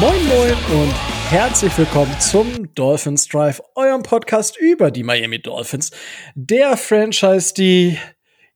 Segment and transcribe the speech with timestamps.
[0.00, 0.94] Moin Moin und
[1.30, 5.90] herzlich willkommen zum Dolphins Drive, eurem Podcast über die Miami Dolphins.
[6.34, 7.98] Der Franchise, die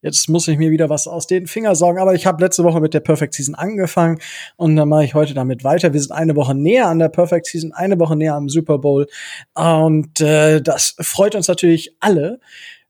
[0.05, 2.79] Jetzt muss ich mir wieder was aus den Fingern saugen, aber ich habe letzte Woche
[2.79, 4.19] mit der Perfect Season angefangen
[4.57, 5.95] und dann mache ich heute damit weiter.
[5.95, 9.07] Wir sind eine Woche näher an der Perfect Season, eine Woche näher am Super Bowl
[9.55, 12.39] und äh, das freut uns natürlich alle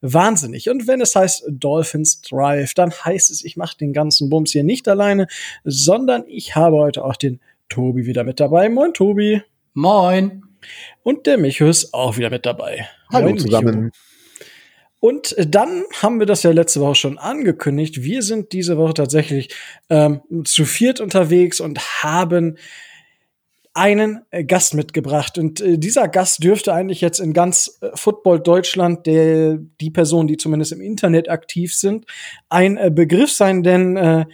[0.01, 0.69] wahnsinnig.
[0.69, 4.65] Und wenn es heißt Dolphins Drive, dann heißt es, ich mache den ganzen Bums hier
[4.65, 5.29] nicht alleine,
[5.63, 8.69] sondern ich habe heute auch den Tobi wieder mit dabei.
[8.69, 9.41] Moin, Tobi.
[9.73, 10.43] Moin.
[11.05, 12.89] Und der Micho ist auch wieder mit dabei.
[13.13, 13.91] Hallo Moin, Micho.
[15.05, 18.03] Und dann haben wir das ja letzte Woche schon angekündigt.
[18.03, 19.55] Wir sind diese Woche tatsächlich
[19.91, 22.57] ähm, zu viert unterwegs und haben
[23.75, 25.37] einen äh, Gast mitgebracht.
[25.37, 30.27] Und äh, dieser Gast dürfte eigentlich jetzt in ganz äh, Football Deutschland, der, die Personen,
[30.27, 32.07] die zumindest im Internet aktiv sind,
[32.49, 34.25] ein äh, Begriff sein, denn äh,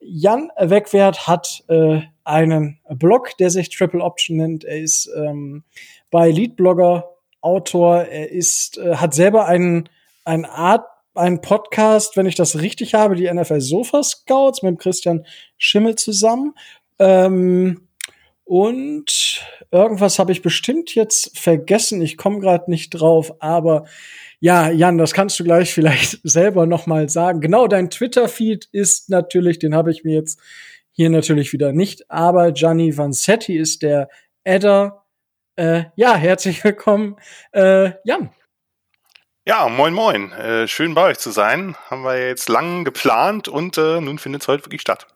[0.00, 4.64] Jan Wegwert hat äh, einen Blog, der sich Triple Option nennt.
[4.64, 5.64] Er ist ähm,
[6.10, 7.08] bei Leadblogger
[7.40, 8.02] Autor.
[8.02, 9.88] Er ist, äh, hat selber einen,
[10.24, 15.26] eine Art, einen Podcast, wenn ich das richtig habe, die NFL Sofa Scouts mit Christian
[15.58, 16.54] Schimmel zusammen.
[16.98, 17.88] Ähm,
[18.44, 22.02] und irgendwas habe ich bestimmt jetzt vergessen.
[22.02, 23.84] Ich komme gerade nicht drauf, aber
[24.40, 27.40] ja, Jan, das kannst du gleich vielleicht selber noch mal sagen.
[27.40, 30.40] Genau, dein Twitter-Feed ist natürlich, den habe ich mir jetzt
[30.90, 34.08] hier natürlich wieder nicht, aber Gianni Vanzetti ist der
[34.44, 35.04] Adder.
[35.56, 37.16] Äh, ja, herzlich willkommen,
[37.52, 38.30] äh, Jan.
[39.46, 40.32] Ja, moin moin.
[40.32, 41.74] Äh, schön bei euch zu sein.
[41.88, 45.06] Haben wir jetzt lang geplant und äh, nun findet es heute wirklich statt.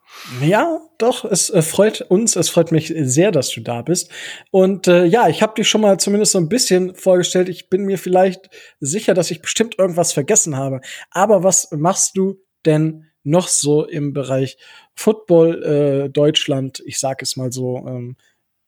[0.41, 4.11] Ja, doch, es äh, freut uns, es freut mich sehr, dass du da bist.
[4.51, 7.51] Und äh, ja, ich habe dich schon mal zumindest so ein bisschen vorgestellt.
[7.51, 8.49] Ich bin mir vielleicht
[8.81, 10.81] sicher, dass ich bestimmt irgendwas vergessen habe.
[11.11, 14.57] Aber was machst du denn noch so im Bereich
[14.95, 18.17] Football äh, Deutschland, ich sag es mal so, ähm,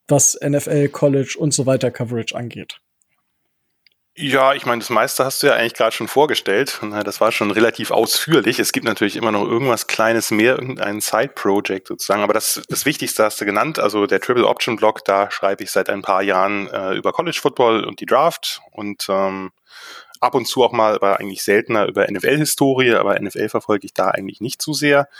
[0.06, 2.78] was NFL, College und so weiter Coverage angeht?
[4.18, 6.80] Ja, ich meine, das meiste hast du ja eigentlich gerade schon vorgestellt.
[7.04, 8.58] Das war schon relativ ausführlich.
[8.58, 12.22] Es gibt natürlich immer noch irgendwas Kleines mehr, irgendein Side-Project sozusagen.
[12.22, 13.78] Aber das, das Wichtigste hast du genannt.
[13.78, 17.38] Also der Triple Option Blog, da schreibe ich seit ein paar Jahren äh, über College
[17.38, 19.52] Football und die Draft und ähm,
[20.20, 22.94] ab und zu auch mal, aber eigentlich seltener über NFL-Historie.
[22.94, 25.10] Aber NFL verfolge ich da eigentlich nicht zu sehr.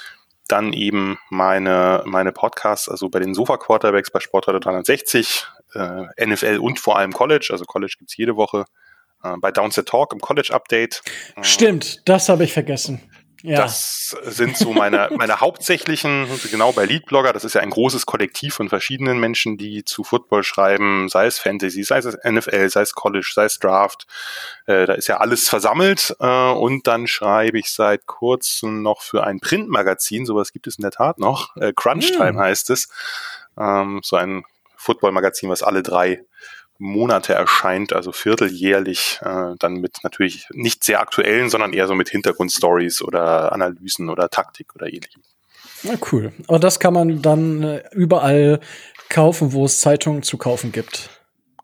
[0.48, 6.60] Dann eben meine, meine Podcasts, also bei den Sofa Quarterbacks bei Sportradar 360, äh, NFL
[6.62, 7.48] und vor allem College.
[7.50, 8.64] Also College gibt's jede Woche
[9.34, 11.02] äh, bei Downset Talk im College Update.
[11.36, 13.00] Äh, Stimmt, das habe ich vergessen.
[13.42, 13.58] Ja.
[13.58, 18.54] Das sind so meine, meine hauptsächlichen, genau bei Leadblogger, das ist ja ein großes Kollektiv
[18.54, 22.94] von verschiedenen Menschen, die zu Football schreiben, sei es Fantasy, sei es NFL, sei es
[22.94, 24.06] College, sei es Draft.
[24.66, 26.16] Äh, da ist ja alles versammelt.
[26.18, 30.82] Äh, und dann schreibe ich seit kurzem noch für ein Printmagazin, sowas gibt es in
[30.82, 31.56] der Tat noch.
[31.56, 32.38] Äh, Crunch Time Hm.
[32.38, 32.88] heißt es.
[33.58, 34.44] Ähm, so ein
[34.76, 36.24] Football-Magazin, was alle drei
[36.78, 42.08] Monate erscheint, also vierteljährlich, äh, dann mit natürlich nicht sehr aktuellen, sondern eher so mit
[42.08, 45.22] Hintergrundstories oder Analysen oder Taktik oder ähnlichem.
[45.82, 46.32] Na cool.
[46.48, 48.60] Aber das kann man dann äh, überall
[49.08, 51.10] kaufen, wo es Zeitungen zu kaufen gibt.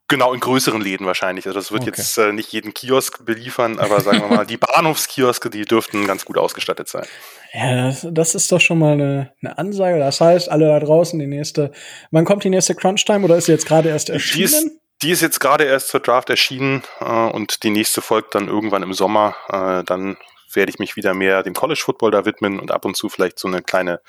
[0.09, 1.47] Genau, in größeren Läden wahrscheinlich.
[1.47, 1.93] Also das wird Okay.
[1.97, 6.27] jetzt äh, nicht jeden Kiosk beliefern, aber sagen wir mal, die Bahnhofskioske, die dürften ganz
[6.27, 7.07] gut ausgestattet sein.
[7.55, 9.99] Ja, das, das ist doch schon mal eine, eine Ansage.
[9.99, 11.73] Das heißt, alle da draußen, die nächste.
[12.11, 14.79] Wann kommt die nächste Crunch Time oder ist sie jetzt gerade erst erschienen?
[15.03, 18.83] Die ist jetzt gerade erst zur Draft erschienen äh, und die nächste folgt dann irgendwann
[18.83, 19.35] im Sommer.
[19.49, 20.17] Äh, dann
[20.55, 23.39] werde ich mich wieder mehr dem College Football da widmen und ab und zu vielleicht
[23.39, 24.01] so eine kleine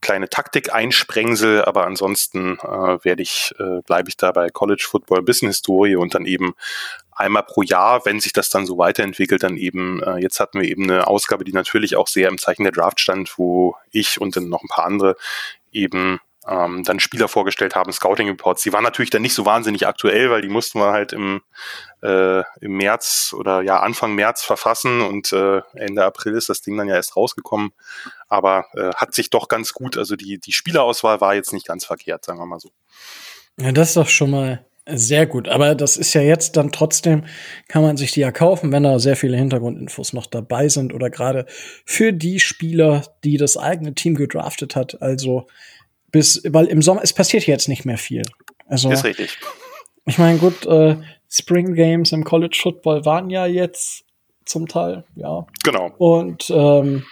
[0.00, 5.22] kleine Taktik einsprengsel, aber ansonsten äh, werde ich äh, bleibe ich da bei College Football
[5.22, 6.54] Business Historie und dann eben
[7.12, 10.68] einmal pro Jahr, wenn sich das dann so weiterentwickelt, dann eben äh, jetzt hatten wir
[10.68, 14.36] eben eine Ausgabe, die natürlich auch sehr im Zeichen der Draft stand, wo ich und
[14.36, 15.16] dann noch ein paar andere
[15.70, 18.62] eben ähm, dann Spieler vorgestellt haben, Scouting Reports.
[18.62, 21.42] Die waren natürlich dann nicht so wahnsinnig aktuell, weil die mussten wir halt im,
[22.02, 26.76] äh, im März oder ja Anfang März verfassen und äh, Ende April ist das Ding
[26.76, 27.72] dann ja erst rausgekommen.
[28.28, 31.84] Aber äh, hat sich doch ganz gut, also die, die Spielerauswahl war jetzt nicht ganz
[31.84, 32.70] verkehrt, sagen wir mal so.
[33.58, 35.48] Ja, das ist doch schon mal sehr gut.
[35.48, 37.24] Aber das ist ja jetzt dann trotzdem,
[37.68, 41.10] kann man sich die ja kaufen, wenn da sehr viele Hintergrundinfos noch dabei sind oder
[41.10, 41.46] gerade
[41.84, 45.00] für die Spieler, die das eigene Team gedraftet hat.
[45.00, 45.46] Also
[46.14, 48.22] bis, weil im Sommer, es passiert jetzt nicht mehr viel.
[48.68, 49.36] Also, Ist richtig.
[50.06, 50.94] ich meine, gut, äh,
[51.28, 54.04] Spring Games im College Football waren ja jetzt
[54.44, 55.44] zum Teil, ja.
[55.64, 55.90] Genau.
[55.98, 57.04] Und ähm,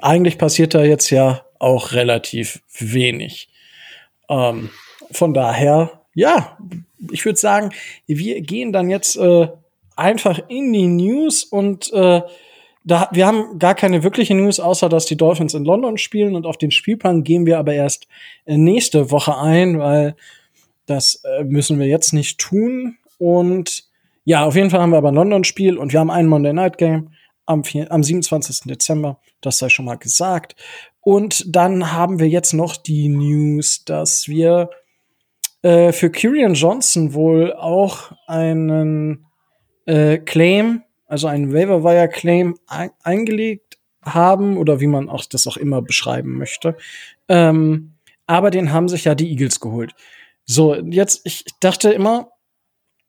[0.00, 3.48] eigentlich passiert da jetzt ja auch relativ wenig.
[4.28, 4.70] Ähm,
[5.10, 6.56] von daher, ja,
[7.10, 7.70] ich würde sagen,
[8.06, 9.48] wir gehen dann jetzt äh,
[9.96, 12.22] einfach in die News und äh,
[12.88, 16.46] da, wir haben gar keine wirkliche News, außer dass die Dolphins in London spielen und
[16.46, 18.08] auf den Spielplan gehen wir aber erst
[18.46, 20.16] äh, nächste Woche ein, weil
[20.86, 22.96] das äh, müssen wir jetzt nicht tun.
[23.18, 23.84] Und
[24.24, 26.78] ja, auf jeden Fall haben wir aber ein London-Spiel und wir haben ein Monday Night
[26.78, 27.10] Game
[27.44, 28.60] am, am 27.
[28.64, 29.20] Dezember.
[29.42, 30.56] Das sei schon mal gesagt.
[31.00, 34.70] Und dann haben wir jetzt noch die News, dass wir
[35.62, 39.26] äh, für Kyrian Johnson wohl auch einen
[39.84, 45.46] äh, Claim, also einen Waiver Wire Claim ein eingelegt haben oder wie man auch das
[45.46, 46.76] auch immer beschreiben möchte.
[47.28, 47.94] Ähm,
[48.26, 49.94] aber den haben sich ja die Eagles geholt.
[50.44, 52.30] So, jetzt, ich dachte immer,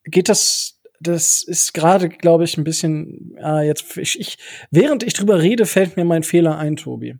[0.03, 4.37] geht das, das ist gerade, glaube ich, ein bisschen, ah, jetzt, ich, ich,
[4.71, 7.17] während ich drüber rede, fällt mir mein Fehler ein, Tobi.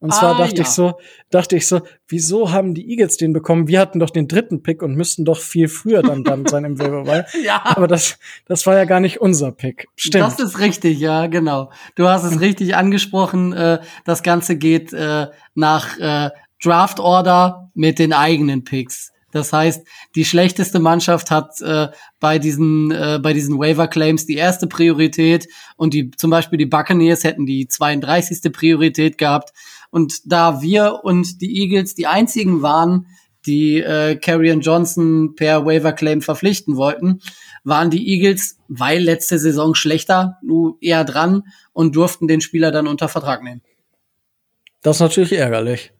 [0.00, 0.62] Und zwar ah, dachte ja.
[0.62, 0.94] ich so,
[1.30, 3.68] dachte ich so, wieso haben die Eagles den bekommen?
[3.68, 6.78] Wir hatten doch den dritten Pick und müssten doch viel früher dann dann sein im
[6.78, 7.62] Waiver ja.
[7.64, 9.88] Aber das, das war ja gar nicht unser Pick.
[9.96, 10.24] Stimmt.
[10.24, 11.70] Das ist richtig, ja, genau.
[11.96, 13.52] Du hast es richtig angesprochen.
[13.52, 16.30] Äh, das Ganze geht äh, nach äh,
[16.62, 19.12] Draft Order mit den eigenen Picks.
[19.32, 21.88] Das heißt, die schlechteste Mannschaft hat äh,
[22.18, 26.66] bei diesen äh, bei diesen Waiver Claims die erste Priorität und die zum Beispiel die
[26.66, 28.52] Buccaneers hätten die 32.
[28.52, 29.52] Priorität gehabt.
[29.90, 33.06] Und da wir und die Eagles die einzigen waren,
[33.46, 37.20] die äh, Carrion Johnson per Waiver Claim verpflichten wollten,
[37.64, 42.86] waren die Eagles, weil letzte Saison schlechter, nur eher dran und durften den Spieler dann
[42.86, 43.62] unter Vertrag nehmen.
[44.82, 45.92] Das ist natürlich ärgerlich.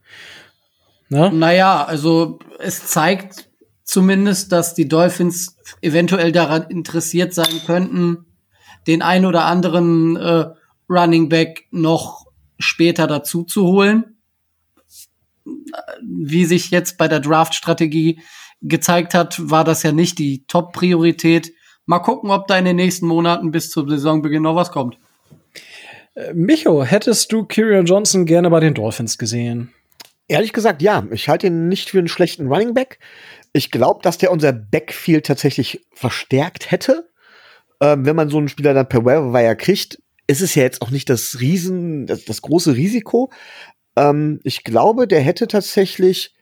[1.11, 1.31] Ne?
[1.33, 3.51] Naja, also es zeigt
[3.85, 8.25] zumindest, dass die Dolphins eventuell daran interessiert sein könnten,
[8.87, 10.47] den ein oder anderen äh,
[10.89, 12.27] Running Back noch
[12.59, 14.17] später dazu zu holen.
[16.03, 18.21] Wie sich jetzt bei der Draft-Strategie
[18.63, 21.53] gezeigt hat, war das ja nicht die Top-Priorität.
[21.87, 24.97] Mal gucken, ob da in den nächsten Monaten bis zum Saisonbeginn noch was kommt.
[26.15, 29.73] Äh, Micho, hättest du Kyrian Johnson gerne bei den Dolphins gesehen?
[30.31, 31.05] Ehrlich gesagt, ja.
[31.11, 33.01] Ich halte ihn nicht für einen schlechten Running Back.
[33.53, 37.11] Ich glaube, dass der unser Backfield tatsächlich verstärkt hätte.
[37.81, 40.91] Ähm, wenn man so einen Spieler dann per Wire kriegt, ist es ja jetzt auch
[40.91, 43.33] nicht das Riesen, das, das große Risiko.
[43.97, 46.33] Ähm, ich glaube, der hätte tatsächlich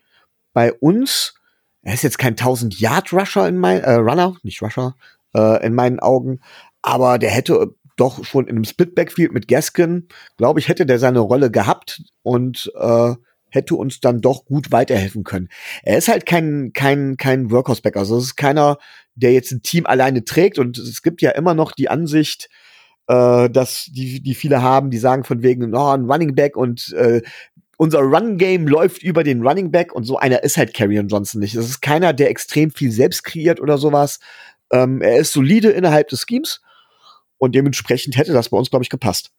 [0.53, 1.33] bei uns,
[1.81, 4.97] er ist jetzt kein 1000 Yard Rusher in mein, äh, Runner, nicht Rusher,
[5.35, 6.41] äh, in meinen Augen,
[6.83, 10.99] aber der hätte doch schon in einem Split Backfield mit Gaskin, glaube ich, hätte der
[10.99, 13.15] seine Rolle gehabt und äh,
[13.51, 15.49] hätte uns dann doch gut weiterhelfen können.
[15.83, 17.97] Er ist halt kein, kein, kein Workhorseback.
[17.97, 18.79] Also es ist keiner,
[19.15, 20.59] der jetzt ein Team alleine trägt.
[20.59, 22.49] Und es gibt ja immer noch die Ansicht,
[23.09, 26.93] äh, dass die, die viele haben, die sagen von wegen, oh, ein Running Back und
[26.93, 27.23] äh,
[27.79, 31.57] unser Run-Game läuft über den Running Back und so einer ist halt Carrion Johnson nicht.
[31.57, 34.19] Das ist keiner, der extrem viel selbst kreiert oder sowas.
[34.73, 36.61] Ähm, er ist solide innerhalb des Schemes
[37.39, 39.31] und dementsprechend hätte das bei uns, glaube ich, gepasst.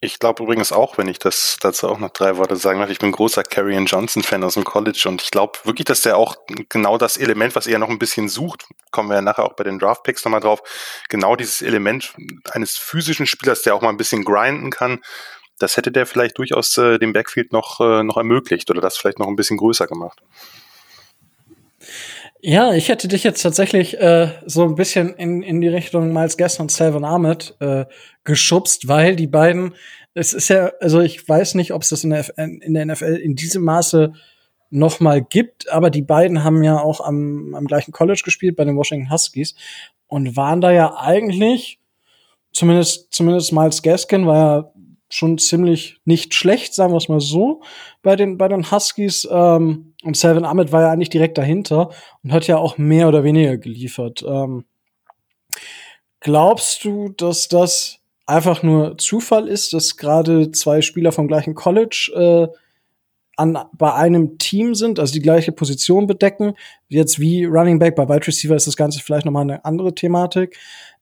[0.00, 2.98] Ich glaube übrigens auch, wenn ich das dazu auch noch drei Worte sagen darf, ich
[2.98, 6.36] bin großer Carrion Johnson-Fan aus dem College und ich glaube wirklich, dass der auch
[6.68, 9.64] genau das Element, was er noch ein bisschen sucht, kommen wir ja nachher auch bei
[9.64, 10.60] den Draft-Picks nochmal drauf,
[11.08, 12.14] genau dieses Element
[12.50, 15.00] eines physischen Spielers, der auch mal ein bisschen grinden kann,
[15.58, 19.18] das hätte der vielleicht durchaus äh, dem Backfield noch, äh, noch ermöglicht oder das vielleicht
[19.18, 20.20] noch ein bisschen größer gemacht.
[22.40, 26.36] Ja, ich hätte dich jetzt tatsächlich äh, so ein bisschen in, in die Richtung Miles
[26.36, 27.86] Guest und Salvin Ahmed äh,
[28.24, 29.74] geschubst, weil die beiden,
[30.14, 33.16] es ist ja, also ich weiß nicht, ob es das in der, in der NFL
[33.16, 34.12] in diesem Maße
[34.70, 38.64] noch mal gibt, aber die beiden haben ja auch am, am gleichen College gespielt bei
[38.64, 39.54] den Washington Huskies
[40.06, 41.78] und waren da ja eigentlich
[42.52, 44.72] zumindest zumindest Miles Gaskin war ja
[45.08, 47.62] schon ziemlich nicht schlecht, sagen wir es mal so,
[48.02, 49.26] bei den, bei den Huskies.
[49.30, 51.90] Ähm, und Selvin Ahmed war ja eigentlich direkt dahinter
[52.22, 54.24] und hat ja auch mehr oder weniger geliefert.
[54.26, 54.64] Ähm,
[56.20, 62.12] glaubst du, dass das einfach nur Zufall ist, dass gerade zwei Spieler vom gleichen College
[62.14, 62.56] äh,
[63.36, 66.54] an, bei einem Team sind, also die gleiche Position bedecken?
[66.88, 70.56] Jetzt wie Running Back, bei Wide Receiver ist das Ganze vielleicht nochmal eine andere Thematik.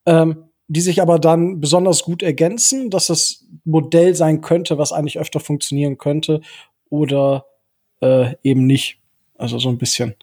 [0.07, 5.19] Ähm, die sich aber dann besonders gut ergänzen, dass das Modell sein könnte, was eigentlich
[5.19, 6.41] öfter funktionieren könnte
[6.89, 7.45] oder
[8.01, 8.99] äh, eben nicht.
[9.37, 10.15] Also so ein bisschen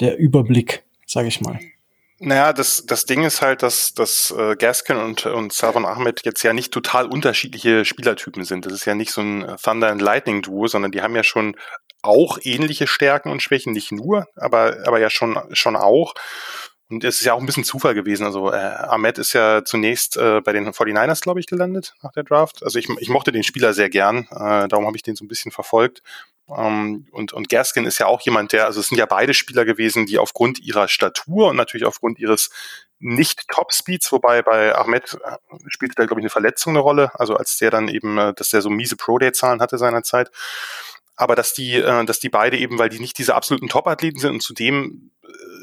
[0.00, 1.58] der Überblick, sage ich mal.
[2.22, 6.42] Naja, das, das Ding ist halt, dass, dass äh, Gaskin und, und Savon Ahmed jetzt
[6.42, 8.66] ja nicht total unterschiedliche Spielertypen sind.
[8.66, 11.56] Das ist ja nicht so ein Thunder and Lightning Duo, sondern die haben ja schon
[12.02, 16.14] auch ähnliche Stärken und Schwächen, nicht nur, aber, aber ja schon, schon auch.
[16.90, 18.26] Und es ist ja auch ein bisschen Zufall gewesen.
[18.26, 22.24] Also äh, Ahmed ist ja zunächst äh, bei den 49ers, glaube ich, gelandet nach der
[22.24, 22.62] Draft.
[22.64, 25.28] Also ich, ich mochte den Spieler sehr gern, äh, darum habe ich den so ein
[25.28, 26.02] bisschen verfolgt.
[26.56, 29.64] Ähm, und, und Gaskin ist ja auch jemand, der, also es sind ja beide Spieler
[29.64, 32.50] gewesen, die aufgrund ihrer Statur und natürlich aufgrund ihres
[32.98, 35.36] nicht Top-Speeds, wobei bei Ahmed äh,
[35.68, 38.50] spielte da, glaube ich, eine Verletzung eine Rolle, also als der dann eben, äh, dass
[38.50, 40.30] der so miese Pro-Day-Zahlen hatte seinerzeit.
[41.16, 44.32] Aber dass die, äh, dass die beide eben, weil die nicht diese absoluten Top-Athleten sind
[44.32, 45.10] und zudem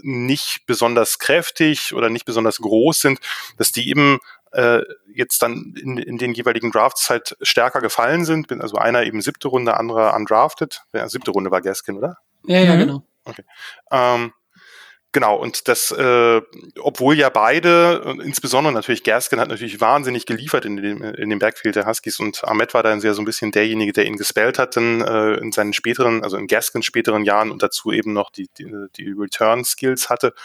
[0.03, 3.20] nicht besonders kräftig oder nicht besonders groß sind,
[3.58, 4.20] dass die eben
[4.51, 4.81] äh,
[5.13, 8.47] jetzt dann in, in den jeweiligen Drafts halt stärker gefallen sind.
[8.47, 10.81] Bin also einer eben siebte Runde, anderer undrafted.
[10.93, 12.17] Ja, siebte Runde war Gaskin, oder?
[12.45, 12.79] Ja, ja, mhm.
[12.79, 13.03] genau.
[13.25, 13.43] Okay.
[13.91, 14.33] Ähm,
[15.17, 16.41] Genau, und das, äh,
[16.79, 21.75] obwohl ja beide, insbesondere natürlich Gaskin hat natürlich wahnsinnig geliefert in dem, in dem Backfield
[21.75, 24.77] der Huskies und Ahmed war dann sehr so ein bisschen derjenige, der ihn gespellt hat
[24.77, 28.47] dann, äh, in seinen späteren, also in Gaskins späteren Jahren und dazu eben noch die,
[28.59, 30.36] die, die Return-Skills hatte.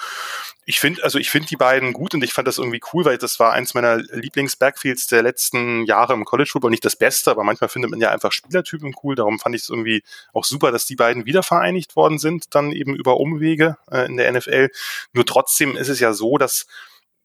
[0.65, 3.19] Ich finde, also ich finde die beiden gut und ich fand das irgendwie cool, weil
[3.19, 6.71] das war eins meiner Lieblings-Backfields der letzten Jahre im College Football.
[6.71, 9.17] Nicht das Beste, aber manchmal findet man ja einfach Spielertypen cool.
[9.17, 12.71] Darum fand ich es irgendwie auch super, dass die beiden wieder vereinigt worden sind, dann
[12.71, 14.69] eben über Umwege äh, in der NFL NFL.
[15.13, 16.67] Nur trotzdem ist es ja so, dass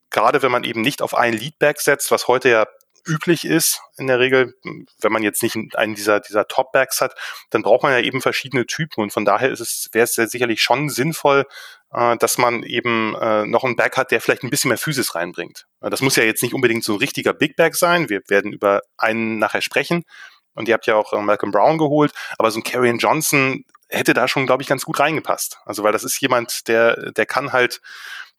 [0.09, 2.65] gerade wenn man eben nicht auf einen Leadback setzt, was heute ja
[3.05, 4.53] üblich ist in der Regel,
[4.99, 7.13] wenn man jetzt nicht einen dieser, dieser Top-Backs hat,
[7.51, 10.27] dann braucht man ja eben verschiedene Typen und von daher ist es, wäre es ja
[10.27, 11.45] sicherlich schon sinnvoll,
[11.93, 15.15] äh, dass man eben äh, noch einen Back hat, der vielleicht ein bisschen mehr Physis
[15.15, 15.67] reinbringt.
[15.79, 18.09] Das muss ja jetzt nicht unbedingt so ein richtiger Big Back sein.
[18.09, 20.03] Wir werden über einen nachher sprechen.
[20.53, 24.13] Und ihr habt ja auch äh, Malcolm Brown geholt, aber so ein Karrion Johnson hätte
[24.13, 25.59] da schon, glaube ich, ganz gut reingepasst.
[25.65, 27.81] Also weil das ist jemand, der, der kann halt,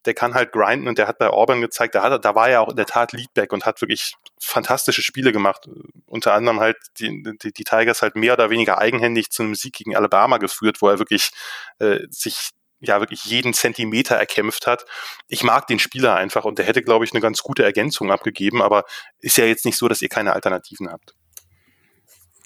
[0.05, 2.61] der kann halt grinden und der hat bei Auburn gezeigt, da, hat, da war er
[2.61, 5.69] auch in der Tat Leadback und hat wirklich fantastische Spiele gemacht.
[6.07, 9.75] Unter anderem halt die, die, die Tigers halt mehr oder weniger eigenhändig zu einem Sieg
[9.75, 11.31] gegen Alabama geführt, wo er wirklich
[11.79, 12.51] äh, sich
[12.81, 14.85] ja wirklich jeden Zentimeter erkämpft hat.
[15.27, 18.63] Ich mag den Spieler einfach und der hätte, glaube ich, eine ganz gute Ergänzung abgegeben,
[18.63, 18.85] aber
[19.21, 21.15] ist ja jetzt nicht so, dass ihr keine Alternativen habt.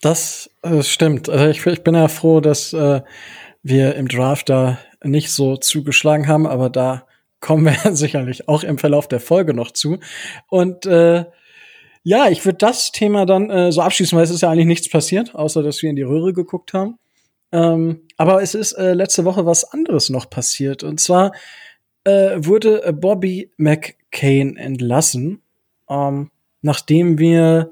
[0.02, 1.30] Das äh, stimmt.
[1.30, 3.02] Also ich, ich, bin ja froh, dass äh,
[3.62, 7.06] wir im Draft da nicht so zugeschlagen haben, aber da
[7.40, 10.00] kommen wir sicherlich auch im Verlauf der Folge noch zu.
[10.49, 11.25] Und äh,
[12.02, 14.90] ja, ich würde das Thema dann äh, so abschließen, weil es ist ja eigentlich nichts
[14.90, 16.99] passiert, außer dass wir in die Röhre geguckt haben.
[17.52, 20.82] Ähm, aber es ist äh, letzte Woche was anderes noch passiert.
[20.82, 21.30] Und zwar
[22.02, 25.42] äh, wurde Bobby McCain entlassen,
[25.88, 27.71] ähm, nachdem wir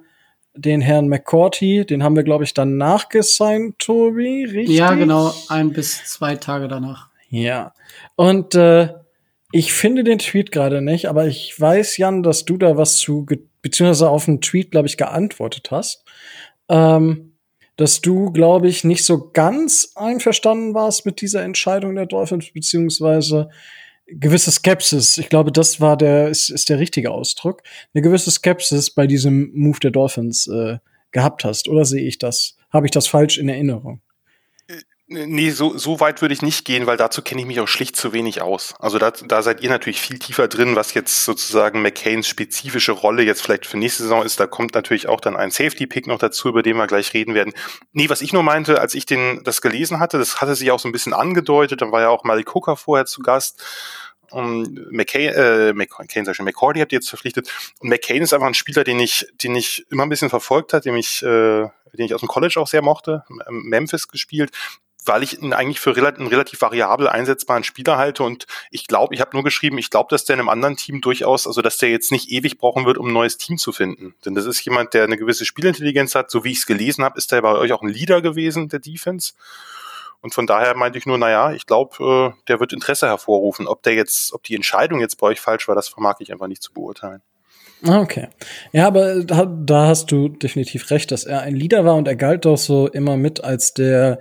[0.55, 4.77] den Herrn McCourty, den haben wir, glaube ich, dann nachgesigned, Tobi, richtig?
[4.77, 7.09] Ja, genau, ein bis zwei Tage danach.
[7.29, 7.73] Ja.
[8.17, 8.89] Und äh,
[9.53, 13.27] ich finde den Tweet gerade nicht, aber ich weiß, Jan, dass du da was zu,
[13.63, 16.05] beziehungsweise auf einen Tweet, glaube ich, geantwortet hast.
[16.69, 17.31] Ähm,
[17.81, 23.49] dass du, glaube ich, nicht so ganz einverstanden warst mit dieser Entscheidung der Dolphins, beziehungsweise
[24.13, 27.63] gewisse Skepsis, ich glaube, das war der, ist, ist der richtige Ausdruck,
[27.95, 30.79] eine gewisse Skepsis bei diesem Move der Dolphins äh,
[31.13, 31.69] gehabt hast.
[31.69, 32.57] Oder sehe ich das?
[32.71, 34.01] Habe ich das falsch in Erinnerung?
[35.13, 37.97] Nee, so, so weit würde ich nicht gehen, weil dazu kenne ich mich auch schlicht
[37.97, 38.77] zu wenig aus.
[38.79, 43.25] Also da, da seid ihr natürlich viel tiefer drin, was jetzt sozusagen McCains spezifische Rolle
[43.25, 44.39] jetzt vielleicht für nächste Saison ist.
[44.39, 47.53] Da kommt natürlich auch dann ein Safety-Pick noch dazu, über den wir gleich reden werden.
[47.93, 50.79] Nee, was ich nur meinte, als ich den, das gelesen hatte, das hatte sich auch
[50.79, 53.61] so ein bisschen angedeutet, dann war ja auch Malik Hooker vorher zu Gast.
[54.31, 57.53] Und McCain, äh, McCain, sag ich schon, McCordy habt ihr jetzt verpflichtet.
[57.79, 60.85] Und McCain ist einfach ein Spieler, den ich, den ich immer ein bisschen verfolgt hat,
[60.85, 64.53] den ich, äh, den ich aus dem College auch sehr mochte, Memphis gespielt
[65.05, 69.21] weil ich ihn eigentlich für einen relativ variabel einsetzbaren Spieler halte und ich glaube, ich
[69.21, 71.91] habe nur geschrieben, ich glaube, dass der in einem anderen Team durchaus, also dass der
[71.91, 74.15] jetzt nicht ewig brauchen wird, um ein neues Team zu finden.
[74.25, 76.31] Denn das ist jemand, der eine gewisse Spielintelligenz hat.
[76.31, 78.81] So wie ich es gelesen habe, ist der bei euch auch ein Leader gewesen, der
[78.81, 79.33] Defense.
[80.23, 83.67] Und von daher meinte ich nur, naja, ich glaube, äh, der wird Interesse hervorrufen.
[83.67, 86.47] Ob der jetzt, ob die Entscheidung jetzt bei euch falsch war, das vermag ich einfach
[86.47, 87.23] nicht zu beurteilen.
[87.83, 88.29] Ah, okay.
[88.73, 92.17] Ja, aber da, da hast du definitiv recht, dass er ein Leader war und er
[92.17, 94.21] galt doch so immer mit als der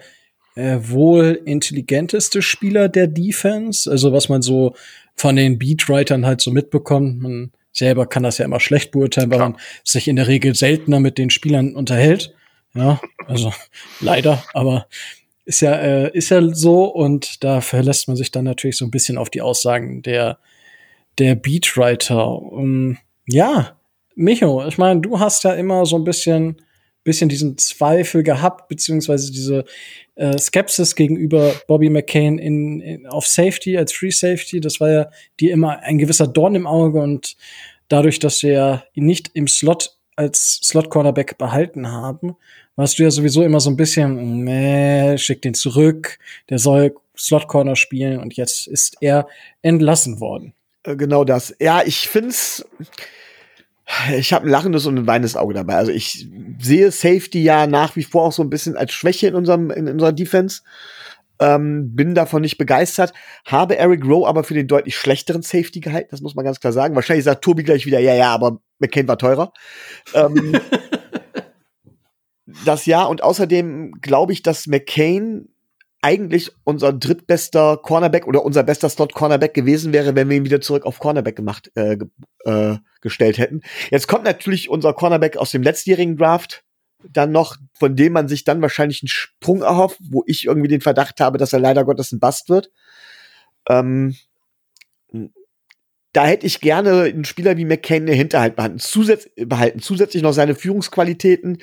[0.56, 3.90] äh, wohl intelligenteste Spieler der Defense.
[3.92, 4.76] Also was man so
[5.20, 7.22] von den Beatwritern halt so mitbekommt.
[7.22, 11.00] Man selber kann das ja immer schlecht beurteilen, weil man sich in der Regel seltener
[11.00, 12.34] mit den Spielern unterhält.
[12.74, 13.54] Ja, also
[14.00, 14.88] leider, aber
[15.50, 18.92] ist ja, äh, ist ja so und da verlässt man sich dann natürlich so ein
[18.92, 20.38] bisschen auf die Aussagen der,
[21.18, 22.40] der Beatwriter.
[22.40, 23.76] Um, ja,
[24.14, 26.62] Micho, ich meine, du hast ja immer so ein bisschen
[27.04, 29.66] bisschen diesen Zweifel gehabt, beziehungsweise diese
[30.14, 34.62] äh, Skepsis gegenüber Bobby McCain in, in, auf Safety als Free Safety.
[34.62, 37.36] Das war ja dir immer ein gewisser Dorn im Auge und
[37.88, 42.36] dadurch, dass wir ihn nicht im Slot als Slot Cornerback behalten haben,
[42.80, 46.18] warst du ja sowieso immer so ein bisschen, meh, schick den zurück,
[46.50, 49.28] der soll Slot Corner spielen und jetzt ist er
[49.62, 50.54] entlassen worden.
[50.84, 51.54] Äh, genau das.
[51.60, 52.66] Ja, ich find's
[54.18, 55.76] Ich habe ein lachendes und ein weinendes Auge dabei.
[55.76, 59.36] Also ich sehe Safety ja nach wie vor auch so ein bisschen als Schwäche in
[59.36, 60.62] unserem in unserer Defense.
[61.42, 63.12] Ähm, bin davon nicht begeistert.
[63.46, 66.10] Habe Eric Rowe aber für den deutlich schlechteren Safety gehalten.
[66.12, 66.96] Das muss man ganz klar sagen.
[66.96, 69.52] Wahrscheinlich sagt Tobi gleich wieder, ja, ja, aber McCain war teurer.
[70.14, 70.54] ähm,
[72.66, 75.50] das ja und außerdem glaube ich, dass McCain
[76.02, 80.86] eigentlich unser drittbester Cornerback oder unser bester Slot-Cornerback gewesen wäre, wenn wir ihn wieder zurück
[80.86, 81.98] auf Cornerback gemacht äh,
[82.46, 83.62] äh, gestellt hätten.
[83.92, 86.64] Jetzt kommt natürlich unser Cornerback aus dem letztjährigen Draft
[87.04, 90.82] dann noch, von dem man sich dann wahrscheinlich einen Sprung erhofft, wo ich irgendwie den
[90.82, 92.72] Verdacht habe, dass er leider Gottes ein Bast wird.
[93.70, 94.16] Ähm,
[96.14, 98.80] da hätte ich gerne einen Spieler wie McCain in der Hinterhalt behalten.
[98.80, 99.80] Zusätz behalten.
[99.80, 101.60] Zusätzlich noch seine Führungsqualitäten,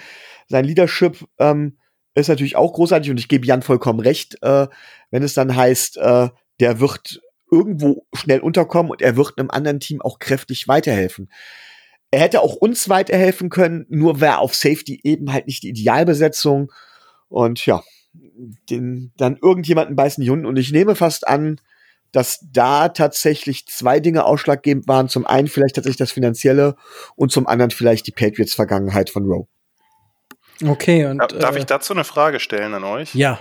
[0.48, 1.78] sein Leadership ähm,
[2.14, 4.66] ist natürlich auch großartig und ich gebe Jan vollkommen recht, äh,
[5.10, 6.28] wenn es dann heißt, äh,
[6.60, 11.30] der wird irgendwo schnell unterkommen und er wird einem anderen Team auch kräftig weiterhelfen.
[12.10, 16.72] Er hätte auch uns weiterhelfen können, nur wäre auf Safety eben halt nicht die Idealbesetzung.
[17.28, 17.82] Und ja,
[18.70, 20.46] den, dann irgendjemanden beißen die Hunden.
[20.46, 21.60] Und ich nehme fast an,
[22.12, 25.08] dass da tatsächlich zwei Dinge ausschlaggebend waren.
[25.08, 26.76] Zum einen vielleicht tatsächlich das Finanzielle
[27.16, 29.48] und zum anderen vielleicht die Patriots-Vergangenheit von Rowe.
[30.64, 31.18] Okay, und.
[31.18, 33.14] Darf äh, ich dazu eine Frage stellen an euch?
[33.14, 33.38] Ja.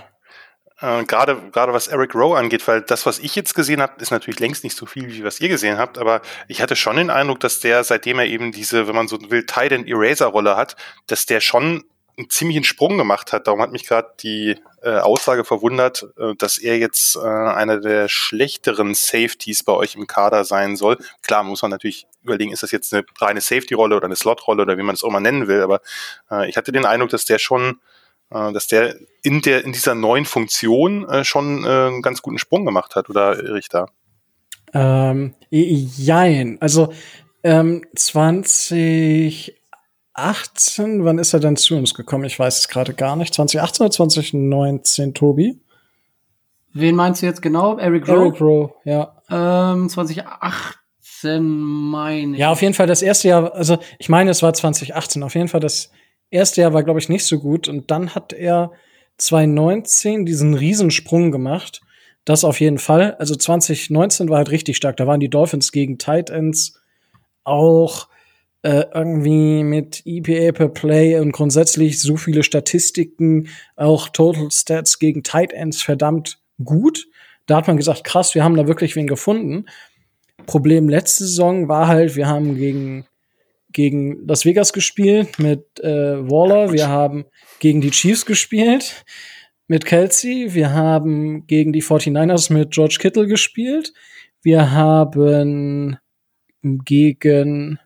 [0.80, 4.10] Äh, gerade, gerade was Eric Rowe angeht, weil das, was ich jetzt gesehen habe, ist
[4.10, 7.08] natürlich längst nicht so viel, wie was ihr gesehen habt, aber ich hatte schon den
[7.08, 10.76] Eindruck, dass der, seitdem er eben diese, wenn man so will, Titan Eraser Rolle hat,
[11.06, 11.84] dass der schon
[12.18, 13.46] einen ziemlichen Sprung gemacht hat.
[13.46, 18.08] Darum hat mich gerade die äh, Aussage verwundert, äh, dass er jetzt äh, einer der
[18.08, 20.98] schlechteren Safeties bei euch im Kader sein soll.
[21.22, 24.78] Klar muss man natürlich überlegen, ist das jetzt eine reine Safety-Rolle oder eine Slot-Rolle oder
[24.78, 25.80] wie man es auch mal nennen will, aber
[26.30, 27.80] äh, ich hatte den Eindruck, dass der schon
[28.30, 32.38] äh, dass der in der in dieser neuen Funktion äh, schon äh, einen ganz guten
[32.38, 33.90] Sprung gemacht hat, oder Richter?
[34.72, 36.58] Ähm, jein.
[36.60, 36.92] Also
[37.44, 37.84] ähm,
[40.16, 42.24] 2018, wann ist er denn zu uns gekommen?
[42.24, 43.34] Ich weiß es gerade gar nicht.
[43.34, 45.60] 2018 oder 2019, Tobi?
[46.72, 47.78] Wen meinst du jetzt genau?
[47.78, 48.24] Eric Rowe?
[48.24, 49.22] Eric Rowe, ja.
[49.30, 52.38] Ähm, 2018 meine ich.
[52.38, 55.48] Ja, auf jeden Fall das erste Jahr, also ich meine, es war 2018, auf jeden
[55.48, 55.90] Fall das
[56.30, 57.68] erste Jahr war, glaube ich, nicht so gut.
[57.68, 58.72] Und dann hat er
[59.18, 61.82] 2019 diesen Riesensprung gemacht.
[62.24, 63.14] Das auf jeden Fall.
[63.18, 64.96] Also 2019 war halt richtig stark.
[64.96, 66.80] Da waren die Dolphins gegen Tight Ends
[67.44, 68.08] auch
[68.66, 75.22] äh, irgendwie mit EPA per Play und grundsätzlich so viele Statistiken, auch Total Stats gegen
[75.22, 77.06] Tight Ends verdammt gut.
[77.46, 79.66] Da hat man gesagt, krass, wir haben da wirklich wen gefunden.
[80.46, 83.06] Problem letzte Saison war halt, wir haben gegen
[83.72, 86.72] gegen Las Vegas gespielt mit äh, Waller.
[86.72, 87.26] Wir haben
[87.60, 89.04] gegen die Chiefs gespielt
[89.68, 90.54] mit Kelsey.
[90.54, 93.92] Wir haben gegen die 49ers mit George Kittle gespielt.
[94.42, 95.98] Wir haben
[96.62, 97.78] gegen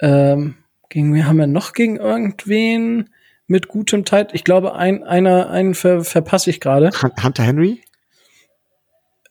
[0.00, 0.56] ähm,
[0.88, 3.10] gegen wir haben wir noch gegen irgendwen
[3.46, 4.34] mit gutem Zeit.
[4.34, 6.90] Ich glaube, ein, einer, einen ver, verpasse ich gerade.
[7.22, 7.80] Hunter Henry?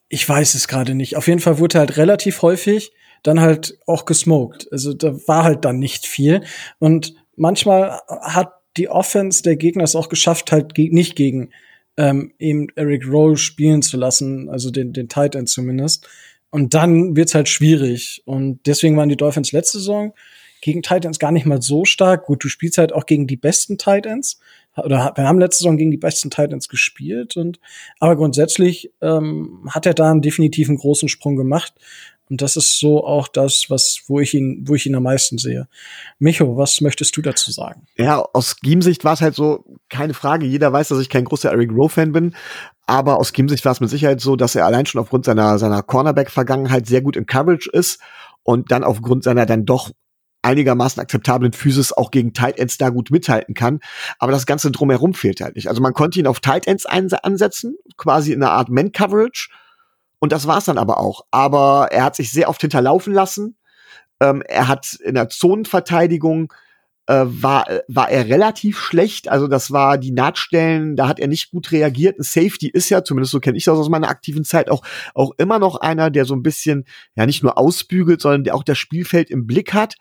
[0.09, 1.15] Ich weiß es gerade nicht.
[1.15, 2.91] Auf jeden Fall wurde halt relativ häufig
[3.23, 4.67] dann halt auch gesmoked.
[4.71, 6.43] Also da war halt dann nicht viel.
[6.77, 11.51] Und manchmal hat die Offense der Gegner es auch geschafft, halt ge nicht gegen
[11.95, 16.07] ähm, eben Eric Rowe spielen zu lassen, also den, den Tight End zumindest.
[16.49, 18.21] Und dann wird's halt schwierig.
[18.25, 20.13] Und deswegen waren die Dolphins letzte Saison
[20.63, 22.25] gegen Titans gar nicht mal so stark.
[22.25, 24.39] Gut, du spielst halt auch gegen die besten Titans.
[24.75, 27.37] Oder wir haben letzte Saison gegen die besten Titans gespielt.
[27.37, 27.59] Und
[27.99, 31.73] aber grundsätzlich ähm, hat er da einen definitiven großen Sprung gemacht.
[32.29, 35.37] Und das ist so auch das, was, wo ich ihn, wo ich ihn am meisten
[35.37, 35.67] sehe.
[36.17, 37.85] Micho, was möchtest du dazu sagen?
[37.97, 40.45] Ja, aus Scheme-Sicht war es halt so, keine Frage.
[40.45, 42.33] Jeder weiß, dass ich kein großer Eric Rowe-Fan bin.
[42.87, 45.83] Aber aus Scheme-Sicht war es mit Sicherheit so, dass er allein schon aufgrund seiner, seiner
[45.83, 47.99] Cornerback-Vergangenheit sehr gut in Coverage ist
[48.43, 49.91] und dann aufgrund seiner dann doch
[50.43, 53.79] einigermaßen akzeptablen Physis auch gegen Tight Ends da gut mithalten kann.
[54.19, 55.69] Aber das Ganze drumherum fehlt halt nicht.
[55.69, 59.49] Also man konnte ihn auf Tight Ends ansetzen, quasi in einer Art Man-Coverage
[60.19, 61.25] und das war's dann aber auch.
[61.31, 63.57] Aber er hat sich sehr oft hinterlaufen lassen.
[64.21, 66.53] Ähm, er hat in der Zonenverteidigung
[67.07, 69.27] äh, war, war er relativ schlecht.
[69.27, 72.17] Also das war die Nahtstellen, da hat er nicht gut reagiert.
[72.17, 75.31] Ein Safety ist ja, zumindest so kenne ich das aus meiner aktiven Zeit, auch, auch
[75.37, 78.77] immer noch einer, der so ein bisschen, ja nicht nur ausbügelt, sondern der auch das
[78.77, 79.95] Spielfeld im Blick hat.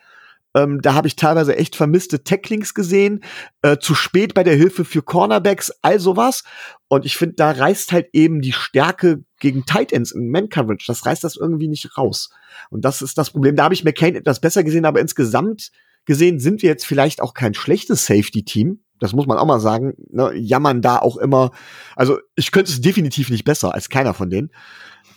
[0.54, 3.24] Ähm, da habe ich teilweise echt vermisste Tacklings gesehen,
[3.62, 6.44] äh, zu spät bei der Hilfe für Cornerbacks, all sowas.
[6.88, 11.06] Und ich finde, da reißt halt eben die Stärke gegen Tight Ends in Man-Coverage, das
[11.06, 12.30] reißt das irgendwie nicht raus.
[12.70, 13.56] Und das ist das Problem.
[13.56, 15.70] Da habe ich McCain etwas besser gesehen, aber insgesamt
[16.04, 18.80] gesehen sind wir jetzt vielleicht auch kein schlechtes Safety-Team.
[18.98, 19.94] Das muss man auch mal sagen.
[20.10, 21.50] Ne, jammern da auch immer.
[21.96, 24.50] Also ich könnte es definitiv nicht besser als keiner von denen.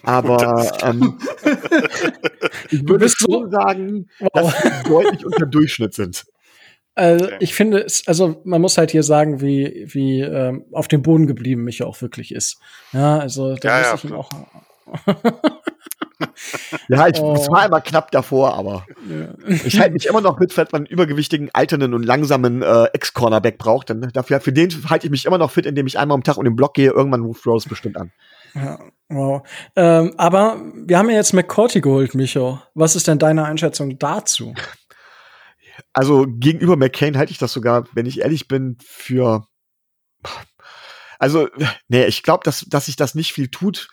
[0.05, 1.17] Aber ähm,
[2.71, 4.29] ich würde schon sagen, Wow.
[4.33, 6.25] dass wir deutlich unter Durchschnitt sind.
[6.95, 7.37] Also, Okay.
[7.41, 11.27] ich finde es, also man muss halt hier sagen, wie, wie ähm, auf dem Boden
[11.27, 12.57] geblieben Micha auch wirklich ist.
[12.93, 14.29] Ja, also da Ja, muss ja, ich ihm auch.
[16.87, 17.33] Ja, ich Oh.
[17.33, 18.85] es war immer knapp davor, aber
[19.65, 23.57] ich halte mich immer noch mit, falls man einen übergewichtigen, alternden und langsamen äh, Ex-Cornerback
[23.57, 23.89] braucht.
[23.89, 26.37] Dann dafür, für den halte ich mich immer noch fit, indem ich einmal am Tag
[26.37, 26.91] um den Block gehe.
[26.91, 28.11] Irgendwann ruft Rose bestimmt an.
[28.55, 29.47] Ja, wow.
[29.75, 32.61] Ähm, aber wir haben ja jetzt McCourty geholt, Micho.
[32.73, 34.53] Was ist denn deine Einschätzung dazu?
[35.91, 39.47] Also gegenüber McCain halte ich das sogar, wenn ich ehrlich bin, für.
[41.19, 41.47] Also,
[41.87, 43.89] nee, ich glaube, dass, dass sich das nicht viel tut.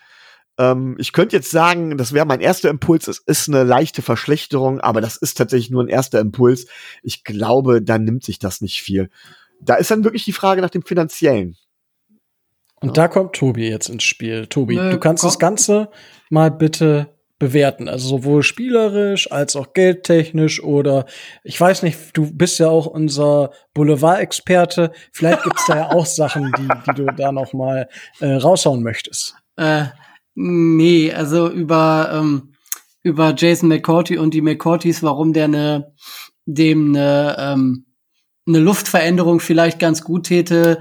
[0.58, 4.80] Ähm, ich könnte jetzt sagen, das wäre mein erster Impuls, es ist eine leichte Verschlechterung,
[4.80, 6.66] aber das ist tatsächlich nur ein erster Impuls.
[7.02, 9.10] Ich glaube, da nimmt sich das nicht viel.
[9.60, 11.56] Da ist dann wirklich die Frage nach dem Finanziellen.
[12.82, 14.46] Und da kommt Tobi jetzt ins Spiel.
[14.46, 15.28] Tobi, Nö, du kannst komm.
[15.28, 15.88] das Ganze
[16.30, 17.08] mal bitte
[17.42, 17.88] bewerten.
[17.88, 21.06] Also sowohl spielerisch als auch geldtechnisch oder
[21.42, 24.92] ich weiß nicht, du bist ja auch unser Boulevard-Experte.
[25.10, 27.88] Vielleicht gibt's da ja auch Sachen, die, die du da noch mal
[28.20, 29.34] äh, raushauen möchtest.
[29.56, 29.86] Äh,
[30.36, 32.54] nee, also über, ähm,
[33.02, 35.92] über Jason McCourty und die McCourtys, warum der ne,
[36.46, 37.86] dem eine ähm,
[38.46, 40.78] ne Luftveränderung vielleicht ganz gut täte,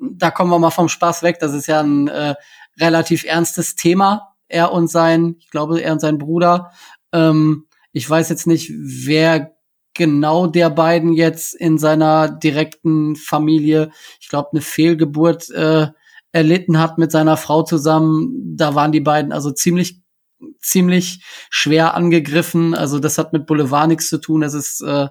[0.00, 1.38] da kommen wir mal vom Spaß weg.
[1.40, 2.34] Das ist ja ein äh,
[2.78, 4.34] relativ ernstes Thema.
[4.48, 6.70] Er und sein, ich glaube, er und sein Bruder.
[7.12, 9.56] Ähm, ich weiß jetzt nicht, wer
[9.94, 15.88] genau der beiden jetzt in seiner direkten Familie, ich glaube, eine Fehlgeburt äh,
[16.32, 18.56] erlitten hat mit seiner Frau zusammen.
[18.56, 20.02] Da waren die beiden also ziemlich
[20.60, 22.74] ziemlich schwer angegriffen.
[22.74, 24.42] Also das hat mit Boulevard nichts zu tun.
[24.42, 25.08] Es ist äh,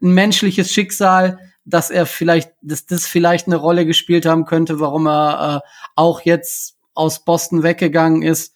[0.00, 5.06] ein menschliches Schicksal, dass er vielleicht, dass das vielleicht eine Rolle gespielt haben könnte, warum
[5.06, 8.54] er äh, auch jetzt aus Boston weggegangen ist.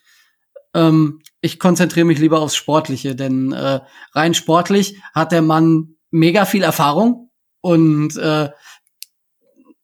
[0.74, 3.80] Ähm, ich konzentriere mich lieber aufs Sportliche, denn äh,
[4.12, 8.48] rein sportlich hat der Mann mega viel Erfahrung und äh,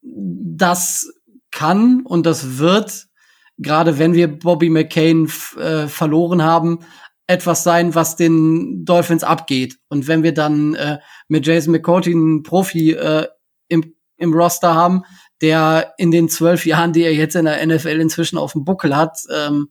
[0.01, 1.13] das
[1.51, 3.09] kann und das wird,
[3.59, 6.81] gerade wenn wir Bobby McCain äh, verloren haben,
[7.29, 9.79] etwas sein, was den Dolphins abgeht.
[9.89, 13.29] Und wenn wir dann äh, mit Jason McCourty einen Profi äh,
[13.69, 15.03] im, im Roster haben,
[15.43, 18.97] der in den zwölf Jahren, die er jetzt in der NFL inzwischen auf dem Buckel
[18.97, 19.69] hat, ähm,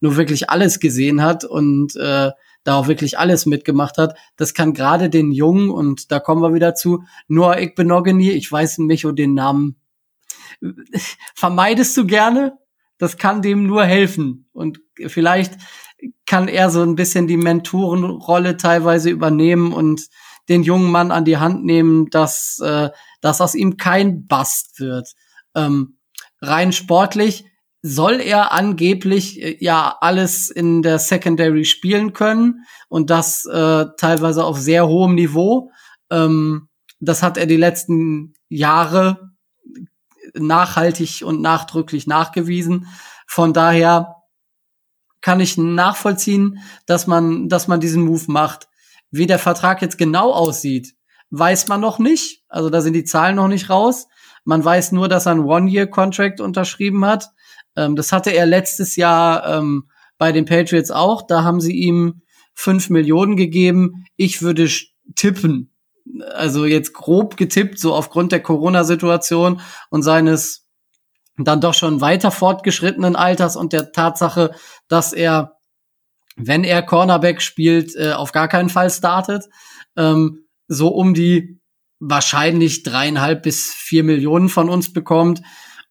[0.00, 2.30] nur wirklich alles gesehen hat und äh,
[2.62, 4.16] da auch wirklich alles mitgemacht hat.
[4.36, 8.78] Das kann gerade den Jungen, und da kommen wir wieder zu, Noah Igbenogany, ich weiß
[8.78, 9.80] Micho den Namen,
[11.34, 12.56] vermeidest du gerne?
[12.98, 14.48] Das kann dem nur helfen.
[14.52, 15.54] Und vielleicht
[16.26, 20.08] kann er so ein bisschen die Mentorenrolle teilweise übernehmen und
[20.48, 25.12] den jungen Mann an die Hand nehmen, dass, äh, dass aus ihm kein Bast wird.
[25.54, 25.98] Ähm,
[26.40, 27.44] rein sportlich
[27.82, 34.44] soll er angeblich äh, ja alles in der Secondary spielen können und das äh, teilweise
[34.44, 35.70] auf sehr hohem Niveau.
[36.10, 39.30] Ähm, das hat er die letzten Jahre
[40.34, 42.86] nachhaltig und nachdrücklich nachgewiesen.
[43.26, 44.19] Von daher
[45.20, 48.68] kann ich nachvollziehen, dass man, dass man diesen Move macht.
[49.10, 50.94] Wie der Vertrag jetzt genau aussieht,
[51.30, 52.42] weiß man noch nicht.
[52.48, 54.08] Also da sind die Zahlen noch nicht raus.
[54.44, 57.30] Man weiß nur, dass er einen One-Year-Contract unterschrieben hat.
[57.76, 61.22] Ähm, das hatte er letztes Jahr ähm, bei den Patriots auch.
[61.26, 62.22] Da haben sie ihm
[62.54, 64.04] fünf Millionen gegeben.
[64.16, 64.68] Ich würde
[65.14, 65.72] tippen,
[66.34, 70.66] also jetzt grob getippt, so aufgrund der Corona-Situation und seines
[71.44, 74.54] dann doch schon weiter fortgeschrittenen Alters und der Tatsache,
[74.88, 75.56] dass er,
[76.36, 79.46] wenn er Cornerback spielt, äh, auf gar keinen Fall startet,
[79.96, 81.60] ähm, so um die
[82.00, 85.42] wahrscheinlich dreieinhalb bis vier Millionen von uns bekommt.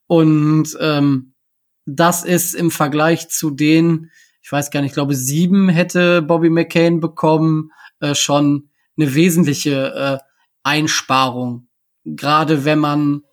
[0.08, 1.34] Und ähm,
[1.86, 4.10] das ist im Vergleich zu den,
[4.42, 9.94] ich weiß gar nicht, ich glaube sieben hätte Bobby McCain bekommen, äh, schon eine wesentliche
[9.94, 10.18] äh,
[10.64, 11.68] Einsparung.
[12.06, 13.24] Gerade wenn man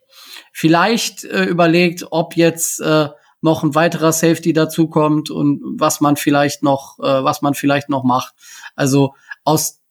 [0.56, 3.08] vielleicht äh, überlegt, ob jetzt äh,
[3.42, 8.04] noch ein weiterer Safety dazukommt und was man vielleicht noch, äh, was man vielleicht noch
[8.04, 8.34] macht.
[8.74, 9.14] Also
[9.44, 9.82] aus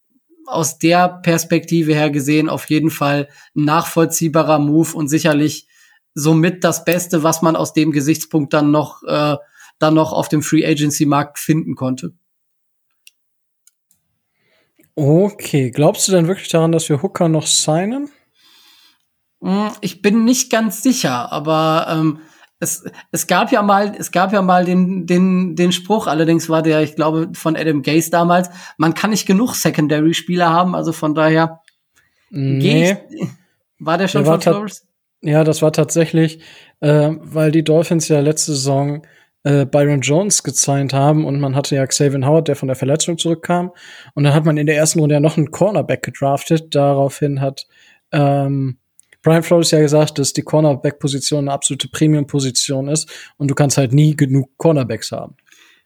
[0.47, 5.67] aus der Perspektive her gesehen auf jeden Fall ein nachvollziehbarer Move und sicherlich
[6.15, 9.38] somit das Beste, was man aus dem Gesichtspunkt dann noch äh,
[9.78, 12.13] dann noch auf dem Free Agency Markt finden konnte.
[14.95, 18.10] Okay, glaubst du denn wirklich daran, dass wir Hooker noch signen?
[19.45, 22.19] Hm, Ich bin nicht ganz sicher, aber ähm,
[22.60, 26.62] es, es gab ja mal, es gab ja mal den, den, den Spruch, allerdings war
[26.62, 31.13] der, ich glaube, von Adam Gase damals, man kann nicht genug Secondary-Spieler haben, also von
[31.13, 31.62] daher
[32.29, 32.97] Nee.
[33.10, 33.27] ich,
[33.79, 34.88] war der schon Der von Flores?
[35.21, 36.39] Ja, das war tatsächlich,
[36.81, 39.05] äh, weil die Dolphins ja letzte Saison
[39.43, 43.17] äh, Byron Jones gezeigt haben und man hatte ja Xavier Howard, der von der Verletzung
[43.17, 43.71] zurückkam.
[44.13, 46.75] Und dann hat man in der ersten Runde ja noch einen Cornerback gedraftet.
[46.75, 47.67] Daraufhin hat
[48.12, 48.77] ähm,
[49.26, 53.92] Brian Flores ja gesagt, dass die Cornerback-Position eine absolute Premium-Position ist und du kannst halt
[53.92, 55.36] nie genug Cornerbacks haben.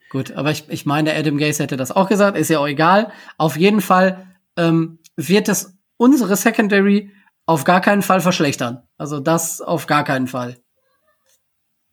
[0.10, 3.13] Gut, aber ich, ich meine, Adam Gase hätte das auch gesagt, ist ja auch egal.
[3.38, 7.12] Auf jeden Fall ähm, wird es unsere Secondary
[7.45, 8.84] auf gar keinen Fall verschlechtern.
[8.97, 10.58] Also das auf gar keinen Fall.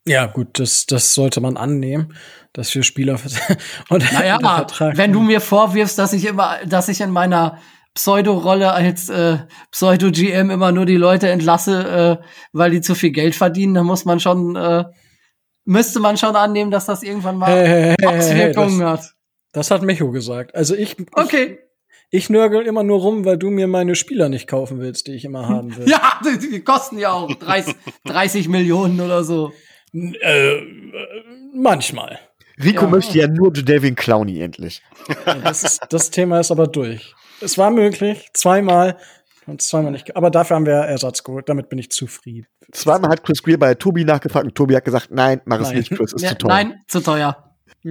[0.04, 2.12] Ja, gut, das, das sollte man annehmen,
[2.54, 3.20] dass wir Spieler
[3.88, 7.58] und naja, wenn du mir vorwirfst, dass ich immer, dass ich in meiner
[7.96, 9.38] Pseudo-Rolle als äh,
[9.72, 14.04] Pseudo-GM immer nur die Leute entlasse, äh, weil die zu viel Geld verdienen, dann muss
[14.04, 14.84] man schon, äh,
[15.64, 19.14] müsste man schon annehmen, dass das irgendwann mal hey, hey, hey, Auswirkungen das, hat.
[19.52, 20.54] Das hat Micho gesagt.
[20.54, 21.58] Also ich, okay.
[22.10, 25.12] Ich, ich nörgel immer nur rum, weil du mir meine Spieler nicht kaufen willst, die
[25.12, 25.88] ich immer haben will.
[25.88, 29.52] ja, die, die kosten ja auch 30, 30 Millionen oder so.
[29.94, 30.60] Äh,
[31.54, 32.18] manchmal.
[32.62, 32.90] Rico ja.
[32.90, 34.82] möchte ja nur Devin Clowney endlich.
[35.26, 37.14] Ja, das, ist, das Thema ist aber durch.
[37.40, 38.96] Es war möglich, zweimal
[39.46, 40.16] und zweimal nicht.
[40.16, 41.48] Aber dafür haben wir Ersatz geholt.
[41.48, 42.46] Damit bin ich zufrieden.
[42.72, 45.90] Zweimal hat Chris Greer bei Tobi nachgefragt und Tobi hat gesagt, nein, mach es nicht,
[45.90, 46.48] Chris, ist ja, zu teuer.
[46.48, 47.54] Nein, zu teuer.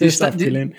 [0.00, 0.74] die, Sta die,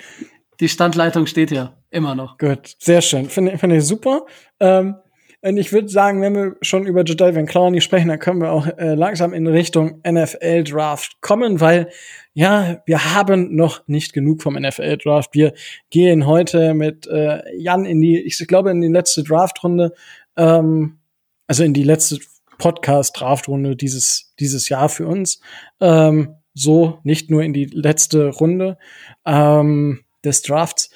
[0.60, 2.38] die, Standleitung steht ja immer noch.
[2.38, 3.28] Gut, sehr schön.
[3.28, 4.26] Finde find ich super.
[4.60, 4.96] Ähm,
[5.42, 8.66] und ich würde sagen, wenn wir schon über Jadavian Clowney sprechen, dann können wir auch
[8.66, 11.88] äh, langsam in Richtung NFL Draft kommen, weil
[12.34, 15.34] ja, wir haben noch nicht genug vom NFL Draft.
[15.34, 15.54] Wir
[15.88, 19.94] gehen heute mit äh, Jan in die, ich glaube, in die letzte Draftrunde,
[20.36, 20.98] ähm,
[21.46, 22.18] also in die letzte
[22.58, 25.40] Podcast-Draftrunde dieses, dieses Jahr für uns.
[25.80, 28.76] Ähm, so, nicht nur in die letzte Runde
[29.24, 30.90] ähm, des Drafts.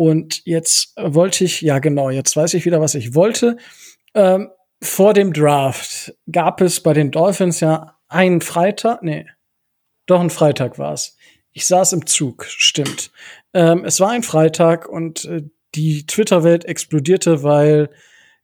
[0.00, 3.58] Und jetzt wollte ich, ja genau, jetzt weiß ich wieder, was ich wollte.
[4.14, 4.48] Ähm,
[4.82, 9.26] vor dem Draft gab es bei den Dolphins ja einen Freitag, nee,
[10.06, 11.18] doch ein Freitag war es.
[11.52, 13.12] Ich saß im Zug, stimmt.
[13.52, 15.42] Ähm, es war ein Freitag und äh,
[15.74, 17.90] die Twitter-Welt explodierte, weil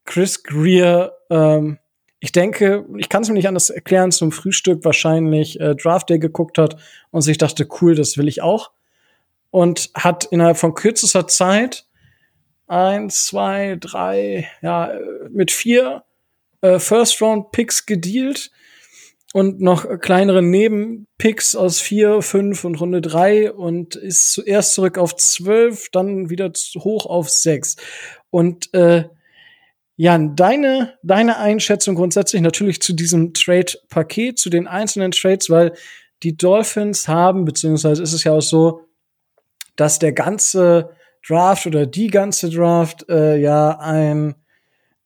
[0.05, 1.79] Chris Greer, ähm,
[2.21, 6.19] ich denke, ich kann es mir nicht anders erklären, zum Frühstück wahrscheinlich äh, Draft Day
[6.19, 6.77] geguckt hat
[7.13, 8.76] und sich dachte, cool, das will ich auch
[9.57, 11.87] und hat innerhalb von kürzester Zeit
[12.67, 14.93] eins, zwei, drei, ja,
[15.31, 16.05] mit vier
[16.61, 18.51] äh, First-Round-Picks gedealt
[19.33, 25.17] und noch kleinere Nebenpicks aus vier, fünf und Runde drei und ist zuerst zurück auf
[25.17, 27.77] zwölf, dann wieder hoch auf sechs.
[28.29, 29.05] Und äh,
[29.97, 35.73] Jan, deine, deine Einschätzung grundsätzlich natürlich zu diesem Trade-Paket, zu den einzelnen Trades, weil
[36.23, 38.86] die Dolphins haben, beziehungsweise ist es ja auch so,
[39.77, 40.91] dass der ganze
[41.27, 44.35] Draft oder die ganze Draft äh, ja ein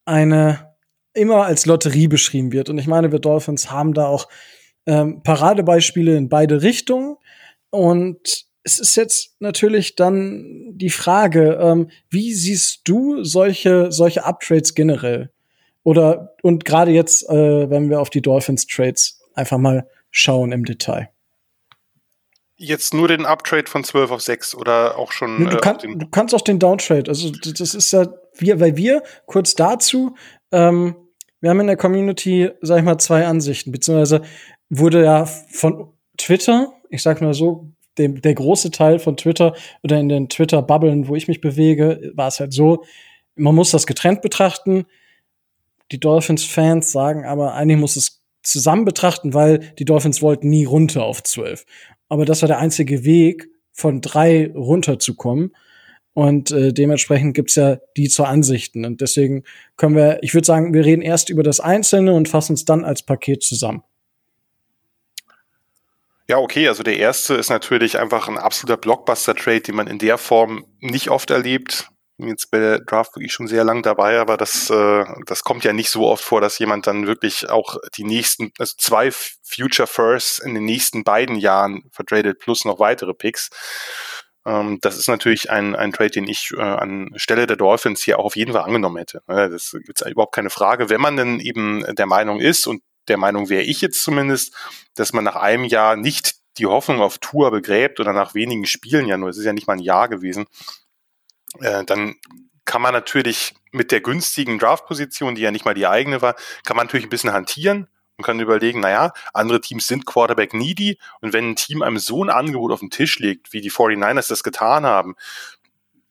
[0.04, 0.70] eine
[1.12, 2.68] immer als Lotterie beschrieben wird.
[2.70, 4.28] Und ich meine, wir Dolphins haben da auch
[4.86, 7.16] ähm, Paradebeispiele in beide Richtungen.
[7.70, 14.74] Und es ist jetzt natürlich dann die Frage, ähm, wie siehst du solche, solche Uptrades
[14.74, 15.30] generell?
[15.82, 20.64] Oder, und gerade jetzt, äh, wenn wir auf die Dolphins Trades einfach mal schauen im
[20.64, 21.10] Detail
[22.60, 25.48] jetzt nur den Uptrade von 12 auf 6 oder auch schon.
[25.48, 27.08] Du, äh, kann, du kannst auch den Downtrade.
[27.08, 30.14] Also das ist ja, wir, weil wir, kurz dazu,
[30.52, 30.94] ähm,
[31.40, 34.22] wir haben in der Community, sag ich mal, zwei Ansichten, beziehungsweise
[34.68, 39.98] wurde ja von Twitter, ich sag mal so, dem, der große Teil von Twitter oder
[39.98, 42.84] in den Twitter-Bubblen, wo ich mich bewege, war es halt so,
[43.36, 44.84] man muss das getrennt betrachten.
[45.92, 51.04] Die Dolphins-Fans sagen aber, eigentlich muss es zusammen betrachten, weil die Dolphins wollten nie runter
[51.04, 51.64] auf 12
[52.10, 55.56] aber das war der einzige Weg, von drei runterzukommen.
[56.12, 58.84] Und äh, dementsprechend gibt's ja die zwei Ansichten.
[58.84, 59.44] Und deswegen
[59.76, 62.84] können wir, ich würde sagen, wir reden erst über das Einzelne und fassen es dann
[62.84, 63.82] als Paket zusammen.
[66.28, 70.18] Ja, okay, also der erste ist natürlich einfach ein absoluter Blockbuster-Trade, den man in der
[70.18, 71.89] Form nicht oft erlebt
[72.28, 75.72] jetzt bei der Draft wirklich schon sehr lang dabei, aber das, äh, das kommt ja
[75.72, 80.38] nicht so oft vor, dass jemand dann wirklich auch die nächsten, also zwei Future Firsts
[80.38, 83.50] in den nächsten beiden Jahren vertradet plus noch weitere Picks.
[84.46, 88.18] Ähm, das ist natürlich ein, ein Trade, den ich äh, an Stelle der Dolphins hier
[88.18, 89.22] auch auf jeden Fall angenommen hätte.
[89.26, 89.74] Das ist
[90.06, 90.88] überhaupt keine Frage.
[90.88, 94.54] Wenn man denn eben der Meinung ist, und der Meinung wäre ich jetzt zumindest,
[94.94, 99.06] dass man nach einem Jahr nicht die Hoffnung auf Tour begräbt oder nach wenigen Spielen
[99.06, 100.46] ja nur, es ist ja nicht mal ein Jahr gewesen,
[101.60, 102.16] äh, dann
[102.64, 106.34] kann man natürlich mit der günstigen Draft-Position, die ja nicht mal die eigene war,
[106.64, 110.98] kann man natürlich ein bisschen hantieren und kann überlegen, naja, andere Teams sind Quarterback needy
[111.20, 114.28] und wenn ein Team einem so ein Angebot auf den Tisch legt, wie die 49ers
[114.28, 115.16] das getan haben,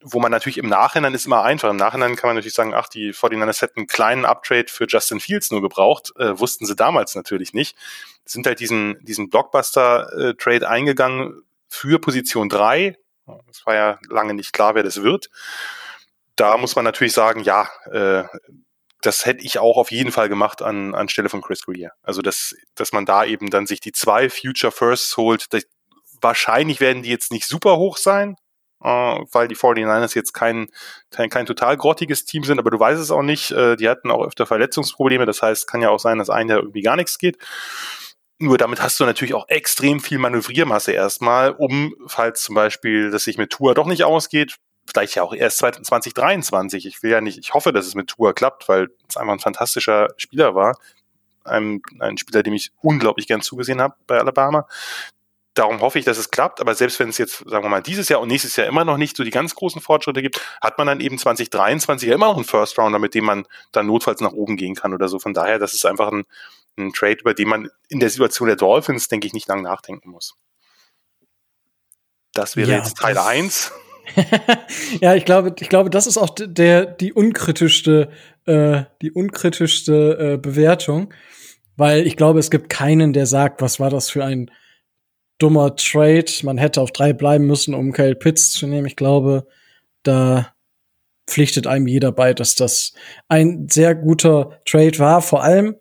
[0.02, 1.70] wo man natürlich im Nachhinein ist immer einfach.
[1.70, 5.20] Im Nachhinein kann man natürlich sagen, ach, die 49ers hätten einen kleinen Uptrade für Justin
[5.20, 6.12] Fields nur gebraucht.
[6.16, 7.76] Äh, wussten sie damals natürlich nicht.
[8.24, 12.96] Sind halt diesen, diesen Blockbuster-Trade eingegangen für Position 3.
[13.50, 15.30] Es war ja lange nicht klar, wer das wird.
[16.36, 18.24] Da muss man natürlich sagen, ja, äh,
[19.02, 21.92] das hätte ich auch auf jeden Fall gemacht an, anstelle von Chris Greer.
[22.02, 25.52] Also, dass, dass man da eben dann sich die zwei Future Firsts holt.
[25.52, 25.64] Das,
[26.20, 28.36] wahrscheinlich werden die jetzt nicht super hoch sein,
[28.82, 30.68] äh, weil die 49ers jetzt kein,
[31.10, 33.50] kein, kein total grottiges Team sind, aber du weißt es auch nicht.
[33.52, 35.26] Äh, die hatten auch öfter Verletzungsprobleme.
[35.26, 37.38] Das heißt, kann ja auch sein, dass ein Jahr irgendwie gar nichts geht.
[38.42, 43.24] Nur damit hast du natürlich auch extrem viel Manövriermasse erstmal, um, falls zum Beispiel das
[43.24, 46.86] sich mit Tour doch nicht ausgeht, vielleicht ja auch erst 2023.
[46.86, 49.40] Ich will ja nicht, ich hoffe, dass es mit Tour klappt, weil es einfach ein
[49.40, 50.78] fantastischer Spieler war.
[51.44, 54.66] Ein, ein Spieler, dem ich unglaublich gern zugesehen habe bei Alabama.
[55.52, 56.62] Darum hoffe ich, dass es klappt.
[56.62, 58.96] Aber selbst wenn es jetzt, sagen wir mal, dieses Jahr und nächstes Jahr immer noch
[58.96, 62.36] nicht so die ganz großen Fortschritte gibt, hat man dann eben 2023 ja immer noch
[62.36, 65.18] einen First Rounder, mit dem man dann notfalls nach oben gehen kann oder so.
[65.18, 66.24] Von daher, das ist einfach ein,
[66.86, 70.10] ein Trade, über den man in der Situation der Dolphins, denke ich, nicht lange nachdenken
[70.10, 70.34] muss.
[72.32, 73.72] Das wäre ja, jetzt Teil 1.
[75.00, 78.10] ja, ich glaube, ich glaube, das ist auch der die unkritischste,
[78.46, 81.12] äh, die unkritischste äh, Bewertung,
[81.76, 84.50] weil ich glaube, es gibt keinen, der sagt, was war das für ein
[85.38, 86.30] dummer Trade.
[86.42, 88.86] Man hätte auf drei bleiben müssen, um Kyle Pitts zu nehmen.
[88.86, 89.46] Ich glaube,
[90.02, 90.52] da
[91.26, 92.92] pflichtet einem jeder bei, dass das
[93.28, 95.22] ein sehr guter Trade war.
[95.22, 95.76] Vor allem,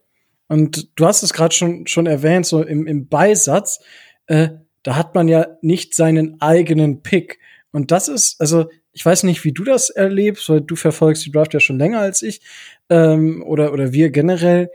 [0.49, 3.79] und du hast es gerade schon schon erwähnt, so im, im Beisatz,
[4.27, 4.49] äh,
[4.83, 7.39] da hat man ja nicht seinen eigenen Pick.
[7.71, 11.31] Und das ist, also ich weiß nicht, wie du das erlebst, weil du verfolgst die
[11.31, 12.41] Draft ja schon länger als ich
[12.89, 14.69] ähm, oder oder wir generell.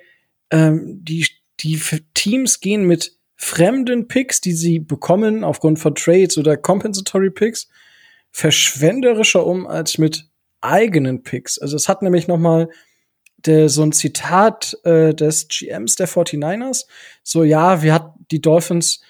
[0.50, 1.26] Ähm, die
[1.60, 1.80] die
[2.14, 7.68] Teams gehen mit fremden Picks, die sie bekommen aufgrund von Trades oder Compensatory Picks,
[8.30, 10.28] verschwenderischer um als mit
[10.60, 11.58] eigenen Picks.
[11.58, 12.68] Also es hat nämlich noch mal
[13.46, 16.86] der, so ein Zitat äh, des GMs der 49ers.
[17.22, 19.02] So, ja, wir hat die Dolphins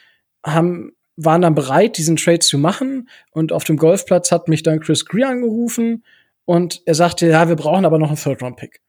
[0.44, 3.08] haben waren dann bereit, diesen Trade zu machen.
[3.30, 6.04] Und auf dem Golfplatz hat mich dann Chris Greer angerufen
[6.44, 8.80] und er sagte, ja, wir brauchen aber noch einen Third-Round-Pick.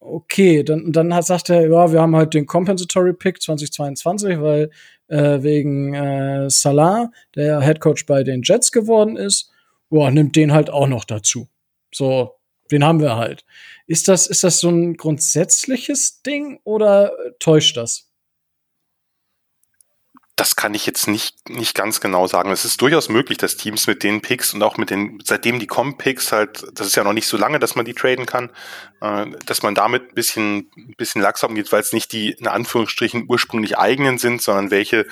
[0.00, 4.70] Okay, dann, dann hat, sagt er, ja, wir haben halt den Compensatory Pick 2022, weil
[5.06, 9.50] äh, wegen äh, Salah, der Head Coach bei den Jets geworden ist,
[9.90, 11.48] boah, nimmt den halt auch noch dazu.
[11.94, 12.34] So,
[12.72, 13.44] den haben wir halt.
[13.86, 18.08] Ist das, ist das so ein grundsätzliches Ding oder täuscht das?
[20.34, 22.50] Das kann ich jetzt nicht, nicht ganz genau sagen.
[22.50, 25.66] Es ist durchaus möglich, dass Teams mit den Picks und auch mit den, seitdem die
[25.66, 28.50] Com-Picks halt, das ist ja noch nicht so lange, dass man die traden kann,
[29.02, 33.26] äh, dass man damit ein bisschen, bisschen laxer umgeht, weil es nicht die, in Anführungsstrichen,
[33.28, 35.06] ursprünglich eigenen sind, sondern welche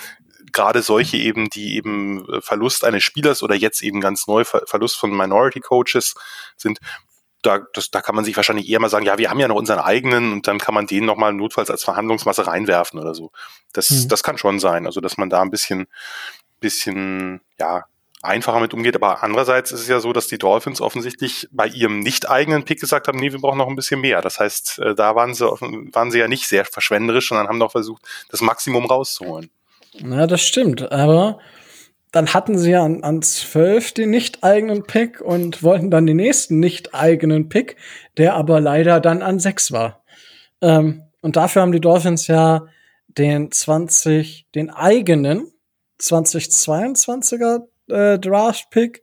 [0.53, 4.97] gerade solche eben, die eben äh, Verlust eines Spielers oder jetzt eben ganz neu Verlust
[4.97, 6.15] von Minority Coaches
[6.57, 6.79] sind,
[7.43, 9.57] da, das, da kann man sich wahrscheinlich eher mal sagen, ja, wir haben ja noch
[9.57, 13.31] unseren eigenen und dann kann man den nochmal notfalls als Verhandlungsmasse reinwerfen oder so.
[13.73, 14.09] Das, mhm.
[14.09, 14.87] das kann schon sein.
[14.87, 15.87] Also, dass man da ein bisschen,
[16.61, 17.85] bisschen, ja,
[18.23, 18.97] einfacher mit umgeht.
[18.97, 22.81] Aber andererseits ist es ja so, dass die Dolphins offensichtlich bei ihrem nicht eigenen Pick
[22.81, 24.21] gesagt haben, nee, wir brauchen noch ein bisschen mehr.
[24.21, 27.73] Das heißt, äh, da waren sie, waren sie ja nicht sehr verschwenderisch, sondern haben doch
[27.73, 29.51] versucht, das Maximum rauszuholen.
[29.99, 30.93] Na, das stimmt.
[30.93, 31.39] Aber
[32.13, 36.17] dann hatten sie ja an, an 12 den nicht eigenen Pick und wollten dann den
[36.17, 37.77] nächsten nicht eigenen Pick,
[38.17, 40.03] der aber leider dann an 6 war.
[40.61, 42.67] Ähm, und dafür haben die Dolphins ja
[43.07, 45.53] den 20, den eigenen
[46.01, 49.03] 2022er äh, Draft Pick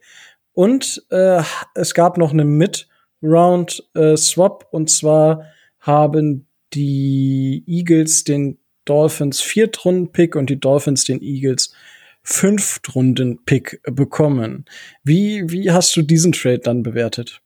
[0.53, 1.43] und äh,
[1.75, 4.15] es gab noch einen Mid-Round äh,
[4.71, 5.45] und zwar
[5.79, 11.73] haben die Eagles den Dolphins Viertrunden Pick und die Dolphins den Eagles
[12.29, 14.65] Fünftrunden-Pick bekommen.
[15.01, 17.41] Wie, wie hast du diesen Trade dann bewertet?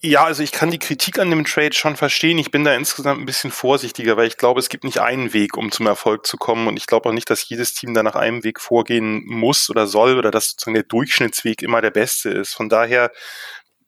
[0.00, 2.38] Ja, also ich kann die Kritik an dem Trade schon verstehen.
[2.38, 5.56] Ich bin da insgesamt ein bisschen vorsichtiger, weil ich glaube, es gibt nicht einen Weg,
[5.56, 6.68] um zum Erfolg zu kommen.
[6.68, 9.88] Und ich glaube auch nicht, dass jedes Team da nach einem Weg vorgehen muss oder
[9.88, 12.54] soll oder dass sozusagen der Durchschnittsweg immer der beste ist.
[12.54, 13.10] Von daher,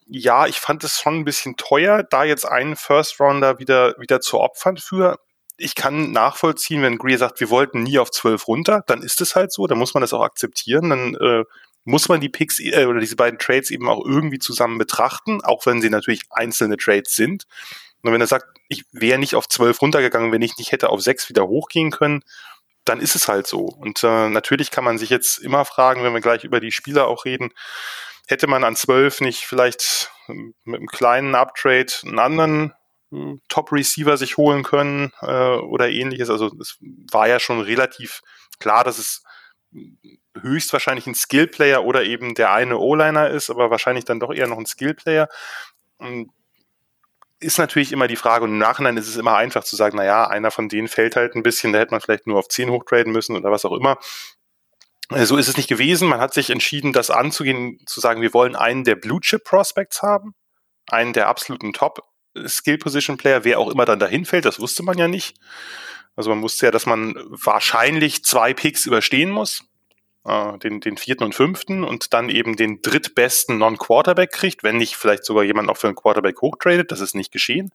[0.07, 4.21] ja, ich fand es schon ein bisschen teuer, da jetzt einen First Rounder wieder, wieder
[4.21, 5.21] zu opfern für
[5.57, 9.35] ich kann nachvollziehen, wenn Greer sagt, wir wollten nie auf 12 runter, dann ist es
[9.35, 11.45] halt so, dann muss man das auch akzeptieren, dann äh,
[11.85, 15.65] muss man die Picks äh, oder diese beiden Trades eben auch irgendwie zusammen betrachten, auch
[15.67, 17.45] wenn sie natürlich einzelne Trades sind.
[18.03, 21.01] Und wenn er sagt, ich wäre nicht auf 12 runtergegangen, wenn ich nicht hätte auf
[21.01, 22.23] 6 wieder hochgehen können,
[22.85, 23.61] dann ist es halt so.
[23.61, 27.07] Und äh, natürlich kann man sich jetzt immer fragen, wenn wir gleich über die Spieler
[27.07, 27.53] auch reden,
[28.29, 32.73] hätte man an 12 nicht vielleicht mit einem kleinen Uptrade einen anderen
[33.49, 36.31] Top-Receiver sich holen können äh, oder ähnliches.
[36.31, 36.79] Also es
[37.11, 38.21] war ja schon relativ
[38.59, 39.23] klar, dass es
[40.41, 44.59] höchstwahrscheinlich ein Skillplayer oder eben der eine O-Liner ist, aber wahrscheinlich dann doch eher noch
[44.59, 45.29] ein Skillplayer.
[47.39, 50.27] Ist natürlich immer die Frage, und im Nachhinein ist es immer einfach zu sagen, naja,
[50.27, 53.13] einer von denen fällt halt ein bisschen, da hätte man vielleicht nur auf 10 hochtraden
[53.13, 53.99] müssen oder was auch immer.
[55.11, 56.09] Äh, so ist es nicht gewesen.
[56.09, 60.03] Man hat sich entschieden, das anzugehen, zu sagen, wir wollen einen der Blue Chip Prospects
[60.03, 60.35] haben,
[60.89, 62.03] einen der absoluten Top
[62.47, 65.37] Skill Position Player, wer auch immer dann dahin fällt, das wusste man ja nicht.
[66.17, 69.65] Also man wusste ja, dass man wahrscheinlich zwei Picks überstehen muss
[70.27, 74.97] äh, den, den vierten und fünften und dann eben den drittbesten Non-Quarterback kriegt, wenn nicht
[74.97, 76.91] vielleicht sogar jemand auch für einen Quarterback hochtradet.
[76.91, 77.71] Das ist nicht geschehen.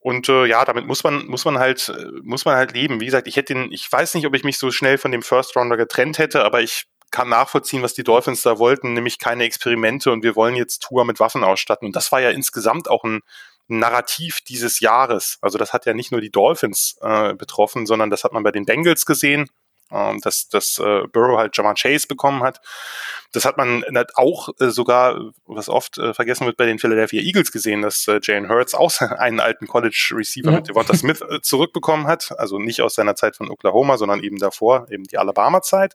[0.00, 3.00] Und äh, ja, damit muss man muss man halt äh, muss man halt leben.
[3.00, 5.22] Wie gesagt, ich hätte den, ich weiß nicht, ob ich mich so schnell von dem
[5.22, 6.84] First Rounder getrennt hätte, aber ich
[7.14, 11.04] kann nachvollziehen, was die Dolphins da wollten, nämlich keine Experimente und wir wollen jetzt Tour
[11.04, 11.86] mit Waffen ausstatten.
[11.86, 13.20] Und das war ja insgesamt auch ein
[13.68, 15.38] Narrativ dieses Jahres.
[15.40, 18.50] Also das hat ja nicht nur die Dolphins äh, betroffen, sondern das hat man bei
[18.50, 19.48] den Bengals gesehen
[19.92, 22.60] ähm, dass, dass äh, Burrow halt Jamar Chase bekommen hat.
[23.32, 23.84] Das hat man
[24.14, 28.18] auch äh, sogar, was oft äh, vergessen wird, bei den Philadelphia Eagles gesehen, dass äh,
[28.22, 30.56] Jalen Hurts auch einen alten College-Receiver ja.
[30.56, 32.32] mit Devonta Smith äh, zurückbekommen hat.
[32.38, 35.94] Also nicht aus seiner Zeit von Oklahoma, sondern eben davor, eben die Alabama-Zeit.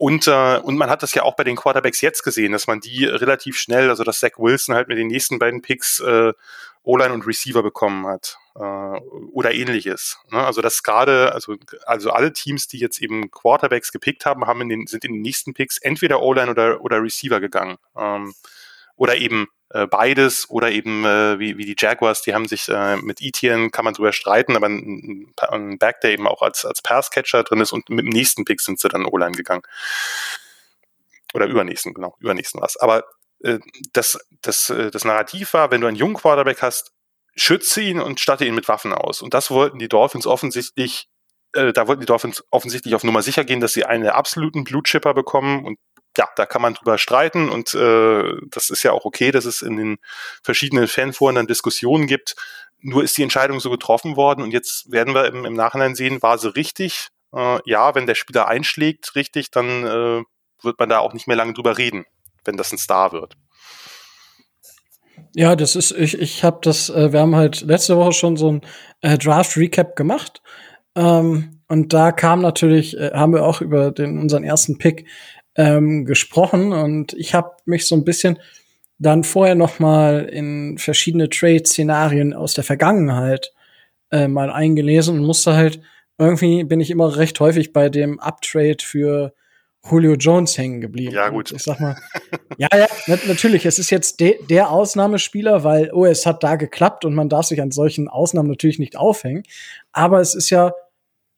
[0.00, 2.80] Und, äh, und man hat das ja auch bei den Quarterbacks jetzt gesehen, dass man
[2.80, 6.32] die relativ schnell, also dass Zach Wilson halt mit den nächsten beiden Picks äh,
[6.84, 10.18] O-Line und Receiver bekommen hat äh, oder ähnliches.
[10.30, 10.42] Ne?
[10.42, 14.70] Also das gerade, also, also alle Teams, die jetzt eben Quarterbacks gepickt haben, haben in
[14.70, 17.76] den, sind in den nächsten Picks entweder O-Line oder, oder Receiver gegangen.
[17.94, 18.32] Ähm,
[19.00, 22.96] oder eben äh, beides oder eben äh, wie, wie die Jaguars, die haben sich äh,
[22.96, 26.82] mit Etienne, kann man drüber streiten, aber ein, ein Back, der eben auch als, als
[26.82, 29.62] Passcatcher drin ist und mit dem nächsten Pick sind sie dann O-Line gegangen.
[31.32, 32.76] Oder übernächsten, genau, übernächsten was.
[32.76, 33.04] Aber
[33.42, 33.58] äh,
[33.94, 36.92] das, das, äh, das Narrativ war, wenn du einen jungen Quarterback hast,
[37.34, 39.22] schütze ihn und statte ihn mit Waffen aus.
[39.22, 41.08] Und das wollten die Dolphins offensichtlich,
[41.54, 44.64] äh, da wollten die Dolphins offensichtlich auf Nummer sicher gehen, dass sie einen der absoluten
[44.64, 45.64] Blutchipper bekommen.
[45.64, 45.78] Und
[46.16, 49.62] ja, da kann man drüber streiten und äh, das ist ja auch okay, dass es
[49.62, 49.98] in den
[50.42, 52.36] verschiedenen Fanforen dann Diskussionen gibt.
[52.80, 56.22] Nur ist die Entscheidung so getroffen worden und jetzt werden wir im, im Nachhinein sehen,
[56.22, 57.08] war sie richtig?
[57.34, 60.22] Äh, ja, wenn der Spieler einschlägt, richtig, dann äh,
[60.62, 62.04] wird man da auch nicht mehr lange drüber reden
[62.44, 63.36] wenn das ein Star wird.
[65.34, 68.50] Ja, das ist, ich, ich habe das, äh, wir haben halt letzte Woche schon so
[68.52, 68.62] ein
[69.00, 70.42] äh, Draft-Recap gemacht.
[70.96, 75.06] Ähm, und da kam natürlich, äh, haben wir auch über den, unseren ersten Pick
[75.60, 78.38] ähm, gesprochen und ich habe mich so ein bisschen
[78.98, 83.52] dann vorher noch mal in verschiedene Trade-Szenarien aus der Vergangenheit
[84.10, 85.80] äh, mal eingelesen und musste halt
[86.16, 89.34] irgendwie bin ich immer recht häufig bei dem Uptrade für
[89.88, 91.14] Julio Jones hängen geblieben.
[91.14, 91.50] Ja, gut.
[91.50, 91.96] Und ich sag mal,
[92.58, 92.86] ja, ja,
[93.26, 97.28] natürlich, es ist jetzt de der Ausnahmespieler, weil, oh, es hat da geklappt und man
[97.28, 99.42] darf sich an solchen Ausnahmen natürlich nicht aufhängen.
[99.92, 100.72] Aber es ist ja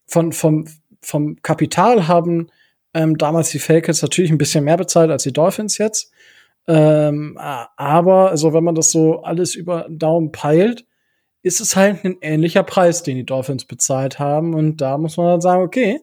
[0.07, 0.67] von, vom,
[1.01, 2.51] vom Kapital haben
[2.95, 6.13] ähm, damals die Falcons natürlich ein bisschen mehr bezahlt als die Dolphins jetzt.
[6.69, 10.85] Ähm, aber, also wenn man das so alles über den Daumen peilt,
[11.43, 14.55] ist es halt ein ähnlicher Preis, den die Dolphins bezahlt haben.
[14.55, 16.01] Und da muss man dann sagen, okay,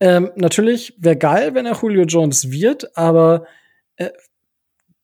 [0.00, 3.46] ähm, natürlich wäre geil, wenn er Julio Jones wird, aber
[3.96, 4.10] äh,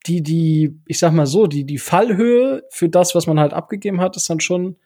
[0.07, 4.01] die, die, ich sag mal so, die, die Fallhöhe für das, was man halt abgegeben
[4.01, 4.77] hat, ist dann schon,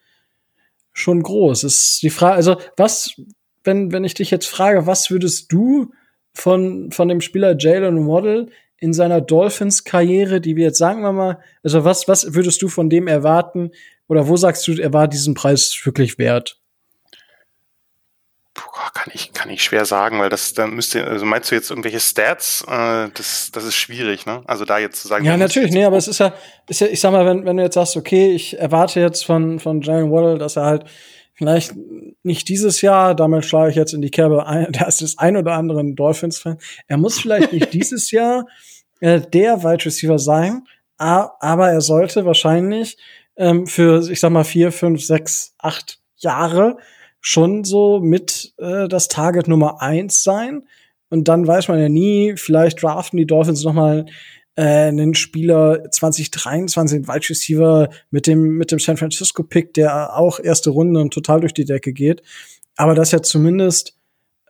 [0.93, 1.63] schon groß.
[1.63, 3.21] Ist die Frage, also was,
[3.63, 5.91] wenn, wenn ich dich jetzt frage, was würdest du
[6.35, 11.39] von, von dem Spieler Jalen Waddle in seiner Dolphins-Karriere, die wir jetzt sagen wir mal,
[11.63, 13.71] also was, was würdest du von dem erwarten?
[14.07, 16.59] Oder wo sagst du, er war diesen Preis wirklich wert?
[18.53, 18.63] Puh,
[18.93, 21.99] kann ich, kann ich schwer sagen, weil das, dann müsste, also meinst du jetzt irgendwelche
[21.99, 22.63] Stats?
[22.67, 24.43] Äh, das, das ist schwierig, ne?
[24.45, 25.25] Also da jetzt zu sagen.
[25.25, 26.33] Ja, natürlich, nee, aber es ist ja,
[26.69, 29.59] ist ja, ich sag mal, wenn, wenn du jetzt sagst, okay, ich erwarte jetzt von,
[29.59, 30.85] von Jalen Waddle, dass er halt
[31.35, 31.73] vielleicht
[32.23, 35.37] nicht dieses Jahr, damit schlage ich jetzt in die Kerbe ein, da ist das ein
[35.37, 36.57] oder anderen Dolphins-Fan,
[36.87, 38.47] er muss vielleicht nicht dieses Jahr
[38.99, 40.63] äh, der Wide Receiver sein,
[40.97, 42.97] aber er sollte wahrscheinlich
[43.35, 46.77] ähm, für, ich sag mal, vier, fünf, sechs, acht Jahre
[47.19, 50.67] schon so mit äh, das Target Nummer eins sein.
[51.09, 54.05] Und dann weiß man ja nie, vielleicht draften die Dolphins noch mal
[54.55, 60.17] äh, einen Spieler 2023, einen Wide Receiver mit dem, mit dem San Francisco Pick, der
[60.17, 62.21] auch erste Runde und total durch die Decke geht.
[62.75, 63.97] Aber dass er zumindest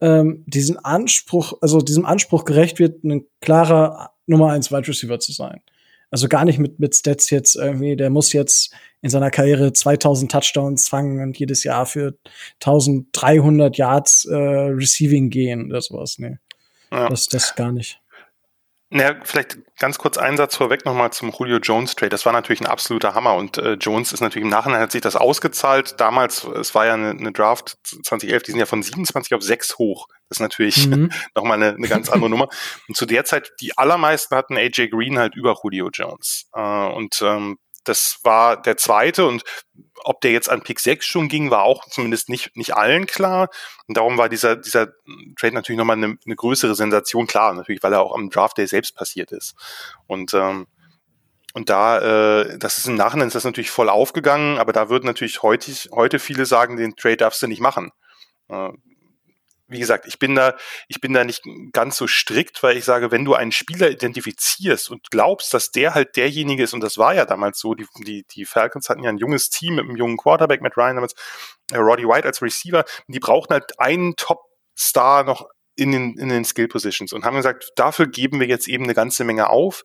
[0.02, 5.32] ähm, diesen Anspruch, also diesem Anspruch gerecht wird, ein klarer Nummer eins Wide Receiver zu
[5.32, 5.62] sein.
[6.12, 10.32] Also gar nicht mit, mit Stats jetzt irgendwie, der muss jetzt in seiner Karriere 2000
[10.32, 12.18] Touchdowns fangen und jedes Jahr für
[12.64, 16.18] 1300 Yards äh, Receiving gehen oder sowas.
[16.18, 16.38] Nee.
[16.92, 17.10] Ja.
[17.10, 18.00] Das, das gar nicht.
[18.96, 22.12] Naja, vielleicht ganz kurz einen Satz vorweg nochmal zum Julio Jones Trade.
[22.12, 25.02] Das war natürlich ein absoluter Hammer und äh, Jones ist natürlich im Nachhinein hat sich
[25.02, 26.00] das ausgezahlt.
[26.00, 29.80] Damals, es war ja eine, eine Draft 2011, die sind ja von 27 auf 6
[29.80, 30.08] hoch.
[30.30, 31.12] Das ist natürlich mhm.
[31.36, 32.48] nochmal eine, eine ganz andere Nummer.
[32.88, 36.50] Und zu der Zeit, die allermeisten hatten AJ Green halt über Julio Jones.
[36.54, 39.44] Äh, und ähm, das war der zweite und
[40.04, 43.50] ob der jetzt an Pick 6 schon ging, war auch zumindest nicht, nicht allen klar.
[43.88, 44.88] Und darum war dieser, dieser
[45.40, 48.68] Trade natürlich nochmal eine, eine größere Sensation klar, natürlich, weil er auch am Draft Day
[48.68, 49.56] selbst passiert ist.
[50.06, 50.68] Und, ähm,
[51.54, 55.06] und da, äh, das ist im Nachhinein ist das natürlich voll aufgegangen, aber da würden
[55.06, 57.92] natürlich heute, heute viele sagen, den Trade darfst du nicht machen.
[58.50, 58.70] Äh,
[59.68, 60.56] wie gesagt, ich bin da,
[60.88, 64.92] ich bin da nicht ganz so strikt, weil ich sage, wenn du einen Spieler identifizierst
[64.92, 68.26] und glaubst, dass der halt derjenige ist, und das war ja damals so, die, die,
[68.30, 71.16] die Falcons hatten ja ein junges Team mit einem jungen Quarterback, mit Ryan damals,
[71.72, 76.46] äh, Roddy White als Receiver, die brauchten halt einen Top-Star noch in den, in den
[76.46, 79.84] Skill Positions und haben gesagt, dafür geben wir jetzt eben eine ganze Menge auf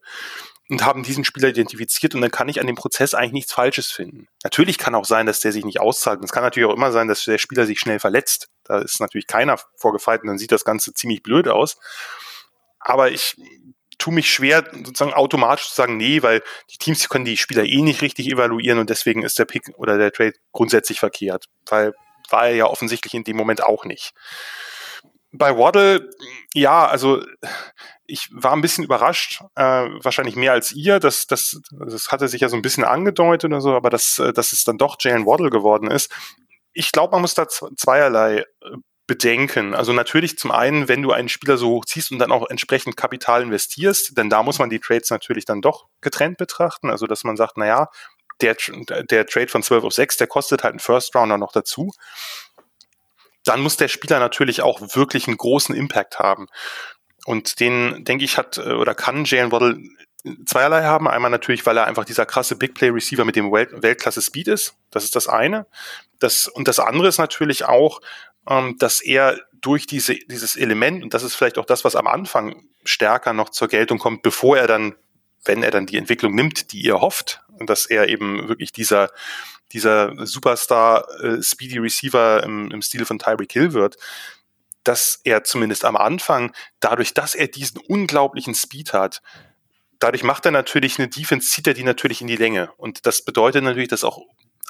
[0.70, 3.90] und haben diesen Spieler identifiziert und dann kann ich an dem Prozess eigentlich nichts Falsches
[3.90, 4.28] finden.
[4.44, 6.22] Natürlich kann auch sein, dass der sich nicht auszahlt.
[6.22, 8.48] Es kann natürlich auch immer sein, dass der Spieler sich schnell verletzt.
[8.64, 11.78] Da ist natürlich keiner vorgefeilt und dann sieht das Ganze ziemlich blöd aus.
[12.78, 13.36] Aber ich
[13.98, 16.42] tue mich schwer, sozusagen automatisch zu sagen, nee, weil
[16.72, 19.98] die Teams können die Spieler eh nicht richtig evaluieren und deswegen ist der Pick oder
[19.98, 21.46] der Trade grundsätzlich verkehrt.
[21.66, 21.92] Weil
[22.30, 24.12] war er ja offensichtlich in dem Moment auch nicht.
[25.32, 26.10] Bei Waddle,
[26.54, 27.22] ja, also
[28.06, 30.98] ich war ein bisschen überrascht, äh, wahrscheinlich mehr als ihr.
[30.98, 34.32] Das, das, das hatte sich ja so ein bisschen angedeutet oder so, aber dass, äh,
[34.32, 36.12] dass es dann doch Jalen Waddle geworden ist.
[36.72, 38.44] Ich glaube, man muss da zweierlei äh,
[39.06, 39.74] bedenken.
[39.74, 42.96] Also natürlich zum einen, wenn du einen Spieler so hoch ziehst und dann auch entsprechend
[42.96, 46.90] Kapital investierst, denn da muss man die Trades natürlich dann doch getrennt betrachten.
[46.90, 47.88] Also dass man sagt, na ja,
[48.40, 48.56] der,
[49.10, 51.90] der Trade von 12 auf 6, der kostet halt einen First Rounder noch dazu
[53.50, 56.46] dann muss der Spieler natürlich auch wirklich einen großen Impact haben.
[57.26, 59.78] Und den, denke ich, hat äh, oder kann Jalen Waddle
[60.46, 61.08] zweierlei haben.
[61.08, 64.46] Einmal natürlich, weil er einfach dieser krasse Big Play Receiver mit dem Welt Weltklasse Speed
[64.46, 64.74] ist.
[64.90, 65.66] Das ist das eine.
[66.20, 68.00] Das, und das andere ist natürlich auch,
[68.48, 72.06] ähm, dass er durch diese, dieses Element, und das ist vielleicht auch das, was am
[72.06, 74.94] Anfang stärker noch zur Geltung kommt, bevor er dann,
[75.44, 79.10] wenn er dann die Entwicklung nimmt, die ihr hofft, dass er eben wirklich dieser,
[79.72, 83.96] dieser Superstar äh, Speedy Receiver im, im Stil von Tyreek Hill wird,
[84.84, 89.22] dass er zumindest am Anfang, dadurch, dass er diesen unglaublichen Speed hat,
[89.98, 92.70] dadurch macht er natürlich eine Defense, zieht er die natürlich in die Länge.
[92.76, 94.22] Und das bedeutet natürlich, dass auch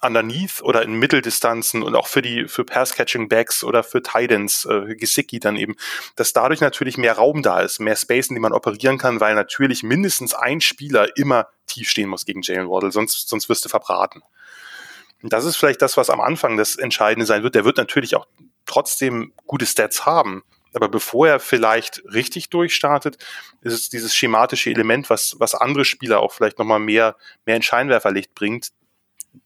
[0.03, 4.95] underneath oder in Mitteldistanzen und auch für die für Pass-Catching Backs oder für Titans, äh,
[4.97, 5.77] Gesicki dann eben,
[6.17, 9.35] dass dadurch natürlich mehr Raum da ist, mehr Space, in dem man operieren kann, weil
[9.35, 13.69] natürlich mindestens ein Spieler immer tief stehen muss gegen Jalen Waddle, sonst, sonst wirst du
[13.69, 14.23] verbraten.
[15.23, 17.55] Das ist vielleicht das, was am Anfang das Entscheidende sein wird.
[17.55, 18.27] Der wird natürlich auch
[18.67, 20.43] trotzdem gute Stats haben.
[20.73, 23.19] Aber bevor er vielleicht richtig durchstartet,
[23.61, 27.63] ist es dieses schematische Element, was, was andere Spieler auch vielleicht nochmal mehr, mehr in
[27.63, 28.71] Scheinwerferlicht bringt,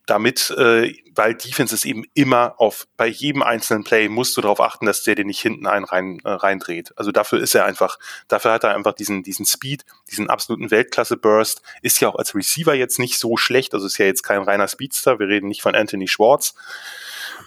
[0.07, 4.61] damit, äh, weil Defense ist eben immer auf, bei jedem einzelnen Play musst du darauf
[4.61, 6.93] achten, dass der dir nicht hinten einen rein, äh, reindreht.
[6.97, 11.63] Also dafür ist er einfach, dafür hat er einfach diesen, diesen Speed, diesen absoluten Weltklasse-Burst,
[11.81, 14.69] ist ja auch als Receiver jetzt nicht so schlecht, also ist ja jetzt kein reiner
[14.69, 16.55] Speedster, wir reden nicht von Anthony Schwartz.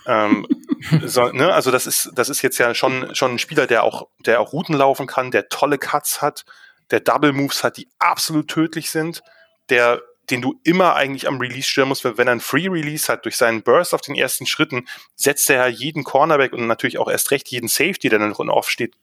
[0.07, 0.47] ähm,
[1.05, 4.07] so, ne, also das ist, das ist jetzt ja schon, schon ein Spieler, der auch,
[4.19, 6.45] der auch Routen laufen kann, der tolle Cuts hat,
[6.89, 9.21] der Double Moves hat, die absolut tödlich sind,
[9.69, 13.25] der den du immer eigentlich am Release stören musst, wenn er einen Free Release hat,
[13.25, 17.09] durch seinen Burst auf den ersten Schritten, setzt er ja jeden Cornerback und natürlich auch
[17.09, 18.95] erst recht jeden Safety, der dann noch off steht,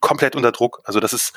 [0.00, 0.80] komplett unter Druck.
[0.84, 1.32] Also das ist,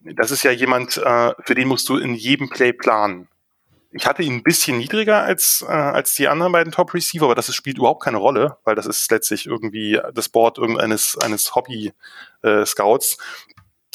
[0.00, 3.28] das ist ja jemand, äh, für den musst du in jedem Play planen.
[3.90, 7.34] Ich hatte ihn ein bisschen niedriger als, äh, als die anderen beiden Top Receiver, aber
[7.34, 11.54] das ist, spielt überhaupt keine Rolle, weil das ist letztlich irgendwie das Board irgendeines eines
[11.54, 11.92] Hobby
[12.42, 13.16] äh, Scouts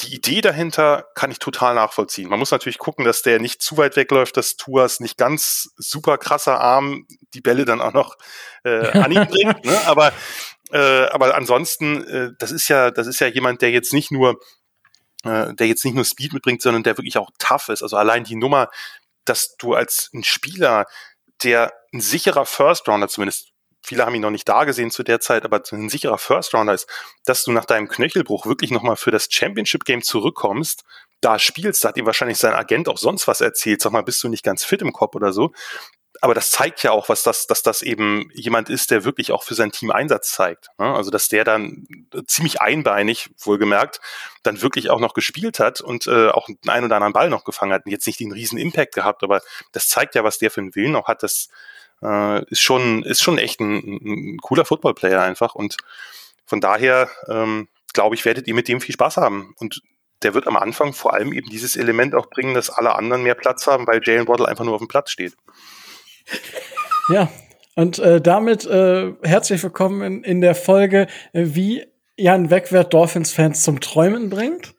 [0.04, 2.28] die Idee dahinter kann ich total nachvollziehen.
[2.28, 6.18] Man muss natürlich gucken, dass der nicht zu weit wegläuft, dass Tuas nicht ganz super
[6.18, 8.16] krasser Arm die Bälle dann auch noch
[8.64, 9.64] äh, an ihn bringt.
[9.64, 9.80] Ne?
[9.86, 10.12] Aber,
[10.72, 14.40] äh, aber ansonsten, äh, das ist ja, das ist ja jemand, der jetzt nicht nur,
[15.24, 17.82] äh, der jetzt nicht nur Speed mitbringt, sondern der wirklich auch tough ist.
[17.82, 18.68] Also allein die Nummer,
[19.24, 20.86] dass du als ein Spieler,
[21.42, 23.53] der ein sicherer First Rounder zumindest
[23.84, 26.74] viele haben ihn noch nicht da gesehen zu der Zeit, aber ein sicherer First Rounder
[26.74, 26.88] ist,
[27.24, 30.84] dass du nach deinem Knöchelbruch wirklich nochmal für das Championship Game zurückkommst,
[31.20, 34.22] da spielst, da hat ihm wahrscheinlich sein Agent auch sonst was erzählt, sag mal, bist
[34.22, 35.52] du nicht ganz fit im Kopf oder so.
[36.20, 39.42] Aber das zeigt ja auch, was das, dass das eben jemand ist, der wirklich auch
[39.42, 40.68] für sein Team Einsatz zeigt.
[40.78, 40.86] Ne?
[40.94, 41.86] Also dass der dann
[42.26, 44.00] ziemlich einbeinig, wohlgemerkt,
[44.42, 47.44] dann wirklich auch noch gespielt hat und äh, auch einen ein oder anderen Ball noch
[47.44, 50.50] gefangen hat und jetzt nicht den riesen Impact gehabt, aber das zeigt ja, was der
[50.50, 51.48] für einen Willen auch hat, dass
[52.02, 55.54] äh, ist schon, ist schon echt ein, ein cooler Footballplayer einfach.
[55.54, 55.76] Und
[56.46, 59.54] von daher, ähm, glaube ich, werdet ihr mit dem viel Spaß haben.
[59.58, 59.82] Und
[60.22, 63.34] der wird am Anfang vor allem eben dieses Element auch bringen, dass alle anderen mehr
[63.34, 65.34] Platz haben, weil Jalen Waddle einfach nur auf dem Platz steht.
[67.08, 67.30] Ja,
[67.74, 71.84] und äh, damit äh, herzlich willkommen in, in der Folge, äh, wie
[72.16, 74.74] Jan Wegwert Dolphins-Fans zum Träumen bringt.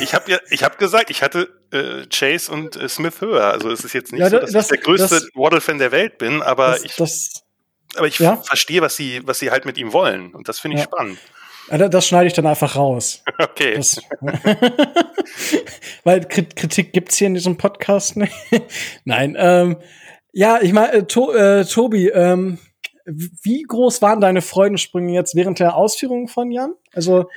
[0.00, 3.44] Ich habe ja, ich habe gesagt, ich hatte äh, Chase und äh, Smith höher.
[3.44, 5.92] Also es ist jetzt nicht Ja, so, das- dass ich der größte das- Waddle-Fan der
[5.92, 7.30] Welt bin, aber Das, ich, das,
[7.96, 8.36] aber ich ja?
[8.36, 10.34] verstehe, was sie, was sie halt mit ihm wollen.
[10.34, 10.88] Und das finde ich Ja.
[10.92, 11.18] spannend.
[11.92, 13.22] das schneide ich dann einfach raus.
[13.38, 13.74] Okay.
[13.76, 14.00] Das,
[16.04, 18.32] weil Krit- Kritik gibt's hier in diesem Podcast nicht.
[19.04, 19.76] Nein, ähm,
[20.32, 22.58] ja, ich meine, äh, to äh, Tobi, ähm,
[23.06, 26.74] wie groß waren deine Freudensprünge jetzt während der Ausführungen von Jan?
[26.92, 27.30] Also,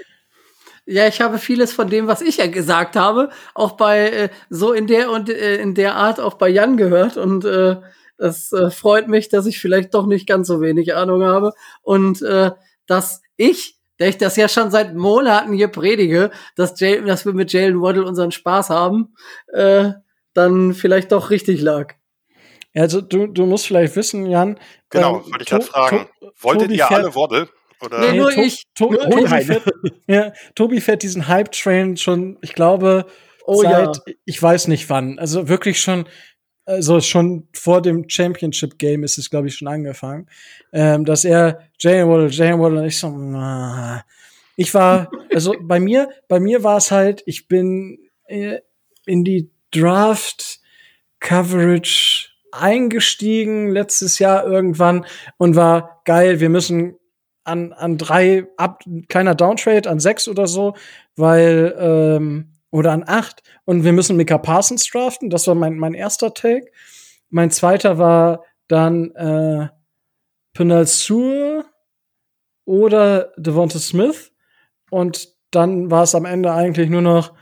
[0.91, 4.73] Ja, ich habe vieles von dem, was ich ja gesagt habe, auch bei äh, so
[4.73, 7.75] in der und äh, in der Art auch bei Jan gehört und äh,
[8.17, 12.23] es äh, freut mich, dass ich vielleicht doch nicht ganz so wenig Ahnung habe und
[12.23, 12.51] äh,
[12.87, 17.33] dass ich, der ich das ja schon seit Monaten hier predige, dass, Jay, dass wir
[17.33, 19.13] mit Jalen Waddle unseren Spaß haben,
[19.53, 19.91] äh,
[20.33, 21.93] dann vielleicht doch richtig lag.
[22.75, 24.59] also du, du musst vielleicht wissen, Jan.
[24.89, 26.07] Genau, ähm, wollte ich gerade To- fragen.
[26.39, 27.47] Wolltet Tobi ihr alle Waddle?
[27.82, 27.99] Oder?
[27.99, 28.63] Nee, nur To- ich.
[28.75, 29.63] To Nur Tobi, fährt,
[30.07, 33.05] ja, Tobi fährt diesen Hype-Train schon, ich glaube,
[33.45, 34.13] Oh seit ja.
[34.25, 35.17] ich weiß nicht wann.
[35.17, 36.05] Also wirklich schon,
[36.65, 40.27] also schon vor dem Championship-Game ist es, glaube ich, schon angefangen.
[40.71, 44.03] Ähm, dass er Jalen Waddle, Jalen Waddle und ich so, na.
[44.55, 48.59] ich war, also bei mir, bei mir war es halt, ich bin äh,
[49.07, 50.59] in die Draft
[51.19, 55.05] Coverage eingestiegen letztes Jahr irgendwann
[55.38, 56.99] und war geil, wir müssen
[57.50, 60.76] an, an drei, ab, kleiner Downtrade an sechs oder so,
[61.16, 65.30] weil, ähm, oder an acht und wir müssen Mika Parsons draften.
[65.30, 66.72] Das war mein, mein erster Take.
[67.30, 69.68] Mein zweiter war dann äh,
[70.54, 71.64] Penal Sewell
[72.66, 74.32] oder Devonta Smith
[74.91, 77.34] und dann war es am Ende eigentlich nur noch,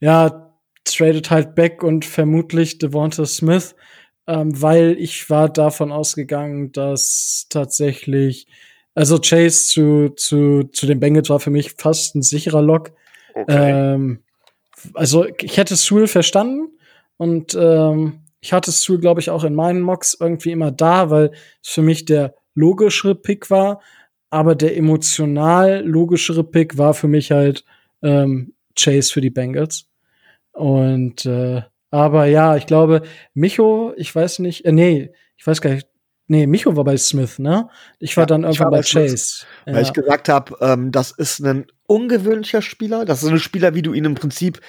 [0.00, 0.52] ja,
[0.84, 3.74] tradet halt back und vermutlich Devonta Smith,
[4.26, 8.46] ähm, weil ich war davon ausgegangen, dass tatsächlich,
[8.94, 12.92] also Chase zu, zu, zu den Bengals war für mich fast ein sicherer Lock.
[13.34, 13.94] Okay.
[13.94, 14.20] Ähm,
[14.94, 16.68] also ich hätte Sewell verstanden
[17.16, 21.32] und ähm, ich hatte Sewell, glaube ich, auch in meinen Mocks irgendwie immer da, weil
[21.62, 23.80] es für mich der logischere Pick war,
[24.30, 27.64] aber der emotional logischere Pick war für mich halt
[28.02, 29.86] ähm, Chase für die Bengals.
[30.52, 33.02] Und äh, aber ja, ich glaube,
[33.34, 35.88] Micho, ich weiß nicht, äh, nee, ich weiß gar nicht,
[36.26, 37.68] nee, Micho war bei Smith, ne?
[37.98, 38.82] Ich war Ja, dann irgendwann war bei bei.
[38.82, 39.46] Chase.
[39.66, 43.04] Weil ich gesagt habe, ähm, das ist ein ungewöhnlicher Spieler.
[43.04, 44.60] Das ist ein Spieler, wie du ihn im Prinzip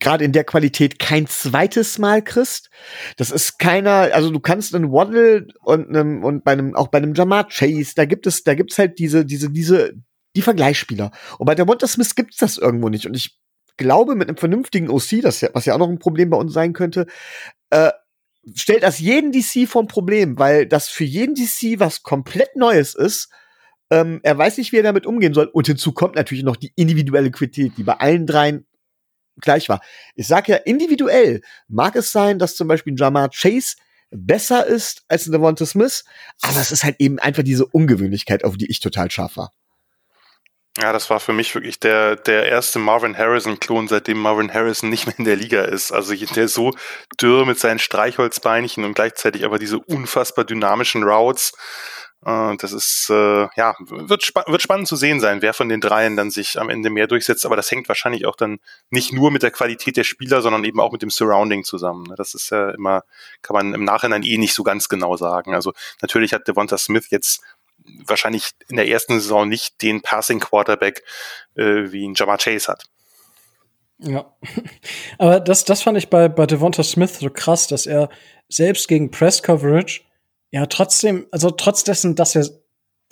[0.00, 2.70] gerade in der Qualität kein zweites Mal kriegst.
[3.16, 6.98] Das ist keiner, also du kannst einen Waddle und einem, und bei einem, auch bei
[6.98, 9.92] einem Jamar Chase, da gibt es, da gibt's halt diese, diese, diese,
[10.34, 11.12] die Vergleichsspieler.
[11.38, 13.06] Und bei der Wonder Smith gibt's das irgendwo nicht.
[13.06, 13.38] Und ich
[13.76, 16.52] glaube, mit einem vernünftigen OC, das ja, was ja auch noch ein Problem bei uns
[16.52, 17.06] sein könnte,
[17.70, 17.90] äh,
[18.54, 22.94] stellt das jeden DC vor ein Problem, weil das für jeden DC was komplett Neues
[22.94, 23.28] ist.
[23.90, 25.46] Ähm, er weiß nicht, wie er damit umgehen soll.
[25.46, 28.66] Und hinzu kommt natürlich noch die individuelle Qualität, die bei allen dreien
[29.40, 29.80] gleich war.
[30.14, 33.76] Ich sage ja, individuell mag es sein, dass zum Beispiel Jamar Chase
[34.10, 36.04] besser ist als ein Devonta Smith,
[36.40, 39.52] aber es ist halt eben einfach diese Ungewöhnlichkeit, auf die ich total scharf war.
[40.78, 45.06] Ja, das war für mich wirklich der, der erste Marvin Harrison-Klon, seitdem Marvin Harrison nicht
[45.06, 45.90] mehr in der Liga ist.
[45.90, 46.72] Also der so
[47.20, 51.54] dürr mit seinen Streichholzbeinchen und gleichzeitig aber diese unfassbar dynamischen Routes.
[52.26, 55.80] Äh, das ist, äh, ja, wird, spa wird spannend zu sehen sein, wer von den
[55.80, 57.46] dreien dann sich am Ende mehr durchsetzt.
[57.46, 58.58] Aber das hängt wahrscheinlich auch dann
[58.90, 62.04] nicht nur mit der Qualität der Spieler, sondern eben auch mit dem Surrounding zusammen.
[62.04, 62.16] ne?
[62.16, 63.02] Das ist ja immer,
[63.42, 65.54] kann man im Nachhinein eh nicht so ganz genau sagen.
[65.54, 65.72] Also
[66.02, 67.40] natürlich hat Devonta Smith jetzt
[68.06, 71.02] wahrscheinlich in der ersten Saison nicht den Passing Quarterback
[71.54, 72.84] äh, wie ein Jamar Chase hat.
[73.98, 74.36] Ja.
[75.18, 78.08] Aber das, das fand ich bei, bei Devonta Smith so krass, dass er
[78.48, 80.02] selbst gegen Press Coverage
[80.50, 82.48] ja trotzdem, also trotz dessen, dass er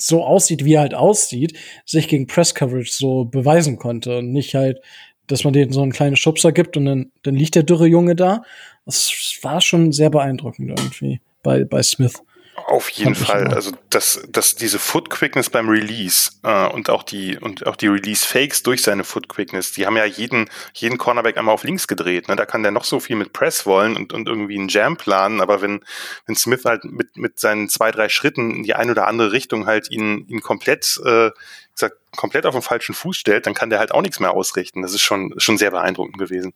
[0.00, 4.54] so aussieht, wie er halt aussieht, sich gegen Press Coverage so beweisen konnte und nicht
[4.54, 4.80] halt,
[5.26, 8.16] dass man denen so einen kleinen Schubser gibt und dann, dann liegt der dürre Junge
[8.16, 8.42] da.
[8.84, 9.10] Das
[9.42, 12.22] war schon sehr beeindruckend irgendwie bei, bei Smith.
[12.56, 13.52] Auf jeden Fall.
[13.52, 17.88] Also dass, dass diese Foot Quickness beim Release äh, und auch die und auch die
[17.88, 21.88] Release Fakes durch seine Foot Quickness, die haben ja jeden jeden Cornerback einmal auf links
[21.88, 22.28] gedreht.
[22.28, 22.36] Ne?
[22.36, 25.40] Da kann der noch so viel mit Press wollen und, und irgendwie einen Jam planen,
[25.40, 25.84] aber wenn
[26.26, 29.66] wenn Smith halt mit mit seinen zwei drei Schritten in die eine oder andere Richtung
[29.66, 31.30] halt ihn ihn komplett äh,
[31.74, 34.82] gesagt, komplett auf den falschen Fuß stellt, dann kann der halt auch nichts mehr ausrichten.
[34.82, 36.54] Das ist schon schon sehr beeindruckend gewesen.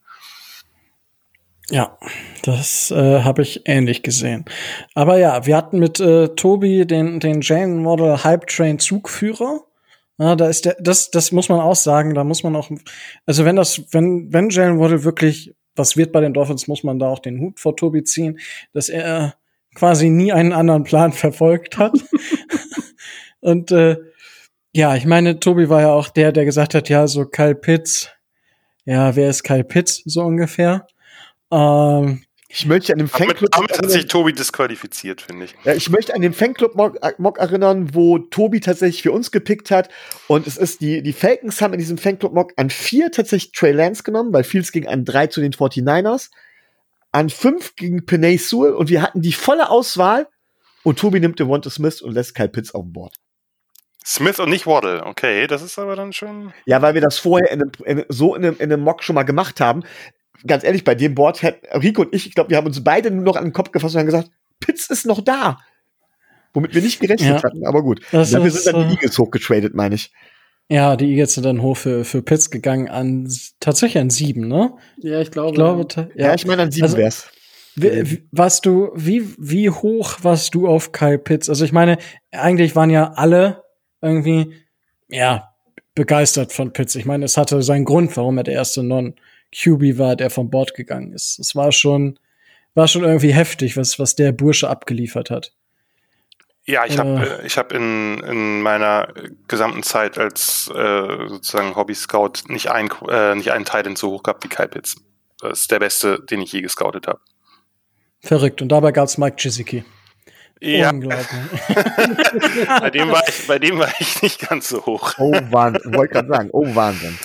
[1.70, 1.98] Ja,
[2.42, 4.46] das äh, habe ich ähnlich gesehen.
[4.94, 9.60] Aber ja, wir hatten mit äh, Tobi den, den Jane Model Hype Train Zugführer.
[10.18, 12.70] Ja, da ist der, das, das muss man auch sagen, da muss man auch,
[13.26, 16.98] also wenn das, wenn, wenn Jalen Waddle wirklich was wird bei den Dolphins, muss man
[16.98, 18.38] da auch den Hut vor Tobi ziehen,
[18.72, 19.36] dass er
[19.74, 21.92] quasi nie einen anderen Plan verfolgt hat.
[23.40, 23.96] Und äh,
[24.72, 28.10] ja, ich meine, Tobi war ja auch der, der gesagt hat, ja, so Kyle Pitts,
[28.84, 30.86] ja, wer ist Kyle Pitts so ungefähr?
[31.50, 35.54] Ähm, Ich möchte an den Damit, Fanclub damit hat erinnern- sich Tobi disqualifiziert, finde ich.
[35.64, 39.90] Ja, ich möchte an den Fanclub-Mock erinnern, wo Tobi tatsächlich für uns gepickt hat.
[40.28, 44.02] Und es ist die, die Falcons haben in diesem Fanclub-Mock an vier tatsächlich Trey Lance
[44.02, 46.30] genommen, weil Fields ging an drei zu den 49ers.
[47.12, 50.26] An fünf gegen Penay Sewell und wir hatten die volle Auswahl.
[50.84, 53.14] Und Tobi nimmt Devonta Smith und lässt Kyle Pitts auf dem Board.
[54.06, 55.04] Smith und nicht Waddle.
[55.04, 56.54] Okay, das ist aber dann schon.
[56.64, 59.14] Ja, weil wir das vorher in einem, in, so in einem, in einem Mock schon
[59.14, 59.82] mal gemacht haben.
[60.46, 63.10] Ganz ehrlich, bei dem Board hat Rico und ich, ich glaube, wir haben uns beide
[63.10, 64.30] nur noch an den Kopf gefasst und haben gesagt,
[64.60, 65.58] Pitts ist noch da.
[66.54, 67.42] Womit wir nicht gerechnet Ja.
[67.42, 68.00] hatten, aber gut.
[68.12, 70.12] Das Dafür ist, sind dann die Eagles hochgetradet, meine ich.
[70.68, 73.28] ja, die Eagles sind dann hoch für, für Pitts gegangen an
[73.60, 74.72] tatsächlich an sieben, ne?
[74.98, 75.50] Ja, ich glaube.
[75.50, 77.28] Ich glaube, ta- Ja, ich meine, an sieben Also- wär's.
[78.32, 81.48] Warst du, wie, wie hoch warst du auf Kyle Pitts?
[81.48, 81.98] Also ich meine,
[82.32, 83.62] eigentlich waren ja alle
[84.02, 84.52] irgendwie,
[85.08, 85.50] ja,
[85.94, 86.96] begeistert von Pitts.
[86.96, 88.82] Ich meine, es hatte seinen Grund, warum er der erste
[89.52, 91.38] Non-QB war, der vom Bord gegangen ist.
[91.38, 92.18] Es war schon,
[92.74, 95.52] war schon irgendwie heftig, was, was der Bursche abgeliefert hat.
[96.64, 97.42] Ja, ich habe Äh.
[97.42, 99.12] äh, ich hab in, in meiner
[99.48, 104.44] gesamten Zeit als äh, sozusagen Hobby-Scout nicht, ein, äh, nicht einen Titan so hoch gehabt
[104.44, 104.96] wie Kyle Pitts.
[105.40, 107.20] Das ist der beste, den ich je gescoutet habe.
[108.20, 108.60] Verrückt.
[108.60, 109.84] Und dabei gab's Mike Gesicki.
[110.60, 111.28] Ja, Unglaublich.
[112.80, 115.14] bei dem, war ich, bei dem war ich nicht ganz so hoch.
[115.18, 115.94] Oh, Wahnsinn.
[115.94, 117.16] Wollte gerade sagen, oh, Wahnsinn.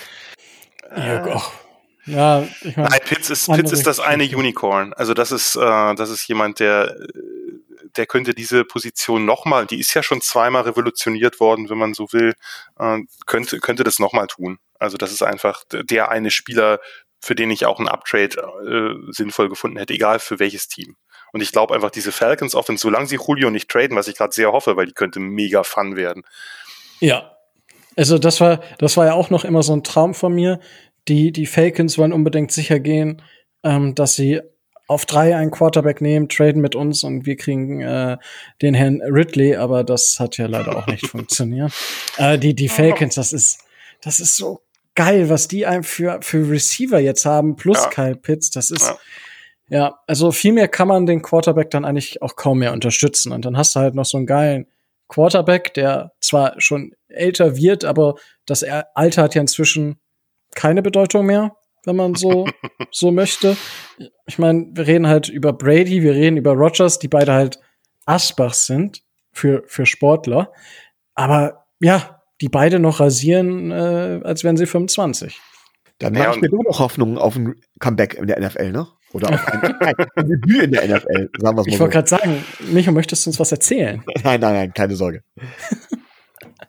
[0.95, 1.51] ja, och.
[2.05, 4.23] Ja, ich meine, Nein, Pitts ist, Pitts ist das eine.
[4.23, 4.93] Unicorn.
[4.93, 6.95] Also das ist, äh, das ist jemand, der,
[7.95, 12.11] der könnte diese Position nochmal, die ist ja schon zweimal revolutioniert worden, wenn man so
[12.11, 12.33] will,
[12.79, 14.57] äh, könnte, könnte das nochmal tun.
[14.79, 16.79] Also das ist einfach der eine Spieler,
[17.21, 18.35] für den ich auch einen Uptrade
[18.67, 20.97] äh, sinnvoll gefunden hätte, egal für welches Team.
[21.31, 24.33] Und ich glaube einfach, diese Falcons Offense, solange sie Julio nicht traden, was ich gerade
[24.33, 26.23] sehr hoffe, weil die könnte mega fun werden.
[26.99, 27.37] Ja.
[27.95, 30.59] Also das war, das war ja auch noch immer so ein Traum von mir.
[31.07, 33.21] Die, die Falcons wollen unbedingt sicher gehen,
[33.63, 34.41] ähm, dass sie
[34.87, 38.17] auf drei einen Quarterback nehmen, traden mit uns und wir kriegen äh,
[38.61, 41.71] den Herrn Ridley, aber das hat ja leider auch nicht funktioniert.
[42.17, 43.59] Äh, die, die Falcons, das ist,
[44.01, 44.61] das ist so
[44.95, 47.89] geil, was die einem für, für Receiver jetzt haben, plus Ja.
[47.89, 48.97] Kyle Pitts, das ist, Ja.
[49.69, 53.31] ja, also viel mehr kann man den Quarterback dann eigentlich auch kaum mehr unterstützen.
[53.31, 54.67] Und dann hast du halt noch so einen geilen
[55.07, 59.99] Quarterback, der zwar schon älter wird, aber das Er- Alter hat ja inzwischen
[60.55, 62.45] keine Bedeutung mehr, wenn man so,
[62.91, 63.57] so möchte.
[64.25, 67.59] Ich meine, wir reden halt über Brady, wir reden über Rogers, die beide halt
[68.05, 69.01] Asbach sind
[69.31, 70.51] für, für Sportler.
[71.15, 75.39] Aber ja, die beide noch rasieren, äh, als wären sie 25.
[75.99, 78.87] Dann Ja, mache ich mir nur noch Hoffnung auf ein Comeback in der NFL, ne?
[79.13, 79.75] Oder auf ein,
[80.15, 83.25] ein Debüt in der NFL, sagen wir Ich es wollte mal gerade sagen, Micho, möchtest
[83.25, 84.03] du uns was erzählen?
[84.05, 84.11] so.
[84.23, 85.23] Nein, nein, nein, keine Sorge.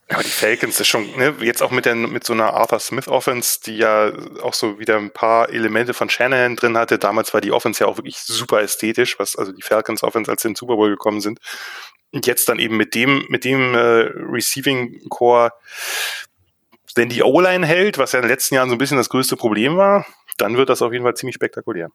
[0.08, 3.08] Aber die Falcons ist schon, ne, jetzt auch mit, der, mit so einer Arthur Smith
[3.08, 6.98] Offense, die ja auch so wieder ein paar Elemente von Shanahan drin hatte.
[6.98, 10.42] Damals war die Offense ja auch wirklich super ästhetisch, was also die Falcons Offense, als
[10.42, 11.38] sie in den Super Bowl gekommen sind.
[12.12, 15.52] Und jetzt dann eben mit dem, mit dem äh, Receiving Core,
[16.94, 19.36] wenn die O-Line hält, was ja in den letzten Jahren so ein bisschen das größte
[19.36, 21.90] Problem war, dann wird das auf jeden Fall ziemlich spektakulär.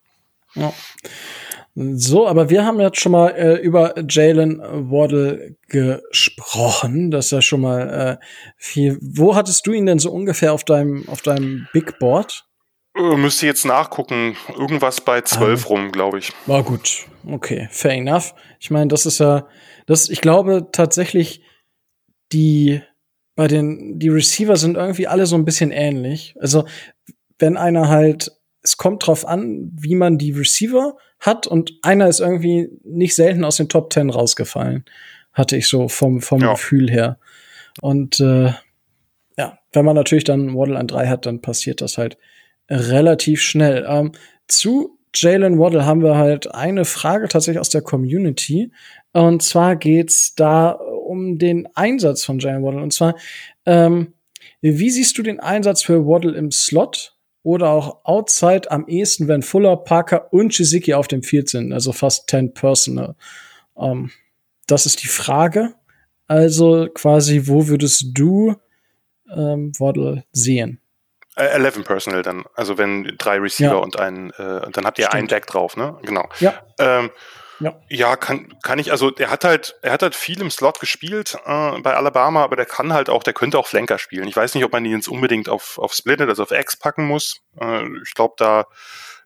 [0.56, 0.74] Ja.
[1.82, 7.10] So, aber wir haben jetzt schon mal äh, über Jalen Waddle gesprochen.
[7.10, 8.26] Das ist ja schon mal äh,
[8.58, 8.98] viel.
[9.02, 12.46] Wo hattest du ihn denn so ungefähr auf deinem, auf deinem Big Board?
[12.98, 14.36] Äh, müsste jetzt nachgucken.
[14.58, 16.34] Irgendwas bei zwölf rum, glaube ich.
[16.48, 17.06] War gut.
[17.26, 18.34] Okay, fair enough.
[18.60, 19.48] Ich meine, das ist ja,
[19.86, 21.44] das, ich glaube tatsächlich,
[22.34, 22.82] die
[23.36, 26.36] bei den, die Receiver sind irgendwie alle so ein bisschen ähnlich.
[26.42, 26.66] Also,
[27.38, 32.20] wenn einer halt, es kommt drauf an, wie man die Receiver hat und einer ist
[32.20, 34.86] irgendwie nicht selten aus den Top Ten rausgefallen.
[35.34, 36.52] Hatte ich so vom, vom Ja.
[36.52, 37.20] Gefühl her.
[37.82, 38.54] Und äh,
[39.38, 42.18] ja, wenn man natürlich dann Waddle an drei hat, dann passiert das halt
[42.70, 43.86] relativ schnell.
[43.88, 44.12] Ähm,
[44.48, 48.72] zu Jalen Waddle haben wir halt eine Frage tatsächlich aus der Community.
[49.14, 52.82] Und zwar geht's da um den Einsatz von Jalen Waddle.
[52.82, 53.16] Und zwar,
[53.66, 54.14] ähm,
[54.62, 59.42] wie siehst du den Einsatz für Waddle im Slot oder auch outside am ehesten, wenn
[59.42, 61.72] Fuller, Parker und Chisiki auf dem Field sind?
[61.74, 63.16] Also fast 10 Personal.
[63.78, 64.12] Ähm,
[64.68, 65.74] das ist die Frage.
[66.28, 68.56] Also quasi, wo würdest du
[69.36, 70.80] ähm, Waddle sehen?
[71.36, 72.44] Äh, 11 Personal dann.
[72.56, 73.78] Also wenn drei Receiver Ja.
[73.78, 75.16] und ein, äh, dann habt ihr Stimmt.
[75.16, 75.98] einen Deck drauf, ne?
[76.04, 76.28] Genau.
[76.40, 76.62] Ja.
[76.78, 77.10] Ähm,
[77.60, 77.76] Ja.
[77.90, 81.38] Ja, kann, kann ich, also der hat halt, er hat halt viel im Slot gespielt
[81.46, 84.28] äh, bei Alabama, aber der kann halt auch, der könnte auch Flanker spielen.
[84.28, 87.06] Ich weiß nicht, ob man ihn jetzt unbedingt auf, auf Splitted, also auf X packen
[87.06, 87.42] muss.
[87.60, 88.66] Äh, ich glaube, da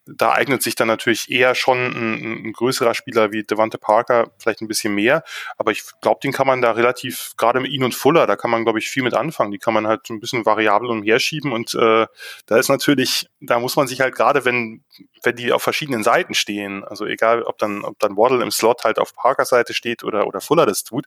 [0.06, 4.62] da eignet sich dann natürlich eher schon ein, ein größerer Spieler wie Devante Parker vielleicht
[4.62, 5.24] ein bisschen mehr.
[5.58, 8.51] Aber ich glaube, den kann man da relativ, gerade mit ihn und Fuller, da kann
[8.51, 9.51] man, glaube ich, viel mit anfangen.
[9.51, 11.51] Die kann man halt ein bisschen variabel umherschieben.
[11.51, 12.08] Und äh,
[12.45, 14.84] da ist natürlich, da muss man sich halt gerade, wenn,
[15.24, 18.84] wenn die auf verschiedenen Seiten stehen, also egal, ob dann, ob dann Waddle im Slot
[18.84, 21.06] halt auf Parkers Seite steht oder, oder Fuller das tut,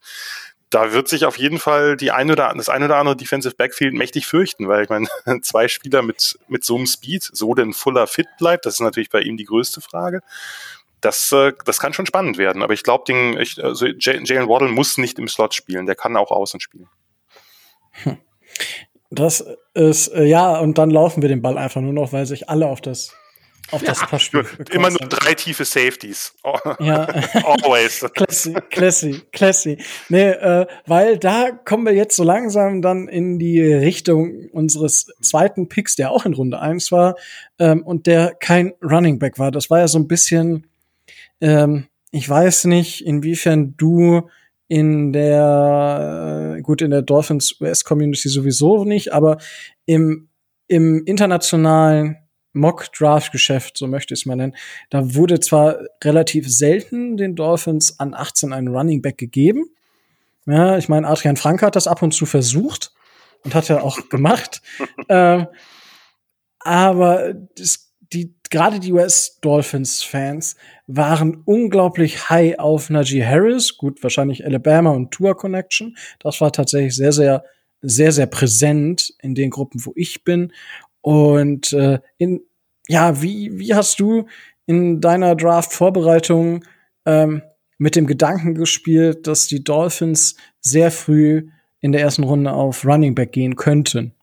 [0.71, 3.95] da wird sich auf jeden Fall die ein oder, das ein oder andere Defensive Backfield
[3.95, 5.07] mächtig fürchten, weil ich meine,
[5.43, 9.11] zwei Spieler mit, mit so einem Speed, so denn Fuller fit bleibt, das ist natürlich
[9.11, 10.21] bei ihm die größte Frage.
[11.01, 13.05] Das, äh, das kann schon spannend werden, aber ich glaube,
[13.63, 16.89] also Jalen Waddle muss nicht im Slot spielen, der kann auch außen spielen.
[19.11, 22.49] Das ist, äh, ja, und dann laufen wir den Ball einfach nur noch, weil sich
[22.49, 23.15] alle auf das
[23.71, 24.45] auf das ja, Passspiel.
[24.71, 26.35] Immer nur drei tiefe Safeties.
[26.45, 26.59] Oh.
[26.79, 27.03] Ja.
[27.35, 28.05] Always.
[28.15, 29.79] classy, classy, classy.
[30.09, 35.69] Nee, äh, weil da kommen wir jetzt so langsam dann in die Richtung unseres zweiten
[35.69, 37.17] Picks, der auch in Runde eins war
[37.59, 39.51] ähm, und der kein Running Back war.
[39.51, 40.67] Das war ja so ein bisschen,
[41.41, 44.29] ähm, ich weiß nicht, inwiefern du
[44.69, 49.39] in der, äh, gut, in der Dolphins US Community sowieso nicht, aber
[49.87, 50.29] im,
[50.69, 52.17] im internationalen
[52.57, 54.57] Mock-Draft-Geschäft, so möchte ich es mal nennen.
[54.91, 59.67] Da wurde zwar relativ selten den Dolphins an 18 einen Running Back gegeben.
[60.47, 62.93] Ja, ich meine, Adrian Franke hat das ab und zu versucht
[63.45, 64.63] und hat er auch gemacht.
[65.09, 65.47] ähm,
[66.61, 73.77] aber das, die, gerade die US Dolphins Fans waren unglaublich high auf Najee Harris.
[73.77, 75.97] Gut, wahrscheinlich Alabama und Tour Connection.
[76.21, 77.45] Das war tatsächlich sehr, sehr,
[77.83, 80.53] sehr, sehr präsent in den Gruppen, wo ich bin.
[81.07, 82.41] Und äh, in,
[82.89, 84.27] ja, wie, wie hast du
[84.67, 86.65] in deiner Draft-Vorbereitung
[87.05, 87.43] ähm,
[87.79, 91.49] mit dem Gedanken gespielt, dass die Dolphins sehr früh
[91.79, 94.16] in der ersten Runde auf Running Back gehen könnten?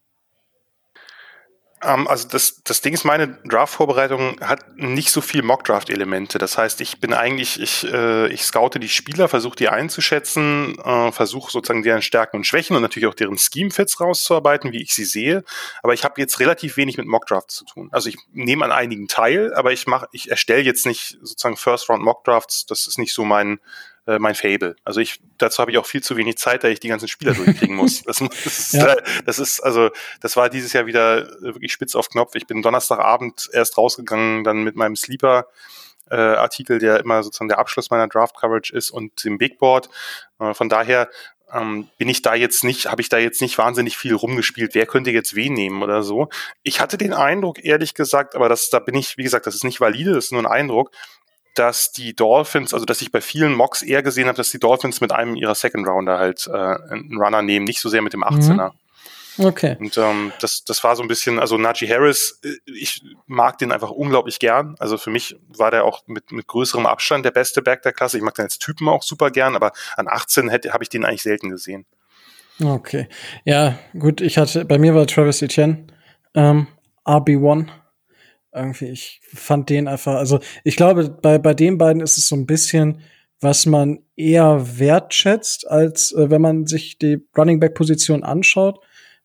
[1.85, 6.37] Ähm, also das, das Ding ist, meine Draft-Vorbereitung hat nicht so viel Mock-Draft-Elemente.
[6.37, 11.11] Das heißt, ich bin eigentlich, ich, äh, ich scoute die Spieler, versuche die einzuschätzen, äh,
[11.11, 15.05] versuche sozusagen deren Stärken und Schwächen und natürlich auch deren Scheme-Fits rauszuarbeiten, wie ich sie
[15.05, 15.43] sehe.
[15.81, 17.89] Aber ich habe jetzt relativ wenig mit Mock-Drafts zu tun.
[17.91, 22.65] Also ich nehme an einigen teil, aber ich mache, ich erstelle jetzt nicht sozusagen First-Round-Mock-Drafts.
[22.65, 23.59] Das ist nicht so mein,
[24.07, 24.75] äh, mein Fable.
[24.83, 27.33] Also ich, dazu habe ich auch viel zu wenig Zeit, da ich die ganzen Spieler
[27.33, 28.03] durchkriegen muss.
[28.13, 28.95] Das, das, ist, ja.
[29.25, 29.89] das ist, also,
[30.21, 32.35] das war dieses Jahr wieder wirklich spitz auf Knopf.
[32.35, 35.47] Ich bin Donnerstagabend erst rausgegangen, dann mit meinem Sleeper.
[36.11, 39.89] Äh, Artikel, der immer sozusagen der Abschluss meiner Draft Coverage ist und dem Big Board.
[40.37, 41.09] Äh, von daher
[41.53, 44.85] ähm, bin ich da jetzt nicht, habe ich da jetzt nicht wahnsinnig viel rumgespielt, wer
[44.85, 46.29] könnte jetzt wen nehmen oder so.
[46.63, 49.63] Ich hatte den Eindruck, ehrlich gesagt, aber das, da bin ich, wie gesagt, das ist
[49.63, 50.91] nicht valide, das ist nur ein Eindruck,
[51.53, 55.01] dass die Dolphins, also dass ich bei vielen Mocks eher gesehen habe, dass die Dolphins
[55.01, 58.23] mit einem ihrer Second Rounder halt äh, einen Runner nehmen, nicht so sehr mit dem
[58.23, 58.71] 18er.
[58.71, 58.77] Mhm.
[59.39, 59.75] Okay.
[59.79, 63.71] Und ähm, das, das war so ein bisschen, also Najee Harris, äh, ich mag den
[63.71, 64.75] einfach unglaublich gern.
[64.79, 68.17] Also für mich war der auch mit, mit größerem Abstand der beste Back der Klasse.
[68.17, 71.05] Ich mag den als Typen auch super gern, aber an 18 hätte habe ich den
[71.05, 71.85] eigentlich selten gesehen.
[72.63, 73.07] Okay.
[73.45, 75.87] Ja, gut, ich hatte, bei mir war Travis Etienne
[76.35, 76.67] ähm,
[77.05, 77.67] RB1
[78.53, 82.35] irgendwie, ich fand den einfach, also ich glaube, bei, bei den beiden ist es so
[82.35, 83.01] ein bisschen,
[83.39, 88.79] was man eher wertschätzt, als äh, wenn man sich die Running Back Position anschaut,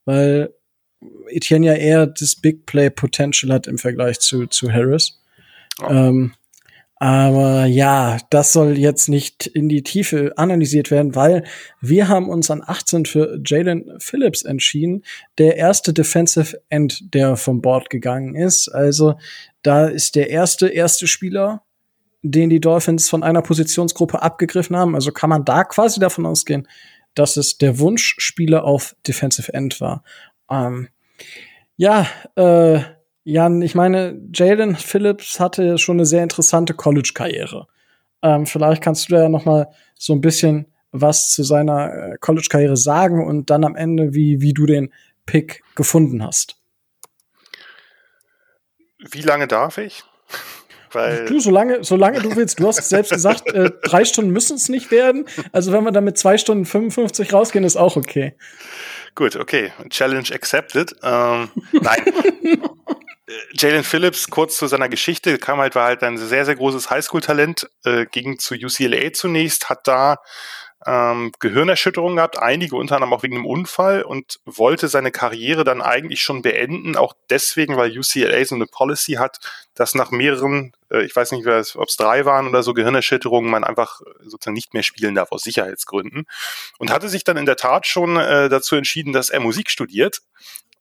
[0.05, 0.53] weil
[1.29, 5.21] Etienne ja eher das Big Play Potential hat im Vergleich zu, zu Harris.
[5.81, 5.91] Oh.
[5.91, 6.33] Ähm,
[7.01, 11.45] aber ja, das soll jetzt nicht in die Tiefe analysiert werden, weil
[11.81, 15.05] wir haben uns an 18 für Jalen Phillips entschieden,
[15.39, 18.69] der erste Defensive End, der vom Board gegangen ist.
[18.69, 19.15] Also
[19.63, 21.63] da ist der erste erste Spieler,
[22.23, 24.97] den die Dolphins von einer Positionsgruppe abgegriffen haben.
[24.97, 26.67] Also kann man da quasi davon ausgehen,
[27.15, 30.03] dass es der Wunschspieler auf Defensive End war.
[30.51, 30.89] Ähm,
[31.77, 32.81] ja, äh,
[33.31, 37.67] Jan, ich meine, Jalen Phillips hatte schon eine sehr interessante College-Karriere.
[38.23, 39.69] Ähm, vielleicht kannst du da ja noch mal
[39.99, 44.55] so ein bisschen was zu seiner äh, College-Karriere sagen und dann am Ende, wie, wie
[44.55, 44.95] du den
[45.27, 46.57] Pick gefunden hast.
[48.99, 50.05] Wie lange darf ich?
[50.93, 52.61] Weil du, solange, solange du willst.
[52.61, 55.27] Du hast selbst gesagt, äh, drei Stunden müssen es nicht werden.
[55.53, 58.37] Also wenn wir dann mit zwei Stunden 55 rausgehen, ist auch okay.
[59.15, 59.71] Gut, okay.
[59.91, 60.97] Challenge accepted.
[61.03, 62.01] Ähm, nein.
[63.53, 67.69] Jalen Phillips, kurz zu seiner Geschichte, kam halt, war halt ein sehr, sehr großes Highschool-Talent,
[67.85, 70.19] äh, ging zu UCLA zunächst, hat da
[70.87, 75.83] ähm, Gehirnerschütterungen gehabt, einige unter anderem auch wegen einem Unfall und wollte seine Karriere dann
[75.83, 79.39] eigentlich schon beenden, auch deswegen, weil UCLA so eine Policy hat,
[79.75, 83.65] dass nach mehreren, äh, ich weiß nicht, ob es drei waren oder so Gehirnerschütterungen, man
[83.65, 86.27] einfach sozusagen nicht mehr spielen darf aus Sicherheitsgründen.
[86.79, 90.21] Und hatte sich dann in der Tat schon äh, dazu entschieden, dass er Musik studiert.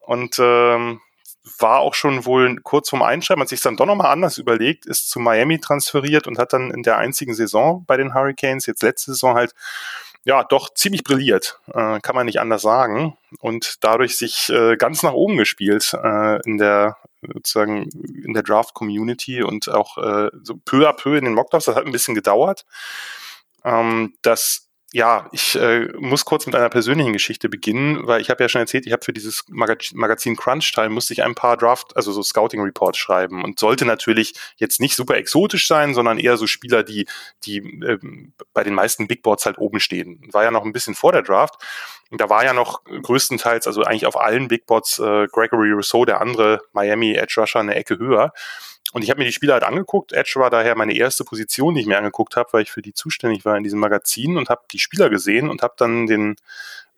[0.00, 1.00] Und ähm,
[1.58, 5.10] war auch schon wohl kurz vorm Einschreiben, hat sich dann doch nochmal anders überlegt, ist
[5.10, 9.12] zu Miami transferiert und hat dann in der einzigen Saison bei den Hurricanes, jetzt letzte
[9.12, 9.54] Saison halt,
[10.24, 13.16] ja, doch ziemlich brilliert, äh, kann man nicht anders sagen.
[13.40, 17.88] Und dadurch sich äh, ganz nach oben gespielt äh, in der sozusagen
[18.24, 21.66] in der Draft-Community und auch äh, so peu à peu in den Mockdrafts.
[21.66, 22.64] Das hat ein bisschen gedauert.
[23.64, 28.42] Ähm, das ja, ich äh, muss kurz mit einer persönlichen Geschichte beginnen, weil ich habe
[28.42, 31.58] ja schon erzählt, ich habe für dieses Magaz Magazin Crunch Time musste ich ein paar
[31.58, 36.18] Draft, also so Scouting Reports schreiben und sollte natürlich jetzt nicht super exotisch sein, sondern
[36.18, 37.06] eher so Spieler, die
[37.44, 37.98] die äh,
[38.54, 40.26] bei den meisten Big Boards halt oben stehen.
[40.32, 41.56] War ja noch ein bisschen vor der Draft.
[42.10, 46.06] Und da war ja noch größtenteils, also eigentlich auf allen Big Boards, äh, Gregory Rousseau,
[46.06, 48.32] der andere Miami Edge Rusher, eine Ecke höher.
[48.92, 50.12] Und ich habe mir die Spieler halt angeguckt.
[50.12, 52.94] Edge war daher meine erste Position, die ich mir angeguckt habe, weil ich für die
[52.94, 56.36] zuständig war in diesem Magazin und habe die Spieler gesehen und habe dann den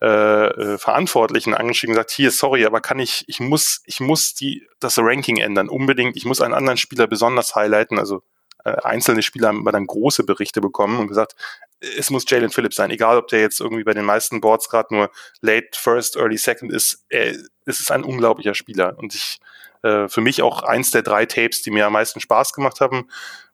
[0.00, 0.06] äh,
[0.46, 4.66] äh, Verantwortlichen angeschrieben und gesagt, hier, sorry, aber kann ich, ich muss, ich muss die,
[4.78, 6.16] das Ranking ändern, unbedingt.
[6.16, 7.98] Ich muss einen anderen Spieler besonders highlighten.
[7.98, 8.22] Also
[8.64, 11.34] einzelne Spieler haben dann große Berichte bekommen und gesagt,
[11.80, 14.94] es muss Jalen Phillips sein, egal ob der jetzt irgendwie bei den meisten Boards gerade
[14.94, 17.04] nur late first, early second ist.
[17.08, 17.34] Er,
[17.64, 19.40] es ist ein unglaublicher Spieler und ich
[19.82, 23.08] äh, für mich auch eins der drei Tapes, die mir am meisten Spaß gemacht haben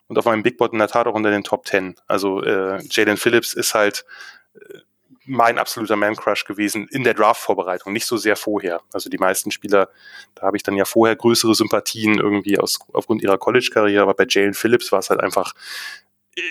[0.09, 1.97] und auf meinem Big Board in der Tat auch unter den Top Ten.
[2.07, 4.05] Also äh, Jalen Phillips ist halt
[4.55, 4.79] äh,
[5.27, 8.81] mein absoluter Man-Crush gewesen in der Draft-Vorbereitung, nicht so sehr vorher.
[8.93, 9.89] Also die meisten Spieler,
[10.35, 14.27] da habe ich dann ja vorher größere Sympathien irgendwie aus, aufgrund ihrer College-Karriere, aber bei
[14.29, 15.55] Jalen Phillips war es halt einfach,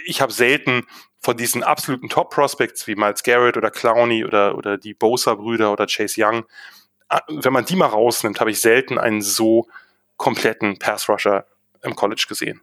[0.05, 0.85] ich habe selten
[1.19, 6.15] von diesen absoluten Top-Prospects wie Miles Garrett oder Clowney oder, oder die Bosa-Brüder oder Chase
[6.23, 6.45] Young,
[7.07, 9.67] Ah, wenn man die mal rausnimmt, habe ich selten einen so
[10.17, 11.45] kompletten Pass-Rusher
[11.83, 12.61] im College gesehen.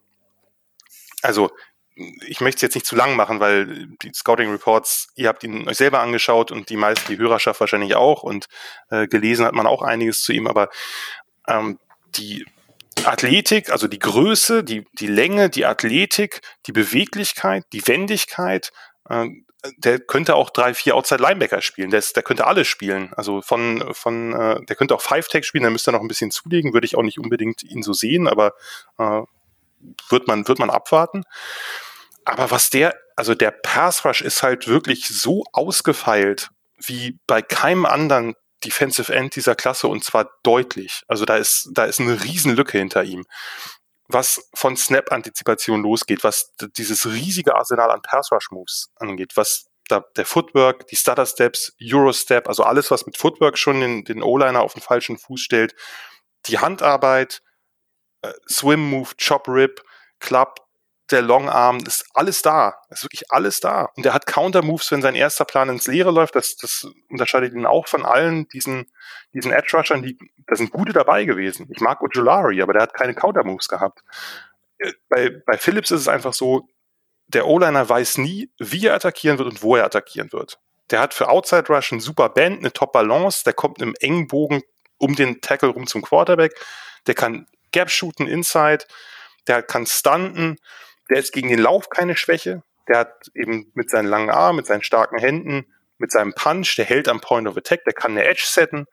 [1.22, 1.50] Also,
[1.95, 5.68] ich möchte es jetzt nicht zu lang machen, weil die Scouting Reports, ihr habt ihn
[5.68, 8.47] euch selber angeschaut und die meisten, die Hörerschaft wahrscheinlich auch und
[8.90, 10.70] äh, gelesen hat man auch einiges zu ihm, aber
[11.49, 11.78] ähm,
[12.16, 12.47] die
[13.05, 18.72] Athletik, also die Größe, die, die Länge, die Athletik, die Beweglichkeit, die Wendigkeit,
[19.09, 19.28] äh,
[19.76, 21.90] der könnte auch drei, vier Outside Linebacker spielen.
[21.90, 23.12] Der, ist, der könnte alles spielen.
[23.14, 26.32] Also von, von äh, der könnte auch Five Tag spielen, der müsste noch ein bisschen
[26.32, 28.55] zulegen, würde ich auch nicht unbedingt ihn so sehen, aber
[28.99, 29.22] äh,
[30.08, 31.24] wird man, wird man abwarten.
[32.24, 37.86] Aber was der, also der Pass Rush ist halt wirklich so ausgefeilt wie bei keinem
[37.86, 41.02] anderen Defensive End dieser Klasse und zwar deutlich.
[41.08, 43.24] Also da ist, da ist eine Riesenlücke hinter ihm
[44.08, 50.86] was von Snap-Antizipation losgeht, was dieses riesige Arsenal an Pass-Rush-Moves angeht, was da der Footwork,
[50.88, 55.18] die Stutter-Steps, Euro-Step, also alles, was mit Footwork schon den, den O-Liner auf den falschen
[55.18, 55.74] Fuß stellt,
[56.46, 57.42] die Handarbeit,
[58.22, 59.82] äh, Swim-Move, Chop-Rip,
[60.20, 60.60] Club,
[61.10, 62.74] der Long Arm, ist alles da.
[62.90, 63.90] Ist wirklich alles da.
[63.96, 66.34] Und er hat Counter-Moves, wenn sein erster Plan ins Leere läuft.
[66.34, 68.90] Das, das unterscheidet ihn auch von allen diesen,
[69.34, 71.68] diesen Edge-Rushern, die, da sind gute dabei gewesen.
[71.70, 74.02] Ich mag Ojulari, aber der hat keine Counter-Moves gehabt.
[74.78, 76.68] Äh, bei, bei Phillips ist es einfach so,
[77.28, 80.58] der O-Liner weiß nie, wie er attackieren wird und wo er attackieren wird.
[80.90, 84.26] Der hat für Outside Rush einen super Band, eine Top Balance, der kommt im engen
[84.26, 84.62] Bogen
[84.98, 86.54] um den Tackle rum zum Quarterback,
[87.06, 88.84] der kann Gap shooten inside,
[89.48, 90.58] der kann stunten,
[91.10, 92.62] der ist gegen den Lauf keine Schwäche.
[92.88, 95.66] Der hat eben mit seinen langen Armen, mit seinen starken Händen,
[95.98, 98.86] mit seinem Punch, der hält am Point of Attack, der kann eine Edge setten.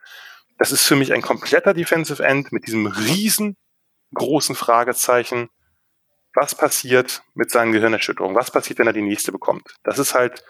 [0.58, 3.58] Das ist für mich ein kompletter Defensive End mit diesem riesen
[4.14, 5.50] großen Fragezeichen.
[6.36, 8.36] Was passiert mit seinen Gehirnerschütterungen?
[8.36, 9.76] Was passiert, wenn er die nächste bekommt?
[9.84, 10.44] Das ist halt,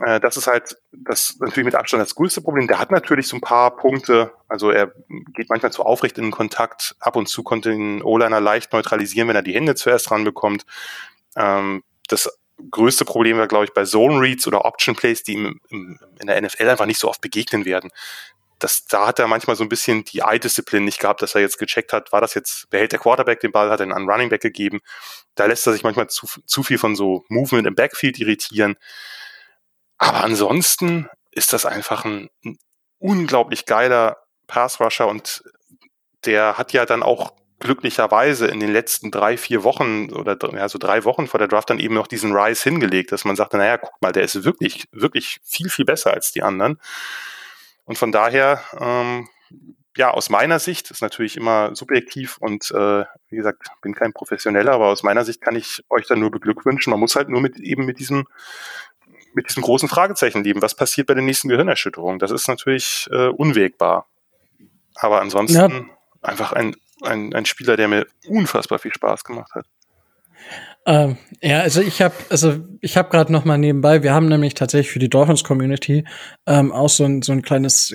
[0.00, 2.66] äh, das ist halt das natürlich mit Abstand das größte Problem.
[2.66, 4.32] Der hat natürlich so ein paar Punkte.
[4.48, 4.92] Also er
[5.34, 6.96] geht manchmal zu aufrecht in den Kontakt.
[7.00, 10.64] Ab und zu konnte den O-Liner leicht neutralisieren, wenn er die Hände zuerst ranbekommt.
[11.36, 12.30] Ähm, das
[12.70, 16.40] größte Problem war, glaube ich, bei Zone Reads oder Option Plays, die im, in der
[16.40, 17.90] NFL einfach nicht so oft begegnen werden.
[18.58, 21.58] Das, da hat er manchmal so ein bisschen die Eye-Disziplin nicht gehabt, dass er jetzt
[21.58, 24.28] gecheckt hat, war das jetzt, behält der Quarterback den Ball, hat er ihn an Running
[24.28, 24.80] Back gegeben.
[25.34, 28.76] Da lässt er sich manchmal zu, zu viel von so Movement im Backfield irritieren.
[30.02, 32.58] Aber ansonsten ist das einfach ein, ein
[32.98, 34.16] unglaublich geiler
[34.48, 35.44] Pass-Rusher und
[36.24, 40.78] der hat ja dann auch glücklicherweise in den letzten drei, vier Wochen oder ja, so
[40.80, 43.78] drei Wochen vor der Draft dann eben noch diesen Rise hingelegt, dass man sagte, naja,
[43.78, 46.80] guck mal, der ist wirklich, wirklich viel, viel besser als die anderen.
[47.84, 49.28] Und von daher, ähm,
[49.96, 54.72] ja, aus meiner Sicht ist natürlich immer subjektiv und äh, wie gesagt, bin kein Professioneller,
[54.72, 56.90] aber aus meiner Sicht kann ich euch dann nur beglückwünschen.
[56.90, 58.26] Man muss halt nur mit eben mit diesem
[59.34, 60.62] mit diesem großen Fragezeichen leben.
[60.62, 62.18] Was passiert bei der nächsten Gehirnerschütterung?
[62.18, 64.06] Das ist natürlich äh, unwägbar.
[64.94, 65.70] Aber ansonsten Ja.
[66.20, 69.66] einfach ein, ein, ein Spieler, der mir unfassbar viel Spaß gemacht hat.
[70.86, 74.02] Ähm, ja, also ich habe, also ich habe gerade noch mal nebenbei.
[74.02, 76.04] Wir haben nämlich tatsächlich für die Dolphins Community
[76.46, 77.94] ähm, auch so ein so ein kleines,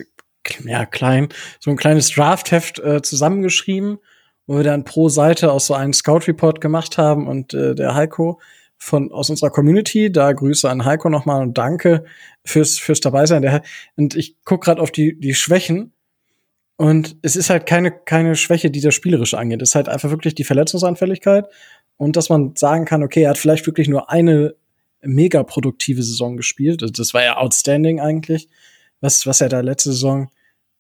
[0.64, 1.28] ja klein,
[1.60, 4.00] so ein kleines Draftheft äh, zusammengeschrieben,
[4.46, 7.94] wo wir dann pro Seite auch so einen Scout Report gemacht haben und äh, der
[7.94, 8.40] Heiko
[8.78, 12.06] von aus unserer Community, da Grüße an Heiko noch mal und danke
[12.46, 13.62] fürs fürs dabei sein.
[13.96, 15.94] Und ich guck gerade auf die die Schwächen
[16.78, 19.62] und es ist halt keine keine Schwäche, die das spielerische angeht.
[19.62, 21.46] Es ist halt einfach wirklich die Verletzungsanfälligkeit
[21.98, 24.56] und dass man sagen kann, okay, er hat vielleicht wirklich nur eine
[25.02, 26.84] mega produktive Saison gespielt.
[26.98, 28.48] Das war ja outstanding eigentlich,
[29.02, 30.30] was, was er da letzte Saison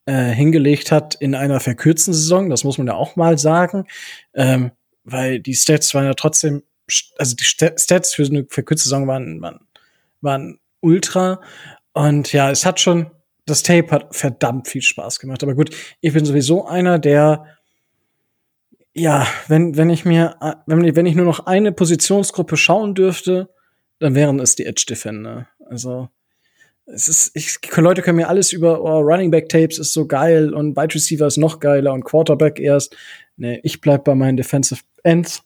[0.05, 2.49] äh, hingelegt hat in einer verkürzten Saison.
[2.49, 3.85] Das muss man ja auch mal sagen,
[4.33, 4.71] ähm,
[5.03, 6.63] weil die Stats waren ja trotzdem,
[7.17, 9.59] also die Sta- Stats für eine verkürzte Saison waren, waren,
[10.21, 11.41] waren ultra.
[11.93, 13.11] Und ja, es hat schon,
[13.45, 15.43] das Tape hat verdammt viel Spaß gemacht.
[15.43, 17.45] Aber gut, ich bin sowieso einer, der
[18.97, 20.35] ja, wenn, wenn ich mir,
[20.65, 23.47] wenn, wenn ich nur noch eine Positionsgruppe schauen dürfte,
[23.99, 25.47] dann wären es die Edge Defender.
[25.69, 26.09] Also,
[26.88, 30.53] es ist, ich, Leute können mir alles über oh, Running Back Tapes ist so geil
[30.53, 32.95] und Wide Receiver ist noch geiler und Quarterback erst.
[33.35, 35.43] Nee, ich bleib bei meinen Defensive Ends.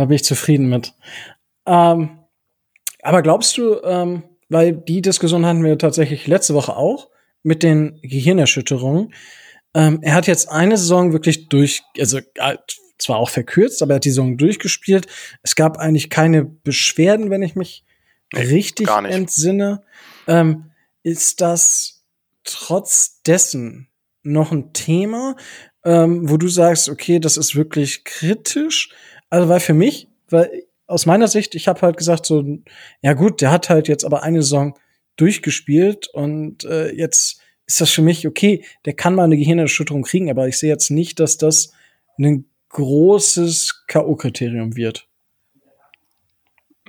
[0.00, 0.94] Da bin ich zufrieden mit.
[1.66, 2.18] Ähm,
[3.02, 7.10] aber glaubst du, ähm, weil die Diskussion hatten wir tatsächlich letzte Woche auch
[7.42, 9.14] mit den Gehirnerschütterungen,
[9.74, 12.56] ähm, er hat jetzt eine Saison wirklich durch, also äh,
[12.98, 15.06] zwar auch verkürzt, aber er hat die Saison durchgespielt.
[15.42, 17.84] Es gab eigentlich keine Beschwerden, wenn ich mich
[18.32, 19.82] Nee, richtig entsinne.
[20.26, 20.70] Ähm,
[21.02, 22.04] ist das
[22.44, 23.88] trotz dessen
[24.22, 25.36] noch ein Thema,
[25.84, 28.90] ähm, wo du sagst, okay, das ist wirklich kritisch?
[29.30, 32.44] Also, weil für mich, weil aus meiner Sicht, ich habe halt gesagt, so,
[33.00, 34.76] ja gut, der hat halt jetzt aber eine Saison
[35.16, 40.28] durchgespielt und äh, jetzt ist das für mich okay, der kann mal eine Gehirnerschütterung kriegen,
[40.28, 41.72] aber ich sehe jetzt nicht, dass das
[42.18, 45.09] ein großes K.O.-Kriterium wird.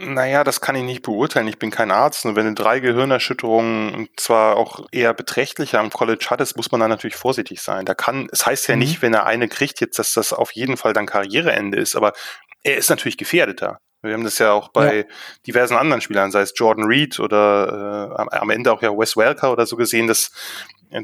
[0.04, 1.48] Naja, das kann ich nicht beurteilen.
[1.48, 2.26] Ich bin kein Arzt.
[2.26, 6.82] Und wenn du drei Gehirnerschütterungen und zwar auch eher beträchtlicher am College hattest, muss man
[6.82, 7.86] da natürlich vorsichtig sein.
[7.86, 8.80] Da kann, es heißt ja Mhm.
[8.80, 12.14] nicht, wenn er eine kriegt, jetzt, dass das auf jeden Fall dann Karriereende ist, aber
[12.64, 13.80] er ist natürlich gefährdeter.
[14.02, 15.06] Wir haben das ja auch bei
[15.46, 19.16] diversen anderen Spielern, sei es Jordan Reed oder äh, am, am Ende auch ja Wes
[19.16, 20.32] Welker oder so gesehen, dass,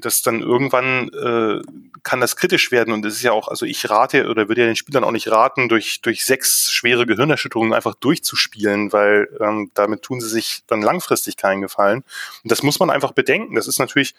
[0.02, 1.62] dass dann irgendwann äh,
[2.04, 4.68] kann das kritisch werden und es ist ja auch, also ich rate oder würde ja
[4.68, 10.04] den Spielern auch nicht raten, durch, durch sechs schwere Gehirnerschütterungen einfach durchzuspielen, weil ähm, damit
[10.04, 12.04] tun sie sich dann langfristig keinen Gefallen.
[12.44, 13.56] Und das muss man einfach bedenken.
[13.56, 14.16] Das ist natürlich,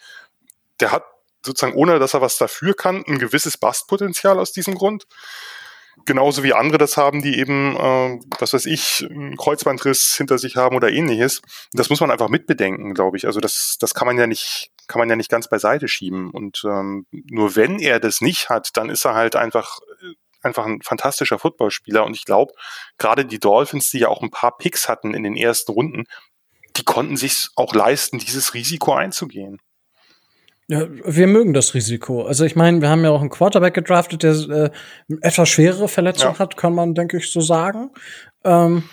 [0.79, 1.03] der hat
[1.45, 5.07] sozusagen, ohne dass er was dafür kann, ein gewisses Bastpotenzial aus diesem Grund.
[6.05, 10.55] Genauso wie andere das haben, die eben, äh, was weiß ich, einen Kreuzbandriss hinter sich
[10.55, 11.41] haben oder ähnliches.
[11.73, 13.25] Das muss man einfach mitbedenken, glaube ich.
[13.25, 16.31] Also das, das kann man ja nicht, kann man ja nicht ganz beiseite schieben.
[16.31, 19.79] Und ähm, nur wenn er das nicht hat, dann ist er halt einfach,
[20.41, 22.03] einfach ein fantastischer Footballspieler.
[22.03, 22.53] Und ich glaube,
[22.97, 26.03] gerade die Dolphins, die ja auch ein paar Picks hatten in den ersten Runden,
[26.75, 29.61] die konnten sich auch leisten, dieses Risiko einzugehen.
[30.67, 32.25] Ja, wir mögen das Risiko.
[32.25, 34.69] Also ich meine, wir haben ja auch einen Quarterback gedraftet, der äh,
[35.21, 36.39] etwas schwerere Verletzung Ja.
[36.39, 37.89] hat, kann man, denke ich, so sagen.
[38.43, 38.83] Ähm,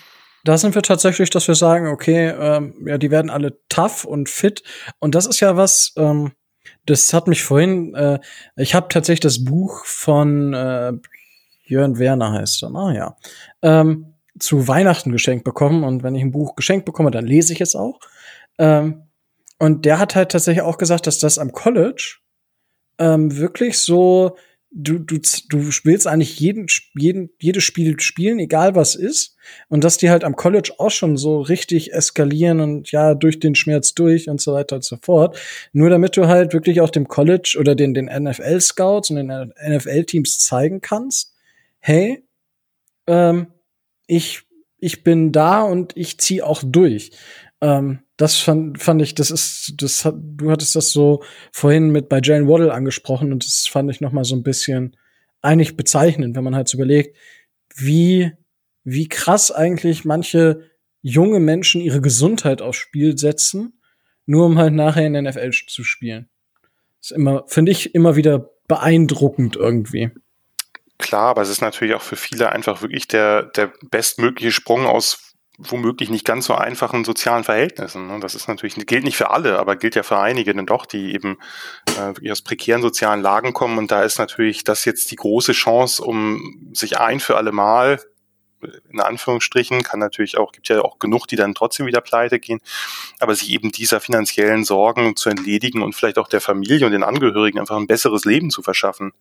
[0.49, 4.28] da sind wir tatsächlich, dass wir sagen, okay, ähm, ja, die werden alle tough und
[4.28, 4.62] fit.
[4.99, 6.32] Und das ist ja was, ähm,
[6.84, 8.20] das hat mich vorhin, äh,
[8.57, 10.92] ich habe tatsächlich das Buch von äh,
[11.64, 13.16] Jörn Werner heißt er, ah ja,
[13.62, 15.82] ähm, zu Weihnachten geschenkt bekommen.
[15.82, 17.99] Und wenn ich ein Buch geschenkt bekomme, dann lese ich es auch.
[18.59, 19.03] Ähm,
[19.59, 22.18] und der hat halt tatsächlich auch gesagt, dass das am College
[22.99, 24.36] ähm, wirklich so,
[24.70, 29.36] du, du, du willst eigentlich jeden, jeden, jedes Spiel spielen, egal was ist.
[29.68, 33.54] Und dass die halt am College auch schon so richtig eskalieren und ja, durch den
[33.54, 35.38] Schmerz durch und so weiter und so fort.
[35.72, 40.40] Nur damit du halt wirklich auch dem College oder den, den NFL-Scouts und den NFL-Teams
[40.40, 41.34] zeigen kannst,
[41.78, 42.24] hey,
[43.06, 43.48] ähm,
[44.06, 44.42] ich,
[44.78, 47.12] ich bin da und ich zieh auch durch.
[47.61, 52.09] Ähm, das fand, fand ich, das ist, das hat, du hattest das so vorhin mit
[52.09, 54.96] bei Jane Waddle angesprochen und das fand ich noch mal so ein bisschen
[55.42, 57.16] eigentlich bezeichnend, wenn man halt so überlegt,
[57.74, 58.33] wie,
[58.84, 60.70] wie krass eigentlich manche
[61.03, 63.80] junge Menschen ihre Gesundheit aufs Spiel setzen,
[64.24, 66.28] nur um halt nachher in der NFL zu spielen.
[67.00, 70.11] ist immer, finde ich, immer wieder beeindruckend irgendwie.
[70.99, 75.25] Klar, aber es ist natürlich auch für viele einfach wirklich der, der bestmögliche Sprung aus
[75.58, 78.07] womöglich nicht ganz so einfachen sozialen Verhältnissen.
[78.07, 78.20] ne?
[78.20, 81.14] Das ist natürlich, gilt nicht für alle, aber gilt ja für einige dann doch, die
[81.14, 81.38] eben
[81.99, 83.78] äh, aus prekären sozialen Lagen kommen.
[83.78, 87.99] Und da ist natürlich das jetzt die große Chance, um sich ein für alle Mal
[88.91, 92.61] in Anführungsstrichen, kann natürlich auch, gibt ja auch genug, die dann trotzdem wieder pleite gehen,
[93.20, 97.03] aber sich eben dieser finanziellen Sorgen zu entledigen und vielleicht auch der Familie und den
[97.03, 99.12] Angehörigen einfach ein besseres Leben zu verschaffen.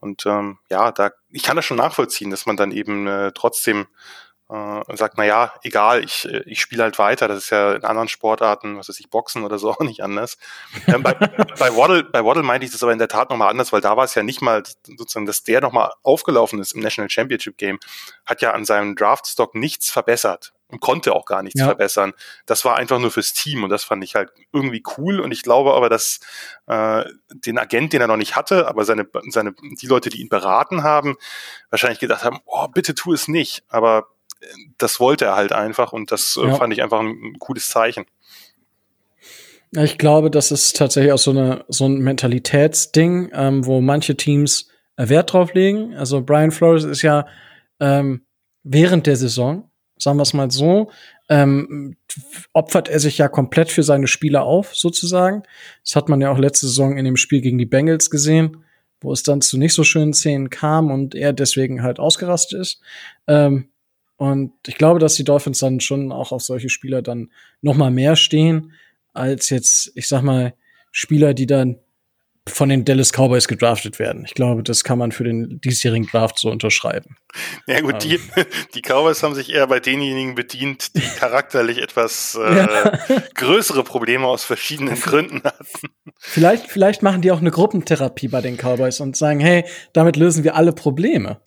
[0.00, 3.86] Und ähm, ja, da ich kann das schon nachvollziehen, dass man dann eben äh, trotzdem
[4.52, 7.26] äh, sagt, na ja, egal, ich, äh, ich spiele halt weiter.
[7.26, 10.36] Das ist ja in anderen Sportarten, was weiß ich, Boxen oder so auch nicht anders.
[10.86, 11.14] Ähm, bei,
[11.58, 13.96] bei, Waddle, bei Waddle meinte ich das aber in der Tat nochmal anders, weil da
[13.96, 17.78] war es ja nicht mal sozusagen, dass der nochmal aufgelaufen ist im National Championship Game,
[18.26, 21.66] hat ja an seinem Draftstock nichts verbessert und konnte auch gar nichts ja.
[21.66, 22.12] verbessern.
[22.44, 25.42] Das war einfach nur fürs Team und das fand ich halt irgendwie cool und ich
[25.42, 26.20] glaube aber, dass
[26.66, 30.28] äh, den Agent, den er noch nicht hatte, aber seine, seine, die Leute, die ihn
[30.28, 31.16] beraten haben,
[31.70, 33.64] wahrscheinlich gedacht haben, oh, bitte tu es nicht.
[33.68, 34.08] Aber
[34.78, 36.54] das wollte er halt einfach und das äh, ja.
[36.54, 38.04] fand ich einfach ein, cooles Zeichen.
[39.74, 44.68] Ich glaube, das ist tatsächlich auch so, eine, so ein Mentalitätsding, ähm, wo manche Teams
[44.96, 45.94] äh, Wert drauf legen.
[45.94, 47.26] Also Brian Flores ist ja
[47.80, 48.26] ähm,
[48.62, 50.90] während der Saison, sagen wir es mal so,
[51.28, 51.96] ähm,
[52.52, 55.44] opfert er sich ja komplett für seine Spieler auf, sozusagen.
[55.82, 58.64] Das hat man ja auch letzte Saison in dem Spiel gegen die Bengals gesehen,
[59.00, 62.82] wo es dann zu nicht so schönen Szenen kam und er deswegen halt ausgerastet ist.
[63.26, 63.71] Ähm,
[64.16, 67.30] und ich glaube, dass die Dolphins dann schon auch auf solche Spieler dann
[67.60, 68.72] noch mal mehr stehen
[69.12, 70.54] als jetzt, ich sag mal,
[70.90, 71.78] Spieler, die dann
[72.48, 74.24] von den Dallas Cowboys gedraftet werden.
[74.26, 77.16] Ich glaube, das kann man für den diesjährigen Draft so unterschreiben.
[77.68, 78.20] Ja gut, die, ähm.
[78.74, 82.98] die Cowboys haben sich eher bei denjenigen bedient, die charakterlich etwas äh, ja.
[83.34, 85.88] größere Probleme aus verschiedenen Gründen hatten.
[86.18, 90.42] Vielleicht, vielleicht machen die auch eine Gruppentherapie bei den Cowboys und sagen, hey, damit lösen
[90.42, 91.40] wir alle Probleme.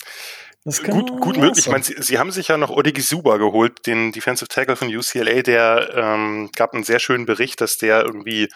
[0.68, 1.68] Das kann gut, gut möglich.
[1.68, 5.44] Ich meine, sie, sie, haben sich ja noch Odigisuba geholt, den Defensive Tackle von UCLA.
[5.44, 8.48] Der ähm, gab einen sehr schönen Bericht, dass der irgendwie,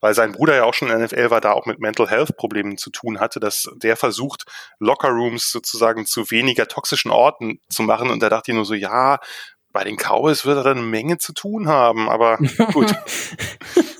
[0.00, 2.38] weil sein Bruder ja auch schon in der NFL war, da auch mit Mental Health
[2.38, 4.44] Problemen zu tun hatte, dass der versucht,
[4.78, 8.08] Locker Rooms sozusagen zu weniger toxischen Orten zu machen.
[8.08, 9.18] Und da dachte ich nur so, ja,
[9.70, 12.38] bei den Cowboys wird er dann eine Menge zu tun haben, aber
[12.72, 12.94] gut.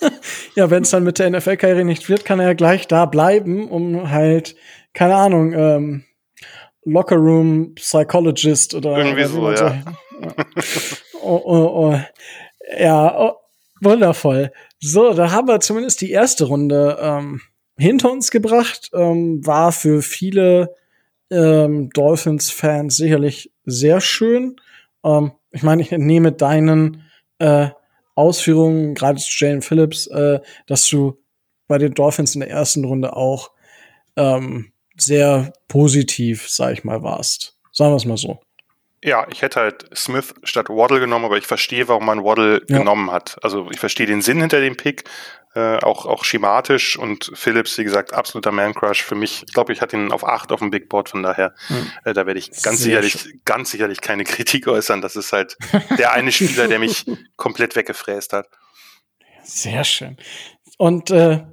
[0.54, 3.68] ja, wenn es dann mit der NFL-Karriere nicht wird, kann er ja gleich da bleiben,
[3.68, 4.56] um halt,
[4.94, 6.04] keine Ahnung, ähm,
[6.90, 9.82] Lockerroom Psychologist oder irgendwie so, ja.
[11.22, 12.00] oh, oh, oh.
[12.78, 13.32] Ja, oh,
[13.80, 14.52] wundervoll.
[14.80, 17.40] So, da haben wir zumindest die erste Runde ähm,
[17.76, 18.90] hinter uns gebracht.
[18.92, 20.74] Ähm, war für viele
[21.30, 24.56] ähm, Dolphins-Fans sicherlich sehr schön.
[25.04, 27.04] Ähm, ich meine, ich nehme deinen
[27.38, 27.68] äh,
[28.14, 31.18] Ausführungen, gerade zu Jane Phillips, äh, dass du
[31.68, 33.52] bei den Dolphins in der ersten Runde auch
[34.16, 37.56] ähm, sehr positiv, sag ich mal, warst.
[37.72, 38.40] Sagen wir es mal so.
[39.02, 42.78] Ja, ich hätte halt Smith statt Waddle genommen, aber ich verstehe, warum man Waddle ja.
[42.78, 43.36] genommen hat.
[43.42, 45.04] Also ich verstehe den Sinn hinter dem Pick,
[45.54, 49.44] äh, auch, auch schematisch und Phillips, wie gesagt, absoluter Man-Crush für mich.
[49.46, 51.90] Ich glaube, ich hatte ihn auf acht auf dem Big Board, von daher, hm.
[52.04, 53.40] äh, da werde ich ganz Sehr sicherlich, schön.
[53.44, 55.00] ganz sicherlich keine Kritik äußern.
[55.00, 55.56] Das ist halt
[55.96, 57.06] der eine Spieler, der mich
[57.36, 58.48] komplett weggefräst hat.
[59.44, 60.16] Sehr schön.
[60.76, 61.44] Und äh,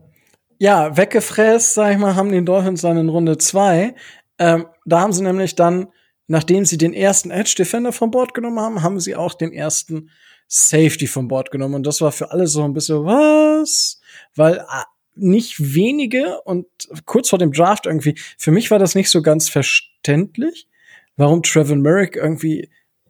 [0.57, 3.95] ja, weggefräst, sag ich mal, haben die Dolphins dann in Runde zwei.
[4.37, 5.87] Ähm, da haben sie nämlich dann,
[6.27, 10.09] nachdem sie den ersten Edge Defender vom Bord genommen haben, haben sie auch den ersten
[10.47, 11.75] Safety vom Bord genommen.
[11.75, 13.99] Und das war für alle so ein bisschen was,
[14.35, 16.67] weil ah, nicht wenige und
[17.05, 20.67] kurz vor dem Draft irgendwie, für mich war das nicht so ganz verständlich,
[21.15, 22.69] warum Trevor Merrick irgendwie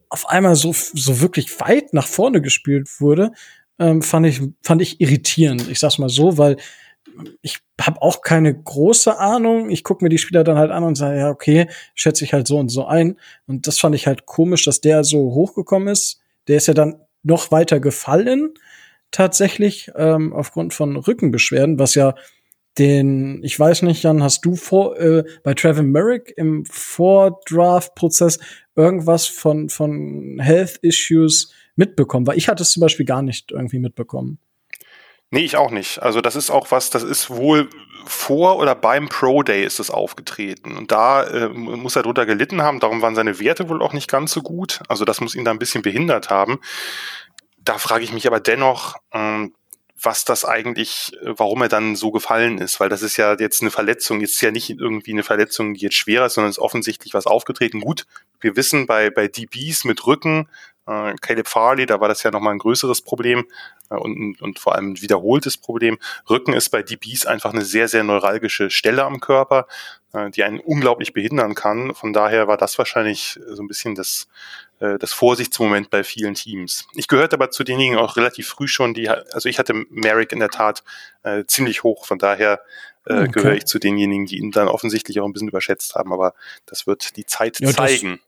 [0.10, 3.32] auf einmal so, so wirklich weit nach vorne gespielt wurde,
[3.80, 5.68] ähm, fand ich, fand ich irritierend.
[5.70, 6.58] Ich sag's mal so, weil
[7.42, 9.70] ich habe auch keine große Ahnung.
[9.70, 12.48] Ich gucke mir die Spieler dann halt an und sage, ja, okay, schätze ich halt
[12.48, 13.18] so und so ein.
[13.48, 16.22] Und das fand ich halt komisch, dass der so hochgekommen ist.
[16.48, 18.54] Der ist ja dann noch weiter gefallen,
[19.12, 22.16] tatsächlich, ähm, aufgrund von Rückenbeschwerden, was ja
[22.78, 28.40] den, ich weiß nicht, Jan, hast du vor, äh, bei Trevor Merrick im Vordraft-Prozess
[28.76, 32.28] irgendwas von, von Health Issues mitbekommen?
[32.28, 34.40] Weil ich hatte es zum Beispiel gar nicht irgendwie mitbekommen.
[35.36, 36.02] Nee, ich auch nicht.
[36.02, 37.70] Also das ist auch was, das ist wohl
[38.06, 40.78] vor oder beim Pro Day ist es aufgetreten.
[40.78, 44.10] Und da äh, muss er drunter gelitten haben, darum waren seine Werte wohl auch nicht
[44.10, 44.80] ganz so gut.
[44.88, 46.62] Also das muss ihn da ein bisschen behindert haben.
[47.58, 49.54] Da frage ich mich aber dennoch, ähm,
[50.02, 53.72] was das eigentlich, warum er dann so gefallen ist, weil das ist ja jetzt eine
[53.72, 57.28] Verletzung, ist ja nicht irgendwie eine Verletzung, die jetzt schwerer ist, sondern ist offensichtlich was
[57.28, 57.82] aufgetreten.
[57.82, 58.06] Gut,
[58.40, 60.48] wir wissen bei, bei DBs mit Rücken,
[60.88, 63.46] äh, Caleb Farley, da war das ja nochmal ein größeres Problem
[63.90, 65.98] äh, und, und vor allem ein wiederholtes Problem.
[66.30, 69.68] Rücken ist bei DBs einfach eine sehr, sehr neuralgische Stelle am Körper,
[70.14, 71.94] äh, die einen unglaublich behindern kann.
[71.94, 74.28] Von daher war das wahrscheinlich so ein bisschen das,
[74.80, 76.88] äh, das Vorsichtsmoment bei vielen Teams.
[76.94, 80.40] Ich gehörte aber zu denjenigen auch relativ früh schon, die, also ich hatte Merrick in
[80.40, 80.84] der Tat
[81.24, 82.62] äh, ziemlich hoch, von daher
[83.06, 83.32] äh, okay.
[83.32, 86.34] gehöre ich zu denjenigen, die ihn dann offensichtlich auch ein bisschen überschätzt haben, aber
[86.66, 88.20] das wird die Zeit ja, zeigen.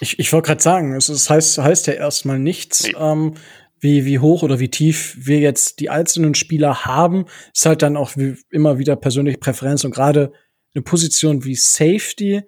[0.00, 2.94] Ich, ich wollte gerade sagen, es, es heißt, heißt ja erstmal nichts, Nee.
[2.98, 3.34] ähm,
[3.80, 7.26] wie, wie hoch oder wie tief wir jetzt die einzelnen Spieler haben.
[7.54, 10.32] Ist halt dann auch wie immer wieder persönliche Präferenz und gerade
[10.74, 12.42] eine Position wie Safety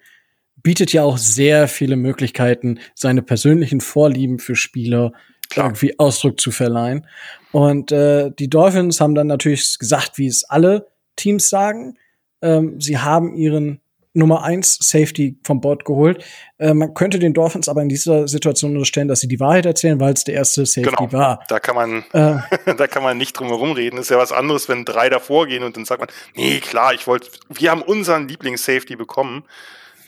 [0.62, 5.12] bietet ja auch sehr viele Möglichkeiten, seine persönlichen Vorlieben für Spieler
[5.50, 5.66] Klar.
[5.66, 7.06] irgendwie Ausdruck zu verleihen.
[7.52, 11.98] Und äh, die Dolphins haben dann natürlich gesagt, wie es alle Teams sagen.
[12.42, 13.80] Ähm, sie haben ihren
[14.16, 16.24] Nummer eins Safety vom Board geholt.
[16.58, 20.00] Äh, man könnte den Dolphins aber in dieser Situation unterstellen, dass sie die Wahrheit erzählen,
[20.00, 21.12] weil es der erste Safety Genau.
[21.12, 21.44] war.
[21.48, 22.38] Da kann man, Äh,
[22.76, 23.98] da kann man nicht drum herum reden.
[23.98, 27.06] Ist ja was anderes, wenn drei davor gehen und dann sagt man, nee, klar, ich
[27.06, 29.44] wollte, wir haben unseren Lieblings-Safety bekommen.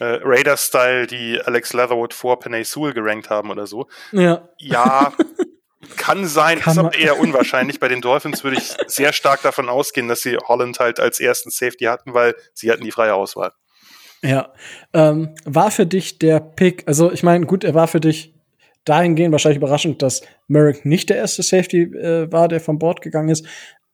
[0.01, 3.89] Äh, Raiders-Style, die Alex Leatherwood vor Penay Sewell gerankt haben oder so.
[4.13, 5.13] ja, Ja,
[5.97, 7.79] kann sein, Kann ist aber eher unwahrscheinlich.
[7.81, 11.51] Bei den Dolphins würde ich sehr stark davon ausgehen, dass sie Holland halt als ersten
[11.51, 13.53] Safety hatten, weil sie hatten die freie Auswahl.
[14.23, 14.53] Ja.
[14.93, 18.35] Ähm, war für dich der Pick, also ich meine, gut, er war für dich
[18.85, 23.28] dahingehend wahrscheinlich überraschend, dass Merrick nicht der erste Safety äh, war, der vom Board gegangen
[23.28, 23.47] ist.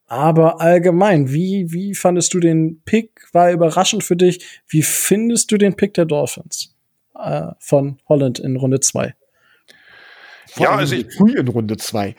[0.07, 3.27] Aber allgemein, wie, wie fandest du den Pick?
[3.33, 4.61] War er überraschend für dich?
[4.67, 6.75] Wie findest du den Pick der Dolphins
[7.19, 9.15] äh, von Holland in Runde 2?
[10.57, 12.15] Ja, also ich früh in Runde 2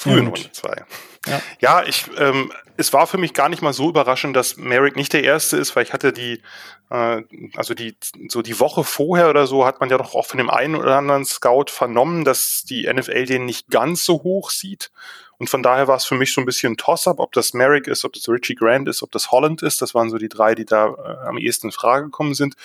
[0.00, 0.84] frühen Runde 2.
[1.26, 1.42] Ja.
[1.60, 5.12] ja, ich, ähm, es war für mich gar nicht mal so überraschend, dass Merrick nicht
[5.12, 6.40] der Erste ist, weil ich hatte die,
[6.88, 7.22] äh,
[7.54, 7.94] also die,
[8.28, 10.96] so die Woche vorher oder so hat man ja doch auch von dem einen oder
[10.96, 14.90] anderen Scout vernommen, dass die NFL den nicht ganz so hoch sieht.
[15.36, 18.04] Und von daher war es für mich so ein bisschen Toss-up, ob das Merrick ist,
[18.04, 19.82] ob das Richie Grant ist, ob das Holland ist.
[19.82, 22.56] Das waren so die drei, die da äh, am ehesten in Frage gekommen sind.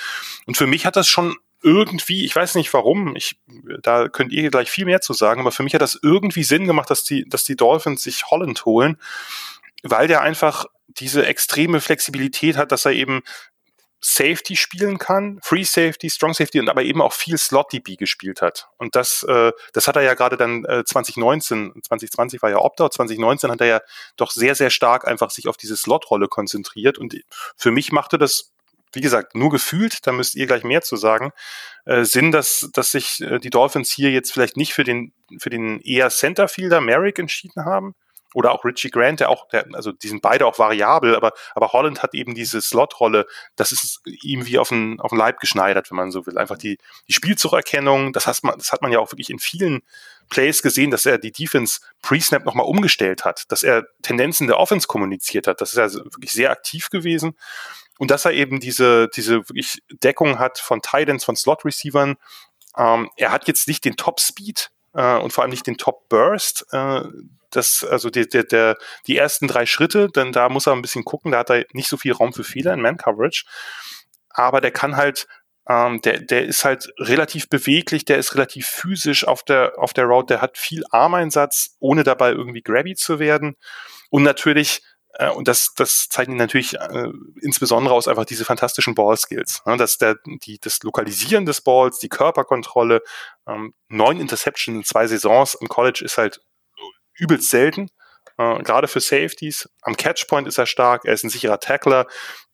[0.45, 1.35] Und für mich hat das schon
[1.65, 3.37] irgendwie, ich weiß nicht warum, ich,
[3.81, 6.67] da könnt ihr gleich viel mehr zu sagen, aber für mich hat das irgendwie Sinn
[6.67, 8.97] gemacht, dass die, dass die Dolphins sich Holland holen,
[9.81, 13.23] weil der einfach diese extreme Flexibilität hat, dass er eben
[13.99, 18.43] Safety spielen kann, Free Safety, Strong Safety und aber eben auch viel Slot DB gespielt
[18.43, 18.67] hat.
[18.77, 22.93] Und das, äh, das hat er ja gerade dann äh, 2019, 2020 war ja Opt-out,
[22.93, 23.81] 2019 hat er ja
[24.15, 26.99] doch sehr, sehr stark einfach sich auf diese Slot-Rolle konzentriert.
[26.99, 27.15] Und
[27.57, 28.53] für mich machte das,
[28.95, 31.31] wie gesagt, nur gefühlt, da müsst ihr gleich mehr zu sagen,
[31.85, 35.49] äh, Sinn, dass, dass sich äh, die Dolphins hier jetzt vielleicht nicht für den, für
[35.49, 37.95] den eher Centerfielder Merrick entschieden haben.
[38.33, 41.71] Oder auch Richie Grant, der auch, der, also die sind beide auch variabel, aber, aber
[41.71, 45.89] Holland hat eben diese Slot-Rolle, das ist ihm wie auf den, auf den Leib geschneidert,
[45.89, 46.37] wenn man so will.
[46.37, 46.77] Einfach die,
[47.07, 49.83] die Spielzugerkennung, das hat man, das hat man ja auch wirklich in vielen
[50.29, 54.85] Plays gesehen, dass er die Defense Pre-Snap nochmal umgestellt hat, dass er Tendenzen der Offense
[54.85, 55.61] kommuniziert hat.
[55.61, 57.37] Das ist ja wirklich sehr aktiv gewesen.
[57.97, 62.15] Und dass er eben diese, diese wirklich Deckung hat von Titans, von Slot-Receivern.
[62.77, 66.65] Ähm, er hat jetzt nicht den Top-Speed äh, und vor allem nicht den Top-Burst.
[66.71, 67.01] Äh,
[67.51, 68.77] das, also der, der, der,
[69.07, 71.87] die ersten drei Schritte, denn da muss er ein bisschen gucken, da hat er nicht
[71.87, 73.45] so viel Raum für Fehler in Man-Coverage.
[74.29, 75.27] Aber der kann halt
[75.67, 80.05] ähm, der, der ist halt relativ beweglich, der ist relativ physisch auf der, auf der
[80.05, 83.55] Route, der hat viel Armeinsatz, ohne dabei irgendwie grabby zu werden.
[84.09, 84.83] Und natürlich,
[85.33, 87.09] und das, das zeichnet natürlich äh,
[87.41, 89.61] insbesondere aus einfach diese fantastischen Ball-Skills.
[89.65, 89.77] Ne?
[89.77, 93.01] Das, der, die, das Lokalisieren des Balls, die Körperkontrolle,
[93.47, 96.41] ähm, neun Interceptions in zwei Saisons im College ist halt
[97.13, 97.89] übelst selten.
[98.37, 99.69] Äh, gerade für Safeties.
[99.81, 102.07] Am Catchpoint ist er stark, er ist ein sicherer Tackler.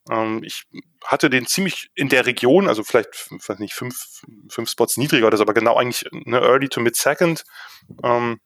[0.10, 0.64] Ähm, ich
[1.04, 5.38] hatte den ziemlich in der Region, also vielleicht, weiß nicht, fünf, fünf Spots niedriger oder
[5.38, 7.44] so, aber genau eigentlich eine Early to Mid-Second.
[8.04, 8.40] Ähm,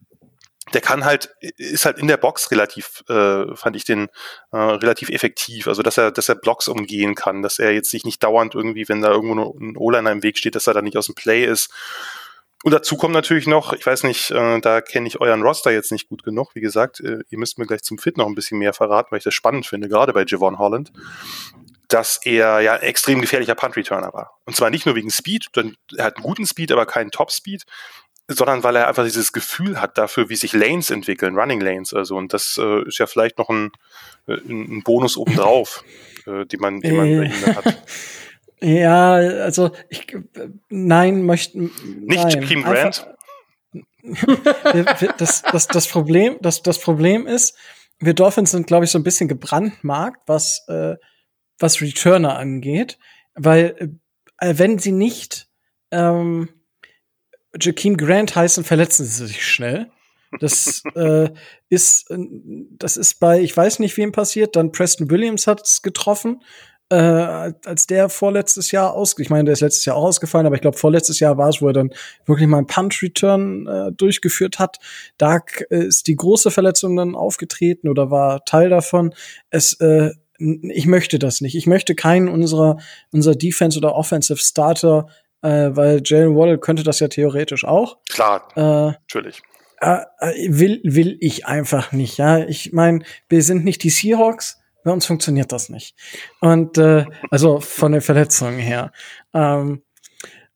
[0.74, 4.08] der kann halt, ist halt in der Box relativ, äh, fand ich den
[4.52, 5.68] äh, relativ effektiv.
[5.68, 8.90] Also dass er, dass er Blocks umgehen kann, dass er jetzt sich nicht dauernd irgendwie,
[8.90, 11.46] wenn da irgendwo ein O-Liner im Weg steht, dass er da nicht aus dem Play
[11.46, 11.72] ist.
[12.64, 15.92] Und dazu kommt natürlich noch, ich weiß nicht, äh, da kenne ich euren Roster jetzt
[15.92, 16.56] nicht gut genug.
[16.56, 19.20] Wie gesagt, äh, ihr müsst mir gleich zum Fit noch ein bisschen mehr verraten, weil
[19.20, 20.92] ich das spannend finde, gerade bei Javon Holland,
[21.90, 24.40] dass er ja ein extrem gefährlicher Punt-Returner war.
[24.46, 27.66] Und zwar nicht nur wegen Speed, denn er hat einen guten Speed, aber keinen Top-Speed,
[28.28, 31.94] sondern weil er einfach dieses Gefühl hat dafür, wie sich Lanes entwickeln, Running Lanes.
[31.94, 33.72] Also, und das äh, ist ja vielleicht noch ein,
[34.28, 35.84] äh, ein Bonus obendrauf,
[36.26, 37.28] äh, den man, den man bei Äh.
[37.28, 37.84] ihm dann hat.
[38.62, 41.72] Ja, also ich äh, nein, möchten
[42.06, 42.34] Nicht.
[42.34, 43.08] Jakeem Grant?
[45.18, 47.58] Das, das, das Problem, das, das Problem ist,
[48.00, 50.96] wir Dolphins sind, glaube ich, so ein bisschen gebrandmarkt, was, äh,
[51.58, 53.00] was Returner angeht,
[53.34, 53.98] weil
[54.38, 55.48] äh, wenn sie nicht
[55.90, 56.50] ähm,
[57.60, 59.88] Jakeem Grant heißen, verletzen sie sich schnell.
[60.40, 61.30] Das äh,
[61.70, 62.18] ist, äh,
[62.72, 66.42] das ist bei, ich weiß nicht, wem passiert, dann Preston Williams hat es getroffen,
[66.90, 70.56] äh, als der vorletztes Jahr aus, ich meine, der ist letztes Jahr auch ausgefallen, aber
[70.56, 71.90] ich glaube, vorletztes Jahr war es, wo er dann
[72.26, 74.78] wirklich mal einen Punt-Return äh, durchgeführt hat.
[75.18, 75.40] Da
[75.72, 79.16] äh, ist die große Verletzung dann aufgetreten oder war Teil davon.
[79.50, 81.56] Es, äh, ich möchte das nicht.
[81.56, 82.78] Ich möchte keinen unserer,
[83.12, 85.08] unserer Defense oder Offensive Starter
[85.46, 87.98] äh, weil Jalen Waddle könnte das ja theoretisch auch.
[88.10, 89.42] Klar, Äh, natürlich.
[89.80, 90.00] äh,
[90.50, 92.40] will, will ich einfach nicht, ja.
[92.40, 95.96] Ich meine, wir sind nicht die Seahawks, bei uns funktioniert das nicht.
[96.42, 98.92] Und äh, also von den Verletzungen her.
[99.34, 99.82] Ähm,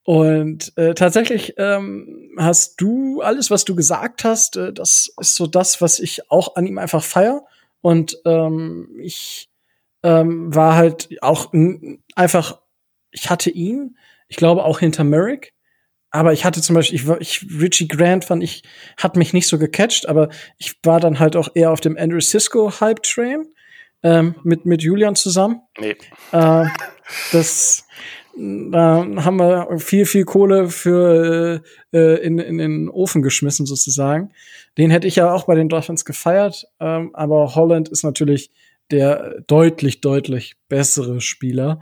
[0.03, 5.45] und äh, tatsächlich ähm, hast du alles, was du gesagt hast, äh, das ist so
[5.47, 7.45] das, was ich auch an ihm einfach feier.
[7.81, 9.49] Und ähm, ich
[10.03, 11.53] ähm, war halt auch
[12.15, 12.59] einfach,
[13.11, 13.97] ich hatte ihn,
[14.29, 15.51] ich glaube auch hinter Merrick,
[16.11, 18.63] aber ich hatte zum Beispiel, ich, war- ich Richie Grant fand ich,
[18.97, 22.21] hat mich nicht so gecatcht, aber ich war dann halt auch eher auf dem Andrew
[22.21, 23.45] Cisco Hype Train
[24.01, 25.61] ähm, mit mit Julian zusammen.
[25.79, 25.97] Nee.
[26.31, 26.65] Äh,
[27.33, 27.85] das
[28.37, 31.61] da haben wir viel, viel Kohle für
[31.91, 34.31] äh, in, in den Ofen geschmissen, sozusagen.
[34.77, 38.49] Den hätte ich ja auch bei den Dolphins gefeiert, ähm, aber Holland ist natürlich
[38.91, 41.81] der deutlich, deutlich bessere Spieler,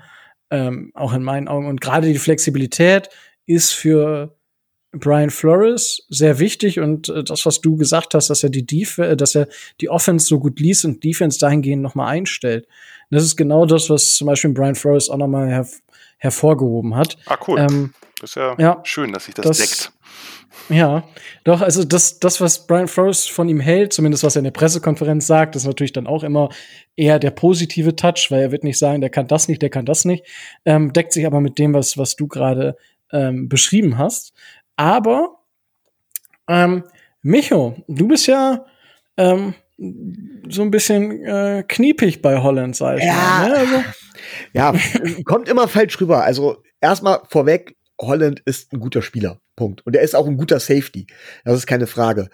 [0.51, 1.67] ähm, auch in meinen Augen.
[1.67, 3.09] Und gerade die Flexibilität
[3.45, 4.35] ist für
[4.91, 8.97] Brian Flores sehr wichtig und äh, das, was du gesagt hast, dass er die Def
[8.97, 9.47] äh, dass er
[9.81, 12.67] die Offense so gut liest und Defense dahingehend noch mal einstellt.
[13.09, 15.67] Das ist genau das, was zum Beispiel Brian Flores auch noch mal her
[16.19, 17.15] hervorgehoben hat.
[17.27, 17.59] Ah, cool.
[17.59, 19.91] Ähm, das ist ja, ja, schön, dass sich das, das- deckt.
[20.69, 21.03] Ja,
[21.45, 24.51] doch, also das, das, was Brian Flores von ihm hält, zumindest was er in der
[24.51, 26.49] Pressekonferenz sagt, ist natürlich dann auch immer
[26.97, 29.85] eher der positive Touch, weil er wird nicht sagen, der kann das nicht, der kann
[29.85, 30.25] das nicht.
[30.65, 32.75] Ähm, deckt sich aber mit dem, was, was du gerade
[33.13, 34.33] ähm, beschrieben hast.
[34.75, 35.37] Aber,
[36.49, 36.83] ähm,
[37.21, 38.65] Micho, du bist ja
[39.15, 39.53] ähm,
[40.49, 43.13] so ein bisschen äh, kniepig bei Holland, sag ich Ja.
[43.13, 43.49] mal.
[43.49, 43.55] Ne?
[43.55, 43.83] Also,
[44.53, 44.73] Ja,
[45.23, 46.23] kommt immer falsch rüber.
[46.23, 49.39] Also erstmal vorweg, Holland ist ein guter Spieler.
[49.57, 49.85] Punkt.
[49.85, 51.07] Und er ist auch ein guter Safety.
[51.43, 52.29] Das ist keine Frage.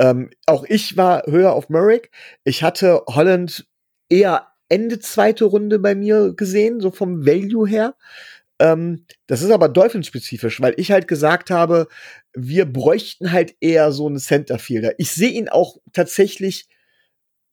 [0.00, 2.10] Ähm, auch ich war höher auf Merrick.
[2.42, 3.68] Ich hatte Holland
[4.08, 7.94] eher Ende zweite Runde bei mir gesehen, so vom Value her.
[8.58, 11.88] Ähm, das ist aber Dolphins-spezifisch, weil ich halt gesagt habe,
[12.34, 14.94] wir bräuchten halt eher so einen Centerfielder.
[14.98, 16.68] Ich sehe ihn auch tatsächlich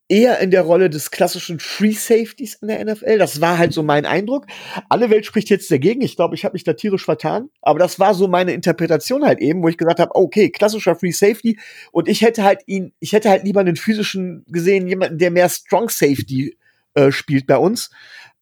[0.10, 3.20] eher in der Rolle des klassischen Free Safeties in der NFL.
[3.20, 4.48] Das war halt so mein Eindruck.
[4.90, 6.02] Alle Welt spricht jetzt dagegen.
[6.02, 7.50] Ich glaube, ich habe mich da tierisch vertan.
[7.62, 11.12] Aber das war so meine Interpretation halt eben, wo ich gesagt habe, okay, klassischer Free
[11.12, 11.60] Safety.
[11.92, 15.48] Und ich hätte halt ihn, ich hätte halt lieber einen physischen gesehen, jemanden, der mehr
[15.48, 16.58] Strong Safety
[16.96, 17.92] äh, spielt bei uns.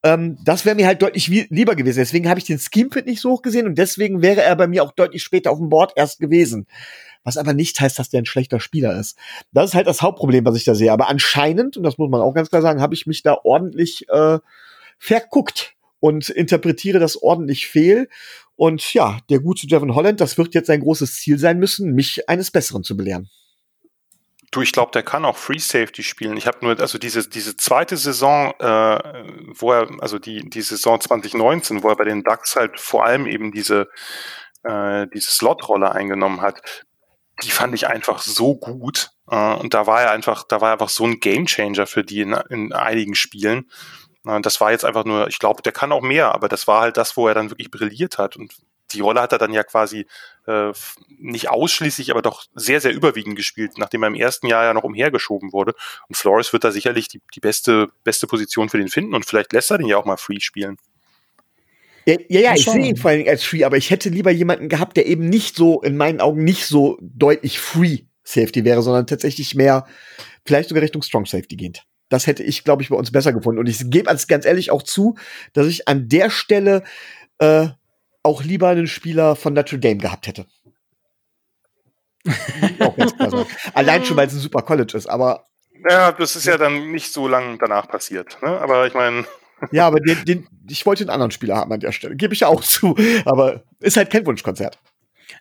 [0.04, 2.00] Ähm, das wäre mir halt deutlich lieber gewesen.
[2.00, 4.68] Deswegen habe ich den Scheme Fit nicht so hoch gesehen und deswegen wäre er bei
[4.68, 6.68] mir auch deutlich später auf dem Board erst gewesen.
[7.24, 9.18] Was aber nicht heißt, dass der ein schlechter Spieler ist.
[9.52, 10.92] Das ist halt das Hauptproblem, was ich da sehe.
[10.94, 14.08] Aber anscheinend, und das muss man auch ganz klar sagen, habe ich mich da ordentlich
[14.10, 14.40] äh,
[14.98, 18.08] verguckt und interpretiere das ordentlich fehl.
[18.56, 22.30] Und ja, der gute Devin Holland, das wird jetzt sein großes Ziel sein müssen, mich
[22.30, 23.30] eines Besseren zu belehren.
[24.52, 26.38] Du, ich glaube, der kann auch Free Safety spielen.
[26.38, 29.24] Ich habe nur, also diese, diese zweite Saison, äh,
[29.56, 33.28] wo er, also die, die Saison 2019, wo er bei den Ducks halt vor allem
[33.28, 33.90] eben diese,
[34.64, 36.86] äh, diese Slot-Rolle eingenommen hat,
[37.44, 39.12] die fand ich einfach so gut.
[39.30, 42.22] Äh, und da war er einfach, da war er einfach so ein Gamechanger für die
[42.22, 43.70] in, in einigen Spielen.
[44.26, 46.82] Äh, das war jetzt einfach nur, ich glaube, der kann auch mehr, aber das war
[46.82, 48.38] halt das, wo er dann wirklich brilliert hat.
[48.38, 48.54] Und
[48.94, 50.08] die Rolle hat er dann ja quasi
[50.48, 50.72] äh,
[51.20, 54.84] nicht ausschließlich, aber doch sehr, sehr überwiegend gespielt, nachdem er im ersten Jahr ja noch
[54.84, 55.74] umhergeschoben wurde.
[56.08, 59.54] Und Flores wird da sicherlich die, die beste, beste Position für den finden und vielleicht
[59.54, 60.78] lässt er den ja auch mal free spielen.
[62.08, 64.32] Ja, ja, ja ich sehe ihn vor allen Dingen als Free, aber ich hätte lieber
[64.32, 68.82] jemanden gehabt, der eben nicht so, in meinen Augen, nicht so deutlich Free Safety wäre,
[68.82, 69.86] sondern tatsächlich mehr,
[70.46, 71.84] vielleicht sogar Richtung Strong Safety gehend.
[72.08, 73.60] Das hätte ich, glaube ich, bei uns besser gefunden.
[73.60, 75.16] Und ich gebe als ganz ehrlich auch zu,
[75.52, 76.84] dass ich an der Stelle
[77.40, 77.68] äh,
[78.28, 80.46] auch lieber einen Spieler von Natural Game gehabt hätte.
[83.74, 85.08] Allein schon, weil es ein super College ist.
[85.08, 85.46] Aber
[85.90, 88.38] Ja, das ist ja dann nicht so lang danach passiert.
[88.42, 88.50] Ne?
[88.50, 89.26] Aber ich meine,
[89.72, 92.16] ja, aber den, den, ich wollte einen anderen Spieler haben an der Stelle.
[92.16, 92.96] Gebe ich ja auch zu.
[93.26, 94.78] Aber ist halt kein Wunschkonzert.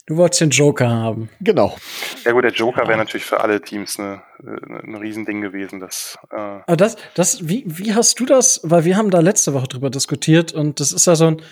[0.06, 1.28] du wolltest den Joker haben.
[1.40, 1.76] Genau.
[2.24, 5.80] ja gut, der Joker wäre natürlich für alle Teams eine, ein Riesending gewesen.
[5.80, 8.60] Das, äh, Aber das, das, wie, wie hast du das?
[8.62, 11.42] Weil wir haben da letzte Woche drüber diskutiert und das ist ja so ein,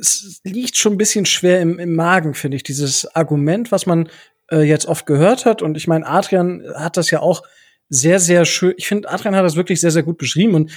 [0.00, 4.08] es liegt schon ein bisschen schwer im, im Magen, finde ich, dieses Argument, was man
[4.50, 5.62] äh, jetzt oft gehört hat.
[5.62, 7.42] Und ich meine, Adrian hat das ja auch
[7.88, 8.74] sehr, sehr schön.
[8.76, 10.70] Ich finde, Adrian hat das wirklich sehr, sehr gut beschrieben und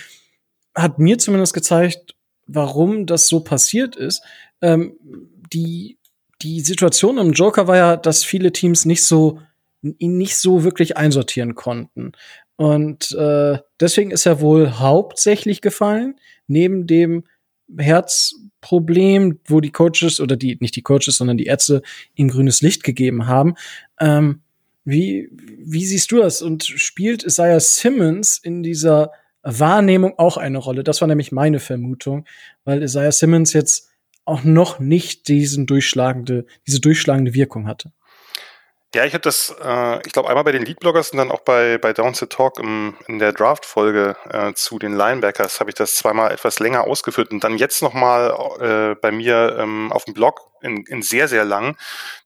[0.75, 2.15] hat mir zumindest gezeigt,
[2.45, 4.21] warum das so passiert ist.
[4.61, 4.97] Ähm,
[5.53, 5.97] die,
[6.41, 9.39] die Situation im Joker war ja, dass viele Teams nicht so
[9.81, 12.13] ihn nicht so wirklich einsortieren konnten.
[12.55, 17.23] Und äh, deswegen ist er wohl hauptsächlich gefallen, neben dem
[18.61, 21.81] Herzproblem, wo die Coaches oder die, nicht die Coaches, sondern die Ärzte
[22.15, 23.55] ihm grünes Licht gegeben haben.
[23.99, 24.41] Ähm,
[24.83, 26.41] wie, wie siehst du das?
[26.41, 29.11] Und spielt Isaiah Simmons in dieser
[29.43, 30.83] Wahrnehmung auch eine Rolle?
[30.83, 32.25] Das war nämlich meine Vermutung,
[32.63, 33.89] weil Isaiah Simmons jetzt
[34.25, 37.91] auch noch nicht diesen durchschlagende, diese durchschlagende Wirkung hatte.
[38.95, 41.77] Ja, ich habe das, äh, ich glaube, einmal bei den Leadbloggers und dann auch bei,
[41.77, 45.95] bei Down to Talk im, in der Draft-Folge äh, zu den Linebackers habe ich das
[45.95, 48.31] zweimal etwas länger ausgeführt und dann jetzt nochmal
[48.61, 51.75] äh, bei mir ähm, auf dem Blog in, in sehr, sehr lang,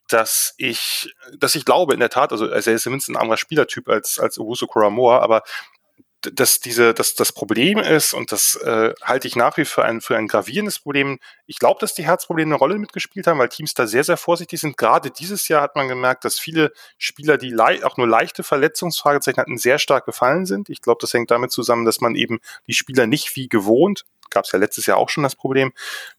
[0.08, 3.90] dass ich, dass ich glaube in der Tat, also, er ist zumindest ein anderer Spielertyp
[3.90, 5.42] als, als Owusu Kuramoa, aber
[6.22, 10.02] dass diese, dass das Problem ist, und das äh, halte ich nach wie vor ein,
[10.02, 11.20] für ein gravierendes Problem.
[11.48, 14.60] Ich glaube, dass die Herzprobleme eine Rolle mitgespielt haben, weil Teams da sehr, sehr vorsichtig
[14.60, 14.78] sind.
[14.78, 19.58] Gerade dieses Jahr hat man gemerkt, dass viele Spieler, die auch nur leichte Verletzungsfragezeichen hatten,
[19.58, 20.70] sehr stark gefallen sind.
[20.70, 24.46] Ich glaube, das hängt damit zusammen, dass man eben die Spieler nicht wie gewohnt gab
[24.46, 25.74] es ja letztes Jahr auch schon das Problem,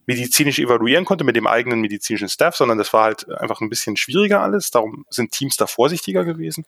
[0.07, 3.97] medizinisch evaluieren konnte mit dem eigenen medizinischen Staff, sondern das war halt einfach ein bisschen
[3.97, 4.71] schwieriger alles.
[4.71, 6.67] Darum sind Teams da vorsichtiger gewesen.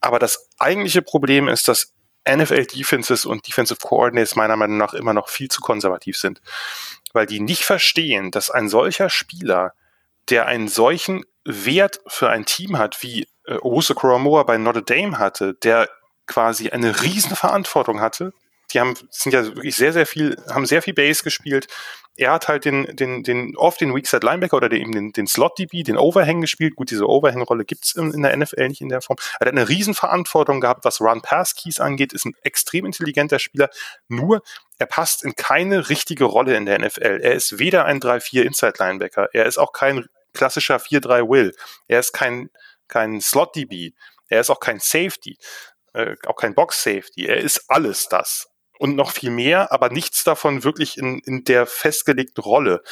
[0.00, 1.92] Aber das eigentliche Problem ist, dass
[2.28, 6.40] NFL Defenses und Defensive Coordinates meiner Meinung nach immer noch viel zu konservativ sind,
[7.12, 9.74] weil die nicht verstehen, dass ein solcher Spieler,
[10.30, 15.18] der einen solchen Wert für ein Team hat, wie äh, Owusu Koromoa bei Notre Dame
[15.18, 15.88] hatte, der
[16.26, 18.32] quasi eine riesen Verantwortung hatte,
[18.74, 21.68] die haben, sind ja wirklich sehr, sehr viel, haben sehr viel Base gespielt.
[22.16, 25.26] Er hat halt den, den, den, oft den Weak Side Linebacker oder eben den, den
[25.26, 26.76] Slot DB, den Overhang gespielt.
[26.76, 29.16] Gut, diese Overhang-Rolle gibt's in, in der NFL nicht in der Form.
[29.40, 33.68] Er hat eine Riesenverantwortung gehabt, was Run-Pass-Keys angeht, ist ein extrem intelligenter Spieler.
[34.08, 34.42] Nur,
[34.78, 37.20] er passt in keine richtige Rolle in der NFL.
[37.22, 39.28] Er ist weder ein 3-4 Inside Linebacker.
[39.32, 41.52] Er ist auch kein klassischer 4-3 Will.
[41.88, 42.50] Er ist kein,
[42.88, 43.92] kein Slot DB.
[44.28, 45.36] Er ist auch kein Safety.
[45.92, 47.26] Äh, auch kein Box Safety.
[47.26, 48.48] Er ist alles das
[48.78, 52.82] und noch viel mehr, aber nichts davon wirklich in, in der festgelegten Rolle.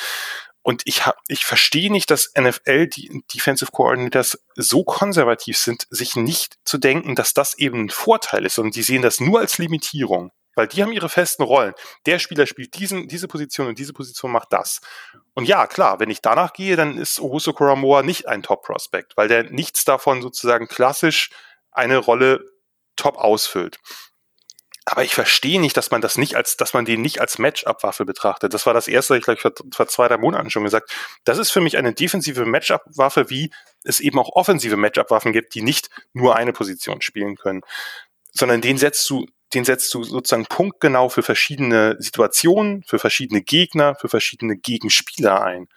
[0.62, 6.14] Und ich hab, ich verstehe nicht, dass NFL, die Defensive Coordinators so konservativ sind, sich
[6.14, 9.58] nicht zu denken, dass das eben ein Vorteil ist, sondern die sehen das nur als
[9.58, 10.30] Limitierung.
[10.54, 11.74] Weil die haben ihre festen Rollen.
[12.06, 14.80] Der Spieler spielt diesen, diese Position und diese Position macht das.
[15.34, 19.28] Und ja, klar, wenn ich danach gehe, dann ist Owusu Kuramoa nicht ein Top-Prospect, weil
[19.28, 21.30] der nichts davon sozusagen klassisch
[21.70, 22.44] eine Rolle
[22.96, 23.80] top ausfüllt.
[24.84, 28.04] Aber ich verstehe nicht, dass man das nicht als, dass man den nicht als Matchup-Waffe
[28.04, 28.52] betrachtet.
[28.52, 30.92] Das war das erste, ich glaube, vor, zwei, drei Monaten schon gesagt.
[31.24, 33.52] Das ist für mich eine defensive Matchup-Waffe, wie
[33.84, 37.62] es eben auch offensive Matchup-Waffen gibt, die nicht nur eine Position spielen können,
[38.32, 43.94] sondern den setzt du, den setzt du sozusagen punktgenau für verschiedene Situationen, für verschiedene Gegner,
[43.94, 45.68] für verschiedene Gegenspieler ein.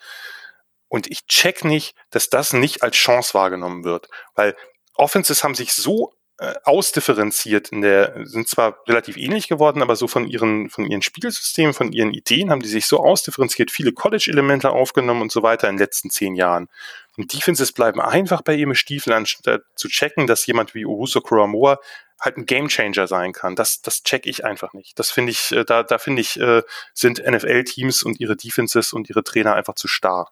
[0.87, 4.55] Und ich check nicht, dass das nicht als Chance wahrgenommen wird, weil
[4.95, 6.13] Offenses haben sich so
[6.63, 11.73] ausdifferenziert in der, sind zwar relativ ähnlich geworden, aber so von ihren, von ihren Spielsystemen,
[11.73, 15.75] von ihren Ideen haben die sich so ausdifferenziert, viele College-Elemente aufgenommen und so weiter in
[15.75, 16.67] den letzten zehn Jahren.
[17.15, 21.79] Und Defenses bleiben einfach bei ihrem Stiefel, anstatt zu checken, dass jemand wie Owusu Kuramoa
[22.19, 23.55] halt ein Gamechanger sein kann.
[23.55, 24.99] Das, das check ich einfach nicht.
[24.99, 26.63] Das finde ich, äh, da, da finde ich, äh,
[26.93, 30.29] sind NFL-Teams und ihre Defenses und ihre Trainer einfach zu starr.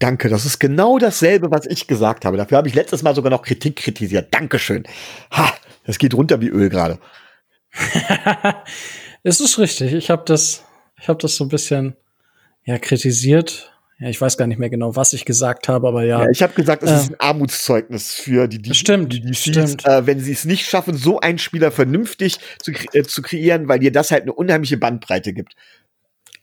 [0.00, 2.38] Danke, das ist genau dasselbe, was ich gesagt habe.
[2.38, 4.34] Dafür habe ich letztes Mal sogar noch Kritik kritisiert.
[4.34, 4.84] Dankeschön.
[5.30, 5.52] Ha,
[5.84, 6.98] das geht runter wie Öl gerade.
[9.22, 9.92] es ist richtig.
[9.92, 10.64] Ich habe das,
[10.98, 11.96] ich habe das so ein bisschen
[12.64, 13.72] ja kritisiert.
[13.98, 16.22] Ja, ich weiß gar nicht mehr genau, was ich gesagt habe, aber ja.
[16.22, 19.38] ja ich habe gesagt, es äh, ist ein Armutszeugnis für die, die, stimmt, die DCs,
[19.38, 19.86] stimmt.
[19.86, 23.80] Äh, wenn sie es nicht schaffen, so einen Spieler vernünftig zu, äh, zu kreieren, weil
[23.80, 25.54] dir das halt eine unheimliche Bandbreite gibt.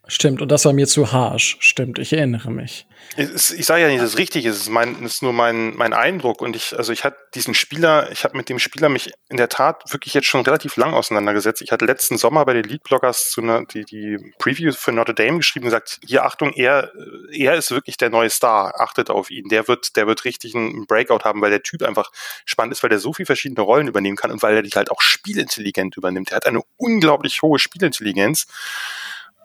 [0.09, 1.57] Stimmt, und das war mir zu harsch.
[1.59, 2.87] Stimmt, ich erinnere mich.
[3.17, 4.55] Ich, sage ja nicht, dass es richtig ist.
[4.55, 6.41] Es ist, mein, ist nur mein, mein Eindruck.
[6.41, 9.49] Und ich, also ich hatte diesen Spieler, ich habe mit dem Spieler mich in der
[9.49, 11.61] Tat wirklich jetzt schon relativ lang auseinandergesetzt.
[11.61, 15.37] Ich hatte letzten Sommer bei den Leadbloggers zu einer, die, die Preview für Notre Dame
[15.39, 16.91] geschrieben und gesagt, hier Achtung, er,
[17.31, 18.79] er ist wirklich der neue Star.
[18.79, 19.49] Achtet auf ihn.
[19.49, 22.11] Der wird, der wird richtig einen Breakout haben, weil der Typ einfach
[22.45, 24.89] spannend ist, weil der so viele verschiedene Rollen übernehmen kann und weil er dich halt
[24.89, 26.31] auch spielintelligent übernimmt.
[26.31, 28.47] Er hat eine unglaublich hohe Spielintelligenz.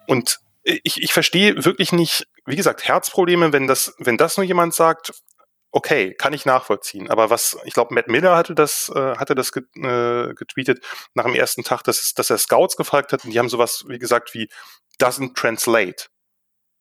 [0.07, 4.75] Und ich, ich verstehe wirklich nicht, wie gesagt, Herzprobleme, wenn das, wenn das nur jemand
[4.75, 5.13] sagt,
[5.73, 7.11] okay, kann ich nachvollziehen.
[7.11, 10.85] Aber was, ich glaube, Matt Miller hatte das, äh, hatte das äh, getweetet
[11.15, 13.85] nach dem ersten Tag, dass, es, dass er Scouts gefragt hat und die haben sowas,
[13.89, 14.49] wie gesagt, wie
[15.01, 16.07] doesn't translate.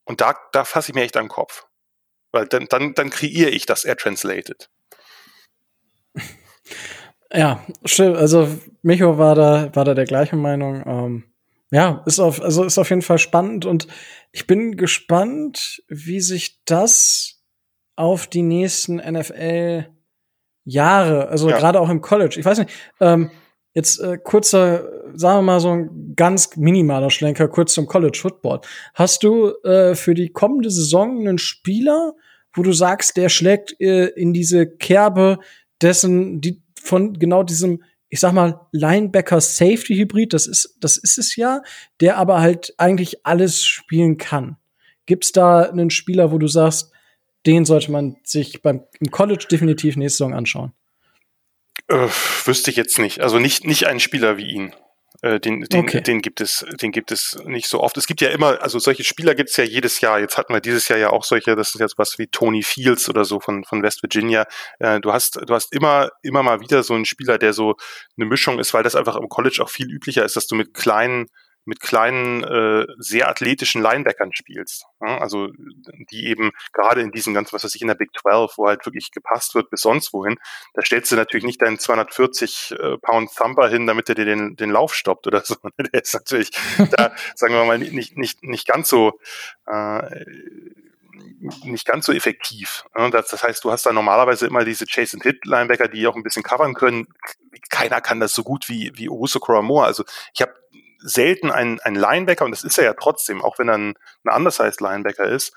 [0.04, 1.66] Und da, da fasse ich mir echt an den Kopf.
[2.32, 4.68] Weil dann, dann, dann kreiere ich, dass er translated.
[7.32, 8.16] Ja, stimmt.
[8.16, 8.48] Also
[8.82, 10.82] Micho war da, war da der gleichen Meinung.
[10.86, 11.31] Ähm
[11.72, 13.88] ja, ist auf, also ist auf jeden Fall spannend und
[14.30, 17.42] ich bin gespannt, wie sich das
[17.96, 19.86] auf die nächsten NFL
[20.64, 21.58] Jahre, also ja.
[21.58, 22.36] gerade auch im College.
[22.38, 22.70] Ich weiß nicht,
[23.00, 23.30] ähm,
[23.72, 28.60] jetzt äh, kurzer, sagen wir mal so ein ganz minimaler Schlenker kurz zum College Football.
[28.94, 32.12] Hast du äh, für die kommende Saison einen Spieler,
[32.52, 35.38] wo du sagst, der schlägt äh, in diese Kerbe
[35.80, 37.82] dessen, die von genau diesem
[38.12, 41.62] ich sag mal, Linebacker-Safety-Hybrid, das ist, das ist es ja,
[42.02, 44.58] der aber halt eigentlich alles spielen kann.
[45.06, 46.92] Gibt's da einen Spieler, wo du sagst,
[47.46, 50.74] den sollte man sich beim im College definitiv nächste Saison anschauen?
[51.88, 52.08] Äh,
[52.44, 53.22] wüsste ich jetzt nicht.
[53.22, 54.74] Also nicht, nicht einen Spieler wie ihn.
[55.22, 56.00] Äh, den, den, Okay.
[56.00, 57.96] den gibt es, den gibt es nicht so oft.
[57.96, 60.18] Es gibt ja immer, also solche Spieler gibt es ja jedes Jahr.
[60.18, 63.08] Jetzt hatten wir dieses Jahr ja auch solche, das ist jetzt was wie Tony Fields
[63.08, 64.46] oder so von, von West Virginia.
[64.80, 67.76] Äh, du hast, du hast immer, immer mal wieder so einen Spieler, der so
[68.16, 70.74] eine Mischung ist, weil das einfach im College auch viel üblicher ist, dass du mit
[70.74, 71.28] kleinen,
[71.64, 74.86] mit kleinen, äh, sehr athletischen Linebackern spielst.
[75.00, 75.48] Ja, also
[76.10, 78.84] die eben gerade in diesen ganzen, was weiß ich, in der Big 12, wo halt
[78.86, 80.38] wirklich gepasst wird bis sonst wohin,
[80.74, 84.56] da stellst du natürlich nicht deinen 240 äh, Pound Thumper hin, damit er dir den,
[84.56, 85.56] den Lauf stoppt oder so.
[85.78, 86.50] Der ist natürlich
[86.96, 89.18] da, sagen wir mal, nicht, nicht, nicht ganz so
[89.66, 90.24] äh,
[91.64, 92.84] nicht ganz so effektiv.
[92.96, 96.16] Ja, Das, heißt, du hast da normalerweise immer diese Chase and Hit Linebacker, die auch
[96.16, 97.08] ein bisschen covern können.
[97.70, 99.86] Keiner kann das so gut wie wie Owusu Moore.
[99.86, 100.54] Also ich habe
[101.02, 104.80] selten einen Linebacker und das ist er ja trotzdem, auch wenn er ein, ein undersized
[104.80, 105.52] Linebacker ist.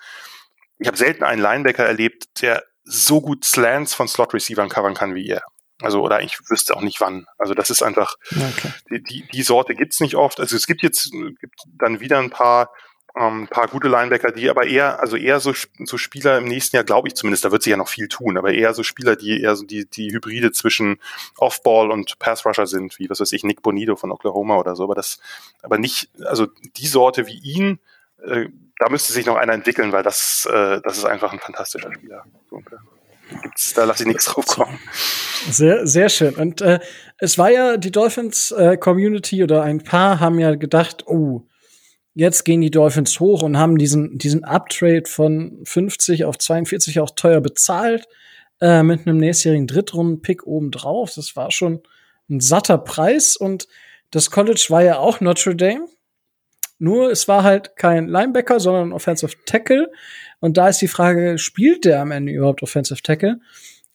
[0.77, 5.15] Ich habe selten einen Linebacker erlebt, der so gut Slants von Slot Receivern covern kann
[5.15, 5.43] wie er.
[5.81, 7.25] Also oder ich wüsste auch nicht wann.
[7.37, 8.71] Also das ist einfach Okay.
[8.89, 10.39] die, die, die Sorte gibt's nicht oft.
[10.39, 12.69] Also es gibt jetzt gibt dann wieder ein paar
[13.17, 16.83] ähm, paar gute Linebacker, die aber eher, also eher so, so Spieler im nächsten Jahr,
[16.83, 19.41] glaube ich zumindest, da wird sich ja noch viel tun, aber eher so Spieler, die
[19.41, 20.97] eher so die, die Hybride zwischen
[21.37, 24.95] Off-Ball und Pass-Rusher sind, wie was weiß ich, Nick Bonito von Oklahoma oder so, aber
[24.95, 25.19] das,
[25.61, 26.47] aber nicht, also
[26.77, 27.79] die Sorte wie ihn,
[28.25, 28.47] äh,
[28.79, 32.25] da müsste sich noch einer entwickeln, weil das, äh, das ist einfach ein fantastischer Spieler.
[32.51, 34.77] Da, gibt's, da lasse ich nichts drauf kommen.
[35.49, 36.35] Sehr, sehr schön.
[36.35, 36.79] Und äh,
[37.17, 41.43] es war ja die Dolphins äh, Community oder ein paar haben ja gedacht, oh,
[42.15, 47.11] jetzt gehen die Dolphins hoch und haben diesen diesen Uptrade von 50 auf 42 auch
[47.11, 48.07] teuer bezahlt
[48.61, 51.13] äh, mit einem nächstjährigen Drittrunden-Pick obendrauf.
[51.13, 51.81] Das war schon
[52.29, 53.67] ein satter Preis und
[54.11, 55.87] das College war ja auch Notre Dame.
[56.79, 59.91] Nur es war halt kein Linebacker, sondern Offensive Tackle.
[60.39, 63.39] Und da ist die Frage, spielt der am Ende überhaupt Offensive Tackle?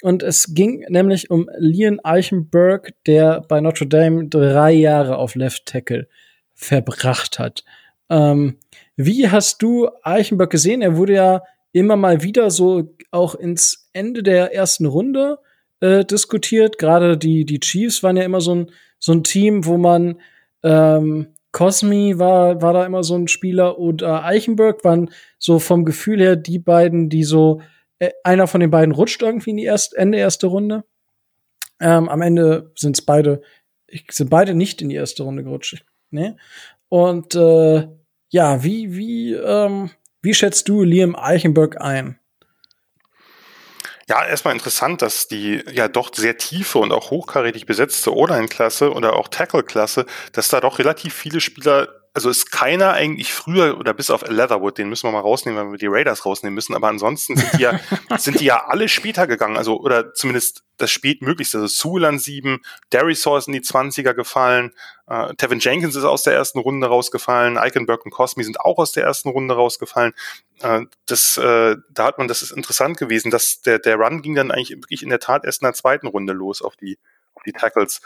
[0.02, 5.66] Und es ging nämlich um Liam Eichenberg, der bei Notre Dame drei Jahre auf Left
[5.66, 6.08] Tackle
[6.54, 7.64] verbracht hat.
[8.10, 8.58] Ähm,
[8.96, 10.82] wie hast du Eichenberg gesehen?
[10.82, 11.42] Er wurde ja
[11.72, 15.38] immer mal wieder so auch ins Ende der ersten Runde
[15.80, 16.78] äh, diskutiert.
[16.78, 20.20] Gerade die, die Chiefs waren ja immer so ein, so ein Team, wo man
[20.62, 25.84] ähm, Cosmi war, war da immer so ein Spieler und äh, Eichenberg waren so vom
[25.84, 27.60] Gefühl her die beiden, die so,
[27.98, 30.84] äh, einer von den beiden rutscht irgendwie in die erste, Ende erste Runde.
[31.80, 33.42] Ähm, am Ende sind es beide,
[34.10, 35.84] sind beide nicht in die erste Runde gerutscht.
[36.10, 36.36] Ne?
[36.88, 37.88] Und äh,
[38.30, 39.90] ja, wie, wie, ähm,
[40.22, 42.18] wie schätzt du Liam Eichenberg ein?
[44.08, 49.14] Ja, erstmal interessant, dass die ja doch sehr tiefe und auch hochkarätig besetzte O-Line-Klasse oder
[49.14, 54.10] auch Tackle-Klasse, dass da doch relativ viele Spieler, also ist keiner eigentlich früher oder bis
[54.10, 57.36] auf Leatherwood, den müssen wir mal rausnehmen, weil wir die Raiders rausnehmen müssen, aber ansonsten
[57.36, 57.78] sind die ja,
[58.18, 62.62] sind die ja alle später gegangen, also oder zumindest das spätmöglichste, also Sewell an sieben,
[62.90, 64.72] Darisaw ist in die 20er gefallen,
[65.06, 68.90] äh, Tevin Jenkins ist aus der ersten Runde rausgefallen, Eichenberg und Cosmi sind auch aus
[68.90, 70.12] der ersten Runde rausgefallen.
[70.62, 74.34] Äh, das, äh, da hat man, das ist interessant gewesen, dass der, der Run ging
[74.34, 76.98] dann eigentlich wirklich in der Tat erst in der zweiten Runde los auf die,
[77.34, 78.00] auf die Tackles.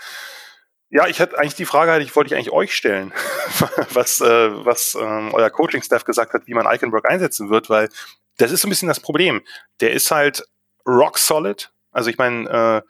[0.90, 3.12] Ja, ich hätte eigentlich die Frage, ich wollte ich eigentlich euch stellen,
[3.92, 7.88] was, äh, was ähm, euer Coaching-Staff gesagt hat, wie man Eichenberg einsetzen wird, weil
[8.36, 9.42] das ist so ein bisschen das Problem.
[9.80, 10.44] Der ist halt
[10.86, 11.72] rock solid.
[11.90, 12.82] Also ich meine, äh,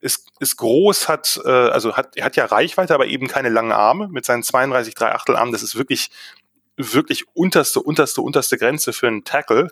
[0.00, 4.08] ist, ist groß, hat, äh, also hat, hat ja Reichweite, aber eben keine langen Arme
[4.08, 5.52] mit seinen 32 3 Achtel Armen.
[5.52, 6.10] Das ist wirklich,
[6.76, 9.68] wirklich unterste, unterste, unterste Grenze für einen Tackle.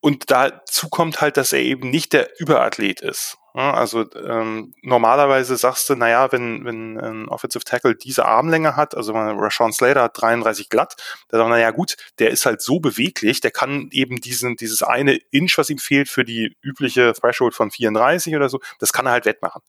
[0.00, 3.36] Und dazu kommt halt, dass er eben nicht der Überathlet ist.
[3.52, 9.12] Also ähm, normalerweise sagst du, naja, wenn, wenn ein Offensive Tackle diese Armlänge hat, also
[9.12, 10.94] Rashawn Slater hat 33 glatt,
[11.28, 14.82] da sagt man, naja gut, der ist halt so beweglich, der kann eben diesen, dieses
[14.82, 19.06] eine Inch, was ihm fehlt für die übliche Threshold von 34 oder so, das kann
[19.06, 19.62] er halt wettmachen.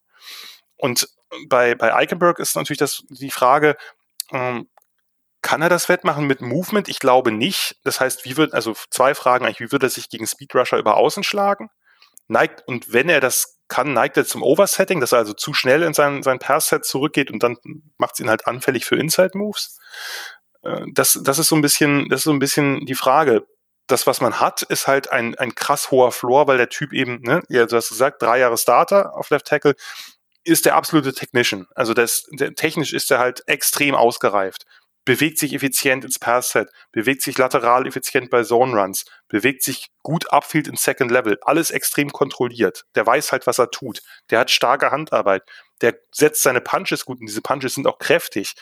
[0.76, 1.08] Und
[1.48, 3.76] bei, bei Eichenberg ist natürlich das, die Frage,
[4.30, 4.68] ähm,
[5.42, 6.88] kann er das wettmachen mit Movement?
[6.88, 7.76] Ich glaube nicht.
[7.82, 10.78] Das heißt, wie wird, also zwei Fragen eigentlich, wie wird er sich gegen Speed Rusher
[10.78, 11.68] über Außen schlagen?
[12.28, 15.82] Neigt, und wenn er das kann, neigt er zum Oversetting, dass er also zu schnell
[15.82, 17.56] in sein, sein Pass-Set zurückgeht und dann
[17.96, 19.78] macht es ihn halt anfällig für Inside-Moves.
[20.62, 23.46] Äh, Das, das ist so ein bisschen, das ist so ein bisschen die Frage.
[23.86, 27.22] Das, was man hat, ist halt ein, ein krass hoher Floor, weil der Typ eben,
[27.22, 29.74] ne, ja, du hast gesagt, drei Jahre Starter auf Left Tackle,
[30.44, 31.66] ist der absolute Technician.
[31.74, 34.66] Also das, der, technisch ist er halt extrem ausgereift
[35.04, 40.68] bewegt sich effizient ins Pass-Set, bewegt sich lateral effizient bei Zone-Runs, bewegt sich gut upfield
[40.68, 42.84] in Second Level, alles extrem kontrolliert.
[42.94, 44.02] Der weiß halt, was er tut.
[44.30, 45.42] Der hat starke Handarbeit.
[45.80, 48.54] Der setzt seine Punches gut und diese Punches sind auch kräftig.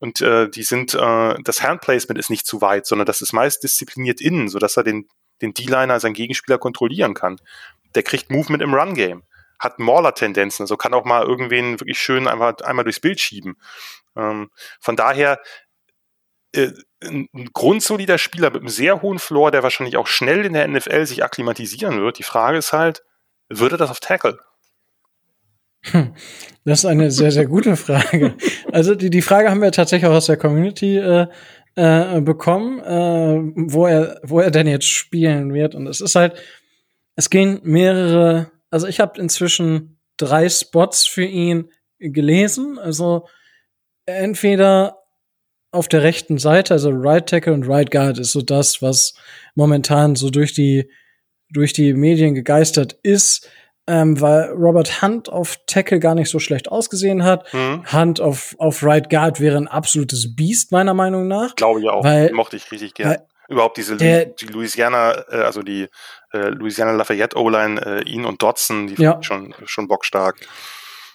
[0.00, 3.62] und äh, die sind, äh, das Handplacement ist nicht zu weit, sondern das ist meist
[3.62, 5.08] diszipliniert innen, sodass er den,
[5.40, 7.38] den D-Liner, seinen Gegenspieler kontrollieren kann.
[7.94, 9.22] Der kriegt Movement im Run-Game,
[9.58, 13.56] hat Mauler-Tendenzen, also kann auch mal irgendwen wirklich schön einfach einmal durchs Bild schieben.
[14.16, 14.50] Ähm,
[14.80, 15.40] von daher
[16.54, 16.72] äh,
[17.02, 21.06] ein grundsolider Spieler mit einem sehr hohen Floor, der wahrscheinlich auch schnell in der NFL
[21.06, 22.18] sich akklimatisieren wird.
[22.18, 23.02] Die Frage ist halt,
[23.48, 24.38] würde das auf Tackle?
[25.82, 26.14] Hm,
[26.64, 28.34] das ist eine sehr, sehr gute Frage.
[28.72, 31.26] Also die, die Frage haben wir tatsächlich auch aus der Community äh,
[31.76, 35.74] äh, bekommen, äh, wo, er, wo er denn jetzt spielen wird.
[35.74, 36.34] Und es ist halt,
[37.16, 42.78] es gehen mehrere, also ich habe inzwischen drei Spots für ihn gelesen.
[42.78, 43.28] Also
[44.06, 45.03] entweder
[45.74, 49.14] auf der rechten Seite, also Right Tackle und Right Guard ist so das, was
[49.54, 50.90] momentan so durch die
[51.52, 53.48] durch die Medien gegeistert ist,
[53.86, 57.52] ähm, weil Robert Hunt auf Tackle gar nicht so schlecht ausgesehen hat.
[57.52, 57.84] Mhm.
[57.92, 61.54] Hunt auf auf Right Guard wäre ein absolutes Biest meiner Meinung nach.
[61.54, 62.02] Glaube ich auch.
[62.02, 63.10] Weil- Mochte ich richtig gern.
[63.10, 65.88] weil Überhaupt diese der- die Louisiana, äh, also die
[66.32, 69.22] äh, Louisiana Lafayette O-Line, äh, ihn und Dodson, die Ja.
[69.22, 70.36] schon schon bockstark.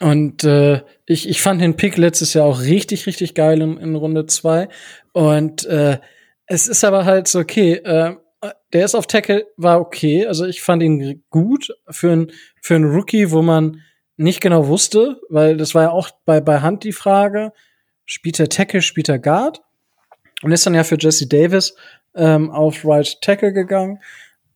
[0.00, 3.94] Und äh, ich, ich fand den Pick letztes Jahr auch richtig, richtig geil in, in
[3.94, 4.68] Runde zwei.
[5.12, 5.98] Und äh,
[6.46, 8.16] es ist aber halt so, okay, äh,
[8.72, 10.26] der ist auf Tackle, war okay.
[10.26, 12.32] Also ich fand ihn gut für ein
[12.62, 13.82] für einen Rookie, wo man
[14.16, 17.52] nicht genau wusste, weil das war ja auch bei, bei Hunt die Frage,
[18.04, 19.62] spielt er Tackle, spielt er Guard?
[20.42, 21.74] Und ist dann ja für Jesse Davis
[22.14, 24.00] ähm, auf Right Tackle gegangen.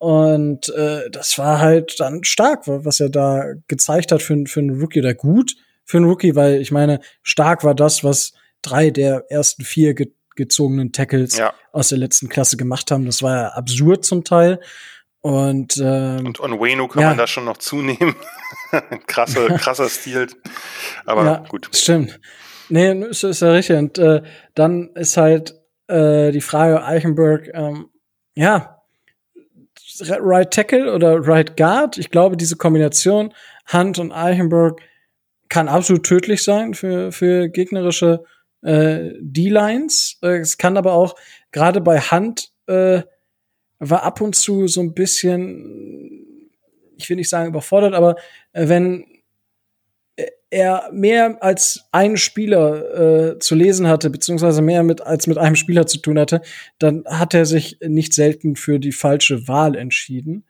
[0.04, 4.78] Und äh, das war halt dann stark, was er da gezeigt hat für, für einen
[4.78, 5.54] Rookie oder gut
[5.86, 10.12] für einen Rookie, weil ich meine, stark war das, was drei der ersten vier ge
[10.36, 11.54] gezogenen Tackles Ja.
[11.72, 13.06] aus der letzten Klasse gemacht haben.
[13.06, 14.58] Das war ja absurd zum Teil.
[15.20, 17.08] Und, ähm, Und Onwenu kann Ja.
[17.10, 18.16] man da schon noch zunehmen.
[19.06, 20.26] Krasse, krasser Stil.
[21.06, 21.70] Aber ja, gut.
[21.72, 22.18] Stimmt.
[22.68, 23.76] Nee, ist, ist ja richtig.
[23.76, 24.22] Und äh,
[24.56, 25.54] dann ist halt
[25.86, 27.86] äh, die Frage, Eichenberg, ähm,
[28.34, 28.73] ja,
[30.00, 31.98] Right Tackle oder Right Guard.
[31.98, 33.32] Ich glaube, diese Kombination
[33.72, 34.80] Hunt und Eichenberg
[35.48, 38.24] kann absolut tödlich sein für, für gegnerische
[38.62, 40.18] äh, D-Lines.
[40.22, 41.14] Äh, es kann aber auch,
[41.52, 43.02] gerade bei Hunt, äh,
[43.78, 46.50] war ab und zu so ein bisschen,
[46.96, 48.16] ich will nicht sagen überfordert, aber
[48.52, 49.04] äh, wenn
[50.54, 55.56] er mehr als einen Spieler äh, zu lesen hatte, beziehungsweise mehr mit als mit einem
[55.56, 56.42] Spieler zu tun hatte,
[56.78, 60.44] dann hat er sich nicht selten für die falsche Wahl entschieden.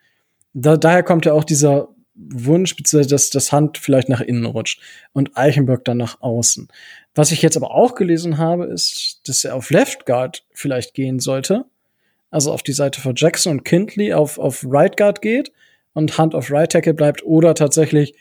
[0.53, 4.81] Da, daher kommt ja auch dieser Wunsch, beziehungsweise dass das Hand vielleicht nach innen rutscht
[5.15, 6.69] und Eichenberg dann nach außen.
[7.15, 11.19] Was ich jetzt aber auch gelesen habe, ist, dass er auf Left Guard vielleicht gehen
[11.19, 11.65] sollte.
[12.31, 15.51] Also auf die Seite von Jackson und Kindley auf, auf Right Guard geht
[15.95, 18.15] und Hunt auf Right Tackle bleibt oder tatsächlich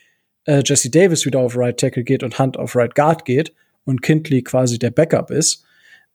[0.45, 3.53] äh, Jesse Davis wieder auf Right Tackle geht und Hunt auf Right Guard geht
[3.85, 5.65] und Kindley quasi der Backup ist.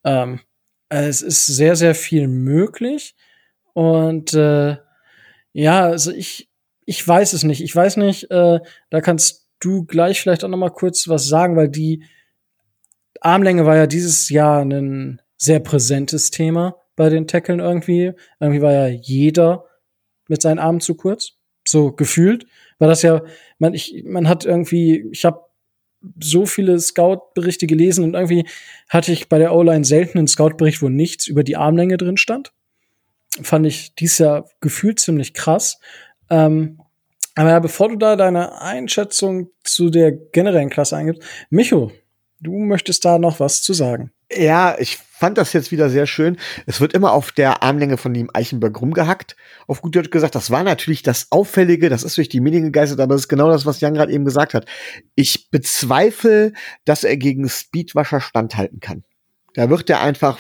[0.05, 0.41] Ähm,
[0.89, 3.15] es ist sehr, sehr viel möglich.
[3.75, 4.77] Und äh,
[5.53, 6.49] ja, also ich,
[6.85, 7.63] ich weiß es nicht.
[7.63, 8.61] Ich weiß nicht, äh,
[8.91, 12.05] da kannst du gleich vielleicht auch noch mal kurz was sagen, weil die
[13.21, 18.13] Armlänge war ja dieses Jahr ein sehr präsentes Thema bei den Tackeln irgendwie.
[18.41, 19.65] Irgendwie war ja jeder
[20.29, 21.33] mit seinen Armen zu kurz.
[21.67, 22.47] So gefühlt.
[22.79, 23.23] War das ja,
[23.59, 25.41] man, ich, man hat irgendwie, ich habe
[26.21, 28.47] so viele Scout-Berichte gelesen und irgendwie
[28.89, 32.53] hatte ich bei der O-Line selten einen Scout-Bericht, wo nichts über die Armlänge drin stand.
[33.43, 35.81] Fand ich dies Jahr gefühlt ziemlich krass.
[36.31, 36.81] Ähm,
[37.35, 41.93] aber ja, bevor du da deine Einschätzung zu der generellen Klasse eingibst, Micho,
[42.41, 44.13] du möchtest da noch was zu sagen.
[44.33, 46.37] Ja, ich fand das jetzt wieder sehr schön.
[46.67, 49.37] Es wird immer auf der Armlänge von dem Eichenberg rumgehackt.
[49.67, 53.01] Auf gut Deutsch gesagt, das war natürlich das Auffällige, das ist durch die Medien gegeistert,
[53.01, 54.67] aber das ist genau das, was Jan gerade eben gesagt hat.
[55.17, 56.53] Ich bezweifle,
[56.85, 59.03] dass er gegen Speedwasher standhalten kann.
[59.55, 60.39] Da wird er einfach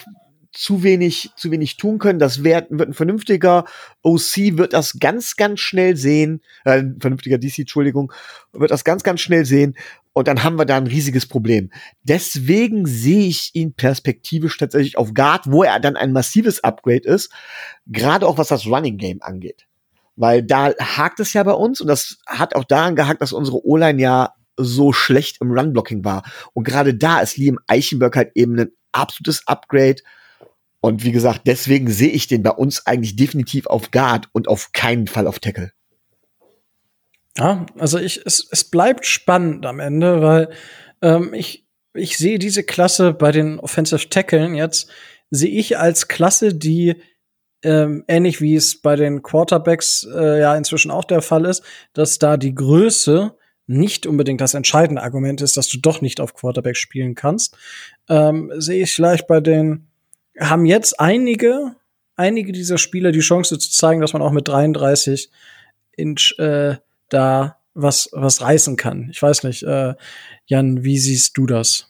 [0.53, 2.19] zu wenig, zu wenig tun können.
[2.19, 3.65] Das wird, wird ein vernünftiger
[4.03, 8.13] OC wird das ganz, ganz schnell sehen, äh, ein vernünftiger DC, Entschuldigung,
[8.53, 9.77] wird das ganz, ganz schnell sehen.
[10.19, 11.71] Und dann haben wir da ein riesiges Problem.
[12.03, 17.31] Deswegen sehe ich ihn perspektivisch tatsächlich auf Guard, wo er dann ein massives Upgrade ist,
[17.87, 19.69] gerade auch was das Running Game angeht.
[20.17, 23.65] Weil da hakt es ja bei uns und das hat auch daran gehakt, dass unsere
[23.65, 26.25] O-Line ja so schlecht im Run-Blocking war.
[26.53, 30.03] Und gerade da ist Liam Eichenberg halt eben ein absolutes Upgrade.
[30.81, 34.73] Und wie gesagt, deswegen sehe ich den bei uns eigentlich definitiv auf Guard und auf
[34.73, 35.71] keinen Fall auf Tackle.
[37.39, 40.51] Ja, also ich, es, es bleibt spannend am Ende, weil
[41.03, 44.91] ähm, ich, ich sehe diese Klasse bei den Offensive Tackeln jetzt,
[45.31, 46.97] sehe ich als Klasse, die
[47.63, 51.63] ähm, ähnlich wie es bei den Quarterbacks äh, ja inzwischen auch der Fall ist,
[51.93, 53.35] dass da die Größe
[53.67, 57.57] nicht unbedingt das entscheidende Argument ist, dass du doch nicht auf Quarterback spielen kannst,
[58.09, 59.89] ähm, sehe ich vielleicht bei den,
[60.41, 61.77] haben jetzt einige,
[62.17, 65.31] einige dieser Spieler die Chance zu zeigen, dass man auch mit 33
[65.97, 66.77] Inch äh,
[67.09, 69.09] da was, was reißen kann.
[69.11, 69.95] Ich weiß nicht, äh,
[70.47, 71.89] Jan, wie siehst du das?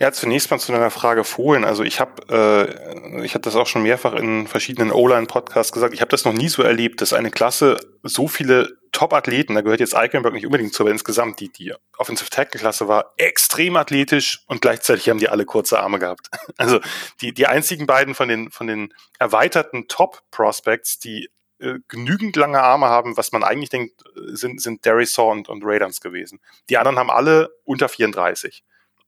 [0.00, 1.62] Ja, zunächst mal zu deiner Frage vorhin.
[1.62, 5.92] Also ich habe, äh, ich habe das auch schon mehrfach in verschiedenen O-Line-Podcasts gesagt.
[5.92, 9.80] Ich habe das noch nie so erlebt, dass eine Klasse so viele Top-Athleten, da gehört
[9.80, 14.62] jetzt Eichenberg nicht unbedingt zu, aber insgesamt die die Offensive Tackle-Klasse war extrem athletisch und
[14.62, 16.28] gleichzeitig haben die alle kurze Arme gehabt.
[16.56, 16.80] Also
[17.20, 21.28] die die einzigen beiden von den von den erweiterten Top-Prospects, die
[21.60, 25.62] äh, genügend lange Arme haben, was man eigentlich denkt, sind sind Darius Saw und, und
[25.64, 26.40] Raiders gewesen.
[26.68, 28.64] Die anderen haben alle unter 34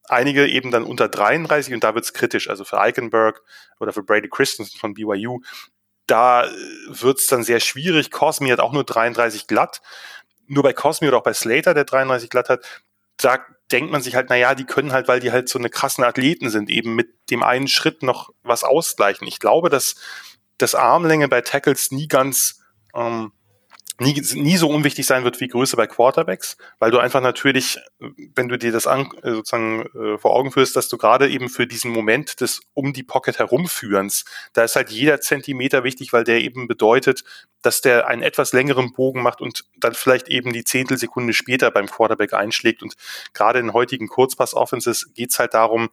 [0.09, 2.49] einige eben dann unter 33 und da wird's kritisch.
[2.49, 3.43] Also für Eichenberg
[3.81, 5.41] oder für Brady Christensen von BYU,
[6.07, 6.51] da äh,
[6.87, 8.11] wird's dann sehr schwierig.
[8.11, 9.81] Cosmi hat auch nur 33 glatt.
[10.47, 12.83] Nur bei Cosmi oder auch bei Slater, der 33 glatt hat,
[13.17, 13.39] da
[13.71, 16.05] denkt man sich halt, na ja, die können halt, weil die halt so eine krassen
[16.05, 19.27] Athleten sind, eben mit dem einen Schritt noch was ausgleichen.
[19.27, 19.95] Ich glaube, dass
[20.63, 22.61] das Armlänge bei Tackles nie ganz
[22.95, 23.33] ähm,
[24.01, 27.79] nie, nie so unwichtig sein wird wie Größe bei Quarterbacks, weil du einfach natürlich,
[28.35, 31.49] wenn du dir das an, äh, sozusagen äh, vor Augen führst, dass du gerade eben
[31.49, 34.25] für diesen Moment des um die Pocket herumführens,
[34.55, 37.25] da ist halt jeder Zentimeter wichtig, weil der eben bedeutet,
[37.61, 41.87] dass der einen etwas längeren Bogen macht und dann vielleicht eben die Zehntelsekunde später beim
[41.87, 42.83] Quarterback einschlägt.
[42.83, 42.95] Und
[43.35, 45.91] gerade in heutigen Kurzpass-Offenses geht's halt darum,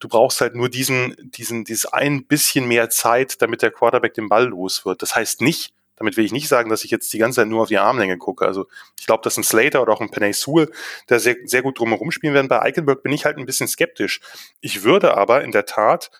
[0.00, 4.28] du brauchst halt nur diesen, diesen, dieses ein bisschen mehr Zeit, damit der Quarterback den
[4.28, 5.02] Ball los wird.
[5.02, 7.62] Das heißt nicht, damit will ich nicht sagen, dass ich jetzt die ganze Zeit nur
[7.62, 8.46] auf die Armlänge gucke.
[8.46, 8.66] Also
[8.98, 10.70] ich glaube, dass ein Slater oder auch ein Penny Sewell
[11.06, 12.48] da sehr, sehr gut drumherum spielen werden.
[12.48, 14.20] Bei Eichenberg bin ich halt ein bisschen skeptisch.
[14.60, 16.10] Ich würde aber in der Tat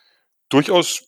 [0.48, 1.04] durchaus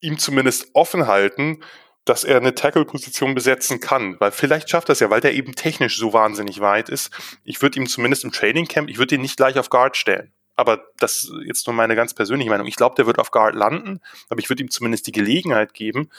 [0.00, 1.62] ihm zumindest offen halten,
[2.04, 4.18] dass er eine Tackle-Position besetzen kann.
[4.18, 7.10] Weil vielleicht schafft es ja, weil der eben technisch so wahnsinnig weit ist.
[7.44, 10.32] Ich würde ihm zumindest im Training Camp, ich würde ihn nicht gleich auf Guard stellen.
[10.56, 12.66] Aber das ist jetzt nur meine ganz persönliche Meinung.
[12.66, 16.10] Ich glaube, der wird auf Guard landen, aber ich würde ihm zumindest die Gelegenheit geben,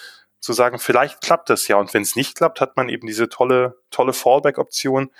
[0.41, 1.77] zu sagen, vielleicht klappt das ja.
[1.77, 5.11] Und wenn es nicht klappt, hat man eben diese tolle, tolle Fallback-Option,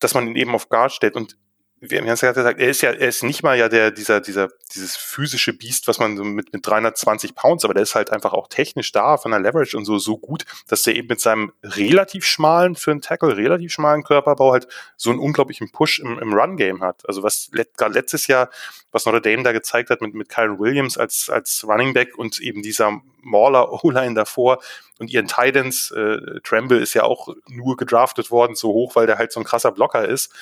[0.00, 1.16] dass man ihn eben auf Guard stellt.
[1.16, 1.38] Und
[1.78, 4.48] wir haben ja gesagt, er ist ja, er ist nicht mal ja der, dieser, dieser,
[4.74, 8.32] dieses physische Biest, was man so mit, mit 320 Pounds, aber der ist halt einfach
[8.32, 11.52] auch technisch da, von der Leverage und so, so gut, dass der eben mit seinem
[11.62, 14.66] relativ schmalen, für einen Tackle, relativ schmalen Körperbau halt
[14.96, 17.06] so einen unglaublichen Push im, im Run-Game hat.
[17.06, 18.48] Also was let, gerade letztes Jahr,
[18.90, 22.38] was Notre Dame da gezeigt hat mit, mit Kyron Williams als, als Running Back und
[22.38, 24.60] eben dieser Mauler O-Line davor
[24.98, 29.18] und ihren Titans, äh, Tremble ist ja auch nur gedraftet worden, so hoch, weil der
[29.18, 30.32] halt so ein krasser Blocker ist.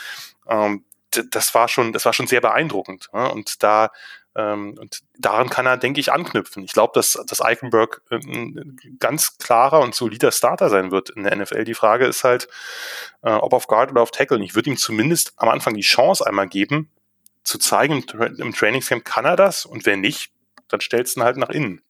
[0.49, 0.85] Ähm,
[1.31, 3.09] das war schon, das war schon sehr beeindruckend.
[3.13, 3.27] Ja?
[3.27, 3.91] Und da
[4.37, 6.65] ähm, und daran kann er, denke ich, anknüpfen.
[6.65, 11.37] Ich glaube, dass, dass Eichenberg ein ganz klarer und solider Starter sein wird in der
[11.37, 11.65] NFL.
[11.65, 12.49] Die Frage ist halt,
[13.23, 14.39] äh, ob auf Guard oder auf Tackle.
[14.39, 16.91] Und ich würde ihm zumindest am Anfang die Chance einmal geben,
[17.45, 18.05] zu zeigen,
[18.39, 20.33] im Trainingscamp kann er das und wenn nicht,
[20.69, 21.83] dann stellst du ihn halt nach innen.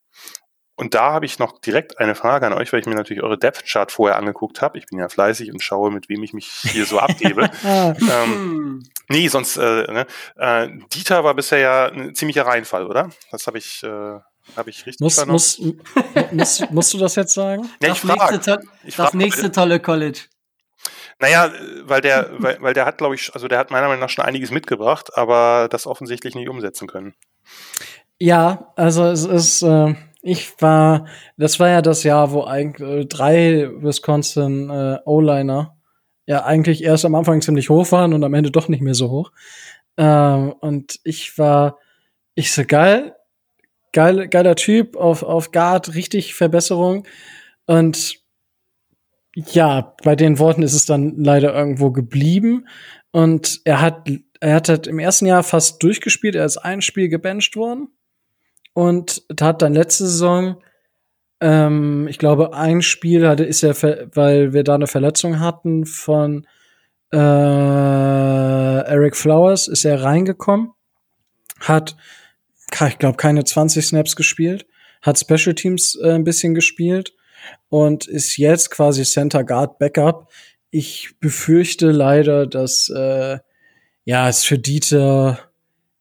[0.76, 3.38] Und da habe ich noch direkt eine Frage an euch, weil ich mir natürlich eure
[3.38, 4.76] Depth Chart vorher angeguckt habe.
[4.76, 7.48] Ich bin ja fleißig und schaue, mit wem ich mich hier so abgebe.
[7.64, 9.60] ähm, nee, sonst äh,
[9.92, 10.06] ne?
[10.36, 13.10] äh, Dieter war bisher ja ein ziemlicher Reinfall, oder?
[13.30, 14.18] Das habe ich, äh,
[14.56, 15.62] hab ich richtig muss, muss,
[16.32, 17.70] muss, musst du das jetzt sagen?
[17.80, 20.22] Ja, das, frag, nächste, das frag, nächste tolle College.
[21.20, 21.52] Naja,
[21.84, 24.24] weil der, weil, weil der hat, glaube ich, also der hat meiner Meinung nach schon
[24.24, 27.14] einiges mitgebracht, aber das offensichtlich nicht umsetzen können.
[28.18, 29.62] Ja, also es ist.
[29.62, 29.94] Äh
[30.24, 31.06] ich war,
[31.36, 35.76] das war ja das Jahr, wo eigentlich äh, drei Wisconsin äh, O-Liner
[36.26, 39.10] ja eigentlich erst am Anfang ziemlich hoch waren und am Ende doch nicht mehr so
[39.10, 39.32] hoch.
[39.98, 41.78] Ähm, und ich war,
[42.34, 43.14] ich so geil,
[43.92, 47.06] geil, geiler Typ auf auf Guard, richtig Verbesserung.
[47.66, 48.16] Und
[49.34, 52.66] ja, bei den Worten ist es dann leider irgendwo geblieben.
[53.12, 54.09] Und er hat
[54.40, 57.94] er hat halt im ersten Jahr fast durchgespielt, er ist ein Spiel gebencht worden
[58.74, 60.62] und hat dann letzte Saison,
[61.40, 63.74] ähm, ich glaube, ein Spiel hatte, ist er,
[64.14, 66.46] weil wir da eine Verletzung hatten von
[67.12, 70.72] äh, Eric Flowers, ist er reingekommen,
[71.60, 71.96] hat,
[72.88, 74.66] ich glaube, keine 20 Snaps gespielt,
[75.01, 77.14] hat Special Teams äh, ein bisschen gespielt
[77.68, 80.32] und ist jetzt quasi Center Guard Backup.
[80.70, 83.38] Ich befürchte leider, dass äh,
[84.05, 85.38] ja es für Dieter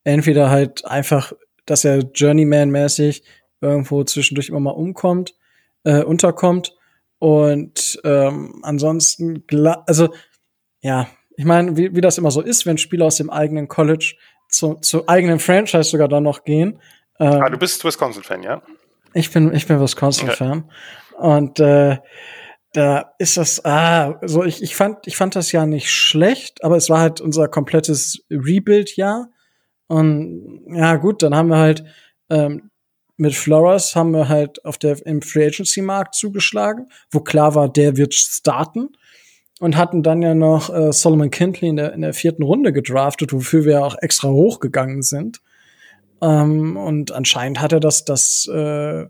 [0.04, 1.34] entweder halt einfach
[1.66, 3.24] dass er Journeyman-mäßig
[3.62, 5.36] irgendwo zwischendurch immer mal umkommt,
[5.84, 6.76] äh, unterkommt.
[7.20, 9.44] Und ähm, ansonsten,
[9.88, 10.10] also
[10.82, 11.08] ja,
[11.38, 14.16] ich meine, wie, wie das immer so ist, wenn Spieler aus dem eigenen College
[14.50, 16.80] zu, zu eigenen Franchise sogar dann noch gehen.
[17.20, 18.62] Ähm, ah, du bist Wisconsin-Fan, ja?
[19.14, 20.66] Ich bin, ich bin Wisconsin-Fan.
[20.66, 21.18] Okay.
[21.18, 21.98] Und äh,
[22.74, 26.76] da ist das, ah, so ich, ich fand, ich fand das ja nicht schlecht, aber
[26.76, 29.30] es war halt unser komplettes Rebuild-Jahr.
[29.88, 31.84] Und ja, gut, dann haben wir halt
[32.30, 32.72] ähm,
[33.18, 37.70] mit Flores haben wir halt auf der im Free Agency Markt zugeschlagen, wo klar war,
[37.70, 38.90] der wird starten
[39.60, 43.32] und hatten dann ja noch äh, Solomon Kindley in der in der vierten Runde gedraftet,
[43.34, 45.42] wofür wir auch extra hochgegangen sind.
[46.22, 49.06] Ähm, und anscheinend hat er das das äh,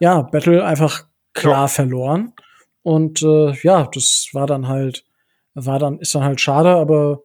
[0.00, 1.68] ja Battle einfach klar Ja.
[1.68, 2.32] verloren
[2.82, 5.04] und äh, ja, das war dann halt
[5.54, 7.22] war dann ist dann halt schade, aber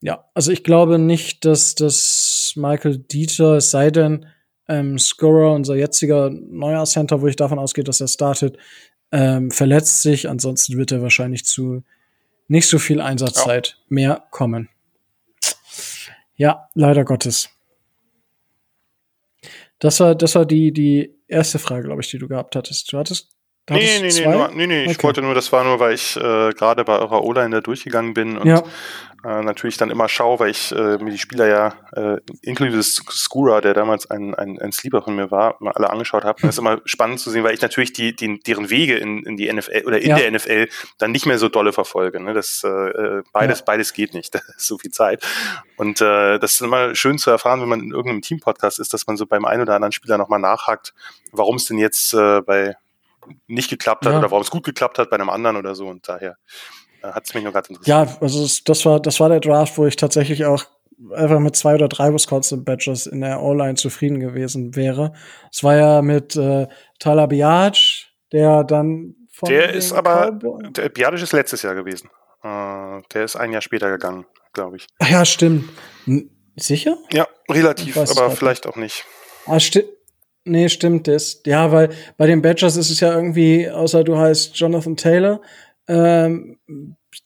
[0.00, 4.26] ja, also ich glaube nicht, dass das Michael Dieter, es sei denn,
[4.68, 8.58] ähm, Scorer, unser jetziger neuer Center, wo ich davon ausgehe, dass er startet,
[9.12, 10.28] ähm, verletzt sich.
[10.28, 11.84] Ansonsten wird er wahrscheinlich zu
[12.48, 14.68] nicht so viel Einsatzzeit mehr kommen.
[16.36, 17.48] Ja, leider Gottes.
[19.78, 22.92] Das war, das war die, die erste Frage, glaube ich, die du gehabt hattest.
[22.92, 23.35] Du hattest,
[23.68, 25.02] Nee, nee, nee, nur, nee, nee, ich Okay.
[25.02, 28.38] wollte nur, das war nur, weil ich äh, gerade bei eurer O-Line da durchgegangen bin
[28.38, 28.62] und Ja.
[29.24, 33.60] äh, natürlich dann immer schaue, weil ich äh, mir die Spieler ja, äh, inklusive Skura,
[33.60, 36.40] der damals ein, ein, ein Sleeper von mir war, mal alle angeschaut habe.
[36.42, 39.36] Das ist immer spannend zu sehen, weil ich natürlich die, die deren Wege in, in
[39.36, 40.16] die NFL oder in Ja.
[40.16, 40.68] der NFL
[40.98, 42.20] dann nicht mehr so dolle verfolge.
[42.22, 42.34] Ne?
[42.34, 43.64] Das äh, beides, Ja.
[43.66, 44.32] beides geht nicht.
[44.46, 45.26] Das ist so viel Zeit.
[45.76, 49.08] Und äh, das ist immer schön zu erfahren, wenn man in irgendeinem Team-Podcast ist, dass
[49.08, 50.94] man so beim einen oder anderen Spieler nochmal nachhakt,
[51.32, 52.76] warum es denn jetzt äh, bei
[53.46, 54.18] nicht geklappt hat Ja.
[54.18, 55.86] oder warum es gut geklappt hat bei einem anderen oder so.
[55.86, 56.36] Und daher
[57.02, 57.88] äh, hat es mich nur gerade interessiert.
[58.08, 60.64] Ja, also das war, das war der Draft, wo ich tatsächlich auch
[61.14, 65.12] einfach mit zwei oder drei Wisconsin Badgers in der O-Line zufrieden gewesen wäre.
[65.52, 66.66] Es war ja mit äh,
[66.98, 72.08] Tyler Biage, der dann von Der ist aber, Cowboy- der Biadisch ist letztes Jahr gewesen.
[72.42, 74.24] Äh, der ist ein Jahr später gegangen,
[74.54, 74.86] glaube ich.
[74.98, 75.68] Ach ja, stimmt.
[76.06, 76.96] N sicher?
[77.12, 79.04] Ja, relativ, aber vielleicht auch nicht.
[79.44, 79.88] Ah, stimmt.
[80.46, 81.42] Nee, stimmt das.
[81.44, 85.40] Ja, weil bei den Badgers ist es ja irgendwie, außer du heißt Jonathan Taylor,
[85.88, 86.58] ähm,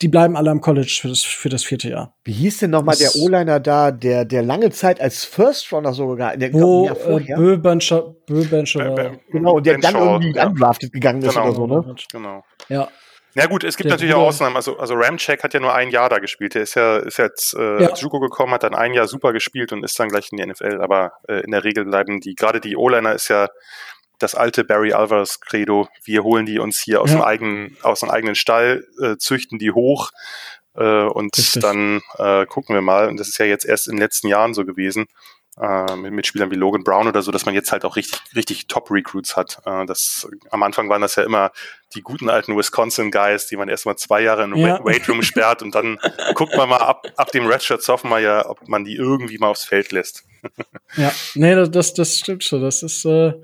[0.02, 2.14] die bleiben alle am College für das, für das vierte Jahr.
[2.24, 6.32] Wie hieß denn nochmal der O-Liner da, der, der lange Zeit als First Runner sogar
[6.34, 7.36] in der Wo Jahr äh, vorher?
[7.36, 9.04] Böbencher, Böbencher Bö- war.
[9.12, 10.46] Bö- genau, und der dann irgendwie ja.
[10.46, 11.46] undrafted gegangen ist Genau.
[11.46, 11.94] oder so, ne?
[12.12, 12.44] Genau.
[12.68, 12.88] Ja.
[13.34, 14.56] Ja gut, es gibt Der natürlich auch Ausnahmen.
[14.56, 16.54] Also, also Ramcheck hat ja nur ein Jahr da gespielt.
[16.54, 17.94] Der ist ja ist jetzt äh, Ja.
[17.94, 20.80] Jugo gekommen, hat dann ein Jahr super gespielt und ist dann gleich in die NFL.
[20.80, 23.48] Aber äh, in der Regel bleiben die, gerade die O-Liner ist ja
[24.18, 25.88] das alte Barry Alvarez Credo.
[26.04, 27.18] Wir holen die uns hier aus Ja.
[27.18, 30.10] dem eigenen aus dem eigenen Stall, äh, züchten die hoch
[30.74, 31.62] äh, und Richtig.
[31.62, 33.08] dann äh, gucken wir mal.
[33.08, 35.06] Und das ist ja jetzt erst in den letzten Jahren so gewesen.
[35.60, 38.18] Äh, mit, mit Spielern wie Logan Brown oder so, dass man jetzt halt auch richtig,
[38.34, 39.60] richtig Top-Recruits hat.
[39.66, 41.52] Äh, das, am Anfang waren das ja immer
[41.94, 44.68] die guten alten Wisconsin-Guys, die man erstmal zwei Jahre in Ja.
[44.68, 44.84] ja.
[44.84, 45.98] Weight Room sperrt und dann
[46.34, 49.64] guckt man mal ab, ab dem Redshirt Sophomore ja, ob man die irgendwie mal aufs
[49.64, 50.24] Feld lässt.
[50.96, 52.62] Ja, nee, das, das, stimmt schon.
[52.62, 53.34] Das ist, äh,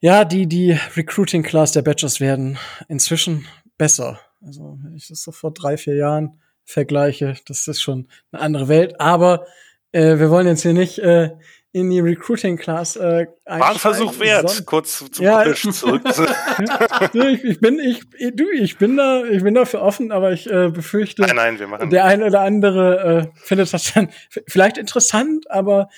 [0.00, 2.58] ja, die, die Recruiting Class der Badgers werden
[2.88, 3.46] inzwischen
[3.76, 4.20] besser.
[4.40, 8.68] Also, wenn ich das so vor drei, vier Jahren vergleiche, das ist schon eine andere
[8.68, 8.98] Welt.
[9.00, 9.46] Aber
[9.92, 11.30] äh, wir wollen jetzt hier nicht äh,
[11.72, 15.44] in die Recruiting Class äh, War ein Versuch wert, sondern- kurz zum Ja.
[15.54, 16.02] Zurück.
[17.12, 18.00] du, ich, ich bin, ich,
[18.34, 21.68] du, ich bin da, ich bin dafür offen, aber ich äh, befürchte, nein, nein, wir
[21.68, 24.08] machen der eine oder andere äh, findet das dann
[24.46, 25.88] vielleicht interessant, aber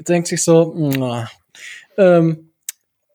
[0.00, 1.28] denkt sich so, na,
[1.98, 2.52] ähm,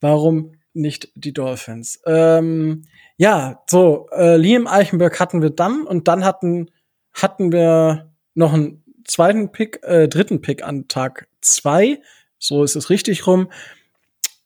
[0.02, 2.02] warum nicht die Dolphins?
[2.06, 2.84] Ähm,
[3.18, 6.70] ja, so, äh, Liam Eichenberg hatten wir dann und dann hatten,
[7.14, 12.02] hatten wir noch einen zweiten Pick, äh, dritten Pick an Tag zwei.
[12.40, 13.52] So ist es richtig rum.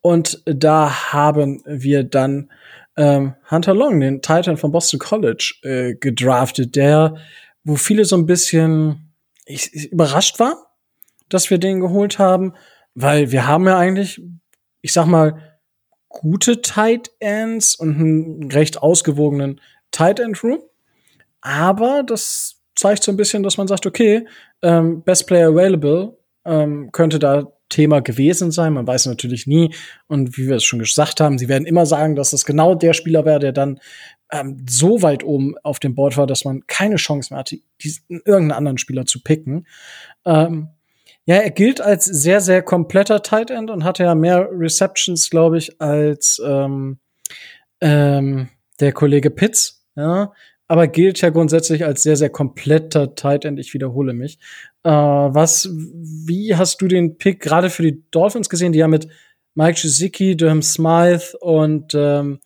[0.01, 2.51] Und da haben wir dann
[2.95, 7.15] ähm, Hunter Long, den Titan von Boston College, äh, gedraftet, der,
[7.63, 9.13] wo viele so ein bisschen
[9.45, 10.67] ich, ich überrascht war,
[11.29, 12.53] dass wir den geholt haben,
[12.95, 14.21] weil wir haben ja eigentlich,
[14.81, 15.59] ich sag mal,
[16.09, 19.61] gute Tight Ends und einen recht ausgewogenen
[19.91, 20.59] Tight End Room.
[21.41, 24.27] Aber das zeigt so ein bisschen, dass man sagt, okay,
[24.61, 28.73] ähm, Best Player Available ähm, könnte da Thema gewesen sein.
[28.73, 29.73] Man weiß natürlich nie.
[30.07, 32.93] Und wie wir es schon gesagt haben, sie werden immer sagen, dass es genau der
[32.93, 33.79] Spieler wäre, der dann
[34.31, 38.03] ähm, so weit oben auf dem Board war, dass man keine Chance mehr hatte, diesen,
[38.09, 39.67] irgendeinen anderen Spieler zu picken.
[40.25, 40.69] Ähm,
[41.25, 45.57] ja, er gilt als sehr, sehr kompletter Tight End und hatte ja mehr Receptions, glaube
[45.57, 46.99] ich, als ähm,
[47.81, 48.47] ähm,
[48.79, 49.85] der Kollege Pitts.
[49.95, 50.31] Ja,
[50.67, 53.59] aber gilt ja grundsätzlich als sehr, sehr kompletter Tight End.
[53.59, 54.39] Ich wiederhole mich.
[54.83, 59.07] Äh, was, wie hast du den Pick gerade für die Dolphins gesehen, die ja mit
[59.55, 62.39] Mike Gesicki, Durham Smythe und ähm,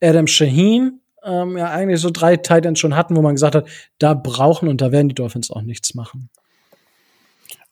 [0.00, 3.68] Adam Shaheen ähm, ja eigentlich so drei Tight Ends schon hatten, wo man gesagt hat,
[3.98, 6.30] da brauchen und da werden die Dolphins auch nichts machen.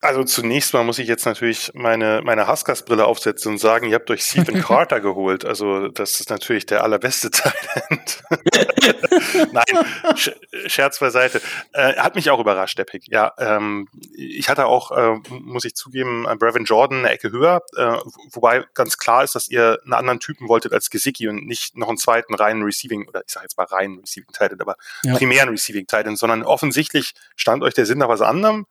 [0.04, 4.10] Also zunächst mal muss ich jetzt natürlich meine, meine Huskers-Brille aufsetzen und sagen, ihr habt
[4.10, 5.44] euch Stephen Carter geholt.
[5.44, 8.20] Also das ist natürlich der allerbeste Talent.
[9.52, 10.32] Nein, Sch
[10.66, 11.40] Scherz beiseite.
[11.72, 13.04] Äh, hat mich auch überrascht, der Pick.
[13.06, 17.62] Ja, ähm, ich hatte auch, äh, muss ich zugeben, äh, Brevin Jordan eine Ecke höher,
[17.76, 17.96] äh,
[18.32, 21.88] wobei ganz klar ist, dass ihr einen anderen Typen wolltet als Gesicki und nicht noch
[21.88, 24.74] einen zweiten reinen Receiving, oder ich sage jetzt mal reinen Receiving Titan, aber
[25.04, 25.14] ja.
[25.14, 28.66] primären Receiving Titan, sondern offensichtlich stand euch der Sinn nach was anderem.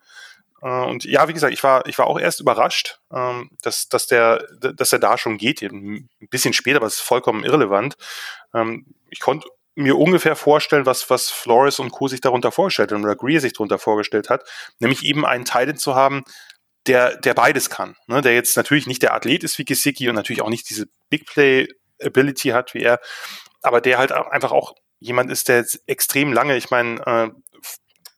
[0.62, 4.08] Äh, und ja, wie gesagt, ich war, ich war auch erst überrascht, ähm, dass, dass
[4.08, 5.62] der, dass er da schon geht.
[5.62, 7.96] Ein bisschen später, aber es ist vollkommen irrelevant.
[8.54, 12.08] Ähm, ich konnte mir ungefähr vorstellen, was, was Flores und Co.
[12.08, 14.44] sich darunter vorgestellt haben oder Greer sich darunter vorgestellt hat,
[14.80, 16.24] nämlich eben einen Titan zu haben,
[16.88, 17.96] der, der beides kann.
[18.08, 18.22] Ne?
[18.22, 21.26] Der jetzt natürlich nicht der Athlet ist wie Gesicki und natürlich auch nicht diese Big
[21.26, 21.68] Play
[22.02, 23.00] Ability hat wie er,
[23.62, 27.30] aber der halt einfach auch jemand ist, der extrem lange, ich meine, äh,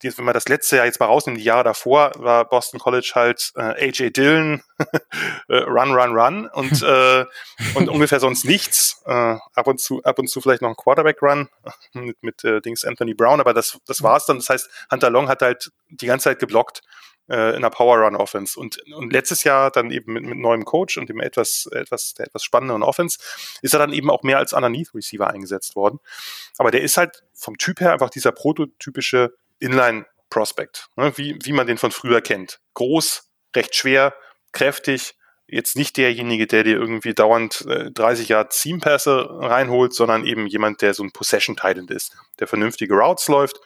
[0.03, 3.51] wenn man das letzte Jahr jetzt mal rausnimmt, die Jahre davor, war Boston College halt
[3.55, 4.61] äh, AJ Dillon,
[5.49, 7.25] äh, Run, Run, Run und, äh,
[7.75, 9.01] und ungefähr sonst nichts.
[9.05, 11.49] Äh, ab und zu, ab und zu vielleicht noch ein Quarterback-Run
[11.93, 14.37] mit, mit äh, Dings Anthony Brown, aber das, das war's dann.
[14.37, 16.81] Das heißt, Hunter Long hat halt die ganze Zeit geblockt
[17.29, 20.65] äh, in einer Power Run Offense und, und letztes Jahr dann eben mit, mit neuem
[20.65, 23.17] Coach und dem etwas, etwas, der etwas spannenderen Offense
[23.61, 25.99] ist er dann eben auch mehr als Underneath Receiver eingesetzt worden.
[26.57, 31.53] Aber der ist halt vom Typ her einfach dieser prototypische Inline Prospect, ne, wie, wie
[31.53, 32.59] man den von früher kennt.
[32.73, 34.15] Groß, recht schwer,
[34.51, 35.15] kräftig,
[35.47, 40.81] jetzt nicht derjenige, der dir irgendwie dauernd äh, 30 Jahre Seam-Pässe reinholt, sondern eben jemand,
[40.81, 43.59] der so ein Possession-Titan ist, der vernünftige Routes läuft.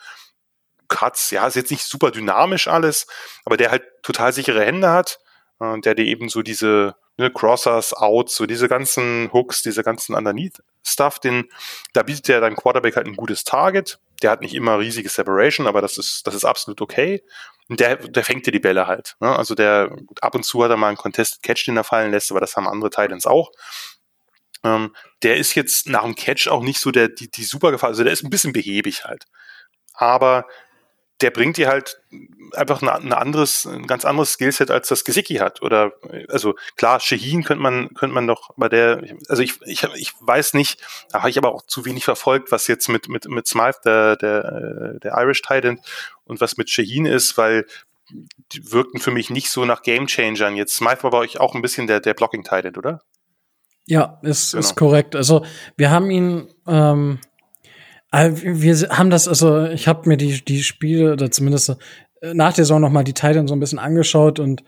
[0.90, 3.08] Cuts, ja, ist jetzt nicht super dynamisch alles,
[3.46, 5.20] aber der halt total sichere Hände hat,
[5.60, 10.16] äh, der dir eben so diese ne, Crossers, Outs, so diese ganzen Hooks, diese ganzen
[10.16, 11.50] Underneath-Stuff, den,
[11.94, 15.68] da bietet der dein Quarterback halt ein gutes Target, der hat nicht immer riesige Separation,
[15.68, 17.24] aber das ist, das ist absolut okay.
[17.70, 19.16] Und der, der fängt dir die Bälle halt.
[19.20, 19.36] Ne?
[19.36, 22.32] Also der ab und zu hat er mal einen Contested Catch, den er fallen lässt,
[22.32, 23.52] aber das haben andere Titans auch.
[24.64, 27.90] Ähm, der ist jetzt nach dem Catch auch nicht so der, die, die super Gefahr.
[27.90, 29.26] Also der ist ein bisschen behäbig halt.
[29.94, 30.46] Aber
[31.22, 32.00] der bringt dir halt
[32.54, 35.62] einfach ein, ein anderes, ein ganz anderes Skillset, als das Gesicki hat.
[35.62, 35.94] Oder
[36.30, 40.54] also klar, Shaheen könnte man, könnte man doch bei der, also ich, ich, ich weiß
[40.54, 40.80] nicht,
[41.12, 44.16] da habe ich aber auch zu wenig verfolgt, was jetzt mit, mit, mit Smythe, der,
[44.16, 45.80] der, der Irish Titan,
[46.26, 47.66] und was mit Shaheen ist, weil
[48.52, 50.56] die wirkten für mich nicht so nach Game Changern.
[50.56, 53.02] Jetzt Smythe war bei euch auch ein bisschen der, der Blocking Titan, oder?
[53.86, 54.60] Ja, ist, genau.
[54.60, 55.16] ist korrekt.
[55.16, 55.46] Also
[55.78, 57.28] wir haben ihn ähm, äh,
[58.12, 61.70] wir haben das, also ich habe mir die, die Spiele, oder zumindest
[62.22, 64.64] äh, nach der Saison noch mal die Titans so ein bisschen angeschaut und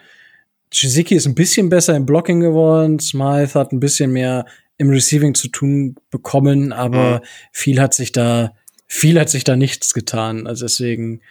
[0.72, 4.45] Shiziki ist ein bisschen besser im Blocking geworden, Smythe hat ein bisschen mehr
[4.78, 7.26] im Receiving zu tun bekommen, aber mhm.
[7.52, 8.53] viel hat sich da,
[8.88, 10.48] viel hat sich da nichts getan.
[10.48, 11.22] Also deswegen,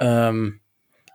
[0.00, 0.60] ähm,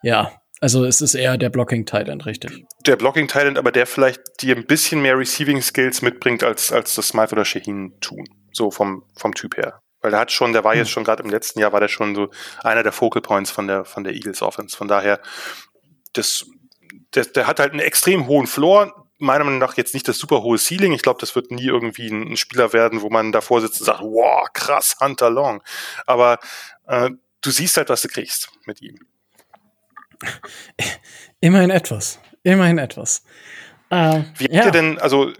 [0.01, 2.65] ja, also es ist eher der Blocking Titan, richtig.
[2.87, 6.95] Der Blocking Titan, aber der vielleicht dir ein bisschen mehr Receiving Skills mitbringt, als, als
[6.95, 8.23] das Smythe oder Shaheen tun.
[8.53, 9.82] So vom, vom Typ her.
[10.03, 10.93] Weil der hat schon, der war jetzt hm.
[10.93, 12.29] schon gerade im letzten Jahr, war der schon so
[12.61, 14.75] einer der Focal Points von der, von der Eagles Offense.
[14.75, 15.21] Von daher,
[16.11, 16.45] das,
[17.15, 19.07] der, der hat halt einen extrem hohen Floor.
[19.17, 20.91] Meiner Meinung nach jetzt nicht das super hohe Ceiling.
[20.91, 24.01] Ich glaube, das wird nie irgendwie ein, Spieler werden, wo man davor sitzt und sagt,
[24.01, 25.63] wow, krass, Hunter Long.
[26.05, 26.37] Aber
[26.87, 27.09] äh,
[27.39, 28.99] du siehst halt, was du kriegst mit ihm.
[31.39, 32.19] Immerhin etwas.
[32.43, 33.23] Immerhin etwas.
[33.89, 34.65] Äh, Wie habt ja.
[34.65, 35.31] ihr denn, also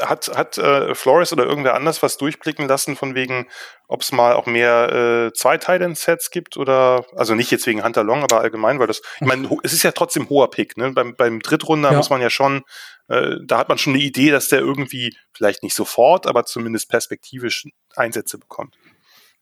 [0.00, 3.48] hat, hat äh, Flores oder irgendwer anders was durchblicken lassen, von wegen,
[3.88, 8.04] ob es mal auch mehr äh, zwei Titan-Sets gibt oder, also nicht jetzt wegen Hunter
[8.04, 10.92] Long, aber allgemein, weil das, ich meine, es ist ja trotzdem hoher Pick, ne?
[10.92, 11.96] Beim, beim Drittrunder ja.
[11.96, 12.62] muss man ja schon,
[13.08, 16.88] äh, da hat man schon eine Idee, dass der irgendwie, vielleicht nicht sofort, aber zumindest
[16.88, 17.66] perspektivisch
[17.96, 18.76] Einsätze bekommt.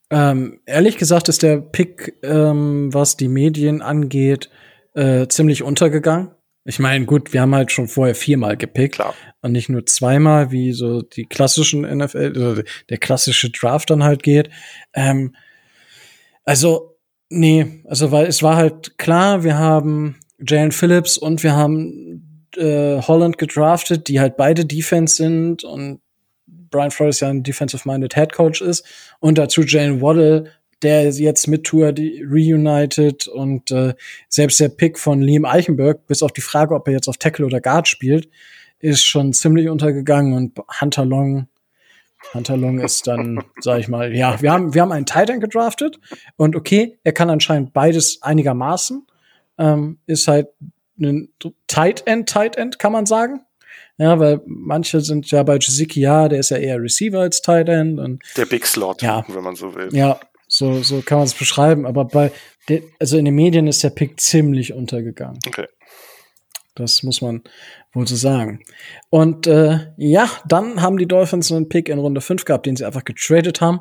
[0.08, 4.50] Ähm, ehrlich gesagt ist der Pick, ähm, was die Medien angeht,
[4.94, 6.30] äh, ziemlich untergegangen.
[6.68, 9.14] Ich meine, gut, wir haben halt schon vorher viermal gepickt Klar.
[9.40, 14.24] und nicht nur zweimal, wie so die klassischen NFL, also der klassische Draft dann halt
[14.24, 14.50] geht.
[14.92, 15.36] Ähm,
[16.44, 16.98] also,
[17.28, 23.00] nee, also weil es war halt klar, wir haben Jalen Phillips und wir haben äh,
[23.00, 26.00] Holland gedraftet, die halt beide Defense sind und
[26.46, 28.84] Brian Flores ja ein defensive-minded Head Coach ist
[29.20, 30.50] und dazu Jalen Waddle
[30.82, 33.94] der jetzt mit Tour reunited und äh,
[34.28, 37.46] selbst der Pick von Liam Eichenberg, bis auf die Frage, ob er jetzt auf Tackle
[37.46, 38.28] oder Guard spielt,
[38.78, 41.48] ist schon ziemlich untergegangen und Hunter Long
[42.34, 45.98] Hunter Long ist dann, sag ich mal, ja, wir haben, wir haben einen Titan gedraftet
[46.36, 49.06] und okay, er kann anscheinend beides einigermaßen.
[49.58, 50.48] Ähm, ist halt
[51.00, 51.28] ein
[51.66, 53.40] Tight End, Tight End, kann man sagen.
[53.98, 57.68] Ja, weil manche sind ja bei Jiziki, ja, der ist ja eher Receiver als Tight
[57.68, 57.98] End.
[57.98, 59.88] Und, der Big Slot, ja, wenn man so will.
[59.92, 60.20] Ja,
[60.56, 61.86] so, so kann man es beschreiben.
[61.86, 62.32] Aber bei,
[62.98, 65.38] also in den Medien ist der Pick ziemlich untergegangen.
[65.46, 65.66] Okay.
[66.74, 67.42] Das muss man
[67.92, 68.60] wohl so sagen.
[69.08, 72.84] Und äh, ja, dann haben die Dolphins einen Pick in Runde 5 gehabt, den sie
[72.84, 73.80] einfach getradet haben.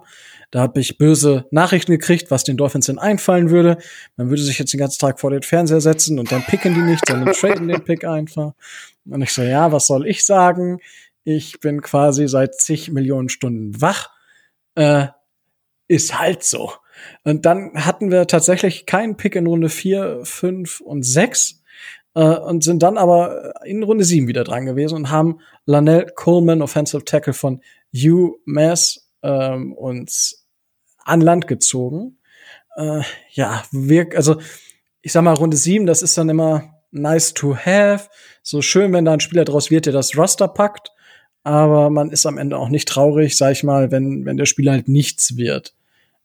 [0.51, 3.77] Da habe ich böse Nachrichten gekriegt, was den Dolphins denn einfallen würde.
[4.15, 6.81] Man würde sich jetzt den ganzen Tag vor den Fernseher setzen und dann picken die
[6.81, 8.53] nicht, sondern traden den Pick einfach.
[9.05, 10.79] Und ich so, ja, was soll ich sagen?
[11.25, 14.09] Ich bin quasi seit zig Millionen Stunden wach.
[14.75, 15.07] Äh,
[15.87, 16.71] ist halt so.
[17.23, 21.61] Und dann hatten wir tatsächlich keinen Pick in Runde 4, 5 und 6
[22.15, 26.61] äh, und sind dann aber in Runde 7 wieder dran gewesen und haben Lanell Coleman,
[26.61, 27.61] Offensive Tackle von
[27.93, 30.47] UMass, ähm, uns
[31.03, 32.17] an Land gezogen.
[32.75, 33.01] Äh,
[33.31, 34.37] ja, wir, also
[35.01, 38.09] ich sag mal, Runde 7, das ist dann immer nice to have.
[38.41, 40.91] So schön, wenn da ein Spieler draus wird, der das Roster packt.
[41.45, 44.71] Aber man ist am Ende auch nicht traurig, sag ich mal, wenn, wenn der Spieler
[44.71, 45.75] halt nichts wird.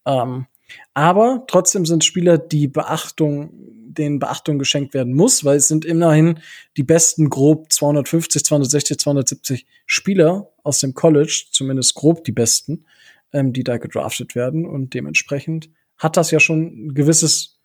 [0.07, 0.47] Ähm,
[0.95, 6.41] aber trotzdem sind Spieler, die Beachtung, denen Beachtung geschenkt werden muss, weil es sind immerhin
[6.79, 12.87] die besten grob 250, 260, 270 Spieler aus dem College, zumindest grob die besten,
[13.35, 14.65] ähm, die da gedraftet werden.
[14.65, 15.69] Und dementsprechend
[15.99, 17.61] hat das ja schon ein gewisses,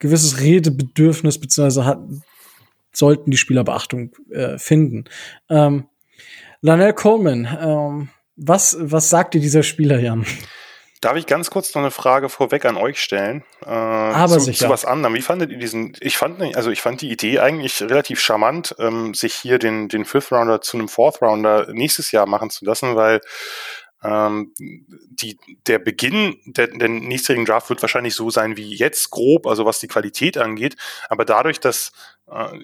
[0.00, 2.00] gewisses Redebedürfnis, beziehungsweise hat,
[2.92, 5.04] sollten die Spieler Beachtung äh, finden.
[5.48, 5.84] Ähm,
[6.60, 10.26] Lanell Coleman, ähm, was, was sagt dir dieser Spieler, Jan?
[11.00, 13.44] Darf ich ganz kurz noch eine Frage vorweg an euch stellen?
[13.64, 14.66] Äh, Aber zu, sicher.
[14.66, 15.14] zu was anderem.
[15.14, 15.96] Wie fandet ihr diesen?
[16.00, 20.04] Ich fand, also ich fand die Idee eigentlich relativ charmant, ähm, sich hier den den
[20.04, 23.20] Fifth Rounder zu einem Fourth Rounder nächstes Jahr machen zu lassen, weil
[24.02, 29.46] ähm, die, der Beginn der, der nächstjährigen Draft wird wahrscheinlich so sein wie jetzt grob,
[29.46, 30.76] also was die Qualität angeht.
[31.08, 31.92] Aber dadurch, dass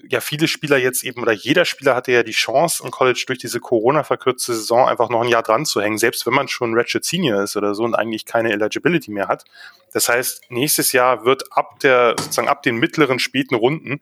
[0.07, 3.39] ja viele Spieler jetzt eben oder jeder Spieler hatte ja die Chance im College durch
[3.39, 7.03] diese Corona-verkürzte Saison einfach noch ein Jahr dran zu hängen, selbst wenn man schon Ratchet
[7.03, 9.45] Senior ist oder so und eigentlich keine Eligibility mehr hat.
[9.91, 14.01] Das heißt, nächstes Jahr wird ab der, sozusagen ab den mittleren, späten Runden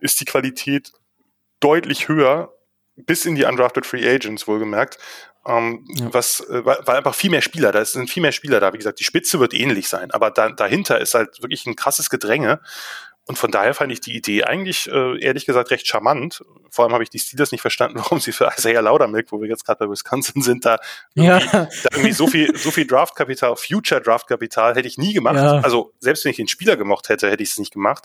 [0.00, 0.92] ist die Qualität
[1.60, 2.52] deutlich höher
[2.96, 4.98] bis in die undrafted Free Agents wohlgemerkt.
[5.46, 6.12] Ähm, Ja.
[6.12, 8.72] was, äh, weil, weil einfach viel mehr Spieler, da sind viel mehr Spieler da.
[8.72, 12.10] Wie gesagt, die Spitze wird ähnlich sein, aber da, dahinter ist halt wirklich ein krasses
[12.10, 12.60] Gedränge.
[13.28, 16.42] Und von daher fand ich die Idee eigentlich, äh, ehrlich gesagt, recht charmant.
[16.70, 19.48] Vor allem habe ich die Steelers nicht verstanden, warum sie für Isaiah Laudermilk, wo wir
[19.48, 20.78] jetzt gerade bei Wisconsin sind, da
[21.14, 21.38] Ja.
[21.38, 25.36] irgendwie, da irgendwie so viel, so viel Draftkapital, Future Draftkapital hätte ich nie gemacht.
[25.36, 25.60] Ja.
[25.60, 28.04] Also selbst wenn ich den Spieler gemocht hätte, hätte ich es nicht gemacht.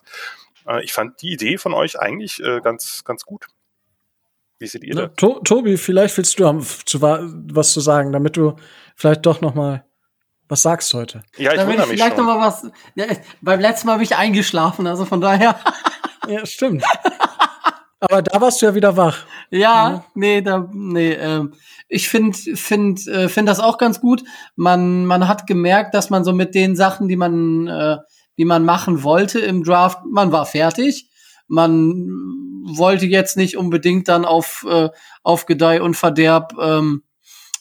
[0.68, 3.46] Äh, ich fand die Idee von euch eigentlich äh, ganz, ganz gut.
[4.60, 5.12] Wie seht ihr das?
[5.16, 8.56] to Tobi, vielleicht willst du was zu sagen, damit du
[8.96, 9.86] vielleicht doch noch mal
[10.54, 11.24] was sagst heute.
[11.36, 12.26] Ja, ich Da wundere ich mich vielleicht schon.
[12.28, 12.68] noch mal was.
[12.94, 13.06] Ja,
[13.42, 15.60] beim letzten Mal bin ich eingeschlafen, also von daher.
[16.26, 16.86] Ja, stimmt.
[18.00, 19.26] Aber da warst du ja wieder wach.
[19.50, 21.54] Ja, nee, da, nee, ähm,
[21.90, 24.24] ich finde, find, äh, find das auch ganz gut.
[24.56, 27.98] Man, man hat gemerkt, dass man so mit den Sachen, die man, äh,
[28.38, 31.10] die man machen wollte im Draft, man war fertig.
[31.48, 32.08] Man
[32.64, 34.92] wollte jetzt nicht unbedingt dann auf, äh,
[35.24, 37.04] auf Gedeih und Verderb ähm,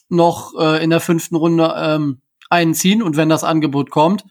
[0.09, 2.23] noch äh, in der fünften Runde ähm,
[2.53, 4.25] einziehen und wenn das Angebot kommt,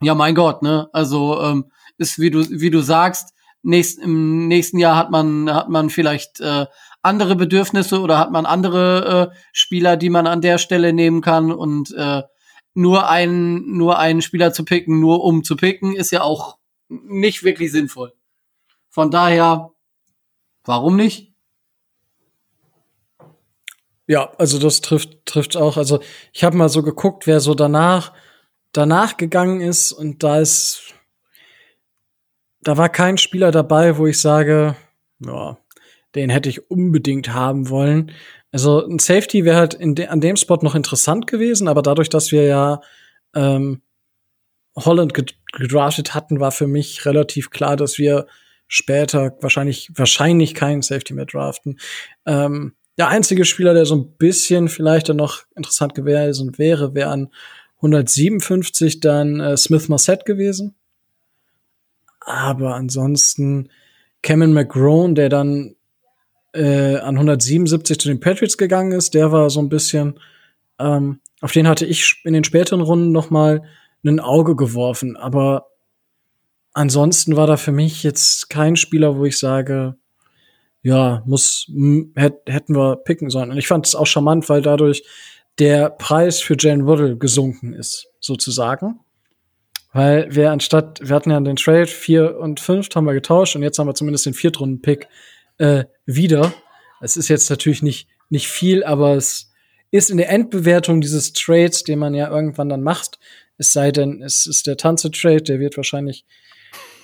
[0.00, 0.88] ja mein Gott, ne?
[0.92, 5.68] Also ähm, ist wie du wie du sagst, nächst, im nächsten Jahr hat man hat
[5.68, 6.66] man vielleicht äh,
[7.02, 11.52] andere Bedürfnisse oder hat man andere äh, Spieler, die man an der Stelle nehmen kann
[11.52, 12.22] und äh,
[12.74, 16.58] nur einen nur einen Spieler zu picken, nur um zu picken, ist ja auch
[16.88, 18.12] nicht wirklich sinnvoll.
[18.88, 19.70] Von daher,
[20.64, 21.33] warum nicht?
[24.06, 25.76] Ja, also das trifft trifft auch.
[25.76, 26.00] Also
[26.32, 28.12] ich habe mal so geguckt, wer so danach
[28.72, 30.94] danach gegangen ist und da ist
[32.60, 34.74] da war kein Spieler dabei, wo ich sage,
[35.20, 35.58] ja,
[36.14, 38.12] den hätte ich unbedingt haben wollen.
[38.52, 42.08] Also ein Safety wäre halt in de an dem Spot noch interessant gewesen, aber dadurch,
[42.08, 42.80] dass wir ja
[43.34, 43.82] ähm,
[44.76, 48.26] Holland ged- gedraftet hatten, war für mich relativ klar, dass wir
[48.66, 51.78] später wahrscheinlich wahrscheinlich keinen Safety mehr draften.
[52.26, 57.10] Ähm, der einzige Spieler, der so ein bisschen vielleicht dann noch interessant gewesen wäre, wäre
[57.10, 57.28] an
[57.76, 60.74] 157 dann äh, Smith Marset gewesen.
[62.20, 63.68] Aber ansonsten
[64.22, 65.74] Cameron McGrone, der dann
[66.54, 70.18] äh, an 177 zu den Patriots gegangen ist, der war so ein bisschen,
[70.78, 73.64] ähm, auf den hatte ich in den späteren Runden noch mal
[74.04, 75.16] ein Auge geworfen.
[75.16, 75.66] Aber
[76.72, 79.96] ansonsten war da für mich jetzt kein Spieler, wo ich sage,
[80.84, 81.66] ja, muss,
[82.14, 83.50] hätt, hätten wir picken sollen.
[83.50, 85.02] Und ich fand es auch charmant, weil dadurch
[85.58, 89.00] der Preis für Jane Waddle gesunken ist, sozusagen.
[89.94, 93.62] Weil wir anstatt, wir hatten ja den Trade vier und fünf haben wir getauscht und
[93.62, 95.08] jetzt haben wir zumindest den Viertrunden-Pick
[95.58, 96.52] äh, wieder.
[97.00, 99.52] Es ist jetzt natürlich nicht, nicht viel, aber es
[99.90, 103.18] ist in der Endbewertung dieses Trades, den man ja irgendwann dann macht,
[103.56, 106.26] es sei denn, es ist der Tanze-Trade, der wird wahrscheinlich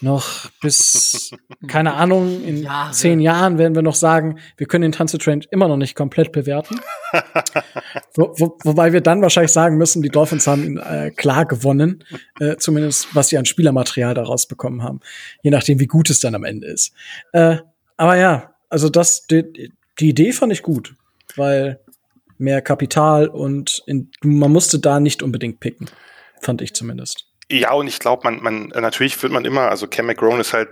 [0.01, 1.31] noch bis,
[1.67, 2.93] keine Ahnung, in Jahre.
[2.93, 6.33] zehn Jahren werden wir noch sagen, wir können den Tanze Trend immer noch nicht komplett
[6.33, 6.81] bewerten.
[8.15, 12.05] wo, wo, wobei wir dann wahrscheinlich sagen müssen, die Dolphins haben ihn äh, klar gewonnen,
[12.39, 15.01] äh, zumindest was sie an Spielermaterial daraus bekommen haben.
[15.43, 16.93] Je nachdem, wie gut es dann am Ende ist.
[17.33, 17.59] Äh,
[17.97, 20.95] aber ja, also das, die, die Idee fand ich gut,
[21.37, 21.81] weil
[22.39, 25.91] mehr Kapital und in, man musste da nicht unbedingt picken.
[26.41, 27.30] Fand ich zumindest.
[27.53, 30.69] Ja, und ich glaube, man, man, natürlich wird man immer, also Cam McGrone ist halt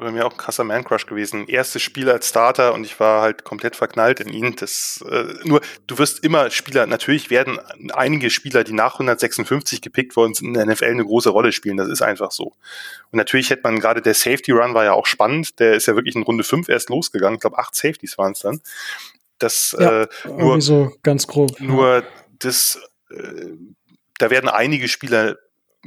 [0.00, 1.46] bei mir auch ein krasser Man-Crush gewesen.
[1.46, 4.56] Erstes Spiel als Starter und ich war halt komplett verknallt in ihn.
[4.56, 7.58] Das, äh, nur, du wirst immer Spieler, natürlich werden
[7.92, 11.76] einige Spieler, die nach 156 gepickt worden sind, in der NFL eine große Rolle spielen.
[11.76, 12.54] Das ist einfach so.
[13.10, 15.58] Und natürlich hätte man gerade der Safety Run war ja auch spannend.
[15.60, 17.34] Der ist ja wirklich in Runde 5 erst losgegangen.
[17.34, 18.62] Ich glaube, acht Safeties waren es dann.
[19.38, 21.60] Das, Ja, äh, nur, so ganz grob.
[21.60, 22.04] nur
[22.38, 22.80] das,
[23.10, 23.50] äh,
[24.18, 25.36] da werden einige Spieler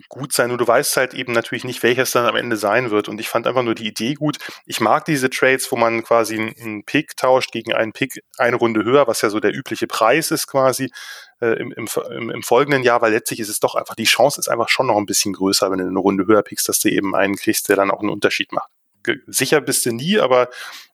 [0.08, 3.10] gut sein, nur du weißt halt eben natürlich nicht, welches dann am Ende sein wird.
[3.10, 4.38] Und ich fand einfach nur die Idee gut.
[4.66, 8.84] Ich mag diese Trades, wo man quasi einen- Pick tauscht gegen einen Pick eine Runde
[8.84, 10.92] höher, was ja so der übliche Preis ist quasi
[11.42, 14.48] äh, im, im, im, folgenden Jahr, weil letztlich ist es doch einfach, die Chance ist
[14.48, 17.16] einfach schon noch ein bisschen größer, wenn du eine Runde höher pickst, dass du eben
[17.16, 18.70] einen kriegst, der dann auch einen Unterschied macht.
[19.28, 20.50] Sicher bist du nie, aber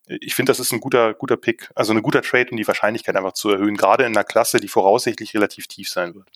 [0.07, 3.15] ich finde, das ist ein guter, guter Pick, also ein guter Trade, um die Wahrscheinlichkeit
[3.15, 6.29] einfach zu erhöhen, gerade in einer Klasse, die voraussichtlich relativ tief sein wird.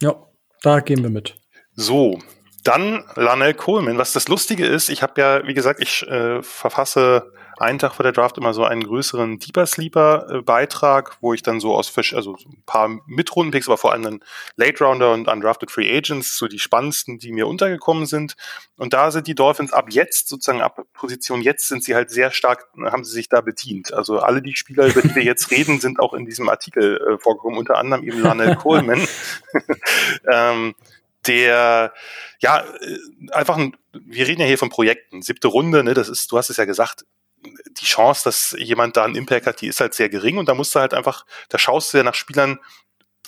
[0.00, 0.16] Ja,
[0.62, 1.34] da gehen wir mit.
[1.74, 2.18] So,
[2.64, 3.98] dann Lanel Coleman.
[3.98, 7.32] Was das Lustige ist, ich habe ja, wie gesagt, ich äh, verfasse
[7.62, 11.42] einen Tag vor der Draft immer so einen größeren Deeper Sleeper äh, Beitrag, wo ich
[11.42, 14.20] dann so aus fisch, also so ein paar Mitrundenpicks, aber vor allem dann
[14.56, 18.34] Late Rounder und Undrafted Free Agents, so die spannendsten, die mir untergekommen sind.
[18.76, 22.30] Und da sind die Dolphins ab jetzt, sozusagen ab Position jetzt, sind sie halt sehr
[22.30, 23.92] stark, haben sie sich da bedient.
[23.92, 27.18] Also alle die Spieler, über die wir jetzt reden, sind auch in diesem Artikel äh,
[27.18, 29.06] vorgekommen, unter anderem eben Lanel Coleman.
[30.30, 30.74] ähm,
[31.26, 31.92] der
[32.40, 32.98] ja äh,
[33.32, 36.50] einfach ein, wir reden ja hier von Projekten, siebte Runde, ne, das ist, du hast
[36.50, 37.04] es ja gesagt,
[37.42, 40.54] die Chance, dass jemand da einen Impact hat, die ist halt sehr gering und da
[40.54, 42.58] musst du halt einfach, da schaust du ja nach Spielern,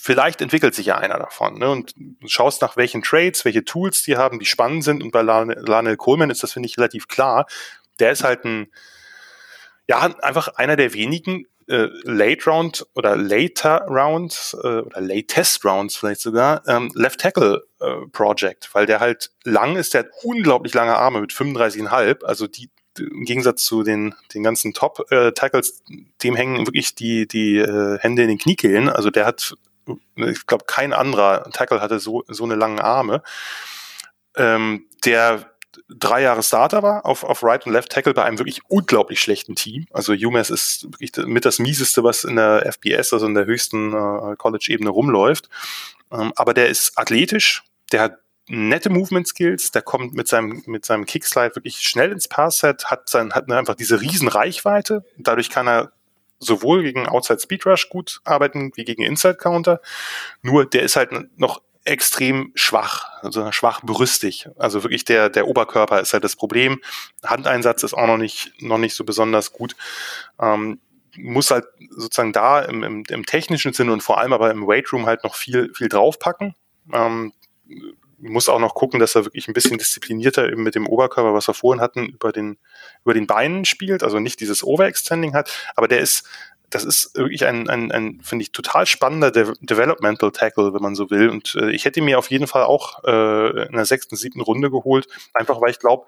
[0.00, 1.94] vielleicht entwickelt sich ja einer davon, ne, und
[2.26, 5.96] schaust nach welchen Trades, welche Tools die haben, die spannend sind und bei Lane- Lanel
[5.96, 7.46] Coleman ist das, finde ich, relativ klar.
[8.00, 8.66] Der ist halt ein,
[9.88, 15.96] ja, einfach einer der wenigen äh, Late Round oder Later Rounds äh, oder Latest Rounds
[15.96, 20.74] vielleicht sogar ähm, Left Tackle äh, Project, weil der halt lang ist, der hat unglaublich
[20.74, 25.32] lange Arme mit 35,5, also die im Gegensatz zu den den ganzen Top äh,
[26.22, 29.54] dem hängen wirklich die die äh, Hände in den Kniekehlen, also der hat
[30.16, 33.22] ich glaube kein anderer Tackle hatte so so eine langen Arme.
[34.36, 35.54] Ähm, der
[35.88, 39.54] drei Jahre Starter war auf, auf Right und Left Tackle bei einem wirklich unglaublich schlechten
[39.54, 39.86] Team.
[39.90, 43.92] Also UMass ist wirklich mit das mieseste, was in der FBS, also in der höchsten
[43.92, 45.48] äh, College-Ebene rumläuft.
[46.10, 48.18] Ähm, aber der ist athletisch, der hat
[48.48, 53.08] nette Movement Skills, der kommt mit seinem, mit seinem Kickslide wirklich schnell ins Pass-Set, hat
[53.08, 55.04] sein, hat einfach diese riesen Reichweite.
[55.16, 55.92] Dadurch kann er
[56.38, 59.80] sowohl gegen Outside Speed Rush gut arbeiten wie gegen Inside Counter.
[60.42, 64.48] Nur der ist halt noch extrem schwach, also schwach brüstig.
[64.56, 66.80] Also wirklich der, der Oberkörper ist halt das Problem.
[67.22, 69.76] Handeinsatz ist auch noch nicht, noch nicht so besonders gut.
[70.40, 70.80] Ähm,
[71.16, 75.06] muss halt sozusagen da im, im, im technischen Sinne und vor allem aber im Weightroom
[75.06, 76.54] halt noch viel, viel draufpacken.
[76.92, 77.32] Ähm,
[78.18, 81.48] muss auch noch gucken, dass er wirklich ein bisschen disziplinierter eben mit dem Oberkörper, was
[81.48, 82.58] wir vorhin hatten, über den,
[83.04, 86.28] über den Beinen spielt, also nicht dieses Overextending hat, aber der ist,
[86.70, 90.94] das ist wirklich ein, ein, ein finde ich, total spannender De Developmental Tackle, wenn man
[90.94, 91.28] so will.
[91.28, 94.70] Und äh, ich hätte mir auf jeden Fall auch äh, in der sechsten, siebten Runde
[94.70, 96.06] geholt, einfach weil ich glaube,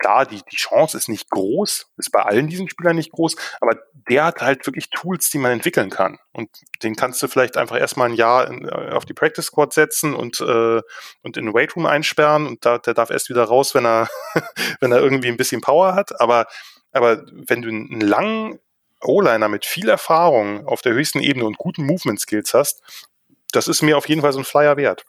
[0.00, 3.78] klar, die, die Chance ist nicht groß, ist bei allen diesen Spielern nicht groß, aber
[4.08, 6.18] der hat halt wirklich Tools, die man entwickeln kann.
[6.32, 6.50] Und
[6.82, 10.14] den kannst du vielleicht einfach erstmal ein Jahr in, äh, auf die Practice Squad setzen
[10.14, 10.80] und, äh,
[11.22, 14.08] und in den Weightroom einsperren und da, der darf erst wieder raus, wenn er,
[14.80, 16.18] wenn er irgendwie ein bisschen Power hat.
[16.20, 16.46] Aber,
[16.92, 18.58] aber wenn du einen langen
[19.02, 22.82] O-Liner mit viel Erfahrung auf der höchsten Ebene und guten Movement Skills hast,
[23.52, 25.04] das ist mir auf jeden Fall so ein Flyer wert.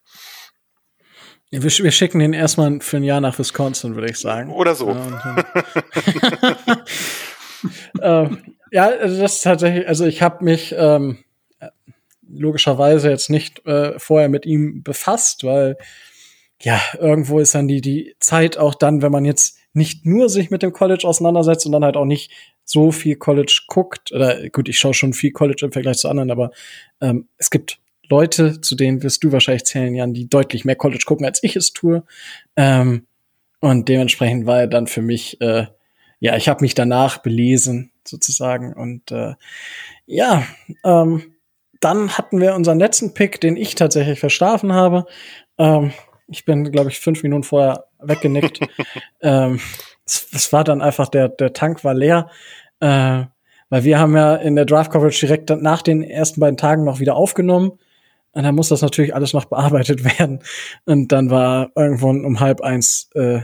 [1.52, 4.52] Wir, wir schicken den erstmal für ein Jahr nach Wisconsin, würde ich sagen.
[4.52, 4.96] Oder so.
[8.02, 11.20] Ähm, ja, also das ist tatsächlich, also ich habe mich ähm,
[11.60, 11.68] äh,
[12.28, 15.78] logischerweise jetzt nicht äh, vorher mit ihm befasst, weil
[16.62, 20.52] ja, irgendwo ist dann die, die Zeit auch dann, wenn man jetzt nicht nur sich
[20.52, 22.32] mit dem College auseinandersetzt und dann halt auch nicht
[22.64, 26.32] so viel College guckt, oder gut, ich schaue schon viel College im Vergleich zu anderen,
[26.32, 26.52] aber
[27.02, 27.81] ähm, es gibt
[28.12, 31.56] Leute, zu denen wirst du wahrscheinlich zählen, Jan, die deutlich mehr College gucken, als ich
[31.56, 32.04] es tue.
[32.56, 33.08] Ähm,
[33.62, 35.68] und dementsprechend war er dann für mich, äh,
[36.20, 38.74] ja, ich habe mich danach belesen, sozusagen.
[38.74, 39.34] Und äh,
[40.06, 40.44] ja,
[40.84, 41.36] ähm,
[41.80, 45.06] dann hatten wir unseren letzten Pick, den ich tatsächlich verschlafen habe.
[45.58, 45.92] Ähm,
[46.28, 48.60] Ich bin, glaube ich, fünf Minuten vorher weggenickt.
[49.22, 49.60] ähm,
[50.06, 52.30] es, es, war dann einfach, der, der Tank war leer.
[52.80, 53.26] Äh,
[53.70, 57.00] weil wir haben ja in der Draft Coverage direkt nach den ersten beiden Tagen noch
[57.00, 57.80] wieder aufgenommen.
[58.34, 60.40] Und dann muss das natürlich alles noch bearbeitet werden.
[60.86, 63.42] Und dann war irgendwann um halb eins äh,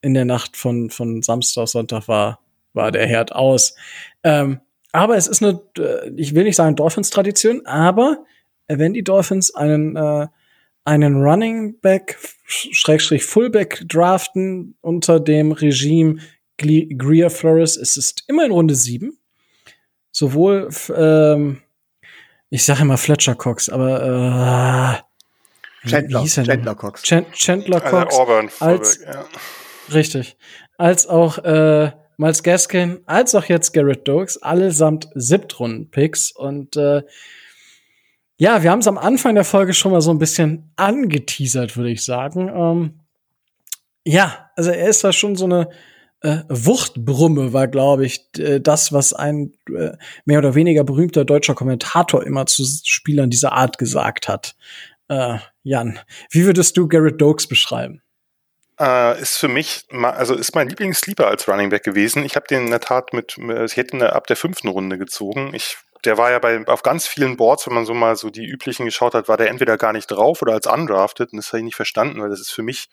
[0.00, 2.40] in der Nacht von, von Samstag auf Sonntag war,
[2.72, 3.74] war der Herd aus.
[4.22, 4.60] Ähm,
[4.92, 8.24] aber es ist eine, äh, ich will nicht sagen Dolphins-Tradition, aber
[8.68, 10.26] wenn die Dolphins einen, äh,
[10.84, 16.20] einen Running Back, Schrägstrich Fullback draften unter dem Regime
[16.58, 19.18] Greer Flores, es ist immer in Runde sieben.
[20.10, 21.60] Sowohl, ähm,
[22.50, 25.02] ich sage immer Fletcher Cox, aber
[25.84, 27.02] äh, Chandler, Chandler Cox.
[27.02, 28.14] Chandler Cox.
[28.14, 29.24] Also Auburn als, ja.
[29.92, 30.36] Richtig.
[30.78, 36.32] Als auch äh, Miles Gaskin, als auch jetzt Garrett Dokes, allesamt Siebtrunden-Picks.
[36.32, 37.02] Und äh,
[38.36, 41.90] ja, wir haben es am Anfang der Folge schon mal so ein bisschen angeteasert, würde
[41.90, 42.48] ich sagen.
[42.48, 43.00] Ähm,
[44.04, 45.68] ja, also er ist da schon so eine
[46.20, 49.92] äh, Wuchtbrumme, war, glaube ich, das, was ein äh,
[50.24, 54.56] mehr oder weniger berühmter deutscher Kommentator immer zu Spielern dieser Art gesagt hat.
[55.08, 55.98] Äh, Jan,
[56.30, 58.02] wie würdest du Garrett Dokes beschreiben?
[58.80, 62.24] äh, ist für mich, also ist mein Lieblingssleeper als Running Back gewesen.
[62.24, 65.52] Ich habe den in der Tat mit, ich hätte ihn ab der fünften Runde gezogen.
[65.54, 68.44] Ich, der war ja bei, auf ganz vielen Boards, wenn man so mal so die
[68.44, 71.32] üblichen geschaut hat, war der entweder gar nicht drauf oder als undrafted.
[71.32, 72.88] Und das habe ich nicht verstanden, weil das ist für mich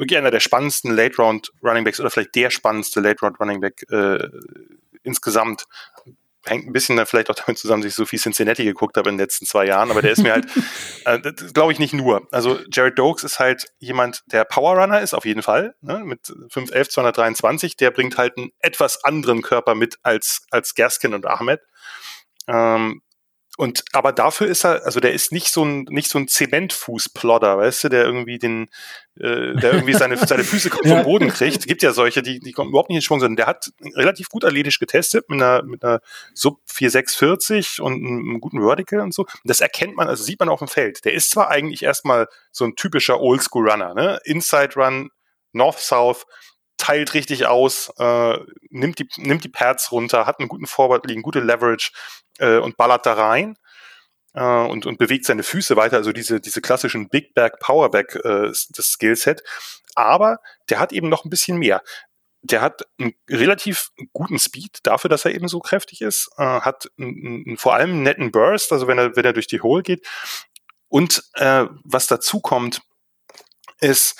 [0.00, 3.60] wirklich einer der spannendsten Late Round Running Backs oder vielleicht der spannendste Late Round Running
[3.60, 4.28] Back äh,
[5.02, 5.66] insgesamt
[6.46, 9.10] hängt ein bisschen da vielleicht auch damit zusammen, dass ich so viel Cincinnati geguckt habe
[9.10, 10.46] in den letzten zwei Jahren, aber der ist mir halt,
[11.04, 12.26] äh, glaube ich, nicht nur.
[12.30, 16.88] Also Jared Dokes ist halt jemand, der Powerrunner ist, auf jeden Fall, ne, mit 5'11,
[16.88, 21.60] 223, der bringt halt einen etwas anderen Körper mit als, als Gaskin und Ahmed.
[22.48, 23.02] Ähm,
[23.60, 27.58] und aber dafür ist er, also der ist nicht so ein nicht so ein Zementfußplodder,
[27.58, 28.70] weißt du, der irgendwie den,
[29.16, 31.66] äh, der irgendwie seine seine Füße vom Boden kriegt.
[31.66, 34.46] Gibt ja solche, die die kommen überhaupt nicht in Schwung, sondern der hat relativ gut
[34.46, 36.00] athletisch getestet mit einer mit einer
[36.32, 39.24] Sub 4640 und einem guten Vertical und so.
[39.24, 41.04] Und das erkennt man, also sieht man auf dem Feld.
[41.04, 45.10] Der ist zwar eigentlich erstmal so ein typischer Oldschool Runner, ne, Inside Run,
[45.52, 46.24] North South
[46.78, 48.38] teilt richtig aus, äh,
[48.70, 51.90] nimmt die nimmt die Pads runter, hat einen guten Forward liegen, gute Leverage
[52.40, 53.56] äh, und ballert da rein
[54.34, 58.48] äh, und, und bewegt seine Füße weiter, also diese, diese klassischen Big Back, Powerback, äh,
[58.48, 59.42] das Skillset.
[59.94, 60.38] Aber
[60.68, 61.82] der hat eben noch ein bisschen mehr.
[62.42, 66.90] Der hat einen relativ guten Speed dafür, dass er eben so kräftig ist, äh, hat
[66.98, 69.82] einen, einen, vor allem einen netten Burst, also wenn er, wenn er durch die Hole
[69.82, 70.06] geht.
[70.88, 72.80] Und äh, was dazu kommt,
[73.80, 74.18] ist,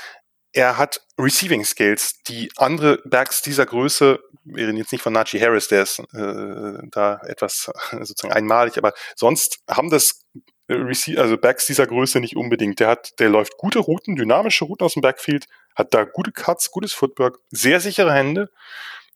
[0.52, 5.40] er hat Receiving Skills, die andere Backs dieser Größe, wir reden jetzt nicht von Najee
[5.40, 10.27] Harris, der ist äh, da etwas sozusagen einmalig, aber sonst haben das
[10.68, 12.81] äh, also Backs dieser Größe nicht unbedingt.
[12.81, 16.70] Der hat, der läuft gute Routen, dynamische Routen aus dem Backfield, hat da gute Cuts,
[16.70, 18.51] gutes Footwork, sehr sichere Hände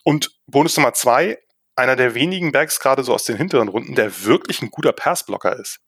[0.04, 1.38] und Bonus Nummer zwei,
[1.76, 5.58] einer der wenigen Backs gerade so aus den hinteren Runden, der wirklich ein guter Passblocker
[5.58, 5.80] ist.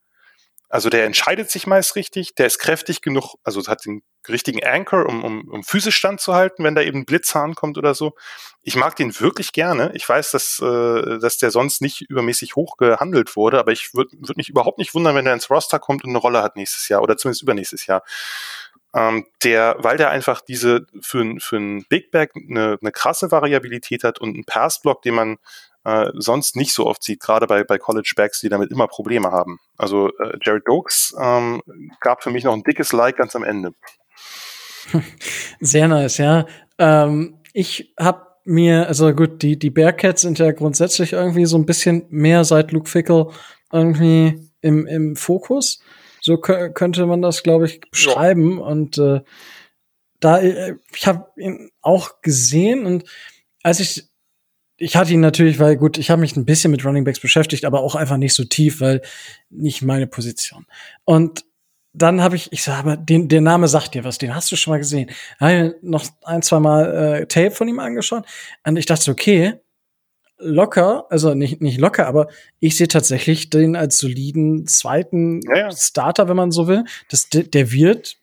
[0.69, 5.07] Also der entscheidet sich meist richtig, der ist kräftig genug, also hat den richtigen Anchor,
[5.07, 8.15] um, um, um physisch standzuhalten, wenn da eben ein Blitzhahn kommt oder so.
[8.63, 9.93] Ich mag den wirklich gerne.
[9.95, 14.11] Ich weiß, dass, äh, dass der sonst nicht übermäßig hoch gehandelt wurde, aber ich würde
[14.19, 16.89] würd mich überhaupt nicht wundern, wenn er ins Roster kommt und eine Rolle hat nächstes
[16.89, 18.03] Jahr oder zumindest übernächstes Jahr.
[18.93, 24.03] Ähm, der, weil der einfach diese für, für ein Big Back eine, eine krasse Variabilität
[24.05, 25.37] hat und einen Passblock, den man
[25.87, 29.31] äh, sonst nicht so oft sieht, gerade bei, bei College Backs, die damit immer Probleme
[29.31, 29.61] haben.
[29.79, 31.63] Also äh, Jared Dokes ähm,
[32.01, 33.73] gab für mich noch ein dickes Like ganz am Ende.
[35.61, 36.47] Sehr nice, ja.
[36.79, 41.67] Ähm, ich habe mir, also gut, die, die Bearcats sind ja grundsätzlich irgendwie so ein
[41.67, 43.29] bisschen mehr seit Luke Fickle
[43.73, 45.81] irgendwie im, im Fokus.
[46.21, 48.59] So könnte man das, glaube ich, beschreiben.
[48.59, 48.65] Ja.
[48.65, 49.21] Und äh,
[50.19, 53.05] da, äh, ich habe ihn auch gesehen und
[53.63, 54.09] als ich
[54.79, 57.65] ich hatte ihn natürlich, weil gut, ich habe mich ein bisschen mit Running Backs beschäftigt,
[57.65, 59.03] aber auch einfach nicht so tief, weil
[59.49, 60.67] nicht meine Position.
[61.05, 61.45] Und
[61.93, 64.57] dann habe ich, ich sage, aber den, der Name sagt dir was, den hast du
[64.57, 65.11] schon mal gesehen.
[65.41, 68.27] Habe noch ein, zwei Mal äh, Tape von ihm angeschaut
[68.67, 69.55] und ich dachte, okay,
[70.39, 72.29] locker, also nicht, nicht locker, aber
[72.61, 75.71] ich sehe tatsächlich den als soliden zweiten ja, ja.
[75.71, 76.85] Starter, wenn man so will.
[77.09, 78.19] Das, der wird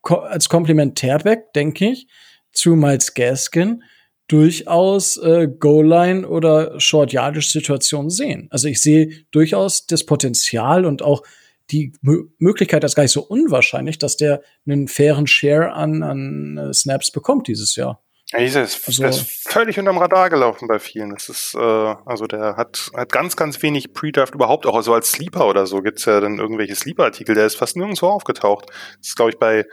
[0.00, 2.06] ko als Komplementärback, denke ich,
[2.52, 3.82] zu Miles Gaskin
[4.28, 8.48] durchaus äh, Goal-Line oder Short-Yardage-Situationen sehen.
[8.50, 11.22] Also ich sehe durchaus das Potenzial und auch
[11.70, 16.58] die M Möglichkeit, das gar nicht so unwahrscheinlich, dass der einen fairen Share an, an
[16.58, 18.02] äh, Snaps bekommt dieses Jahr.
[18.32, 21.10] Ja, ist, also, ist völlig unterm Radar gelaufen bei vielen.
[21.10, 25.12] Das ist, äh, also der hat, hat ganz, ganz wenig Pre-Draft überhaupt, auch so als
[25.12, 28.70] Sleeper oder so gibt's ja dann irgendwelche Sleeper-Artikel, der ist fast nirgendwo aufgetaucht.
[28.98, 29.66] Das ist, glaube ich, bei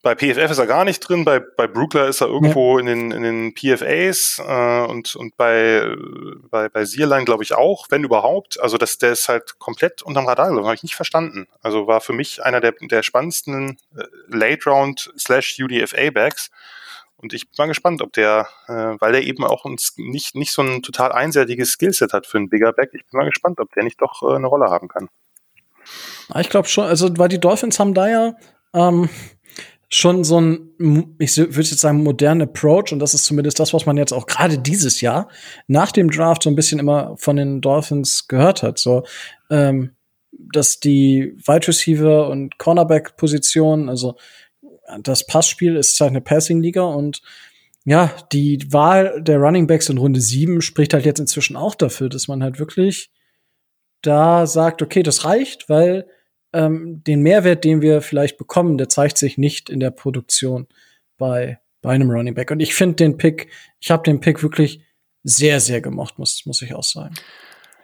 [0.00, 3.10] Bei PFF ist er gar nicht drin, bei, bei Brookler ist er irgendwo in, den,
[3.10, 5.92] in den PFAs äh, und, und bei,
[6.50, 8.60] bei, bei Sierlein glaube ich auch, wenn überhaupt.
[8.60, 11.48] Also das, der ist halt komplett unterm Radar gelaufen, habe ich nicht verstanden.
[11.62, 16.50] Also war für mich einer der, der spannendsten äh, Late Round slash UDFA Backs.
[17.16, 20.52] Und ich bin mal gespannt, ob der, äh, weil der eben auch uns nicht, nicht
[20.52, 23.72] so ein total einseitiges Skillset hat für einen Bigger Back, ich bin mal gespannt, ob
[23.72, 25.08] der nicht doch äh, eine Rolle haben kann.
[26.36, 28.34] Ich glaube schon, also weil die Dolphins haben da ja
[28.74, 29.08] ähm,
[29.90, 33.86] schon so ein, ich würde jetzt sagen, modernen Approach und das ist zumindest das, was
[33.86, 35.28] man jetzt auch gerade dieses Jahr
[35.66, 38.78] nach dem Draft so ein bisschen immer von den Dolphins gehört hat.
[38.78, 39.04] So,
[39.50, 39.92] ähm,
[40.52, 44.16] dass die Wide Receiver und Cornerback Position, also
[45.02, 47.22] das Passspiel ist halt eine Passing-Liga und
[47.84, 52.10] ja, die Wahl der Running Backs in Runde 7 spricht halt jetzt inzwischen auch dafür,
[52.10, 53.10] dass man halt wirklich
[54.02, 56.06] da sagt, okay, das reicht, weil
[56.52, 60.66] ähm, den Mehrwert, den wir vielleicht bekommen, der zeigt sich nicht in der Produktion
[61.16, 62.50] bei, bei einem Running Back.
[62.50, 63.48] Und ich finde den Pick,
[63.80, 64.82] ich habe den Pick wirklich
[65.24, 67.14] sehr, sehr gemocht, muss, muss ich auch sagen.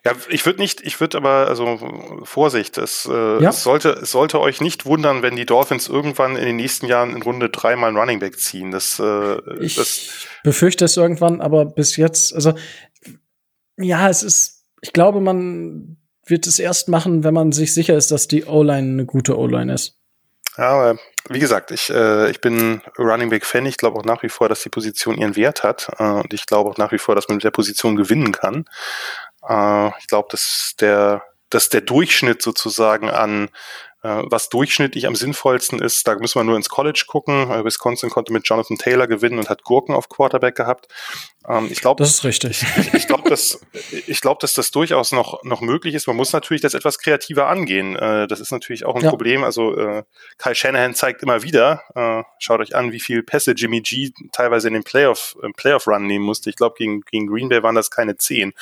[0.05, 1.79] Ja, ich würde nicht, ich würde aber, also
[2.25, 3.49] Vorsicht, es, äh, ja?
[3.49, 7.17] es, sollte, es sollte euch nicht wundern, wenn die Dolphins irgendwann in den nächsten Jahren
[7.17, 8.71] in Runde dreimal einen Running Back ziehen.
[8.71, 12.53] Das, äh, ich das befürchte es irgendwann, aber bis jetzt, also
[13.79, 15.97] ja, es ist, ich glaube, man
[16.27, 19.73] wird es erst machen, wenn man sich sicher ist, dass die O-Line eine gute O-Line
[19.73, 19.99] ist.
[20.57, 20.99] Ja, aber
[21.29, 23.67] wie gesagt, ich, äh, ich bin Running Back Fan.
[23.67, 25.89] Ich glaube auch nach wie vor, dass die Position ihren Wert hat.
[25.99, 28.65] Äh, und ich glaube auch nach wie vor, dass man mit der Position gewinnen kann.
[29.49, 33.49] Äh, ich glaube, dass der, dass der Durchschnitt sozusagen an
[34.05, 37.51] was durchschnittlich am sinnvollsten ist, da müssen wir nur ins College gucken.
[37.51, 40.89] Äh, Wisconsin konnte mit Jonathan Taylor gewinnen und hat Gurken auf Quarterback gehabt.
[41.49, 42.65] Ähm, ich glaube, das ist richtig.
[42.77, 43.61] Ich, ich glaube, dass
[44.07, 46.07] ich glaube, dass das durchaus noch noch möglich ist.
[46.07, 47.97] Man muss natürlich das etwas kreativer angehen.
[47.97, 49.09] Äh, das ist natürlich auch ein ja.
[49.09, 49.43] Problem.
[49.43, 50.05] Also
[50.39, 51.83] Kyle Shanahan zeigt immer wieder.
[52.39, 56.07] schaut euch an, wie viel Pässe Jimmy G teilweise in den Playoff im Playoff Run
[56.07, 56.51] nehmen musste.
[56.51, 58.53] Ich glaube, gegen gegen Green Bay waren das keine zehn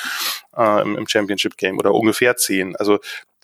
[0.57, 2.77] im, im Championship Game oder ungefähr zehn.
[2.77, 3.01] Also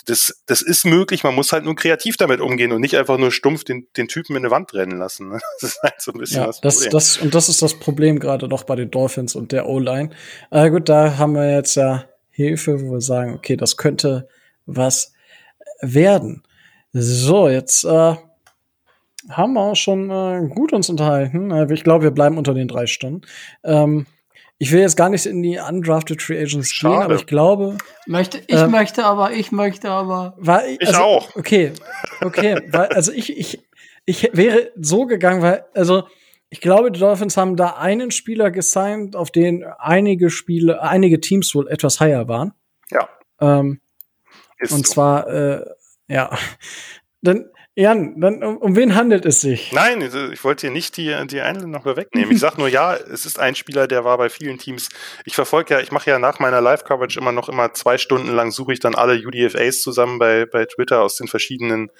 [0.08, 3.30] das, das ist möglich, man muss halt nur kreativ damit umgehen und nicht einfach nur
[3.30, 5.28] stumpf den, den Typen in eine Wand rennen lassen.
[5.28, 5.38] Ne?
[5.60, 8.18] Das ist halt so ein bisschen ja, das, das, das Und das ist das Problem
[8.18, 10.10] gerade noch bei den Dolphins und der O-Line.
[10.50, 14.28] Äh, gut, da haben wir jetzt ja Hilfe, wo wir sagen, okay, das könnte
[14.64, 15.12] was
[15.80, 16.42] werden.
[16.92, 18.14] So, jetzt äh,
[19.28, 21.50] haben wir auch schon äh, gut uns unterhalten.
[21.50, 23.22] Äh, ich glaube, wir bleiben unter den drei Stunden.
[23.62, 24.06] Ähm,
[24.58, 26.94] ich will jetzt gar nicht in die undrafted Free Agents Schade.
[26.94, 27.78] gehen, aber ich glaube.
[28.06, 30.34] Möchte, ich ähm, möchte aber, ich möchte aber.
[30.36, 31.36] Weil, ich also, auch.
[31.36, 31.72] Okay,
[32.20, 33.64] okay, weil, also ich, ich,
[34.04, 36.08] ich wäre so gegangen, weil, also,
[36.50, 41.54] ich glaube, die Dolphins haben da einen Spieler gesigned, auf den einige Spiele, einige Teams
[41.54, 42.52] wohl etwas higher waren.
[42.90, 43.08] Ja.
[43.40, 43.80] Ähm,
[44.60, 44.94] und so.
[44.94, 45.64] zwar, äh,
[46.08, 46.36] ja.
[47.22, 49.70] Dann, Jan, dann, um, um wen handelt es sich?
[49.70, 52.32] Nein, ich wollte hier nicht die, die Einladung noch wegnehmen.
[52.32, 54.88] Ich sag nur, ja, es ist ein Spieler, der war bei vielen Teams.
[55.24, 58.50] Ich verfolge ja, ich mache ja nach meiner Live-Coverage immer noch immer zwei Stunden lang
[58.50, 61.92] suche ich dann alle UDFAs zusammen bei, bei Twitter aus den verschiedenen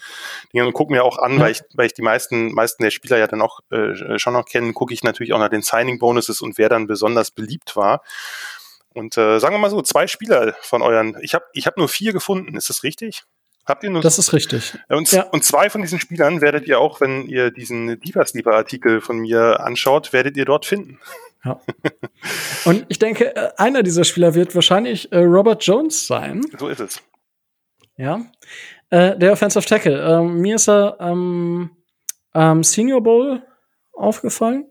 [0.53, 1.43] Dingen und gucke mir auch an, ja.
[1.43, 4.47] weil ich, weil ich die meisten, meisten der Spieler ja dann auch äh, schon noch
[4.47, 8.03] kenne, gucke ich natürlich auch nach den Signing-Bonuses und wer dann besonders beliebt war.
[8.95, 11.89] Und äh, sagen wir mal so, zwei Spieler von euren, ich habe ich hab nur
[11.89, 13.23] vier gefunden, ist das richtig?
[13.69, 14.79] Habt ihr nur das ist richtig.
[14.89, 15.25] Und, ja.
[15.25, 19.19] und zwei von diesen Spielern werdet ihr auch, wenn ihr diesen Divas Lieber Artikel von
[19.19, 20.99] mir anschaut, werdet ihr dort finden.
[21.45, 21.61] Ja.
[22.65, 26.41] Und ich denke, äh, einer dieser Spieler wird wahrscheinlich äh, Robert Jones sein.
[26.59, 27.03] So ist es.
[27.97, 28.23] Ja.
[28.89, 30.01] Äh, der Offensive Tackle.
[30.03, 31.71] Ähm, mir ist er ähm,
[32.33, 33.43] am Senior Bowl
[33.93, 34.65] aufgefallen,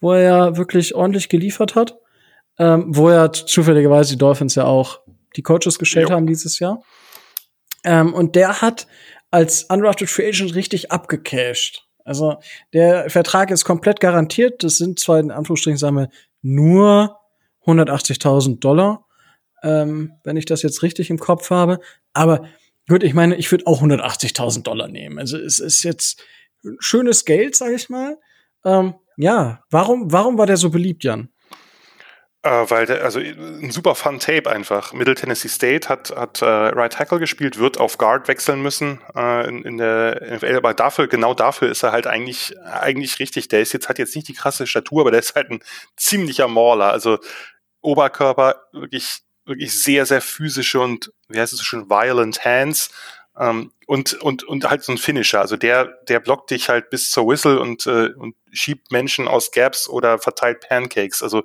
[0.00, 1.96] wo er ja wirklich ordentlich geliefert hat.
[2.58, 5.00] Ähm, wo er zufälligerweise die Dolphins ja auch
[5.36, 6.16] die Coaches gestellt jo.
[6.16, 6.82] haben dieses Jahr.
[7.84, 8.86] Ähm, und der hat
[9.30, 11.86] als Undrafted Free Agent richtig abgecashed.
[12.04, 12.38] Also
[12.72, 14.64] der Vertrag ist komplett garantiert.
[14.64, 16.10] Das sind zwar in Anführungsstrichen sagen wir,
[16.42, 17.16] nur
[17.66, 19.06] 180.000 Dollar,
[19.62, 21.80] ähm, wenn ich das jetzt richtig im Kopf habe.
[22.12, 22.46] Aber
[22.88, 25.18] gut, ich meine, ich würde auch 180.000 Dollar nehmen.
[25.18, 26.22] Also es ist jetzt
[26.78, 28.18] schönes Geld, sage ich mal.
[28.64, 31.28] Ähm, ja, warum, warum war der so beliebt, Jan?
[32.42, 34.94] Äh, weil der, also ein super fun Tape einfach.
[34.94, 39.46] Middle Tennessee State hat, hat äh, Right Tackle gespielt, wird auf Guard wechseln müssen äh,
[39.46, 43.48] in, in der NFL, aber dafür, genau dafür ist er halt eigentlich, eigentlich richtig.
[43.48, 45.60] Der ist jetzt, hat jetzt nicht die krasse Statur, aber der ist halt ein
[45.96, 46.90] ziemlicher Mauler.
[46.92, 47.18] Also
[47.82, 52.90] Oberkörper wirklich, wirklich sehr, sehr physische und, wie heißt es so schön, violent hands.
[53.40, 55.40] Ähm, und, und, und halt so ein Finisher.
[55.40, 59.50] Also der, der blockt dich halt bis zur Whistle und, äh, und schiebt Menschen aus
[59.50, 61.22] Gaps oder verteilt Pancakes.
[61.22, 61.42] Also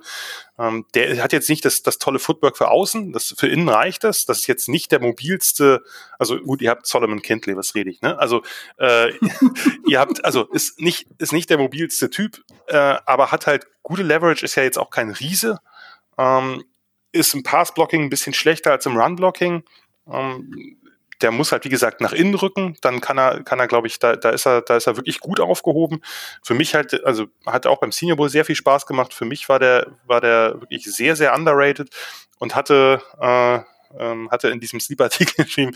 [0.58, 4.04] ähm, der hat jetzt nicht das, das tolle Footwork für außen, das für innen reicht
[4.04, 4.26] das.
[4.26, 5.82] Das ist jetzt nicht der mobilste,
[6.18, 8.18] also gut, ihr habt Solomon Kentley, was rede ich, ne?
[8.18, 8.42] Also
[8.78, 9.12] äh,
[9.88, 14.02] ihr habt, also ist nicht, ist nicht der mobilste Typ, äh, aber hat halt gute
[14.02, 15.60] Leverage, ist ja jetzt auch kein Riese.
[16.18, 16.62] Ähm,
[17.12, 19.64] ist im Pass-Blocking ein bisschen schlechter als im Run-Blocking.
[20.12, 20.76] Ähm,
[21.22, 23.98] der muss halt, wie gesagt, nach innen rücken, dann kann er, kann er, glaube ich,
[23.98, 26.02] da, da ist er, da ist er wirklich gut aufgehoben.
[26.42, 29.14] Für mich halt, also hat auch beim Senior Bowl sehr viel Spaß gemacht.
[29.14, 31.88] Für mich war der, war der wirklich sehr, sehr underrated
[32.38, 33.60] und hatte, äh,
[33.98, 35.72] ähm, hatte in diesem Sleep-Artikel geschrieben,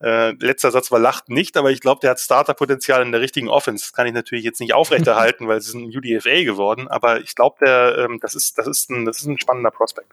[0.00, 3.48] äh, letzter Satz war lacht nicht, aber ich glaube, der hat Starter-Potenzial in der richtigen
[3.48, 3.84] Offense.
[3.84, 7.34] Das kann ich natürlich jetzt nicht aufrechterhalten, weil es ist ein UDFA geworden, aber ich
[7.34, 10.12] glaube, der, ähm, das ist, das ist ein, das ist ein spannender Prospekt.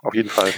[0.00, 0.52] Auf jeden Fall.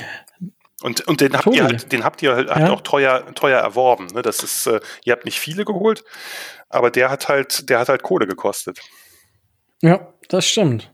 [0.83, 1.59] Und, und den habt Tobi.
[1.59, 2.71] ihr halt, den habt ihr halt Ja.
[2.71, 4.07] auch teuer, teuer erworben.
[4.15, 4.23] Ne?
[4.23, 6.05] Das ist, äh, ihr habt nicht viele geholt,
[6.69, 8.81] aber der hat halt, der hat halt Kohle gekostet.
[9.83, 10.93] Ja, das stimmt.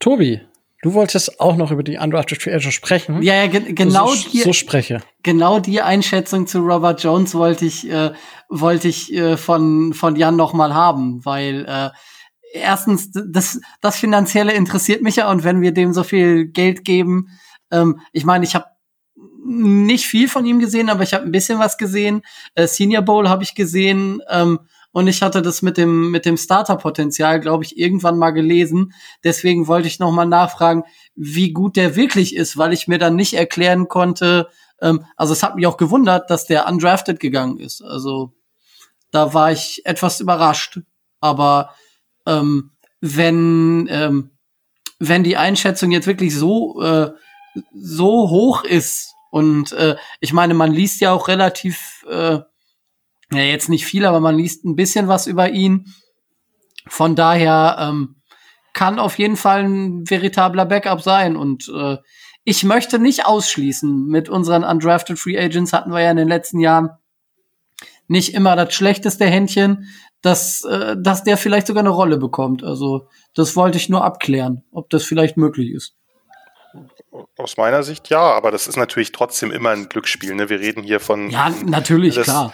[0.00, 0.40] Tobi,
[0.82, 3.22] du wolltest auch noch über die Undrafted Free Agent sprechen.
[3.22, 5.00] Ja, ja, ge genau so, die, so spreche.
[5.22, 8.12] genau die Einschätzung zu Robert Jones wollte ich, äh,
[8.48, 11.90] wollte ich äh, von, von Jan noch mal haben, weil äh,
[12.52, 17.28] erstens, das, das Finanzielle interessiert mich ja und wenn wir dem so viel Geld geben,
[17.70, 18.64] ähm, ich meine, ich habe
[19.50, 22.22] nicht viel von ihm gesehen, aber ich habe ein bisschen was gesehen.
[22.54, 24.60] Äh, Senior Bowl habe ich gesehen ähm,
[24.92, 28.92] und ich hatte das mit dem mit dem Starter-Potenzial, glaube ich, irgendwann mal gelesen.
[29.24, 30.84] Deswegen wollte ich noch mal nachfragen,
[31.16, 34.48] wie gut der wirklich ist, weil ich mir dann nicht erklären konnte.
[34.80, 37.82] Ähm, also es hat mich auch gewundert, dass der undrafted gegangen ist.
[37.82, 38.32] Also
[39.10, 40.80] da war ich etwas überrascht.
[41.20, 41.74] Aber
[42.26, 42.70] ähm,
[43.00, 44.30] wenn ähm,
[45.00, 47.10] wenn die Einschätzung jetzt wirklich so äh,
[47.74, 52.40] so hoch ist und äh, ich meine, man liest ja auch relativ, äh,
[53.32, 55.94] ja jetzt nicht viel, aber man liest ein bisschen was über ihn.
[56.88, 58.16] Von daher ähm,
[58.72, 61.98] kann auf jeden Fall ein veritabler Backup sein und äh,
[62.44, 64.06] ich möchte nicht ausschließen.
[64.06, 66.90] Mit unseren undrafted Free Agents hatten wir ja in den letzten Jahren
[68.08, 69.88] nicht immer das schlechteste Händchen,
[70.22, 72.64] dass, äh, dass der vielleicht sogar eine Rolle bekommt.
[72.64, 75.99] Also das wollte ich nur abklären, ob das vielleicht möglich ist.
[77.36, 80.34] Aus meiner Sicht ja, aber das ist natürlich trotzdem immer ein Glücksspiel.
[80.34, 80.48] Ne?
[80.48, 81.30] Wir reden hier von.
[81.30, 82.52] Ja, natürlich, das, klar.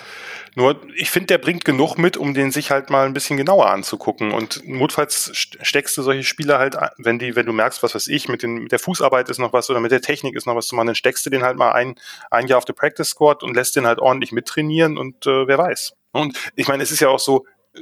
[0.58, 3.68] Nur, ich finde, der bringt genug mit, um den sich halt mal ein bisschen genauer
[3.68, 4.32] anzugucken.
[4.32, 8.06] Und notfalls st- steckst du solche Spieler halt, wenn die, wenn du merkst, was weiß
[8.08, 10.56] ich, mit, den, mit der Fußarbeit ist noch was oder mit der Technik ist noch
[10.56, 11.96] was zu machen, dann steckst du den halt mal ein,
[12.30, 15.58] ein Jahr auf der Practice Squad und lässt den halt ordentlich mittrainieren und äh, wer
[15.58, 15.92] weiß.
[16.12, 17.44] Und ich meine, es ist ja auch so,
[17.74, 17.80] äh,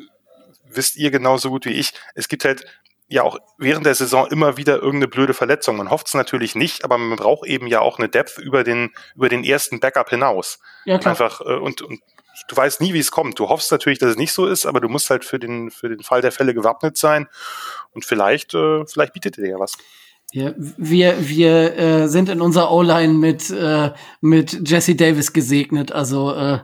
[0.68, 2.64] wisst ihr genauso gut wie ich, es gibt halt
[3.08, 5.76] ja auch während der Saison immer wieder irgendeine blöde Verletzung.
[5.76, 8.90] Man hofft es natürlich nicht, aber man braucht eben ja auch eine Depth über den,
[9.14, 10.58] über den ersten Backup hinaus.
[10.84, 11.12] Ja, klar.
[11.12, 12.00] Einfach, äh, und, und
[12.48, 13.38] du weißt nie, wie es kommt.
[13.38, 15.88] Du hoffst natürlich, dass es nicht so ist, aber du musst halt für den, für
[15.88, 17.28] den Fall der Fälle gewappnet sein.
[17.92, 19.76] Und vielleicht, äh, vielleicht bietet dir ja was.
[20.32, 25.92] Ja, wir wir äh, sind in unserer O-Line mit äh, mit Jesse Davis gesegnet.
[25.92, 26.58] Also äh,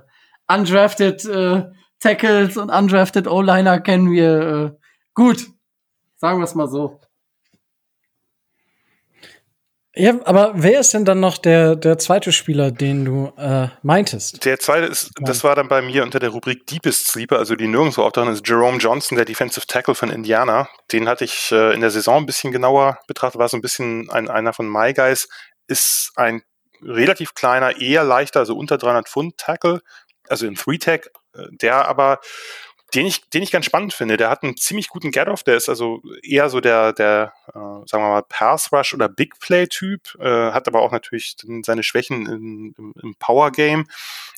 [0.49, 1.67] undrafted äh,
[2.01, 4.71] Tackles und undrafted O-Liner kennen wir äh,
[5.15, 5.47] gut.
[6.21, 7.01] Sagen wir es mal so.
[9.97, 14.45] Ja, aber wer ist denn dann noch der, der zweite Spieler, den du äh, meintest?
[14.45, 17.67] Der zweite ist, das war dann bei mir unter der Rubrik Deepest Sleeper, also die
[17.67, 20.69] nirgendwo auftauchen, ist Jerome Johnson, der Defensive Tackle von Indiana.
[20.93, 24.09] Den hatte ich äh, in der Saison ein bisschen genauer betrachtet, war so ein bisschen
[24.11, 25.27] ein, einer von My Guys,
[25.69, 26.43] ist ein
[26.83, 29.81] relativ kleiner, eher leichter, also unter 300 Pfund Tackle,
[30.29, 32.21] also im Three-Tag, äh, der aber
[32.95, 34.17] den ich, den ich ganz spannend finde.
[34.17, 38.03] Der hat einen ziemlich guten Get-Off, der ist also eher so der, der, äh, sagen
[38.05, 43.15] wir mal, Pass-Rush oder Big-Play-Typ, äh, hat aber auch natürlich seine Schwächen in, im, im
[43.17, 43.87] Power-Game.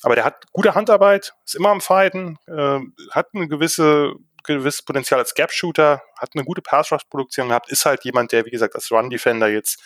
[0.03, 2.79] Aber der hat gute Handarbeit, ist immer am Fighten, äh,
[3.11, 4.13] hat eine gewisse
[4.45, 8.75] gewisses Potenzial als Gap-Shooter, hat eine gute Pass-Rush-Produktion gehabt, ist halt jemand, der, wie gesagt,
[8.75, 9.81] als Run-Defender jetzt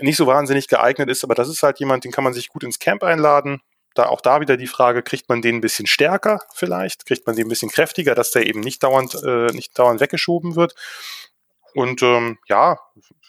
[0.00, 2.62] nicht so wahnsinnig geeignet ist, aber das ist halt jemand, den kann man sich gut
[2.62, 3.60] ins Camp einladen,
[3.94, 7.06] da auch da wieder die Frage, kriegt man den ein bisschen stärker vielleicht?
[7.06, 10.56] Kriegt man den ein bisschen kräftiger, dass der eben nicht dauernd, äh, nicht dauernd weggeschoben
[10.56, 10.74] wird?
[11.74, 12.78] Und ähm, ja,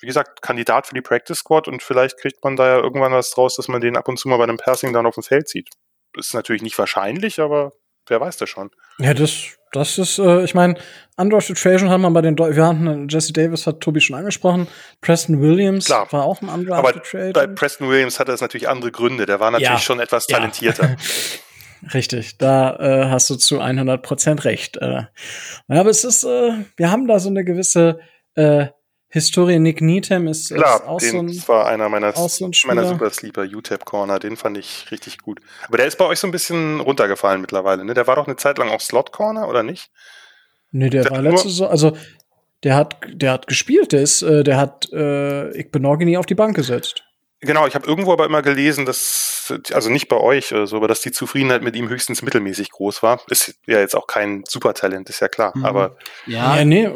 [0.01, 3.31] wie gesagt, Kandidat für die Practice Squad und vielleicht kriegt man da ja irgendwann was
[3.31, 5.47] draus, dass man den ab und zu mal bei einem Passing dann auf dem Feld
[5.47, 5.69] sieht.
[6.17, 7.71] Ist natürlich nicht wahrscheinlich, aber
[8.07, 8.69] wer weiß das schon.
[8.99, 10.75] Ja, das, das ist, äh, ich meine,
[11.17, 14.67] Undrafted Agent haben wir bei den, Deu wir hatten, Jesse Davis hat Tobi schon angesprochen,
[15.01, 16.07] Preston Williams Klar.
[16.11, 17.59] war auch ein Aber Undrafted Free bei Agent.
[17.59, 19.25] Preston Williams hatte das natürlich andere Gründe.
[19.25, 19.77] Der war natürlich Ja.
[19.79, 20.37] schon etwas Ja.
[20.37, 20.95] talentierter.
[21.93, 24.77] Richtig, da äh, hast du zu 100 Prozent recht.
[24.77, 25.07] Äh, ja,
[25.67, 27.99] aber es ist, äh, wir haben da so eine gewisse
[28.35, 28.67] äh,
[29.13, 32.45] Historie Nick Needham ist, ist Klar, auch so den, ein, das war einer meiner, so
[32.45, 32.87] ein meiner.
[32.87, 35.39] Super Sleeper, UTEP Corner, den fand ich richtig gut.
[35.67, 37.93] Aber der ist bei euch so ein bisschen runtergefallen mittlerweile, ne?
[37.93, 39.91] Der war doch eine Zeit lang auch Slot Corner, oder nicht?
[40.71, 41.95] Nee, der, Der war letzte Saison, also
[42.63, 46.55] der hat, der hat gespielt, der ist, äh, der hat äh, Igbenogany auf die Bank
[46.55, 47.03] gesetzt.
[47.39, 50.87] Genau, ich habe irgendwo aber immer gelesen, dass, also nicht bei euch oder so, aber
[50.87, 53.21] dass die Zufriedenheit mit ihm höchstens mittelmäßig groß war.
[53.27, 55.55] Ist ja jetzt auch kein Supertalent, ist ja klar.
[55.55, 55.65] Mhm.
[55.65, 56.89] Aber Ja, Ja, nee,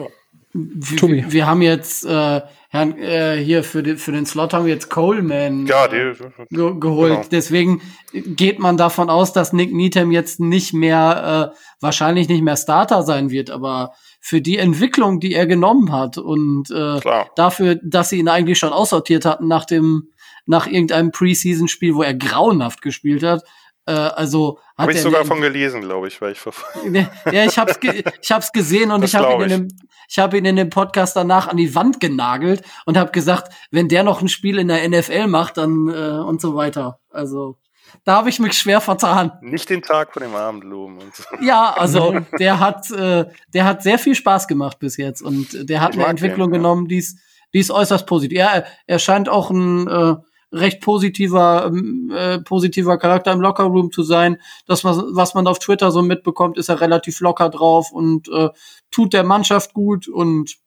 [0.98, 1.26] Tobi.
[1.28, 4.90] wir haben jetzt äh, Herrn, äh, hier für den, für den Slot haben wir jetzt
[4.90, 7.14] Coleman ja, äh, die, ge geholt.
[7.14, 7.28] Genau.
[7.32, 12.58] Deswegen geht man davon aus, dass Nick Needham jetzt nicht mehr, äh, wahrscheinlich nicht mehr
[12.58, 17.30] Starter sein wird, aber für die Entwicklung, die er genommen hat und äh, klar.
[17.36, 20.10] dafür, dass sie ihn eigentlich schon aussortiert hatten nach dem,
[20.46, 23.44] nach irgendeinem Preseason-Spiel, wo er grauenhaft gespielt hat.
[23.88, 27.10] Äh, also Habe ich sogar von gelesen, glaube ich, weil ich verfolge.
[27.32, 29.58] ja, ich hab's, ge ich hab's gesehen und Das ich habe ihn, glaub in ich.
[29.70, 33.52] dem- ich hab ihn in dem Podcast danach an die Wand genagelt und habe gesagt,
[33.72, 37.00] wenn der noch ein Spiel in der NFL macht, dann äh, und so weiter.
[37.10, 37.58] Also
[38.06, 39.32] da habe ich mich schwer vertan.
[39.42, 41.24] Nicht den Tag vor dem Abend loben und so.
[41.42, 45.82] Ja, also der hat, äh, der hat sehr viel Spaß gemacht bis jetzt und der
[45.82, 46.60] hat Ich eine Entwicklung den, ja.
[46.60, 47.20] genommen, die ist,
[47.54, 48.38] die ist äußerst positiv.
[48.38, 50.16] Er, er scheint auch ein äh,
[50.52, 54.42] recht positiver, ähm, äh, positiver Charakter im Lockerroom zu sein.
[54.66, 58.50] Das, was, was man auf Twitter so mitbekommt, ist er relativ locker drauf und äh,
[58.92, 60.58] tut der Mannschaft gut und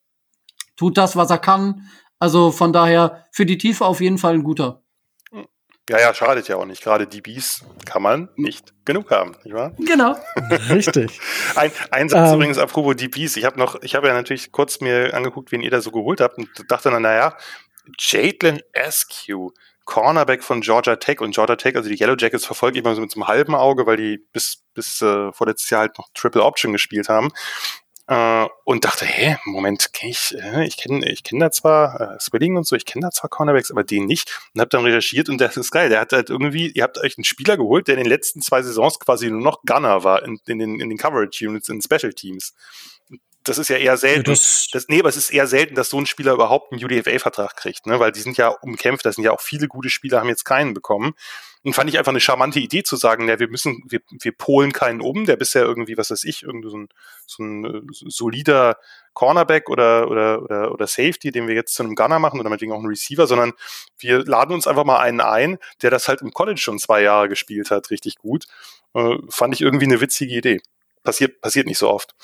[0.76, 1.88] tut das, was er kann.
[2.18, 4.82] Also von daher für die Tiefe auf jeden Fall ein guter.
[5.88, 6.84] Ja, ja, schadet ja auch nicht.
[6.84, 9.72] Gerade DBs kann man nicht genug haben, nicht wahr?
[9.78, 10.14] Genau.
[10.68, 11.18] richtig.
[11.56, 12.36] Ein, ein Satz Ähm.
[12.36, 13.36] übrigens apropos DBs.
[13.36, 16.20] Ich habe noch, ich habe ja natürlich kurz mir angeguckt, wen ihr da so geholt
[16.20, 17.36] habt und dachte dann, naja,
[17.98, 19.50] Jadlin Askew,
[19.90, 23.00] Cornerback von Georgia Tech und Georgia Tech, also die Yellow Jackets verfolge ich immer so
[23.00, 26.72] mit einem halben Auge, weil die bis, bis äh, vorletztes Jahr halt noch Triple Option
[26.72, 27.30] gespielt haben.
[28.06, 32.20] Äh, und dachte, hä, Moment, kenn ich, äh, ich kenne ich kenn da zwar äh,
[32.20, 34.30] Swilling und so, ich kenne da zwar Cornerbacks, aber den nicht.
[34.54, 35.88] Und hab dann recherchiert und das ist geil.
[35.88, 38.62] Der hat halt irgendwie, ihr habt euch einen Spieler geholt, der in den letzten zwei
[38.62, 42.12] Saisons quasi nur noch Gunner war in, in, den, in den Coverage Units, in Special
[42.12, 42.54] Teams.
[43.44, 44.24] Das ist ja eher selten.
[44.24, 47.56] das, Das, nee, aber es ist eher selten, dass so ein Spieler überhaupt einen UDFA-Vertrag
[47.56, 47.98] kriegt, ne?
[47.98, 50.74] weil die sind ja umkämpft, da sind ja auch viele gute Spieler, haben jetzt keinen
[50.74, 51.14] bekommen.
[51.62, 54.72] Und fand ich einfach eine charmante Idee zu sagen, ja, wir müssen, wir, wir polen
[54.72, 56.88] keinen um, der bisher irgendwie, was weiß ich, irgendwie so ein,
[57.26, 58.78] so ein äh, solider
[59.12, 62.72] Cornerback oder, oder, oder, oder Safety, den wir jetzt zu einem Gunner machen oder meinetwegen
[62.72, 63.52] auch einen Receiver, sondern
[63.98, 67.28] wir laden uns einfach mal einen ein, der das halt im College schon zwei Jahre
[67.28, 68.46] gespielt hat, richtig gut.
[68.94, 70.62] Äh, fand ich irgendwie eine witzige Idee.
[71.02, 72.14] Passiert, passiert nicht so oft.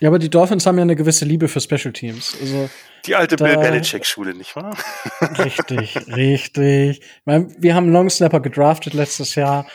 [0.00, 2.36] Ja, aber die Dolphins haben ja eine gewisse Liebe für Special Teams.
[2.40, 2.68] Also
[3.06, 4.76] Die alte Da- Bill Belichick-Schule, nicht wahr?
[5.38, 7.00] Richtig, richtig.
[7.00, 9.66] Ich mein, wir haben Long Snapper gedraftet letztes Jahr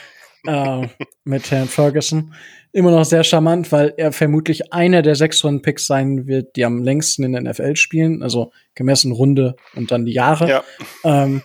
[0.45, 0.87] äh,
[1.23, 2.33] mit Herrn Ferguson.
[2.71, 6.83] Immer noch sehr charmant, weil er vermutlich einer der sechs Runden-Picks sein wird, die am
[6.83, 8.21] längsten in der NFL spielen.
[8.21, 10.47] Also gemessen Runde und dann die Jahre.
[10.47, 10.63] Ja.
[11.03, 11.41] Ähm,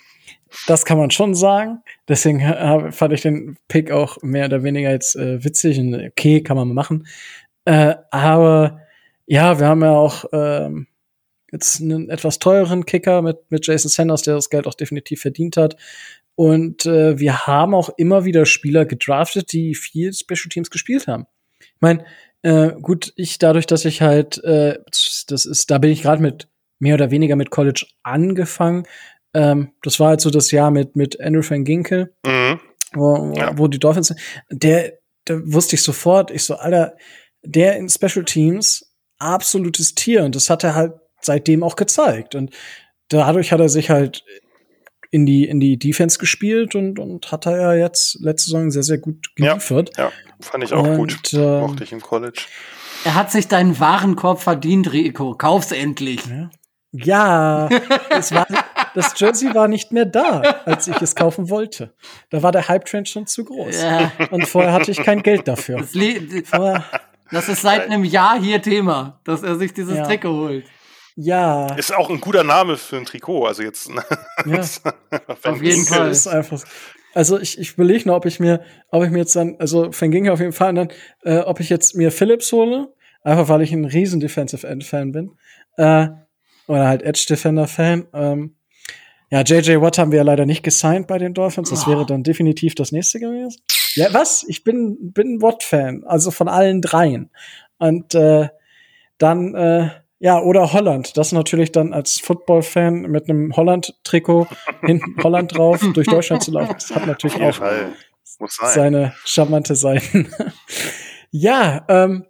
[0.67, 1.78] das kann man schon sagen.
[2.09, 6.43] Deswegen äh, fand ich den Pick auch mehr oder weniger jetzt äh, witzig und okay,
[6.43, 7.07] kann man machen.
[7.65, 8.81] Äh, aber
[9.26, 10.86] ja, wir haben ja auch ähm,
[11.51, 15.57] jetzt einen etwas teureren Kicker mit, mit Jason Sanders, der das Geld auch definitiv verdient
[15.57, 15.76] hat.
[16.34, 21.26] Und äh, wir haben auch immer wieder Spieler gedraftet, die viel Special Teams gespielt haben.
[21.60, 22.05] Ich meine,
[22.43, 24.78] äh, gut, ich dadurch, dass ich halt, äh,
[25.28, 26.49] das ist, da bin ich gerade mit
[26.81, 28.84] mehr oder weniger mit College angefangen.
[29.33, 32.60] Ähm, das war halt so das Jahr mit mit Andrew Van Ginkel, Mhm.
[32.93, 33.57] wo, wo, Ja.
[33.57, 34.15] wo die Dolphins,
[34.51, 34.94] der,
[35.25, 36.97] da wusste ich sofort, ich so, Alter,
[37.45, 42.51] der in Special Teams absolutes Tier und das hat er halt seitdem auch gezeigt und
[43.09, 44.25] dadurch hat er sich halt
[45.11, 48.83] in die in die Defense gespielt und und hat er ja jetzt letzte Saison sehr
[48.83, 49.51] sehr gut Ja.
[49.55, 49.91] geliefert.
[49.97, 51.35] Ja, fand ich auch Und, gut.
[51.35, 52.43] ähm, Mochte ich im College.
[53.05, 55.35] Er hat sich deinen Warenkorb verdient, Rico.
[55.35, 56.21] Kauf's endlich.
[56.93, 57.69] Ja,
[58.11, 58.47] es war,
[58.95, 61.93] das Jersey war nicht mehr da, als ich es kaufen wollte.
[62.31, 63.83] Da war der Hype-Trend schon zu groß.
[63.83, 64.13] Ja.
[64.31, 65.79] Und vorher hatte ich kein Geld dafür.
[65.79, 66.85] Das, le- Vorher,
[67.31, 70.05] das ist seit einem Jahr hier Thema, dass er sich dieses Ja.
[70.05, 70.65] Trikot holt.
[71.17, 73.47] ja, Ist auch ein guter Name für ein Trikot.
[73.47, 73.89] Also jetzt.
[74.47, 74.61] ja.
[75.44, 76.11] Auf jeden Fall.
[76.11, 76.62] ist einfach.
[77.15, 80.11] Also ich, ich überlege noch, ob ich mir, ob ich mir jetzt dann, also Van
[80.11, 80.89] Ginkel auf jeden Fall, und dann,
[81.23, 85.12] äh, ob ich jetzt mir Phillips hole, einfach weil ich ein riesen Defensive End Fan
[85.12, 85.31] bin,
[85.77, 86.09] äh,
[86.67, 88.09] oder halt Edge Defender Fan.
[88.12, 88.57] Ähm,
[89.31, 91.70] ja, JJ Watt haben wir ja leider nicht gesigned bei den Dolphins.
[91.70, 91.91] Das Oh.
[91.91, 93.61] wäre dann definitiv das nächste gewesen.
[93.94, 94.44] Ja, was?
[94.49, 97.31] Ich bin bin Watt Fan, also von allen dreien.
[97.78, 98.49] Und äh,
[99.19, 99.91] dann äh,
[100.25, 101.19] ja, oder Holland.
[101.19, 104.47] Das natürlich dann als Football-Fan mit einem Holland-Trikot
[104.81, 106.73] hinten Holland drauf durch Deutschland zu laufen.
[106.73, 107.61] Das hat natürlich auch
[108.49, 110.31] seine charmante Seiten.
[111.31, 112.25] ja, ähm,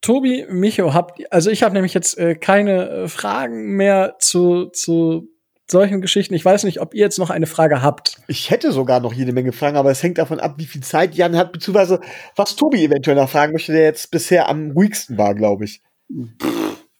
[0.00, 5.28] Tobi, Micho, habt also ich habe nämlich jetzt äh, keine äh, Fragen mehr zu, zu
[5.70, 6.34] solchen Geschichten.
[6.34, 8.18] Ich weiß nicht, ob ihr jetzt noch eine Frage habt.
[8.28, 11.14] Ich hätte sogar noch jede Menge Fragen, aber es hängt davon ab, wie viel Zeit
[11.14, 12.00] Jan hat, beziehungsweise
[12.36, 15.82] was Tobi eventuell noch fragen möchte, der jetzt bisher am ruhigsten war, glaube ich.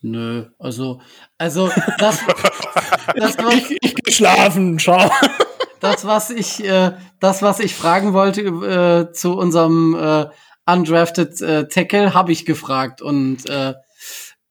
[0.01, 1.01] Nö, also,
[1.39, 2.19] also das,
[3.17, 5.11] das was, Ich, ich geh schlafen, ciao.
[5.81, 10.27] das was ich, äh, das was ich fragen wollte äh, zu unserem äh,
[10.71, 13.75] undrafted äh, Tackle, habe ich gefragt und äh,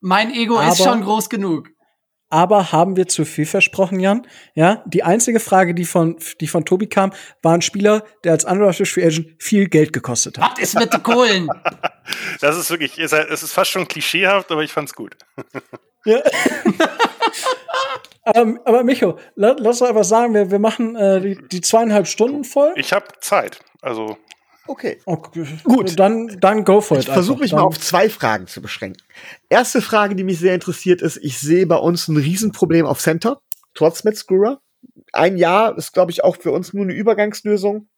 [0.00, 1.68] mein Ego ist Aber- schon groß genug.
[2.34, 4.26] Aber haben wir zu viel versprochen, Jan?
[4.54, 8.44] Ja, die einzige Frage, die von, die von Tobi kam, war ein Spieler, der als
[8.44, 10.50] undrafted Free Agent viel Geld gekostet hat.
[10.50, 11.48] Was ist mit den Kohlen?
[12.40, 15.16] Das ist wirklich, es ist fast schon klischeehaft, aber ich fand's gut.
[16.06, 16.20] Ja.
[18.34, 22.06] ähm, aber Micho, la, lass doch einfach sagen, wir, wir machen äh, die, die zweieinhalb
[22.06, 22.74] Stunden voll.
[22.76, 23.60] Ich habe Zeit.
[23.80, 24.18] Also,
[24.66, 24.98] Okay.
[25.04, 25.46] Okay.
[25.64, 25.98] Gut.
[25.98, 27.04] Dann, dann go for it.
[27.04, 29.02] Ich versuche mich mal Dann- auf zwei Fragen zu beschränken.
[29.48, 33.40] Erste Frage, die mich sehr interessiert, ist, ich sehe bei uns ein Riesenproblem auf Center,
[33.74, 34.60] trotz Matt Skura.
[35.12, 37.88] Ein Jahr ist, glaube ich, auch für uns nur eine Übergangslösung.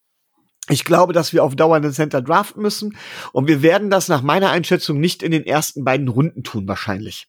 [0.69, 2.97] Ich glaube, dass wir auf Dauer einen Center draften müssen.
[3.33, 7.28] Und wir werden das nach meiner Einschätzung nicht in den ersten beiden Runden tun, wahrscheinlich.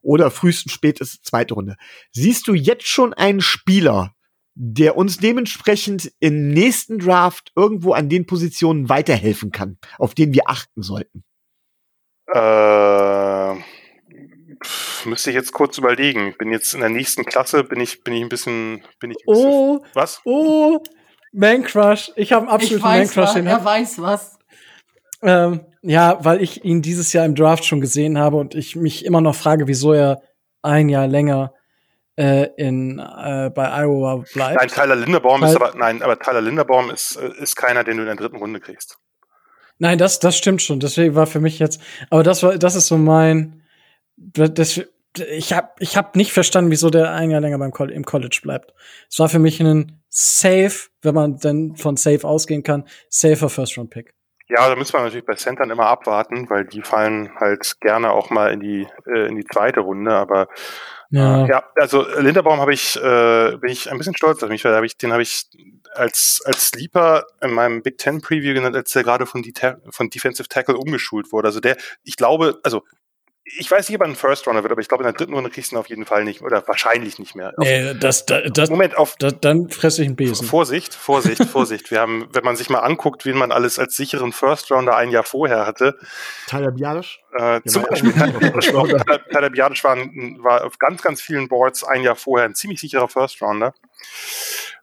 [0.00, 1.76] Oder frühestens spätestens zweite Runde.
[2.12, 4.14] Siehst du jetzt schon einen Spieler,
[4.54, 10.48] der uns dementsprechend im nächsten Draft irgendwo an den Positionen weiterhelfen kann, auf den wir
[10.48, 11.24] achten sollten?
[12.32, 13.54] äh,
[15.04, 16.28] müsste ich jetzt kurz überlegen.
[16.28, 19.18] Ich bin jetzt in der nächsten Klasse, bin ich, bin ich ein bisschen, bin ich
[19.18, 20.20] ein bisschen, Oh, was?
[20.24, 20.80] oh,
[21.32, 22.12] Man Crush.
[22.16, 23.32] Ich habe einen absoluten Man Crush.
[23.34, 24.38] Den er hab, weiß was.
[25.22, 29.04] ähm, ja, weil ich ihn dieses Jahr im Draft schon gesehen habe und ich mich
[29.04, 30.22] immer noch frage, wieso er
[30.62, 31.52] ein Jahr länger
[32.16, 34.56] äh, in äh, bei Iowa bleibt.
[34.60, 37.96] Nein, Tyler Linderbaum ist Weil- aber, nein, aber Tyler Linderbaum ist, äh, ist keiner, den
[37.96, 38.98] du in der dritten Runde kriegst.
[39.78, 40.78] Nein, das, das stimmt schon.
[40.80, 43.62] Deswegen war für mich jetzt, aber das war, das ist so mein,
[44.16, 44.80] das,
[45.30, 48.40] ich habe ich hab nicht verstanden, wieso der ein Jahr länger beim Col im College
[48.42, 48.72] bleibt.
[49.10, 53.76] Es war für mich ein Safe, wenn man denn von Safe ausgehen kann, safer First
[53.76, 54.14] Round Pick.
[54.48, 58.30] Ja, da müssen wir natürlich bei Centern immer abwarten, weil die fallen halt gerne auch
[58.30, 60.48] mal in die, äh, in die zweite Runde, aber
[61.14, 61.46] Ja.
[61.46, 64.82] Ja, also Linderbaum habe ich, äh, bin ich ein bisschen stolz auf mich, weil hab
[64.82, 65.46] ich, den habe ich
[65.94, 69.44] als, als Sleeper in meinem Big Ten Preview genannt, als der gerade von,
[69.90, 71.46] von Defensive Tackle umgeschult wurde.
[71.46, 72.82] Also der, ich glaube, also
[73.44, 75.34] ich weiß nicht, ob er ein First Runner wird, aber ich glaube, in der dritten
[75.34, 77.48] Runde kriegst du ihn auf jeden Fall nicht, oder wahrscheinlich nicht mehr.
[77.58, 80.46] Auf, Nee, das, das, das, Moment, auf das, dann fresse ich einen Besen.
[80.46, 81.90] Vorsicht, Vorsicht, Vorsicht.
[81.90, 85.10] Wir haben, wenn man sich mal anguckt, wen man alles als sicheren First Rounder ein
[85.10, 85.98] Jahr vorher hatte,
[86.46, 87.20] Tyler Bialisch?
[87.36, 88.12] äh, zum war Beispiel.
[89.30, 93.08] Tyler Biadic war, war auf ganz, ganz vielen Boards ein Jahr vorher ein ziemlich sicherer
[93.08, 93.74] First Rounder.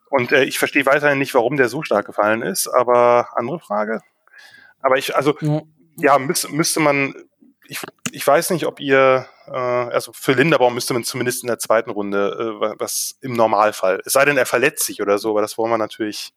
[0.09, 4.01] Und äh, ich verstehe weiterhin nicht, warum der so stark gefallen ist, aber andere Frage.
[4.81, 5.61] Aber ich, also, Ja.
[5.98, 7.15] ja, müß, müsste man,
[7.67, 7.80] ich,
[8.11, 11.90] ich weiß nicht, ob ihr, äh, also für Linderbaum müsste man zumindest in der zweiten
[11.91, 14.01] Runde äh, wa- was im Normalfall.
[14.06, 16.33] Es sei denn, er verletzt sich oder so, aber das wollen wir natürlich,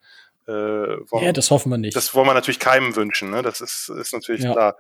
[0.47, 1.97] äh, wollen, ja, das hoffen wir nicht.
[1.97, 3.43] das wollen wir natürlich keinem wünschen, ne?
[3.43, 4.53] Das ist, ist natürlich Ja.
[4.53, 4.77] klar.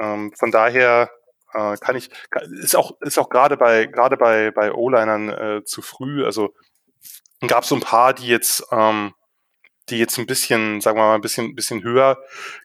[0.00, 1.10] Ähm, von daher
[1.52, 5.64] äh, kann ich, kann, ist auch, ist auch gerade bei, gerade bei, bei O-Linern äh,
[5.64, 6.24] zu früh.
[6.24, 6.54] Also
[7.46, 9.14] gab so ein paar, die jetzt, ähm,
[9.90, 12.18] die jetzt ein bisschen, sagen wir mal, ein bisschen, bisschen höher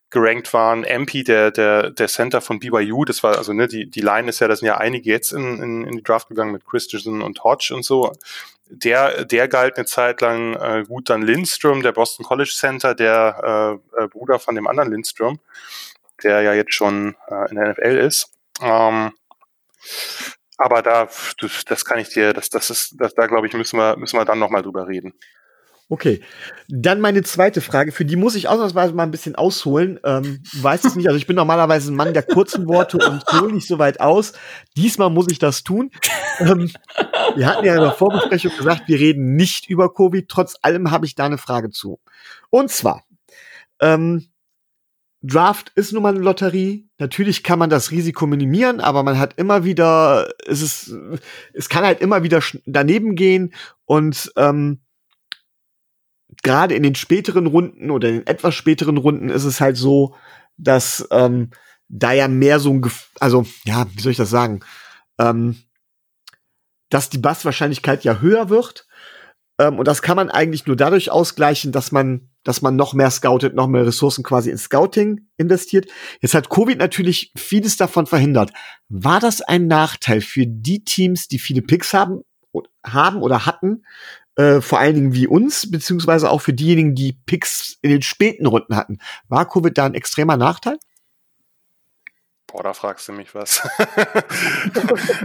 [0.09, 0.83] gerankt waren.
[0.83, 4.39] MP, der, der, der Center von BYU, das war, also, ne, die, die Line ist
[4.39, 7.43] ja, da sind ja einige jetzt in, in, in die Draft gegangen mit Christensen und
[7.43, 8.13] Hodge und so.
[8.67, 11.09] Der, der galt eine Zeit lang äh, gut.
[11.09, 15.39] Dann Lindstrom, der Boston College Center, der äh, äh, Bruder von dem anderen Lindstrom,
[16.23, 18.31] der ja jetzt schon äh, in der NFL ist.
[18.61, 19.11] Ähm,
[20.57, 21.09] aber da,
[21.67, 24.25] das, kann ich dir, das, das ist, das, da glaube ich, müssen wir, müssen wir
[24.25, 25.13] dann nochmal drüber reden.
[25.87, 26.21] Okay.
[26.67, 29.99] Dann meine zweite Frage, für die muss ich ausnahmsweise mal ein bisschen ausholen.
[30.03, 33.53] Ähm, weiß es nicht, also ich bin normalerweise ein Mann der kurzen Worte und hole
[33.53, 34.33] nicht so weit aus.
[34.75, 35.91] Diesmal muss ich das tun.
[36.39, 36.71] Ähm,
[37.35, 40.27] wir hatten ja in der Vorbesprechung gesagt, wir reden nicht über Covid.
[40.27, 41.99] Trotz allem habe ich da eine Frage zu.
[42.49, 43.03] Und zwar,
[43.79, 44.27] ähm,
[45.21, 46.87] Draft ist nun mal eine Lotterie.
[46.97, 50.95] Natürlich kann man das Risiko minimieren, aber man hat immer wieder, es ist,
[51.53, 53.53] es kann halt immer wieder daneben gehen
[53.85, 54.81] und ähm,
[56.45, 60.15] gerade in den späteren Runden oder in den etwas späteren Runden ist es halt so,
[60.57, 61.49] dass ähm,
[61.89, 64.59] da ja mehr so ein, Gef also ja, wie soll ich das sagen,
[65.19, 65.57] ähm,
[66.89, 68.87] dass die Basswahrscheinlichkeit ja höher wird.
[69.59, 73.09] Ähm, und das kann man eigentlich nur dadurch ausgleichen, dass man, dass man noch mehr
[73.09, 75.89] scoutet, noch mehr Ressourcen quasi in Scouting investiert.
[76.21, 78.51] Jetzt hat Covid natürlich vieles davon verhindert.
[78.87, 82.21] War das ein Nachteil für die Teams, die viele Picks haben,
[82.85, 83.83] haben oder hatten,
[84.35, 88.45] äh, vor allen Dingen wie uns, beziehungsweise auch für diejenigen, die Picks in den späten
[88.45, 88.99] Runden hatten.
[89.27, 90.77] War Covid da ein extremer Nachteil?
[92.47, 93.61] Boah, da fragst du mich was.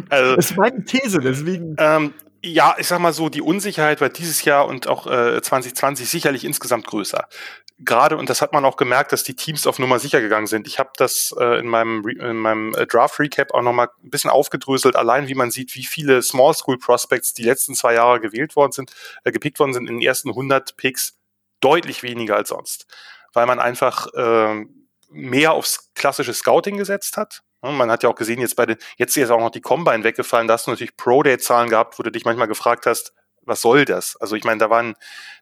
[0.09, 1.77] also, Das ist meine These, deswegen.
[1.79, 6.09] ähm, ja, ich sag mal so, die Unsicherheit war dieses Jahr und auch äh, 2020
[6.09, 7.29] sicherlich insgesamt größer.
[7.83, 10.67] Gerade, und das hat man auch gemerkt, dass die Teams auf Nummer sicher gegangen sind.
[10.67, 14.97] Ich habe das äh, in meinem, in meinem äh, Draft-Recap auch nochmal ein bisschen aufgedröselt,
[14.97, 18.73] allein wie man sieht, wie viele Small School Prospects die letzten zwei Jahre gewählt worden
[18.73, 18.93] sind,
[19.25, 21.17] äh, gepickt worden sind in den ersten 100 Picks,
[21.61, 22.87] deutlich weniger als sonst.
[23.33, 24.67] Weil man einfach äh,
[25.09, 27.41] mehr aufs klassische Scouting gesetzt hat.
[27.63, 30.49] Man hat ja auch gesehen, jetzt bei den, jetzt ist auch noch die Combine weggefallen,
[30.49, 34.17] da hast du natürlich Pro-Day-Zahlen gehabt, wo du dich manchmal gefragt hast, was soll das?
[34.17, 34.95] Also ich meine, da waren,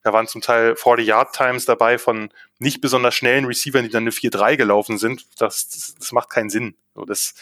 [0.03, 4.57] da waren zum Teil 40-Yard-Times dabei von nicht besonders schnellen Receivern, die dann eine 4-3
[4.57, 5.27] gelaufen sind.
[5.39, 6.77] Das, das, das macht keinen Sinn.
[6.95, 7.35] So, das,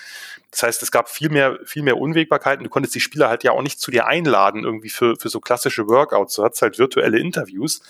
[0.50, 2.64] das heißt, es gab viel mehr, viel mehr Unwägbarkeiten.
[2.64, 5.40] Du konntest die Spieler halt ja auch nicht zu dir einladen, irgendwie für, für so
[5.40, 6.34] klassische Workouts.
[6.34, 7.80] Du hattest halt virtuelle Interviews.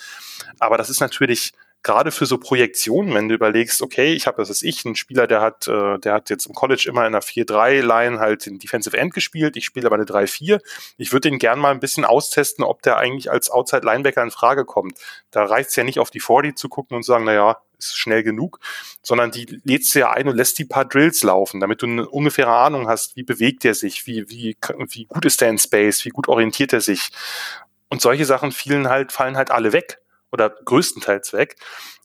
[0.58, 4.50] Aber das ist natürlich, gerade für so Projektionen, wenn du überlegst, okay, ich habe, das
[4.50, 7.22] ist ich, ein Spieler, der hat, äh, der hat jetzt im College immer in einer
[7.22, 10.60] 4-3-Line halt den Defensive End gespielt, ich spiele aber eine 3-4.
[10.96, 14.64] Ich würde den gern mal ein bisschen austesten, ob der eigentlich als Outside-Linebacker in Frage
[14.64, 14.98] kommt.
[15.30, 17.96] Da reicht es ja nicht auf die 40 zu gucken und zu sagen, naja, ist
[17.96, 18.58] schnell genug,
[19.02, 22.08] sondern die lädst du ja ein und lässt die paar Drills laufen, damit du eine
[22.08, 24.56] ungefähre Ahnung hast, wie bewegt er sich, wie, wie,
[24.88, 27.10] wie gut ist er in Space, wie gut orientiert er sich.
[27.88, 30.00] Und solche Sachen fielen halt, fallen halt alle weg
[30.36, 31.56] oder größtenteils weg.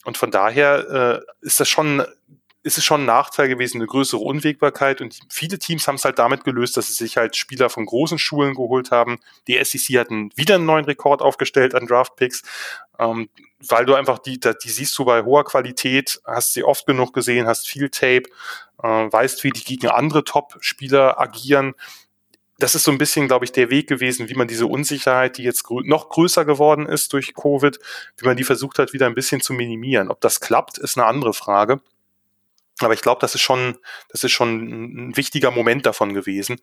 [0.05, 2.03] Und von daher äh, ist das schon,
[2.63, 5.01] ist es schon ein Nachteil gewesen, eine größere Unwägbarkeit.
[5.01, 8.17] Und viele Teams haben es halt damit gelöst, dass sie sich halt Spieler von großen
[8.17, 9.19] Schulen geholt haben.
[9.47, 12.43] Die SEC hat wieder einen neuen Rekord aufgestellt an Draftpicks,
[12.97, 13.29] ähm,
[13.67, 17.45] weil du einfach die, die siehst du bei hoher Qualität, hast sie oft genug gesehen,
[17.45, 18.23] hast viel Tape,
[18.81, 21.75] äh, weißt, wie die gegen andere Top-Spieler agieren
[22.61, 25.43] das ist so ein bisschen, glaube ich, der Weg gewesen, wie man diese Unsicherheit, die
[25.43, 27.79] jetzt grö noch größer geworden ist durch Covid,
[28.17, 30.09] wie man die versucht hat, wieder ein bisschen zu minimieren.
[30.09, 31.81] Ob das klappt, ist eine andere Frage.
[32.79, 33.77] Aber ich glaube, das ist schon,
[34.09, 36.61] das ist schon ein wichtiger Moment davon gewesen.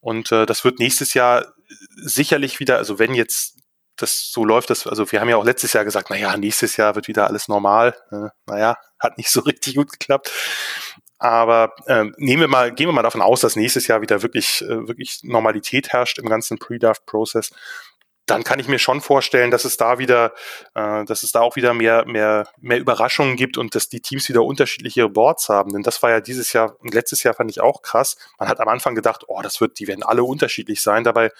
[0.00, 1.54] Und äh, das wird nächstes Jahr
[1.96, 3.56] sicherlich wieder, also wenn jetzt
[3.96, 6.94] das so läuft, das, also wir haben ja auch letztes Jahr gesagt, naja, nächstes Jahr
[6.94, 7.96] wird wieder alles normal.
[8.12, 10.30] Äh, naja, hat nicht so richtig gut geklappt.
[11.18, 14.62] Aber äh, nehmen wir mal, gehen wir mal davon aus, dass nächstes Jahr wieder wirklich,
[14.62, 17.50] äh, wirklich Normalität herrscht im ganzen Pre-Draft-Prozess.
[18.26, 20.32] Dann kann ich mir schon vorstellen, dass es da wieder,
[20.74, 24.28] äh, dass es da auch wieder mehr, mehr, mehr Überraschungen gibt und dass die Teams
[24.28, 25.72] wieder unterschiedliche Boards haben.
[25.72, 28.16] Denn das war ja dieses Jahr und letztes Jahr fand ich auch krass.
[28.38, 31.02] Man hat am Anfang gedacht, oh, das wird, die werden alle unterschiedlich sein.
[31.02, 31.30] Dabei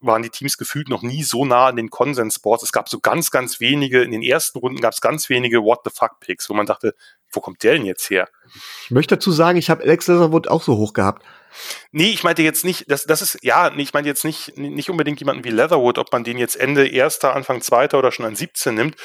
[0.00, 2.62] waren die Teams gefühlt noch nie so nah an den Konsensboards.
[2.62, 5.80] Es gab so ganz, ganz wenige, in den ersten Runden gab es ganz wenige What
[5.84, 6.94] the fuck Picks, wo man dachte,
[7.32, 8.28] wo kommt der denn jetzt her?
[8.84, 11.24] Ich möchte dazu sagen, ich habe Alex Leatherwood auch so hoch gehabt.
[11.90, 14.90] Nee, ich meinte jetzt nicht, das, das ist, ja, nee, ich meinte jetzt nicht, nicht
[14.90, 18.36] unbedingt jemanden wie Leatherwood, ob man den jetzt Ende erster, Anfang zweiter oder schon an
[18.36, 18.96] 17 nimmt,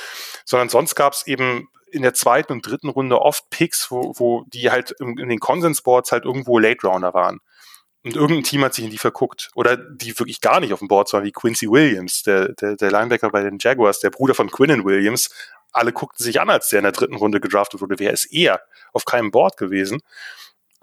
[0.46, 4.44] sondern sonst gab es eben in der zweiten und dritten Runde oft Picks, wo, wo
[4.48, 7.40] die halt in, in den Konsensboards halt irgendwo Late Rounder waren.
[8.04, 9.52] Und irgendein Team hat sich in die verguckt.
[9.54, 12.92] Oder die wirklich gar nicht auf dem Board waren, wie Quincy Williams, der, der, der
[12.92, 15.30] Linebacker bei den Jaguars, der Bruder von Quinnen Williams.
[15.72, 18.00] Alle guckten sich an, als der in der dritten Runde gedraftet wurde.
[18.00, 18.62] Wer ist er?
[18.92, 20.02] Auf keinem Board gewesen.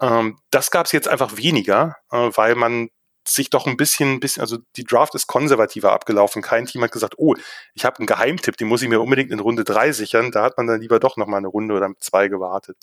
[0.01, 2.89] Ähm, das gab es jetzt einfach weniger, äh, weil man
[3.27, 6.41] sich doch ein bisschen, bisschen, also die Draft ist konservativer abgelaufen.
[6.41, 7.35] Kein Team hat gesagt, oh,
[7.73, 10.31] ich habe einen Geheimtipp, den muss ich mir unbedingt in Runde drei sichern.
[10.31, 12.77] Da hat man dann lieber doch noch mal eine Runde oder zwei gewartet.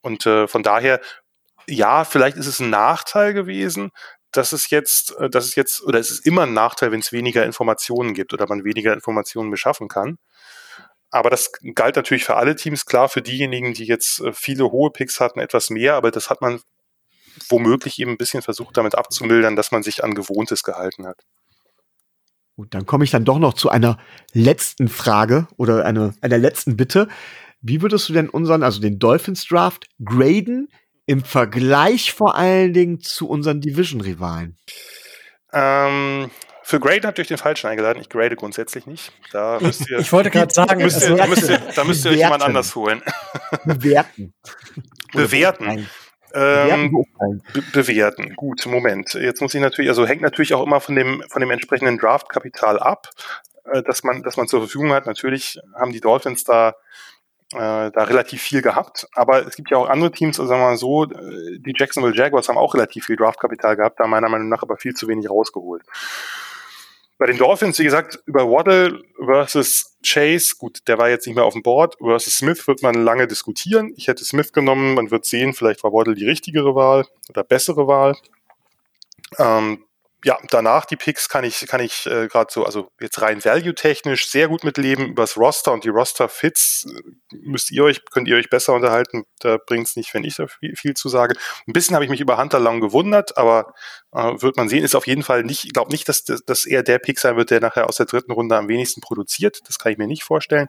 [0.00, 1.00] Und äh, von daher
[1.66, 3.90] ja, vielleicht ist es ein Nachteil gewesen,
[4.32, 7.12] dass es jetzt, äh, dass es jetzt, oder es ist immer ein Nachteil, wenn es
[7.12, 10.18] weniger Informationen gibt oder man weniger Informationen beschaffen kann.
[11.10, 14.90] Aber das galt natürlich für alle Teams, klar, für diejenigen, die jetzt äh, viele hohe
[14.90, 16.60] Picks hatten, etwas mehr, aber das hat man
[17.48, 21.22] womöglich eben ein bisschen versucht, damit abzumildern, dass man sich an Gewohntes gehalten hat.
[22.56, 23.98] Gut, dann komme ich dann doch noch zu einer
[24.32, 27.08] letzten Frage oder eine, einer letzten Bitte.
[27.62, 30.68] Wie würdest du denn unseren, also den Dolphins Draft, graden
[31.10, 34.56] im Vergleich vor allen Dingen zu unseren Division-Rivalen?
[35.52, 36.30] Ähm,
[36.62, 38.00] für Grade habt ihr euch den falschen eingeladen.
[38.00, 39.12] Ich grade grundsätzlich nicht.
[39.32, 42.04] Da müsst ihr, Ich wollte gerade sagen, müsst ihr, also, da müsst ihr, da müsst
[42.04, 43.02] ihr euch jemand anders holen.
[43.64, 44.34] Bewerten.
[45.12, 45.64] Bewerten.
[45.64, 45.88] Bewerten,
[46.32, 47.06] Ähm,
[47.54, 48.36] be bewerten.
[48.36, 49.14] Gut, Moment.
[49.14, 52.78] Jetzt muss ich natürlich, also hängt natürlich auch immer von dem, von dem entsprechenden Draftkapital
[52.78, 53.08] ab,
[53.64, 55.06] äh, dass man, dass man zur Verfügung hat.
[55.06, 56.76] Natürlich haben die Dolphins da,
[57.52, 60.66] äh, da relativ viel gehabt, aber es gibt ja auch andere Teams, also sagen wir
[60.66, 64.48] mal so, äh, die Jacksonville Jaguars haben auch relativ viel Draftkapital gehabt, da meiner Meinung
[64.48, 65.82] nach aber viel zu wenig rausgeholt.
[67.18, 71.44] Bei den Dolphins, wie gesagt, über Waddle versus Chase, gut, der war jetzt nicht mehr
[71.44, 73.92] auf dem Board, versus Smith wird man lange diskutieren.
[73.96, 77.86] Ich hätte Smith genommen, man wird sehen, vielleicht war Waddle die richtigere Wahl oder bessere
[77.86, 78.16] Wahl.
[79.38, 79.84] Ähm,
[80.24, 84.28] ja, danach die Picks kann ich, kann ich äh, gerade so, also jetzt rein value-technisch
[84.28, 88.50] sehr gut mitleben übers Roster und die Roster-Fits äh, müsst ihr euch, könnt ihr euch
[88.50, 89.24] besser unterhalten.
[89.40, 91.36] Da bringt es nicht, wenn ich da viel, viel zu sage.
[91.66, 93.72] Ein bisschen habe ich mich über Hunter Long gewundert, aber
[94.12, 96.82] äh, wird man sehen, ist auf jeden Fall nicht, ich glaube nicht, dass, dass er
[96.82, 99.60] der Pick sein wird, der nachher aus der dritten Runde am wenigsten produziert.
[99.66, 100.68] Das kann ich mir nicht vorstellen.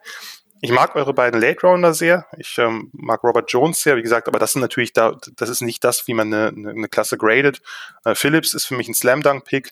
[0.64, 2.27] Ich mag eure beiden Late Rounder sehr.
[2.38, 5.61] Ich ähm, mag Robert Jones sehr, wie gesagt, aber das sind natürlich da, das ist
[5.61, 7.61] nicht das, wie man eine, eine Klasse gradet.
[8.06, 9.72] Äh, Phillips ist für mich ein Slam Dunk Pick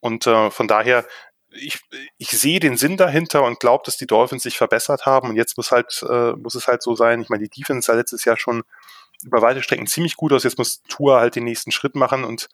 [0.00, 1.06] und äh, von daher
[1.52, 1.80] ich,
[2.18, 5.56] ich sehe den Sinn dahinter und glaube, dass die Dolphins sich verbessert haben und jetzt
[5.56, 7.20] muss halt äh, muss es halt so sein.
[7.22, 8.64] Ich meine, die Defense sah letztes Jahr schon
[9.24, 10.44] über weite Strecken ziemlich gut aus.
[10.44, 12.48] Jetzt muss Tour halt den nächsten Schritt machen und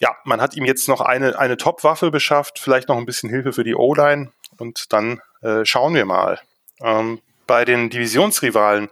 [0.00, 3.52] ja, man hat ihm jetzt noch eine eine Top-Waffe beschafft, vielleicht noch ein bisschen Hilfe
[3.52, 6.40] für die O-Line und dann äh, schauen wir mal.
[6.82, 8.88] Ähm, bei den Divisionsrivalen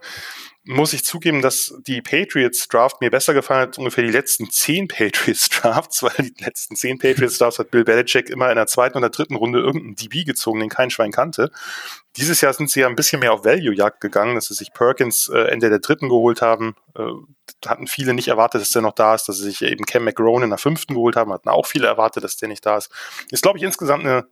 [0.63, 4.87] muss ich zugeben, dass die Patriots Draft mir besser gefallen hat, ungefähr die letzten zehn
[4.87, 8.97] Patriots Drafts, weil die letzten zehn Patriots Drafts hat Bill Belichick immer in der zweiten
[8.97, 11.51] oder dritten Runde irgendeinen DB gezogen, den kein Schwein kannte.
[12.15, 15.29] Dieses Jahr sind sie ja ein bisschen mehr auf Value-Jagd gegangen, dass sie sich Perkins
[15.29, 16.75] äh, Ende der dritten geholt haben.
[16.95, 17.09] Äh,
[17.65, 20.43] hatten viele nicht erwartet, dass der noch da ist, dass sie sich eben Cam McGrone
[20.43, 22.91] in der fünften geholt haben, hatten auch viele erwartet, dass der nicht da ist.
[23.31, 24.27] Ist, glaube ich, insgesamt eine,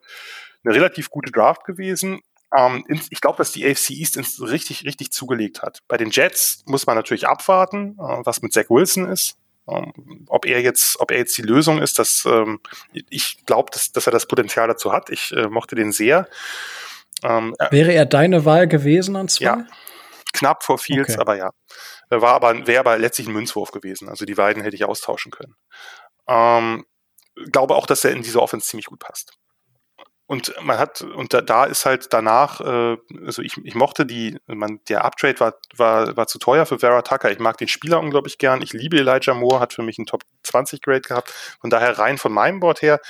[0.63, 2.21] eine relativ gute Draft gewesen.
[2.57, 5.79] Ähm, ich glaube, dass die AFC East ins richtig, richtig zugelegt hat.
[5.87, 9.37] Bei den Jets muss man natürlich abwarten, äh, was mit Zach Wilson ist.
[9.67, 12.59] Ähm, ob er jetzt, ob er jetzt die Lösung ist, dass ähm,
[12.91, 15.09] ich glaube, dass, dass er das Potenzial dazu hat.
[15.09, 16.27] Ich äh, mochte den sehr.
[17.23, 19.45] Ähm, Wäre er deine Wahl gewesen an zwei?
[19.45, 19.67] Ja,
[20.33, 21.21] knapp vor Fields, okay.
[21.21, 21.51] aber ja.
[22.09, 24.09] War aber, wäre aber letztlich ein Münzwurf gewesen.
[24.09, 25.55] Also die beiden hätte ich austauschen können.
[26.27, 26.85] Ähm,
[27.51, 29.33] glaube auch, dass er in diese Offense ziemlich gut passt.
[30.30, 34.38] Und man hat, und da, da ist halt danach, äh, also ich, ich mochte die,
[34.45, 37.32] man, der Uptrade war, war, war zu teuer für Vera Tucker.
[37.32, 38.61] Ich mag den Spieler unglaublich gern.
[38.61, 41.32] Ich liebe Elijah Moore, hat für mich einen Top 20 Grade gehabt.
[41.59, 43.01] Von daher rein von meinem Board her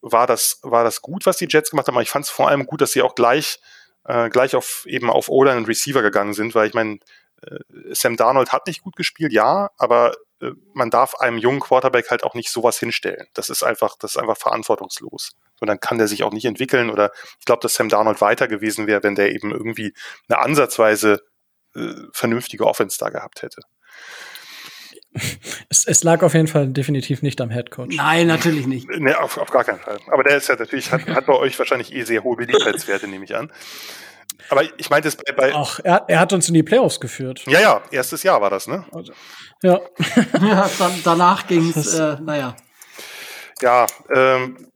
[0.00, 1.96] war das, war das gut, was die Jets gemacht haben.
[1.96, 3.58] Aber ich fand es vor allem gut, dass sie auch gleich,
[4.04, 7.00] äh, gleich auf eben auf O-Line und Receiver gegangen sind, weil ich meine,
[7.42, 7.58] äh,
[7.90, 12.22] Sam Darnold hat nicht gut gespielt, ja, aber äh, man darf einem jungen Quarterback halt
[12.22, 13.26] auch nicht sowas hinstellen.
[13.34, 16.90] Das ist einfach, das ist einfach verantwortungslos und dann kann der sich auch nicht entwickeln.
[16.90, 19.94] Oder ich glaube, dass Sam Darnold weiter gewesen wäre, wenn der eben irgendwie
[20.28, 21.22] eine ansatzweise
[21.74, 23.62] äh, vernünftige Offense da gehabt hätte.
[25.68, 27.96] Es, es, lag auf jeden Fall definitiv nicht am Headcoach.
[27.96, 28.88] Nein, natürlich nicht.
[28.98, 29.98] Nee, auf, auf gar keinen Fall.
[30.06, 33.24] Aber der ist ja natürlich, hat, hat bei euch wahrscheinlich eh sehr hohe Beliebtheitswerte, nehme
[33.24, 33.52] ich an.
[34.48, 35.32] Aber ich meinte es bei.
[35.32, 37.42] bei Ach, er, er, hat uns in die Playoffs geführt.
[37.46, 38.84] Ja, ja, erstes Jahr war das, ne?
[38.92, 39.12] Also,
[39.62, 39.80] ja.
[40.40, 42.56] ja dann, danach ging es, äh, naja.
[43.60, 44.69] Ja, ähm,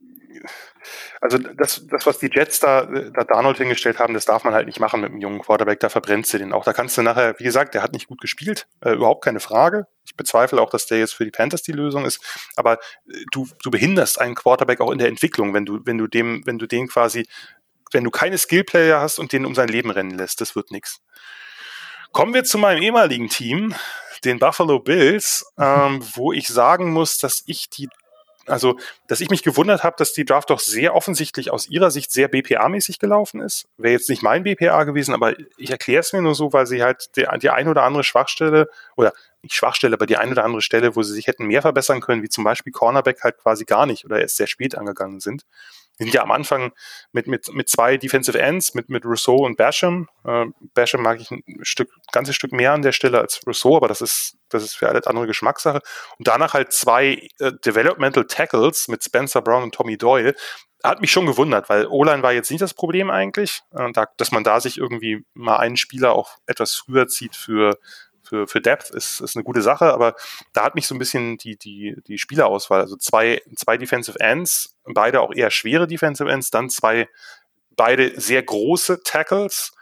[1.24, 4.66] also das, das, was die Jets da, da Darnold hingestellt haben, das darf man halt
[4.66, 6.64] nicht machen mit einem jungen Quarterback, da verbrennst du den auch.
[6.64, 9.86] Da kannst du nachher, wie gesagt, der hat nicht gut gespielt, äh, überhaupt keine Frage.
[10.04, 12.20] Ich bezweifle auch, dass der jetzt für die Panthers die Lösung ist,
[12.56, 16.08] aber äh, du, du behinderst einen Quarterback auch in der Entwicklung, wenn du, wenn du
[16.08, 17.26] dem, wenn du den quasi,
[17.90, 21.00] wenn du keine Skillplayer hast und den um sein Leben rennen lässt, das wird nichts.
[22.12, 23.74] Kommen wir zu meinem ehemaligen Team,
[24.26, 27.88] den Buffalo Bills, ähm, wo ich sagen muss, dass ich die
[28.46, 32.12] also, dass ich mich gewundert habe, dass die Draft doch sehr offensichtlich aus ihrer Sicht
[32.12, 33.66] sehr BPA-mäßig gelaufen ist.
[33.76, 36.82] Wäre jetzt nicht mein BPA gewesen, aber ich erkläre es mir nur so, weil sie
[36.82, 40.62] halt die, die ein oder andere Schwachstelle oder nicht Schwachstelle, aber die ein oder andere
[40.62, 43.86] Stelle, wo sie sich hätten mehr verbessern können, wie zum Beispiel Cornerback halt quasi gar
[43.86, 45.44] nicht oder erst sehr spät angegangen sind.
[45.96, 46.72] Wir sind ja am Anfang
[47.12, 50.08] mit, mit, mit zwei Defensive Ends, mit, mit Rousseau und Basham.
[50.24, 53.88] Äh, Basham mag ich ein Stück, ganzes Stück mehr an der Stelle als Rousseau, aber
[53.88, 55.80] das ist, das ist für alles andere Geschmackssache.
[56.18, 60.34] Und danach halt zwei äh, Developmental Tackles mit Spencer Brown und Tommy Doyle.
[60.82, 64.32] Hat mich schon gewundert, weil O-Line war jetzt nicht das Problem eigentlich, äh, da, dass
[64.32, 67.78] man da sich irgendwie mal einen Spieler auch etwas früher zieht für,
[68.34, 70.16] für, für Depth ist, ist eine gute Sache, aber
[70.52, 74.76] da hat mich so ein bisschen die, die, die Spielerauswahl, also zwei, zwei Defensive Ends,
[74.84, 77.08] beide auch eher schwere Defensive Ends, dann zwei,
[77.76, 79.72] beide sehr große Tackles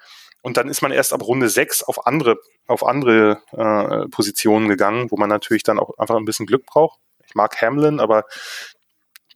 [0.43, 5.11] und dann ist man erst ab Runde sechs auf andere, auf andere äh, Positionen gegangen,
[5.11, 6.99] wo man natürlich dann auch einfach ein bisschen Glück braucht.
[7.25, 8.27] Ich mag Hamlin, aber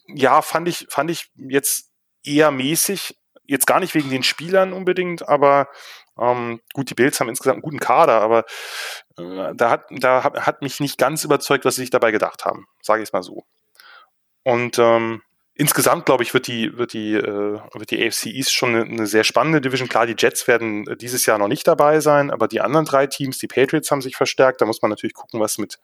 [0.09, 1.91] ja, fand ich, fand ich jetzt
[2.23, 3.17] eher mäßig.
[3.47, 5.69] Jetzt gar nicht wegen den Spielern unbedingt, aber
[6.19, 8.45] ähm, gut, die Bills haben insgesamt einen guten Kader, aber
[9.17, 13.03] da, hat, da hat, mich nicht ganz überzeugt, was sie sich dabei gedacht haben, sage
[13.03, 13.45] ich es mal so.
[14.43, 15.23] Und ähm,
[15.55, 19.07] insgesamt, glaube ich, wird die, wird die, äh, wird die AFC East schon eine, eine,
[19.07, 19.89] sehr spannende Division.
[19.89, 23.07] Klar, die Jets werden äh, dieses Jahr noch nicht dabei sein, aber die anderen drei
[23.07, 24.61] Teams, die Patriots haben sich verstärkt.
[24.61, 25.79] Da muss man natürlich gucken, was mit,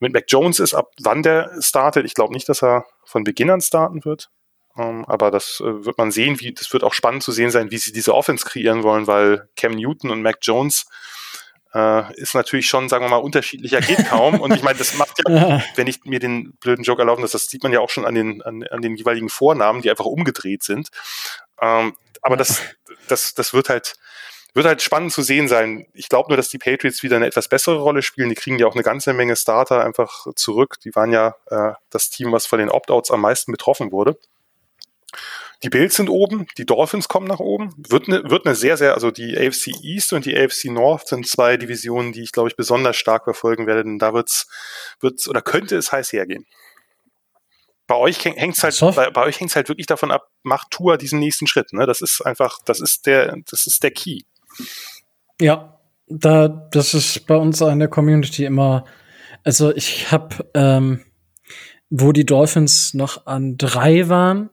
[0.00, 2.06] mit Mac Jones ist, ab wann der startet.
[2.06, 4.30] Ich glaube nicht, dass er von Beginn an starten wird.
[4.78, 7.70] Ähm, aber das äh, wird man sehen, wie, das wird auch spannend zu sehen sein,
[7.70, 10.86] wie sie diese Offense kreieren wollen, weil Cam Newton und Mac Jones,
[11.76, 14.40] äh, ist natürlich schon, sagen wir mal, unterschiedlicher geht kaum.
[14.40, 17.48] Und ich meine, das macht ja, wenn ich mir den blöden Joke erlauben, das, das
[17.48, 20.62] sieht man ja auch schon an den, an, an den jeweiligen Vornamen, die einfach umgedreht
[20.62, 20.88] sind.
[21.60, 22.62] Ähm, aber das,
[23.08, 23.94] das, das wird halt,
[24.54, 25.86] wird halt spannend zu sehen sein.
[25.92, 28.30] Ich glaube nur, dass die Patriots wieder eine etwas bessere Rolle spielen.
[28.30, 30.76] Die kriegen ja auch eine ganze Menge Starter einfach zurück.
[30.82, 34.18] Die waren ja äh, das Team, was von den Opt-outs am meisten betroffen wurde.
[35.62, 37.72] Die Bills sind oben, die Dolphins kommen nach oben.
[37.88, 41.26] Wird eine, wird eine sehr, sehr, also die AFC East und die AFC North sind
[41.26, 44.48] zwei Divisionen, die ich, glaube ich, besonders stark verfolgen werde, denn da wird's,
[45.00, 46.46] wird's oder könnte es heiß hergehen.
[47.86, 51.20] Bei euch hängt's halt, bei, bei euch hängt's halt wirklich davon ab, macht Tour diesen
[51.20, 51.86] nächsten Schritt, ne?
[51.86, 54.22] Das ist einfach, das ist der, das ist der Key.
[55.40, 55.78] Ja,
[56.08, 58.84] da, das ist bei uns in der Community immer,
[59.44, 61.04] also ich habe, ähm,
[61.88, 64.50] wo die Dolphins noch an drei waren,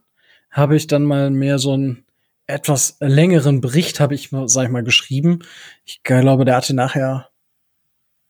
[0.54, 2.06] habe ich dann mal mehr so einen
[2.48, 5.40] etwas längeren Bericht, habe ich, sag ich mal, geschrieben.
[5.84, 7.30] Ich glaube, der hatte nachher,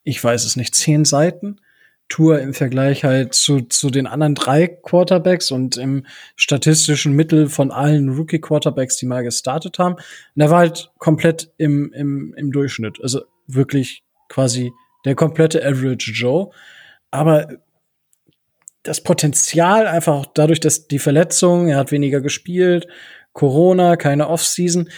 [0.03, 1.59] ich weiß es nicht, zehn Seiten.
[2.09, 7.71] Tour im Vergleich halt zu, zu den anderen drei Quarterbacks und im statistischen Mittel von
[7.71, 9.95] allen Rookie-Quarterbacks, die mal gestartet haben.
[9.95, 12.99] Und er war halt komplett im, im, im Durchschnitt.
[13.01, 14.71] Also wirklich quasi
[15.05, 16.51] der komplette Average Joe.
[17.09, 17.47] Aber
[18.83, 22.87] das Potenzial einfach dadurch, dass die Verletzung, er hat weniger gespielt,
[23.31, 24.89] Corona, keine Offseason.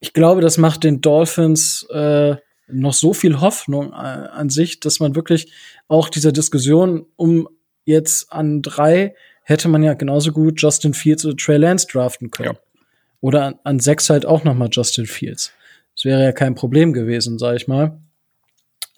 [0.00, 2.36] Ich glaube, das macht den Dolphins äh,
[2.68, 5.52] noch so viel Hoffnung äh, an sich, dass man wirklich
[5.88, 7.48] auch dieser Diskussion um
[7.84, 12.52] jetzt an drei hätte man ja genauso gut Justin Fields oder Trey Lance draften können.
[12.54, 12.60] Ja.
[13.20, 15.52] Oder an, an sechs halt auch noch mal Justin Fields.
[15.94, 17.98] Das wäre ja kein Problem gewesen, sag ich mal.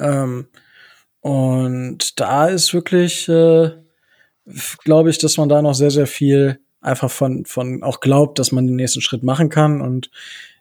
[0.00, 0.48] Ähm,
[1.20, 3.70] und da ist wirklich äh,
[4.84, 8.52] glaube ich, dass man da noch sehr, sehr viel einfach von, von auch glaubt, dass
[8.52, 9.80] man den nächsten Schritt machen kann.
[9.80, 10.10] Und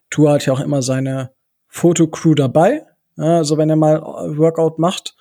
[0.10, 1.32] Tour hat ja auch immer seine
[1.68, 2.86] Fotocrew dabei.
[3.18, 5.16] Ja, also wenn er mal Workout macht.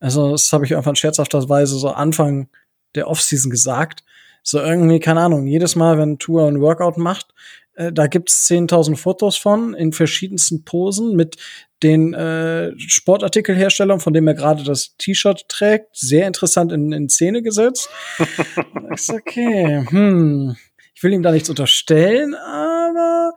[0.00, 2.48] Also das habe ich einfach scherzhafterweise so Anfang
[2.94, 4.04] der Offseason gesagt.
[4.42, 8.96] So irgendwie, keine Ahnung, jedes Mal, wenn Tour ein Workout macht, äh, da gibt's 10.000
[8.96, 11.36] Fotos von in verschiedensten Posen mit
[11.82, 15.96] den äh, Sportartikelherstellern, von dem er gerade das T-Shirt trägt.
[15.96, 17.88] Sehr interessant in, in Szene gesetzt.
[18.94, 19.84] ist okay.
[19.88, 20.56] Hm.
[20.94, 23.32] Ich will ihm da nichts unterstellen, aber,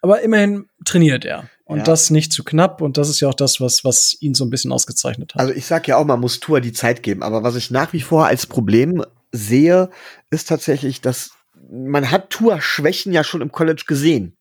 [0.00, 1.50] aber immerhin trainiert er.
[1.64, 1.84] Und ja.
[1.84, 2.80] das nicht zu knapp.
[2.80, 5.40] Und das ist ja auch das, was, was ihn so ein bisschen ausgezeichnet hat.
[5.40, 7.22] Also ich sag ja auch, man muss Tour die Zeit geben.
[7.22, 9.90] Aber was ich nach wie vor als Problem sehe,
[10.30, 11.32] ist tatsächlich, dass
[11.72, 14.36] man hat Tour-Schwächen ja schon im College gesehen.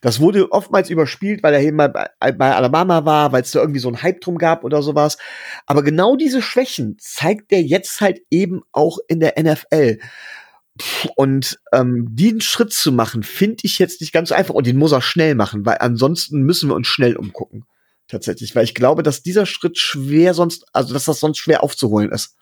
[0.00, 3.78] Das wurde oftmals überspielt, weil er eben mal bei, Alabama war, weil es da irgendwie
[3.78, 5.18] so ein Hype drum gab oder sowas.
[5.66, 9.98] Aber genau diese Schwächen zeigt er jetzt halt eben auch in der NFL.
[11.16, 14.54] Und ähm, den Schritt zu machen, finde ich jetzt nicht ganz einfach.
[14.54, 17.66] Und den muss er schnell machen, weil ansonsten müssen wir uns schnell umgucken.
[18.08, 18.56] Tatsächlich.
[18.56, 22.36] Weil ich glaube, dass dieser Schritt schwer sonst, also dass das sonst schwer aufzuholen ist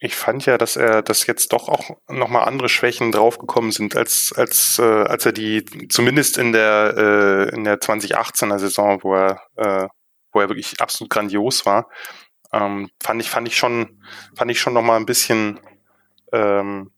[0.00, 4.32] ich fand ja, dass er, dass jetzt doch auch nochmal andere Schwächen draufgekommen sind, als,
[4.36, 9.40] als, äh, als er die, zumindest in der, äh, in der 2018er Saison, wo er,
[9.56, 9.88] äh,
[10.32, 11.88] wo er wirklich absolut grandios war,
[12.52, 14.00] ähm, fand ich, fand ich schon,
[14.36, 15.58] fand ich schon nochmal ein bisschen,
[16.32, 16.92] ähm,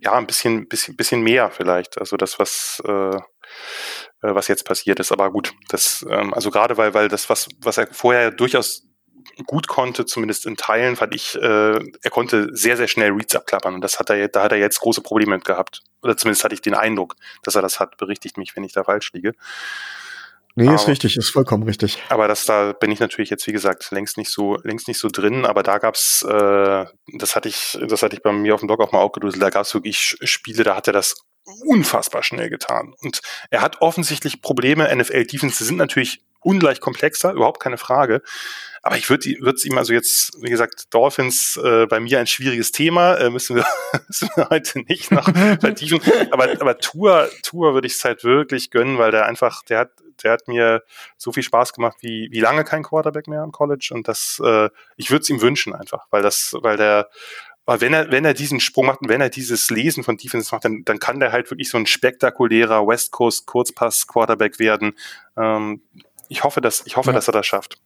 [0.00, 1.98] ja, ein bisschen, bisschen, bisschen mehr vielleicht.
[1.98, 3.20] Also das, was, äh, äh
[4.20, 5.12] was jetzt passiert ist.
[5.12, 8.86] Aber gut, das, ähm, also gerade weil, weil das, was, was er vorher durchaus
[9.46, 13.74] gut konnte, zumindest in Teilen, fand ich, äh, er konnte sehr, sehr schnell Reads abklappern.
[13.74, 15.82] Und das hat er, da hat er jetzt große Probleme mit gehabt.
[16.02, 17.96] Oder zumindest hatte ich den Eindruck, dass er das hat.
[17.96, 19.34] Berichtigt mich, wenn ich da falsch liege.
[20.56, 22.00] Nee, aber, ist richtig, ist vollkommen richtig.
[22.10, 25.08] Aber das da bin ich natürlich jetzt, wie gesagt, längst nicht so, längst nicht so
[25.08, 25.44] drin.
[25.44, 26.84] Aber da gab's, äh,
[27.18, 29.42] das hatte ich, das hatte ich bei mir auf dem Blog auch mal aufgedröselt.
[29.42, 31.24] Da gab's wirklich Spiele, da hat er das
[31.66, 32.94] unfassbar schnell getan.
[33.00, 34.94] Und er hat offensichtlich Probleme.
[34.94, 38.22] NFL-Defense sind natürlich ungleich komplexer, überhaupt keine Frage.
[38.82, 42.70] Aber ich würde es ihm also jetzt, wie gesagt, Dolphins äh, bei mir ein schwieriges
[42.70, 43.66] Thema, äh, müssen, wir,
[44.08, 45.24] müssen wir heute nicht noch
[45.60, 46.00] vertiefen.
[46.30, 49.90] aber, aber Tour, Tour würde ich es halt wirklich gönnen, weil der einfach, der hat,
[50.22, 50.82] der hat mir
[51.16, 53.90] so viel Spaß gemacht wie, wie lange kein Quarterback mehr am College.
[53.94, 57.08] Und das, äh, ich würde es ihm wünschen einfach, weil das, weil der,
[57.66, 60.54] weil wenn er, wenn er diesen Sprung macht und wenn er dieses Lesen von Defense
[60.54, 64.92] macht, dann, dann kann der halt wirklich so ein spektakulärer West Coast Kurzpass Quarterback werden.
[65.36, 65.82] Ähm,
[66.28, 67.14] ich hoffe, dass, ich hoffe, ja.
[67.14, 67.78] dass er das schafft.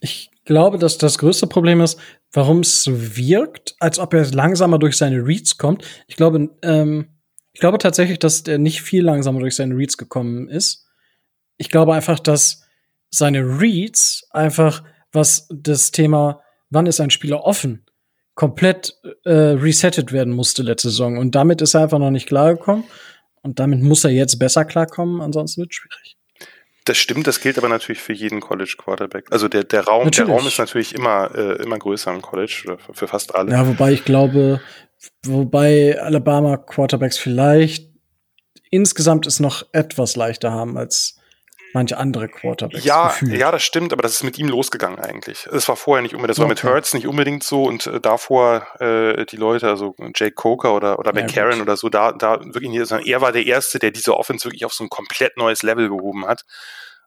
[0.00, 1.98] Ich glaube, dass das größte Problem ist,
[2.32, 5.84] warum es wirkt, als ob er langsamer durch seine Reads kommt.
[6.06, 7.08] Ich glaube, ähm,
[7.52, 10.86] ich glaube tatsächlich, dass er nicht viel langsamer durch seine Reads gekommen ist.
[11.56, 12.62] Ich glaube einfach, dass
[13.08, 17.85] seine Reads einfach, was das Thema, wann ist ein Spieler offen,
[18.36, 21.18] komplett äh, resettet werden musste letzte Saison.
[21.18, 22.84] Und damit ist er einfach noch nicht klargekommen.
[23.42, 26.16] Und damit muss er jetzt besser klarkommen, ansonsten wird es schwierig.
[26.84, 29.26] Das stimmt, das gilt aber natürlich für jeden College Quarterback.
[29.30, 30.28] Also der, der Raum, Natürlich.
[30.28, 33.50] der Raum ist natürlich immer, äh, immer größer im College, oder für, für fast alle.
[33.50, 34.60] Ja, wobei ich glaube,
[35.24, 37.90] wobei Alabama Quarterbacks vielleicht
[38.70, 41.15] insgesamt es noch etwas leichter haben als
[41.72, 42.84] manche andere Quarterbacks.
[42.84, 43.38] Ja, gefühlt.
[43.38, 45.46] ja, das stimmt, aber das ist mit ihm losgegangen eigentlich.
[45.52, 46.72] Es war vorher nicht unbedingt, das war mit Okay.
[46.74, 51.14] Hurts nicht unbedingt so und äh, davor äh, die Leute, also Jake Coker oder, oder
[51.14, 51.62] Ja, McCarron gut.
[51.62, 54.64] oder so, da, da wirklich nicht, sondern er war der Erste, der diese Offense wirklich
[54.64, 56.44] auf so ein komplett neues Level gehoben hat.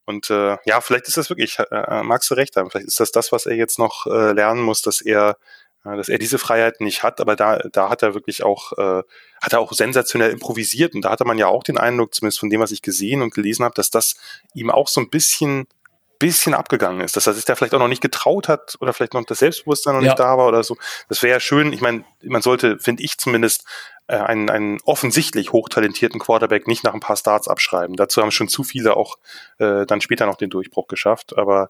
[0.06, 3.12] Und äh, ja, vielleicht ist das wirklich, äh, magst du recht haben, vielleicht ist das
[3.12, 5.34] das, was er jetzt noch äh, lernen muss, dass er äh,
[5.84, 9.04] dass er diese Freiheit nicht hat, aber da, da hat er wirklich auch, äh,
[9.42, 10.94] hat er auch sensationell improvisiert.
[10.94, 13.34] Und da hatte man ja auch den Eindruck, zumindest von dem, was ich gesehen und
[13.34, 14.16] gelesen habe, dass das
[14.54, 15.68] ihm auch so ein bisschen,
[16.20, 19.14] bisschen abgegangen ist, dass er sich da vielleicht auch noch nicht getraut hat oder vielleicht
[19.14, 20.10] noch das Selbstbewusstsein noch Ja.
[20.10, 20.78] nicht da war oder so.
[21.08, 23.64] Das wäre ja schön, ich meine, man sollte, finde ich zumindest,
[24.08, 27.96] äh, einen, einen offensichtlich hochtalentierten Quarterback nicht nach ein paar Starts abschreiben.
[27.96, 29.18] Dazu haben schon zu viele auch
[29.60, 31.38] äh, dann später noch den Durchbruch geschafft.
[31.38, 31.70] Aber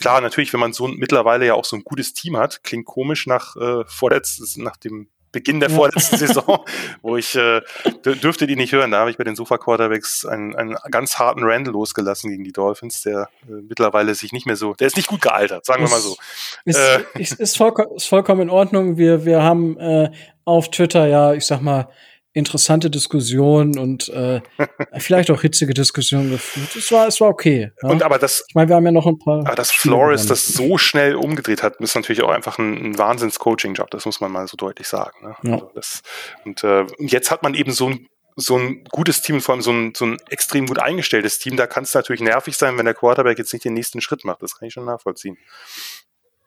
[0.00, 3.26] klar, natürlich, wenn man so mittlerweile ja auch so ein gutes Team hat, klingt komisch
[3.26, 5.76] nach äh, vorletzt, nach dem Beginn der Ja.
[5.76, 6.64] vorletzten Saison,
[7.02, 7.60] wo ich äh,
[8.04, 8.90] dür- dürfte die nicht hören.
[8.90, 12.52] Da habe ich bei den Sofa Quarterbacks einen, einen ganz harten Randall losgelassen gegen die
[12.52, 15.90] Dolphins, der äh, mittlerweile sich nicht mehr so, der ist nicht gut gealtert, sagen wir
[15.90, 16.16] mal so.
[16.64, 17.00] Ist, Äh.
[17.18, 18.96] ist, ist, vollkommen, ist vollkommen in Ordnung.
[18.96, 20.10] Wir, wir haben äh,
[20.44, 21.88] auf Twitter ja, ich sag mal,
[22.32, 24.40] interessante Diskussionen und äh,
[24.98, 26.76] vielleicht auch hitzige Diskussionen geführt.
[26.76, 27.72] Es war, es war okay.
[27.82, 27.88] Ja?
[27.88, 29.40] Und aber das, ich meine, wir haben ja noch ein paar.
[29.40, 33.90] Aber dass Flores das so schnell umgedreht hat, ist natürlich auch einfach ein, ein Wahnsinns-Coaching-Job,
[33.90, 35.26] das muss man mal so deutlich sagen.
[35.26, 35.36] Ne?
[35.42, 35.52] Ja.
[35.54, 36.02] Also das,
[36.44, 39.72] und äh, jetzt hat man eben so ein, so ein gutes Team, vor allem so
[39.72, 41.56] ein, so ein extrem gut eingestelltes Team.
[41.56, 44.42] Da kann es natürlich nervig sein, wenn der Quarterback jetzt nicht den nächsten Schritt macht.
[44.42, 45.36] Das kann ich schon nachvollziehen.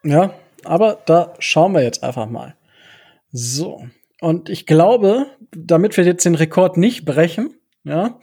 [0.03, 2.55] Ja, aber da schauen wir jetzt einfach mal.
[3.31, 3.87] So.
[4.23, 8.21] Und ich glaube, damit wir jetzt den Rekord nicht brechen, ja,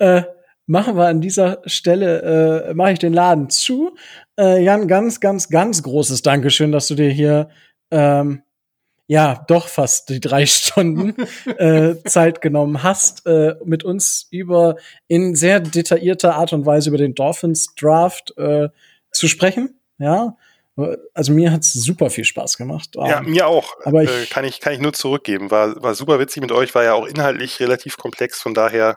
[0.00, 0.22] äh,
[0.66, 3.94] machen wir an dieser Stelle, äh, mache ich den Laden zu.
[4.36, 7.50] Äh, Jan, ganz, ganz, ganz großes Dankeschön, dass du dir hier
[7.92, 8.42] ähm,
[9.06, 11.14] ja doch fast die drei Stunden
[11.56, 14.74] äh, Zeit genommen hast, äh, mit uns über
[15.06, 18.70] in sehr detaillierter Art und Weise über den Dolphins Draft äh,
[19.12, 19.78] zu sprechen.
[19.98, 20.36] Ja,
[21.14, 22.90] also mir hat's super viel Spaß gemacht.
[22.94, 23.74] Ja, Ähm, mir auch.
[23.84, 25.50] aber ich- äh, kann ich kann ich nur zurückgeben.
[25.50, 26.74] War war super witzig mit euch.
[26.74, 28.40] War ja auch inhaltlich relativ komplex.
[28.40, 28.96] Von daher,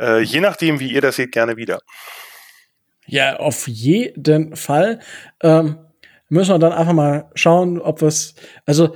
[0.00, 1.80] äh, je nachdem, wie ihr das seht, gerne wieder.
[3.06, 5.00] Ja, auf jeden Fall.
[5.42, 5.78] Ähm,
[6.28, 8.34] müssen wir dann einfach mal schauen, ob es,
[8.66, 8.94] also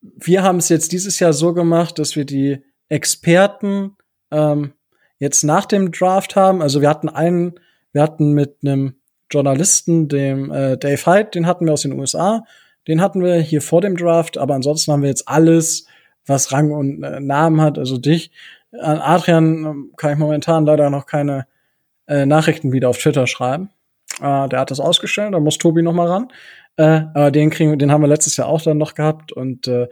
[0.00, 3.96] wir haben es jetzt dieses Jahr so gemacht, dass wir die Experten
[4.30, 4.72] ähm,
[5.18, 6.62] jetzt nach dem Draft haben.
[6.62, 7.58] Also wir hatten einen,
[7.92, 8.99] wir hatten mit einem
[9.30, 12.44] Journalisten, dem äh, Dave Hyde, den hatten wir aus den USA,
[12.88, 15.86] den hatten wir hier vor dem Draft, aber ansonsten haben wir jetzt alles,
[16.26, 18.30] was Rang und äh, Namen hat, also dich.
[18.72, 21.46] An Adrian ähm, kann ich momentan leider noch keine
[22.06, 23.70] äh, Nachrichten wieder auf Twitter schreiben.
[24.20, 26.28] Äh, der hat das ausgestellt, da muss Tobi noch mal ran.
[26.76, 29.88] Äh, aber den kriegen, den haben wir letztes Jahr auch dann noch gehabt und äh,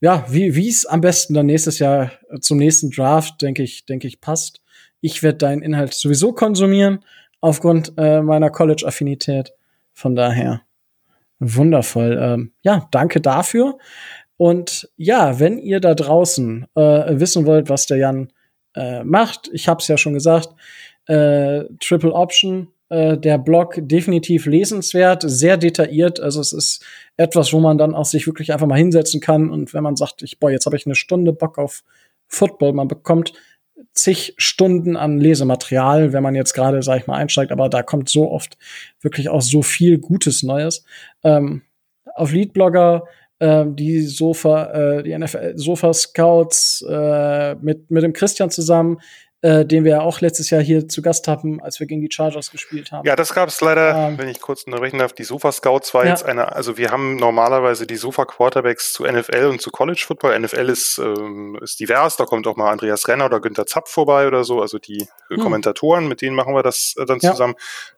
[0.00, 3.86] ja, wie wie es am besten dann nächstes Jahr äh, zum nächsten Draft denke ich
[3.86, 4.60] denke ich passt.
[5.00, 7.00] Ich werde deinen Inhalt sowieso konsumieren
[7.40, 9.52] aufgrund äh, meiner College-Affinität.
[9.92, 10.62] Von daher
[11.38, 12.18] wundervoll.
[12.20, 13.78] Ähm, ja, danke dafür.
[14.36, 16.80] Und ja, wenn ihr da draußen äh,
[17.20, 18.32] wissen wollt, was der Jan
[18.76, 20.50] äh, macht, ich habe es ja schon gesagt,
[21.06, 26.20] äh, Triple Option, äh, der Blog definitiv lesenswert, sehr detailliert.
[26.20, 26.84] Also es ist
[27.16, 29.50] etwas, wo man dann auch sich wirklich einfach mal hinsetzen kann.
[29.50, 31.82] Und wenn man sagt, ich, boah, jetzt habe ich eine Stunde Bock auf
[32.28, 33.32] Football, man bekommt
[34.02, 38.08] zig Stunden an Lesematerial, wenn man jetzt gerade, sag ich mal, einsteigt, aber da kommt
[38.08, 38.58] so oft
[39.00, 40.84] wirklich auch so viel Gutes Neues.
[41.22, 41.62] Ähm,
[42.14, 43.04] auf Leadblogger
[43.40, 48.98] ähm, die Sofa, äh, die NFL Sofa Scouts äh, mit mit dem Christian zusammen,
[49.42, 52.08] äh, den wir ja auch letztes Jahr hier zu Gast hatten, als wir gegen die
[52.10, 53.06] Chargers gespielt haben.
[53.06, 54.18] Ja, das gab es leider, Ähm.
[54.18, 55.12] wenn ich kurz unterbrechen darf.
[55.12, 56.10] Die Sofa Scouts war Ja.
[56.10, 60.34] jetzt eine, also wir haben normalerweise die Sofa Quarterbacks zu NFL und zu College Football.
[60.40, 64.26] NFL ist, ähm, ist divers, da kommt auch mal Andreas Renner oder Günther Zapp vorbei
[64.26, 65.40] oder so, also die äh, Hm.
[65.42, 67.30] Kommentatoren, mit denen machen wir das äh, dann Ja.
[67.30, 67.54] zusammen.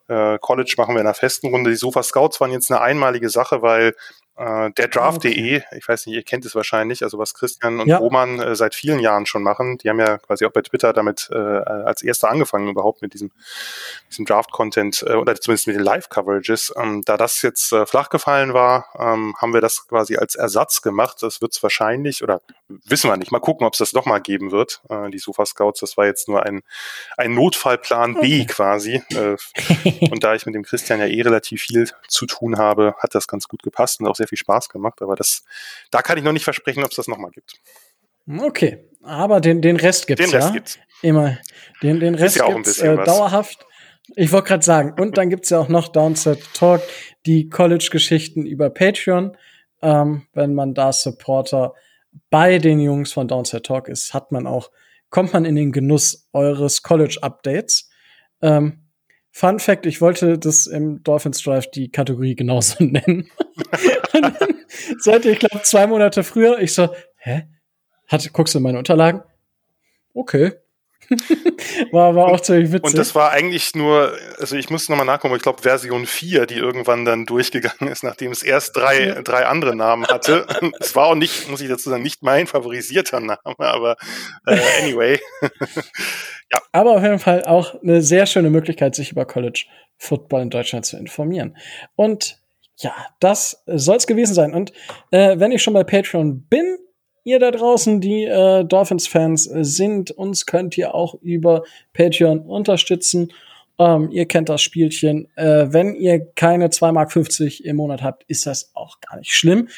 [0.08, 1.70] Äh, College machen wir in einer festen Runde.
[1.70, 3.94] Die Sofa Scouts waren jetzt eine einmalige Sache, weil
[4.40, 7.98] äh, der Draft.de, ich weiß nicht, ihr kennt es wahrscheinlich, also was Christian und Ja.
[7.98, 9.76] Roman äh, seit vielen Jahren schon machen.
[9.78, 13.32] Die haben ja quasi auch bei Twitter damit äh, als erster angefangen überhaupt mit diesem,
[14.08, 16.72] diesem Draft-Content äh, oder zumindest mit den Live-Coverages.
[16.76, 20.80] Ähm, da das jetzt äh, flach gefallen war, ähm, haben wir das quasi als Ersatz
[20.80, 21.18] gemacht.
[21.20, 23.32] Das wird es wahrscheinlich oder wissen wir nicht.
[23.32, 24.80] Mal gucken, ob es das noch mal geben wird.
[24.88, 26.62] Äh, die Sofa Scouts, das war jetzt nur ein,
[27.18, 29.02] ein Notfallplan B quasi.
[29.10, 29.36] Äh,
[30.10, 33.26] und da ich mit dem Christian ja eh relativ viel zu tun habe, hat das
[33.26, 35.02] ganz gut gepasst und auch sehr viel Spaß gemacht.
[35.02, 35.44] Aber das,
[35.91, 37.60] da kann ich noch nicht versprechen, ob es das nochmal gibt.
[38.39, 40.55] Okay, aber den, den Rest gibt's Den Rest ja.
[40.55, 40.78] gibt's.
[41.02, 41.39] Immer.
[41.83, 43.67] Den, den Rest ja gibt's äh, dauerhaft.
[44.17, 46.83] Ich wollte gerade sagen, und dann gibt's ja auch noch Downset Talk,
[47.26, 49.36] die College-Geschichten über Patreon.
[49.83, 51.75] Ähm, wenn man da Supporter
[52.28, 54.70] bei den Jungs von Downset Talk ist, hat man auch,
[55.10, 57.89] kommt man in den Genuss eures College-Updates.
[58.42, 58.89] Ähm,
[59.33, 63.31] Fun Fact, ich wollte das im Dolphins Drive die Kategorie genauso nennen.
[64.12, 64.55] und dann,
[64.99, 67.44] seit, ich glaube, zwei Monate früher, ich so, hä?
[68.09, 69.23] Hat, guckst du meine Unterlagen?
[70.15, 70.52] Okay.
[71.92, 72.84] war, war auch ziemlich witzig.
[72.84, 76.55] Und das war eigentlich nur, also ich muss nochmal nachgucken, ich glaube Version 4, die
[76.55, 79.22] irgendwann dann durchgegangen ist, nachdem es erst drei, ja.
[79.22, 80.47] drei andere Namen hatte.
[80.80, 83.97] es war auch nicht, muss ich dazu sagen, nicht mein favorisierter Name, aber
[84.47, 85.18] äh, anyway.
[86.52, 86.62] ja.
[86.72, 89.64] Aber auf jeden Fall auch eine sehr schöne Möglichkeit, sich über College
[89.98, 91.56] Football in Deutschland zu informieren.
[91.97, 92.39] Und
[92.78, 94.55] ja, das soll es gewesen sein.
[94.55, 94.72] Und
[95.10, 96.78] äh, wenn ich schon bei Patreon bin,
[97.24, 103.32] ihr da draußen, die äh, Dolphins-Fans sind, uns könnt ihr auch über Patreon unterstützen.
[103.78, 105.28] Ähm, ihr kennt das Spielchen.
[105.36, 109.68] Äh, wenn ihr keine 2,50 Mark im Monat habt, ist das auch gar nicht schlimm.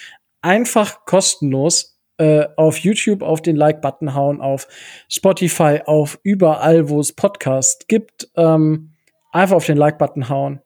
[0.41, 4.69] Einfach kostenlos äh, auf YouTube auf den Like-Button hauen, auf
[5.09, 8.29] Spotify, auf überall, wo es Podcasts gibt.
[8.37, 8.93] Ähm,
[9.31, 10.61] einfach auf den Like-Button hauen.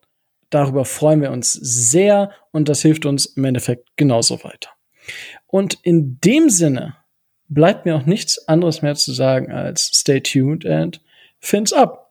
[0.50, 4.70] Darüber freuen wir uns sehr und das hilft uns im Endeffekt genauso weiter.
[5.46, 6.96] Und in dem Sinne
[7.48, 11.00] bleibt mir auch nichts anderes mehr zu sagen als stay tuned and
[11.38, 12.05] fins up.